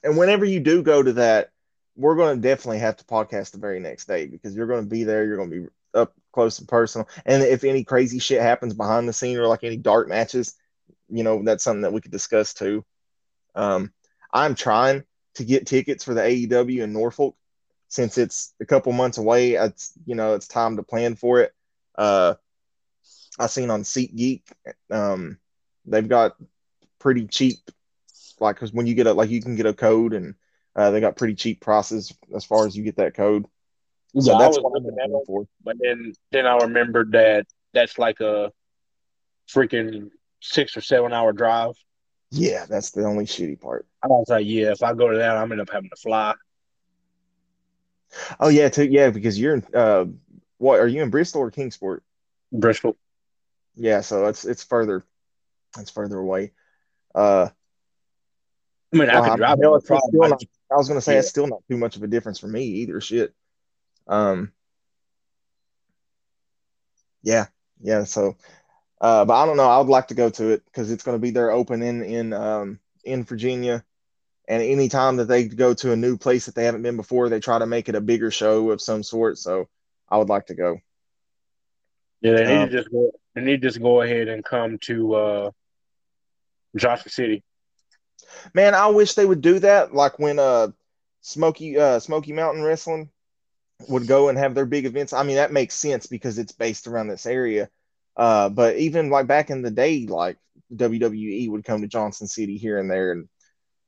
And 0.05 0.17
whenever 0.17 0.45
you 0.45 0.59
do 0.59 0.83
go 0.83 1.03
to 1.03 1.13
that, 1.15 1.51
we're 1.95 2.17
going 2.17 2.37
to 2.37 2.43
definitely 2.43 2.79
have 2.79 2.97
to 2.97 3.05
podcast 3.05 3.53
the 3.53 3.59
very 3.59 3.79
next 3.79 4.07
day 4.07 4.27
because 4.27 4.57
you're 4.57 4.67
going 4.67 4.83
to 4.83 4.91
be 4.91 5.05
there. 5.05 5.25
You're 5.25 5.37
going 5.37 5.51
to 5.51 5.61
be 5.61 5.67
up 5.95 6.13
close 6.33 6.59
and 6.59 6.69
personal. 6.69 7.09
And 7.25 7.43
if 7.43 7.65
any 7.65 7.85
crazy 7.85 8.19
shit 8.19 8.41
happens 8.41 8.75
behind 8.75 9.09
the 9.09 9.13
scene 9.13 9.39
or 9.39 9.47
like 9.47 9.65
any 9.65 9.77
dark 9.77 10.09
matches, 10.09 10.55
you 11.09 11.23
know, 11.23 11.43
that's 11.45 11.65
something 11.65 11.83
that 11.83 11.93
we 11.93 12.01
could 12.01 12.11
discuss 12.11 12.55
too. 12.55 12.85
Um, 13.55 13.93
I'm 14.33 14.55
trying 14.55 15.05
to 15.35 15.45
get 15.45 15.67
tickets 15.67 16.05
for 16.05 16.15
the 16.15 16.23
AEW 16.23 16.83
in 16.83 16.93
Norfolk 16.93 17.37
since 17.93 18.17
it's 18.17 18.55
a 18.59 18.65
couple 18.65 18.91
months 18.93 19.19
away, 19.19 19.53
it's 19.53 19.93
you 20.07 20.15
know 20.15 20.35
it's 20.35 20.49
time 20.49 20.77
to 20.77 20.83
plan 20.83 21.15
for 21.15 21.41
it. 21.41 21.53
Uh, 21.97 22.35
I 23.39 23.49
seen 23.49 23.69
on 23.69 23.83
SeatGeek, 23.83 24.45
um, 24.91 25.39
they've 25.85 26.09
got 26.09 26.37
pretty 26.99 27.27
cheap, 27.27 27.59
like 28.41 28.57
because 28.57 28.73
when 28.73 28.87
you 28.87 28.95
get 28.95 29.07
a 29.07 29.13
like 29.13 29.29
you 29.29 29.43
can 29.43 29.57
get 29.57 29.67
a 29.67 29.75
code 29.75 30.15
and 30.15 30.37
uh, 30.75 30.91
they 30.91 31.01
got 31.01 31.19
pretty 31.19 31.35
cheap 31.35 31.61
prices 31.61 32.15
as 32.35 32.47
far 32.47 32.67
as 32.67 32.75
you 32.75 32.83
get 32.83 32.97
that 32.97 33.15
code. 33.15 33.45
So 34.19 34.33
yeah, 34.33 34.39
that's 34.39 34.59
I'm 34.59 34.65
looking 34.65 35.23
for. 35.27 35.47
But 35.65 35.77
then 35.81 36.13
then 36.33 36.47
I 36.47 36.57
remembered 36.59 37.13
that 37.13 37.47
that's 37.73 37.99
like 37.99 38.21
a 38.21 38.53
freaking 39.49 40.11
six 40.41 40.77
or 40.77 40.83
seven 40.83 41.13
hour 41.13 41.33
drive. 41.33 41.75
Yeah, 42.31 42.67
that's 42.69 42.91
the 42.91 43.05
only 43.05 43.25
shitty 43.25 43.61
part. 43.61 43.87
I 44.03 44.09
was 44.09 44.29
like, 44.29 44.47
yeah, 44.47 44.73
if 44.73 44.83
I 44.83 44.95
go 44.95 45.09
to 45.09 45.19
that, 45.19 45.37
I'm 45.37 45.53
end 45.53 45.61
up 45.61 45.71
having 45.71 45.91
to 45.91 45.97
fly. 45.97 46.35
Oh 48.39 48.49
yeah, 48.49 48.69
too, 48.69 48.85
yeah, 48.85 49.11
because 49.11 49.39
you're 49.39 49.55
in 49.55 49.67
uh, 49.75 50.05
what 50.59 50.81
are 50.81 50.89
you 50.89 51.03
in 51.03 51.11
Bristol 51.11 51.41
or 51.41 51.51
Kingsport? 51.51 52.03
Bristol. 52.53 52.97
Yeah, 53.75 54.03
so 54.03 54.27
it's 54.27 54.45
it's 54.45 54.63
further, 54.63 55.05
it's 55.79 55.91
further 55.91 56.19
away. 56.19 56.53
Uh, 57.15 57.49
I 58.93 58.97
mean, 58.97 59.09
I 59.09 59.21
well, 59.21 59.31
could 59.31 59.39
drive. 59.39 59.59
I, 59.61 60.37
I 60.71 60.77
was 60.77 60.89
gonna 60.89 61.01
say 61.01 61.15
yeah. 61.15 61.21
it's 61.21 61.29
still 61.29 61.47
not 61.47 61.63
too 61.71 61.79
much 61.79 61.97
of 61.97 62.03
a 62.03 62.07
difference 62.07 62.39
for 62.39 62.49
me 62.49 62.65
either. 62.65 63.01
Shit. 63.01 63.35
Um. 64.07 64.53
Yeah, 67.23 67.47
yeah. 67.81 68.05
So, 68.05 68.37
uh, 69.01 69.25
but 69.25 69.35
I 69.35 69.47
don't 69.47 69.57
know. 69.57 69.69
I 69.69 69.79
would 69.79 69.89
like 69.89 70.09
to 70.09 70.15
go 70.15 70.31
to 70.31 70.51
it 70.51 70.65
because 70.65 70.91
it's 70.91 71.05
going 71.05 71.17
to 71.17 71.23
be 71.23 71.31
there 71.31 71.51
open 71.51 71.83
in 71.83 72.03
in 72.03 72.33
um 72.33 72.81
in 73.05 73.25
Virginia 73.25 73.85
and 74.49 74.63
anytime 74.63 75.17
that 75.17 75.29
they 75.29 75.45
go 75.45 75.73
to 75.75 75.93
a 75.93 75.97
new 75.97 76.17
place 76.17 76.47
that 76.47 76.55
they 76.55 76.65
haven't 76.65 76.83
been 76.83 76.97
before, 76.97 77.29
they 77.29 77.41
try 77.41 77.59
to 77.59 77.67
make 77.67 77.89
it 77.89 77.95
a 77.95 78.01
bigger 78.01 78.31
show 78.31 78.71
of 78.71 78.83
some 78.83 79.03
sort. 79.03 79.39
So 79.39 79.69
I 80.09 80.19
would 80.19 80.29
like 80.29 80.47
to 80.47 80.55
go. 80.55 80.79
Yeah, 82.21 82.35
they 82.35 82.45
need 82.45 82.63
um, 82.63 82.69
to 82.69 82.77
just 82.77 82.91
go. 82.91 83.13
They 83.35 83.41
need 83.41 83.63
to 83.63 83.69
just 83.69 83.81
go 83.81 84.03
ahead 84.03 84.29
and 84.29 84.45
come 84.45 84.79
to 84.83 85.15
uh, 85.15 85.51
Johnson 86.77 87.11
City. 87.11 87.43
Man, 88.55 88.75
I 88.75 88.89
wish 88.89 89.15
they 89.15 89.27
would 89.27 89.41
do 89.41 89.59
that. 89.61 89.95
Like 89.95 90.19
when 90.19 90.39
uh, 90.39 90.69
Smoky 91.21 91.79
uh, 91.79 91.99
Smoky 91.99 92.33
Mountain 92.33 92.63
Wrestling 92.63 93.11
would 93.89 94.07
go 94.07 94.29
and 94.29 94.39
have 94.39 94.55
their 94.55 94.67
big 94.67 94.87
events. 94.87 95.13
I 95.13 95.23
mean, 95.23 95.37
that 95.37 95.53
makes 95.53 95.75
sense 95.75 96.07
because 96.07 96.39
it's 96.39 96.53
based 96.53 96.87
around 96.87 97.09
this 97.09 97.27
area. 97.27 97.69
Uh, 98.17 98.49
but 98.49 98.77
even 98.77 99.11
like 99.11 99.27
back 99.27 99.51
in 99.51 99.63
the 99.63 99.71
day, 99.71 100.07
like 100.07 100.37
WWE 100.75 101.51
would 101.51 101.65
come 101.65 101.81
to 101.83 101.89
Johnson 101.89 102.27
City 102.27 102.57
here 102.57 102.79
and 102.79 102.91
there, 102.91 103.13
and 103.13 103.29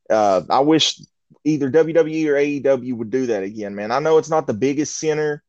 uh, 0.09 0.41
I 0.49 0.59
wish 0.59 0.99
either 1.43 1.69
WWE 1.69 2.27
or 2.27 2.33
AEW 2.77 2.97
would 2.97 3.09
do 3.09 3.27
that 3.27 3.43
again, 3.43 3.75
man. 3.75 3.91
I 3.91 3.99
know 3.99 4.17
it's 4.17 4.29
not 4.29 4.47
the 4.47 4.53
biggest 4.53 4.99
center 4.99 5.43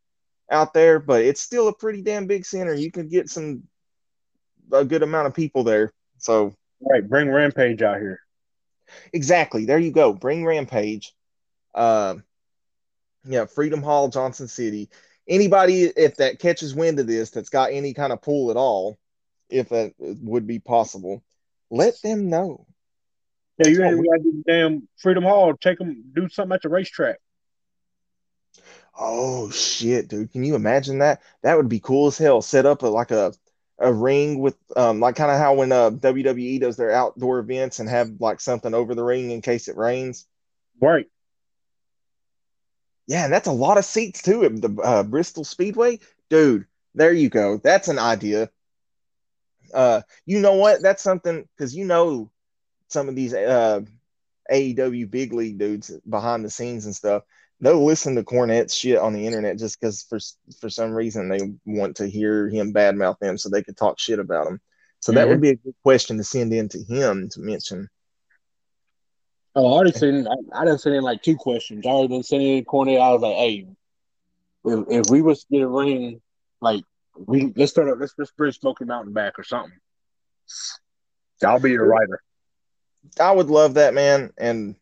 out 0.50 0.74
there, 0.74 0.98
but 0.98 1.22
it's 1.22 1.40
still 1.40 1.68
a 1.68 1.74
pretty 1.74 2.02
damn 2.02 2.26
big 2.26 2.44
center. 2.44 2.74
You 2.74 2.90
can 2.90 3.08
get 3.08 3.30
some 3.30 3.64
a 4.72 4.84
good 4.84 5.02
amount 5.02 5.26
of 5.26 5.34
people 5.34 5.64
there. 5.64 5.92
So 6.18 6.54
right, 6.80 7.06
bring 7.06 7.30
Rampage 7.30 7.82
out 7.82 7.98
here. 7.98 8.20
Exactly. 9.12 9.64
There 9.64 9.78
you 9.78 9.90
go. 9.90 10.12
Bring 10.12 10.44
Rampage. 10.44 11.12
Uh, 11.74 12.16
yeah, 13.26 13.46
Freedom 13.46 13.82
Hall, 13.82 14.08
Johnson 14.08 14.48
City. 14.48 14.88
Anybody, 15.28 15.84
if 15.84 16.16
that 16.16 16.38
catches 16.38 16.74
wind 16.74 17.00
of 17.00 17.06
this, 17.06 17.30
that's 17.30 17.48
got 17.48 17.72
any 17.72 17.92
kind 17.94 18.12
of 18.12 18.22
pull 18.22 18.50
at 18.50 18.56
all, 18.56 18.98
if 19.50 19.68
that 19.70 19.92
would 19.98 20.46
be 20.46 20.58
possible, 20.58 21.22
let 21.70 22.00
them 22.02 22.30
know. 22.30 22.66
Yeah, 23.58 23.68
you 23.68 23.82
ain't 23.82 24.04
got 24.04 24.22
to 24.22 24.42
damn 24.46 24.88
Freedom 24.98 25.24
Hall. 25.24 25.54
Take 25.54 25.78
them, 25.78 26.04
do 26.14 26.28
something 26.28 26.54
at 26.54 26.62
the 26.62 26.68
racetrack. 26.68 27.18
Oh 28.98 29.50
shit, 29.50 30.08
dude! 30.08 30.32
Can 30.32 30.44
you 30.44 30.54
imagine 30.54 30.98
that? 30.98 31.20
That 31.42 31.56
would 31.56 31.68
be 31.68 31.80
cool 31.80 32.08
as 32.08 32.18
hell. 32.18 32.40
Set 32.40 32.64
up 32.66 32.82
a, 32.82 32.86
like 32.86 33.10
a 33.10 33.32
a 33.78 33.92
ring 33.92 34.38
with 34.38 34.56
um 34.74 35.00
like 35.00 35.16
kind 35.16 35.30
of 35.30 35.38
how 35.38 35.54
when 35.54 35.70
uh 35.70 35.90
WWE 35.90 36.60
does 36.60 36.76
their 36.76 36.92
outdoor 36.92 37.38
events 37.40 37.78
and 37.78 37.88
have 37.88 38.10
like 38.20 38.40
something 38.40 38.72
over 38.72 38.94
the 38.94 39.04
ring 39.04 39.30
in 39.30 39.42
case 39.42 39.68
it 39.68 39.76
rains. 39.76 40.26
Right. 40.80 41.06
Yeah, 43.06 43.24
and 43.24 43.32
that's 43.32 43.48
a 43.48 43.52
lot 43.52 43.78
of 43.78 43.84
seats 43.84 44.22
too 44.22 44.44
at 44.44 44.60
the 44.60 44.76
uh, 44.82 45.02
Bristol 45.02 45.44
Speedway, 45.44 46.00
dude. 46.28 46.66
There 46.94 47.12
you 47.12 47.28
go. 47.28 47.58
That's 47.58 47.88
an 47.88 47.98
idea. 47.98 48.50
Uh, 49.72 50.02
you 50.24 50.40
know 50.40 50.54
what? 50.54 50.82
That's 50.82 51.02
something 51.02 51.46
because 51.56 51.74
you 51.74 51.84
know 51.84 52.30
some 52.88 53.08
of 53.08 53.14
these 53.14 53.34
uh 53.34 53.80
AEW 54.50 55.10
big 55.10 55.32
league 55.32 55.58
dudes 55.58 55.90
behind 56.08 56.44
the 56.44 56.50
scenes 56.50 56.86
and 56.86 56.94
stuff. 56.94 57.22
They'll 57.60 57.84
listen 57.84 58.16
to 58.16 58.22
Cornette's 58.22 58.74
shit 58.74 58.98
on 58.98 59.12
the 59.12 59.26
internet 59.26 59.58
just 59.58 59.80
because 59.80 60.02
for 60.02 60.18
for 60.60 60.68
some 60.68 60.92
reason 60.92 61.28
they 61.28 61.40
want 61.64 61.96
to 61.96 62.06
hear 62.06 62.48
him 62.48 62.72
badmouth 62.72 63.18
them 63.18 63.38
so 63.38 63.48
they 63.48 63.62
could 63.62 63.76
talk 63.76 63.98
shit 63.98 64.18
about 64.18 64.46
him. 64.46 64.60
So 65.00 65.10
mm-hmm. 65.10 65.16
that 65.16 65.28
would 65.28 65.34
mm-hmm. 65.34 65.42
be 65.42 65.50
a 65.50 65.56
good 65.56 65.74
question 65.82 66.16
to 66.18 66.24
send 66.24 66.52
in 66.52 66.68
to 66.70 66.82
him 66.82 67.28
to 67.30 67.40
mention. 67.40 67.88
Oh, 69.56 69.66
I 69.66 69.72
already 69.72 69.92
seen. 69.92 70.28
I, 70.28 70.60
I 70.60 70.64
done 70.66 70.78
sent 70.78 70.96
in 70.96 71.02
like 71.02 71.22
two 71.22 71.34
questions. 71.34 71.86
I 71.86 71.88
already 71.88 72.08
been 72.08 72.22
sending 72.22 72.58
in 72.58 72.64
Cornette. 72.66 73.00
I 73.00 73.12
was 73.14 73.22
like, 73.22 73.36
hey, 73.36 73.66
if, 74.66 74.84
if 74.90 75.10
we 75.10 75.22
was 75.22 75.40
to 75.40 75.46
get 75.50 75.62
a 75.62 75.66
ring, 75.66 76.20
like 76.60 76.84
we 77.16 77.54
let's 77.56 77.72
start 77.72 77.88
up. 77.88 77.96
Let's 77.98 78.12
let's 78.18 78.30
bring 78.32 78.52
Smoky 78.52 78.84
Mountain 78.84 79.14
back 79.14 79.38
or 79.38 79.44
something. 79.44 79.72
I'll 81.42 81.58
be 81.58 81.70
your 81.70 81.86
writer. 81.86 82.20
I 83.18 83.32
would 83.32 83.48
love 83.48 83.74
that, 83.74 83.94
man. 83.94 84.30
And 84.36 84.76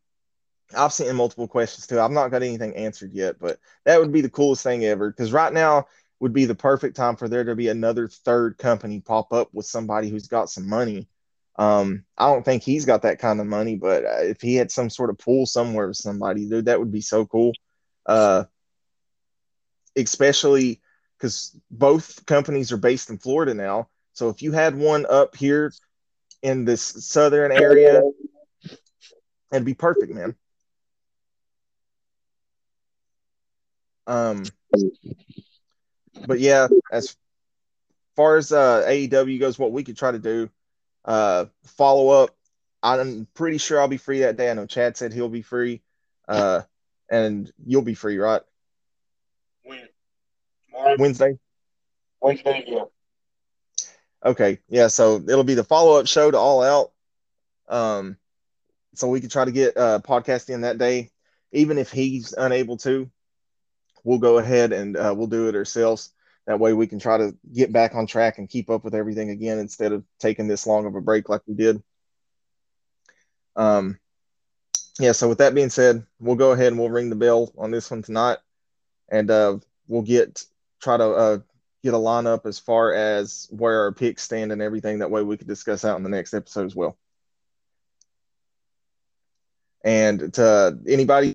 I've 0.77 0.93
sent 0.93 1.09
in 1.09 1.15
multiple 1.15 1.47
questions 1.47 1.87
too. 1.87 2.01
I've 2.01 2.11
not 2.11 2.33
got 2.33 2.43
anything 2.43 2.75
answered 2.75 3.13
yet, 3.13 3.39
but 3.39 3.61
that 3.85 4.01
would 4.01 4.13
be 4.13 4.23
the 4.23 4.31
coolest 4.31 4.65
thing 4.65 4.85
ever. 4.85 5.09
Because 5.09 5.33
right 5.33 5.53
now 5.53 5.87
would 6.19 6.33
be 6.33 6.47
the 6.47 6.55
perfect 6.55 6.97
time 6.97 7.15
for 7.15 7.29
there 7.29 7.45
to 7.45 7.55
be 7.55 7.69
another 7.69 8.09
third 8.09 8.59
company 8.59 8.99
pop 9.01 9.33
up 9.33 9.51
with 9.53 9.67
somebody 9.67 10.09
who's 10.09 10.27
got 10.27 10.51
some 10.51 10.69
money 10.69 11.07
um, 11.57 12.05
I 12.19 12.27
don't 12.33 12.45
think 12.45 12.63
he's 12.63 12.85
got 12.85 13.03
that 13.03 13.19
kind 13.19 13.41
of 13.41 13.47
money, 13.47 13.77
but 13.77 14.05
uh, 14.05 14.23
if 14.23 14.41
he 14.41 14.57
had 14.57 14.71
some 14.71 14.91
sort 14.91 15.11
of 15.11 15.19
pool 15.19 15.47
somewhere 15.47 15.87
with 15.87 15.97
somebody, 15.97 16.49
dude, 16.49 16.67
that 16.67 16.79
would 16.79 16.93
be 16.93 17.01
so 17.01 17.27
cool. 17.27 17.53
Uh, 18.07 18.45
especially 19.97 20.81
because 21.17 21.57
both 21.71 22.27
companies 22.27 22.73
are 22.73 22.77
based 22.77 23.09
in 23.11 23.19
Florida 23.19 23.55
now. 23.55 23.89
So 24.13 24.29
if 24.29 24.43
you 24.43 24.53
had 24.53 24.77
one 24.77 25.07
up 25.09 25.37
here 25.37 25.73
in 26.43 26.65
this 26.65 26.83
southern 26.83 27.53
area, 27.53 28.03
it'd 29.53 29.65
be 29.65 29.75
perfect, 29.75 30.13
man. 30.13 30.35
Um, 34.07 34.45
but 36.27 36.41
yeah, 36.41 36.69
as 36.93 37.17
far 38.17 38.37
as 38.37 38.53
uh, 38.53 38.85
AEW 38.87 39.41
goes, 39.41 39.59
what 39.59 39.73
we 39.73 39.85
could 39.85 39.97
try 39.97 40.13
to 40.13 40.19
do 40.19 40.51
uh, 41.05 41.47
follow 41.65 42.09
up. 42.23 42.31
I'm 42.83 43.27
pretty 43.35 43.59
sure 43.59 43.81
I'll 43.81 43.89
be 43.89 43.97
free 43.97 44.21
that 44.21 44.37
day. 44.37 44.51
I 44.51 44.55
know 44.55 44.67
Chad 44.67 44.97
said 44.97 45.13
he'll 45.13 45.29
be 45.29 45.43
free. 45.43 45.83
Uh, 46.29 46.63
and 47.11 47.51
you'll 47.65 47.83
be 47.83 47.95
free, 47.95 48.19
right? 48.19 48.43
When? 49.63 49.89
Wednesday? 50.99 51.39
Wednesday, 52.21 52.65
yeah. 52.67 52.85
Okay, 54.25 54.59
yeah. 54.69 54.89
So 54.89 55.17
it'll 55.17 55.45
be 55.45 55.55
the 55.55 55.65
follow 55.65 55.99
up 55.99 56.07
show 56.07 56.31
to 56.31 56.39
All 56.39 56.63
Out. 56.63 56.93
Um, 57.69 58.17
so 58.95 59.09
we 59.09 59.21
could 59.21 59.31
try 59.31 59.45
to 59.45 59.53
get 59.53 59.77
uh, 59.77 60.01
podcast 60.01 60.49
in 60.49 60.63
that 60.63 60.79
day, 60.79 61.11
even 61.53 61.79
if 61.79 61.91
he's 61.91 62.33
unable 62.33 62.77
to. 62.79 63.11
We'll 64.03 64.19
go 64.19 64.39
ahead 64.39 64.73
and 64.73 64.97
uh, 64.97 65.15
we'll 65.17 65.27
do 65.27 65.49
it 65.49 65.55
ourselves. 65.55 66.11
That 66.47 66.61
way 66.61 66.75
we 66.75 66.87
can 66.87 66.99
try 66.99 67.17
to 67.19 67.35
get 67.53 67.73
back 67.73 67.95
on 67.95 68.07
track 68.07 68.39
and 68.39 68.49
keep 68.49 68.69
up 68.69 68.85
with 68.85 68.95
everything 68.95 69.31
again 69.31 69.59
instead 69.59 69.93
of 69.93 70.05
taking 70.19 70.47
this 70.47 70.67
long 70.67 70.85
of 70.85 70.95
a 70.95 71.01
break 71.01 71.29
like 71.29 71.41
we 71.47 71.55
did. 71.55 71.83
Um, 73.57 73.99
yeah, 74.99 75.13
so 75.13 75.29
with 75.29 75.39
that 75.39 75.55
being 75.55 75.71
said, 75.71 76.05
we'll 76.21 76.37
go 76.37 76.53
ahead 76.53 76.69
and 76.69 76.79
we'll 76.79 76.91
ring 76.91 77.11
the 77.11 77.17
bell 77.17 77.53
on 77.57 77.71
this 77.71 77.91
one 77.91 78.03
tonight, 78.03 78.39
and 79.09 79.31
uh, 79.31 79.59
we'll 79.89 80.03
get 80.03 80.45
try 80.81 80.97
to 80.97 81.05
uh, 81.05 81.39
get 81.83 81.95
a 81.95 81.99
lineup 81.99 82.47
as 82.47 82.59
far 82.59 82.93
as 82.93 83.49
where 83.51 83.81
our 83.83 83.93
picks 83.93 84.23
stand 84.23 84.53
and 84.53 84.63
everything. 84.63 84.99
That 84.99 85.11
way 85.11 85.23
we 85.23 85.37
could 85.37 85.49
discuss 85.49 85.85
out 85.85 85.97
in 85.97 86.03
the 86.03 86.11
next 86.11 86.35
episode 86.35 86.67
as 86.67 86.77
well. 86.77 86.97
And 89.83 90.33
to 90.35 90.79
anybody 90.87 91.33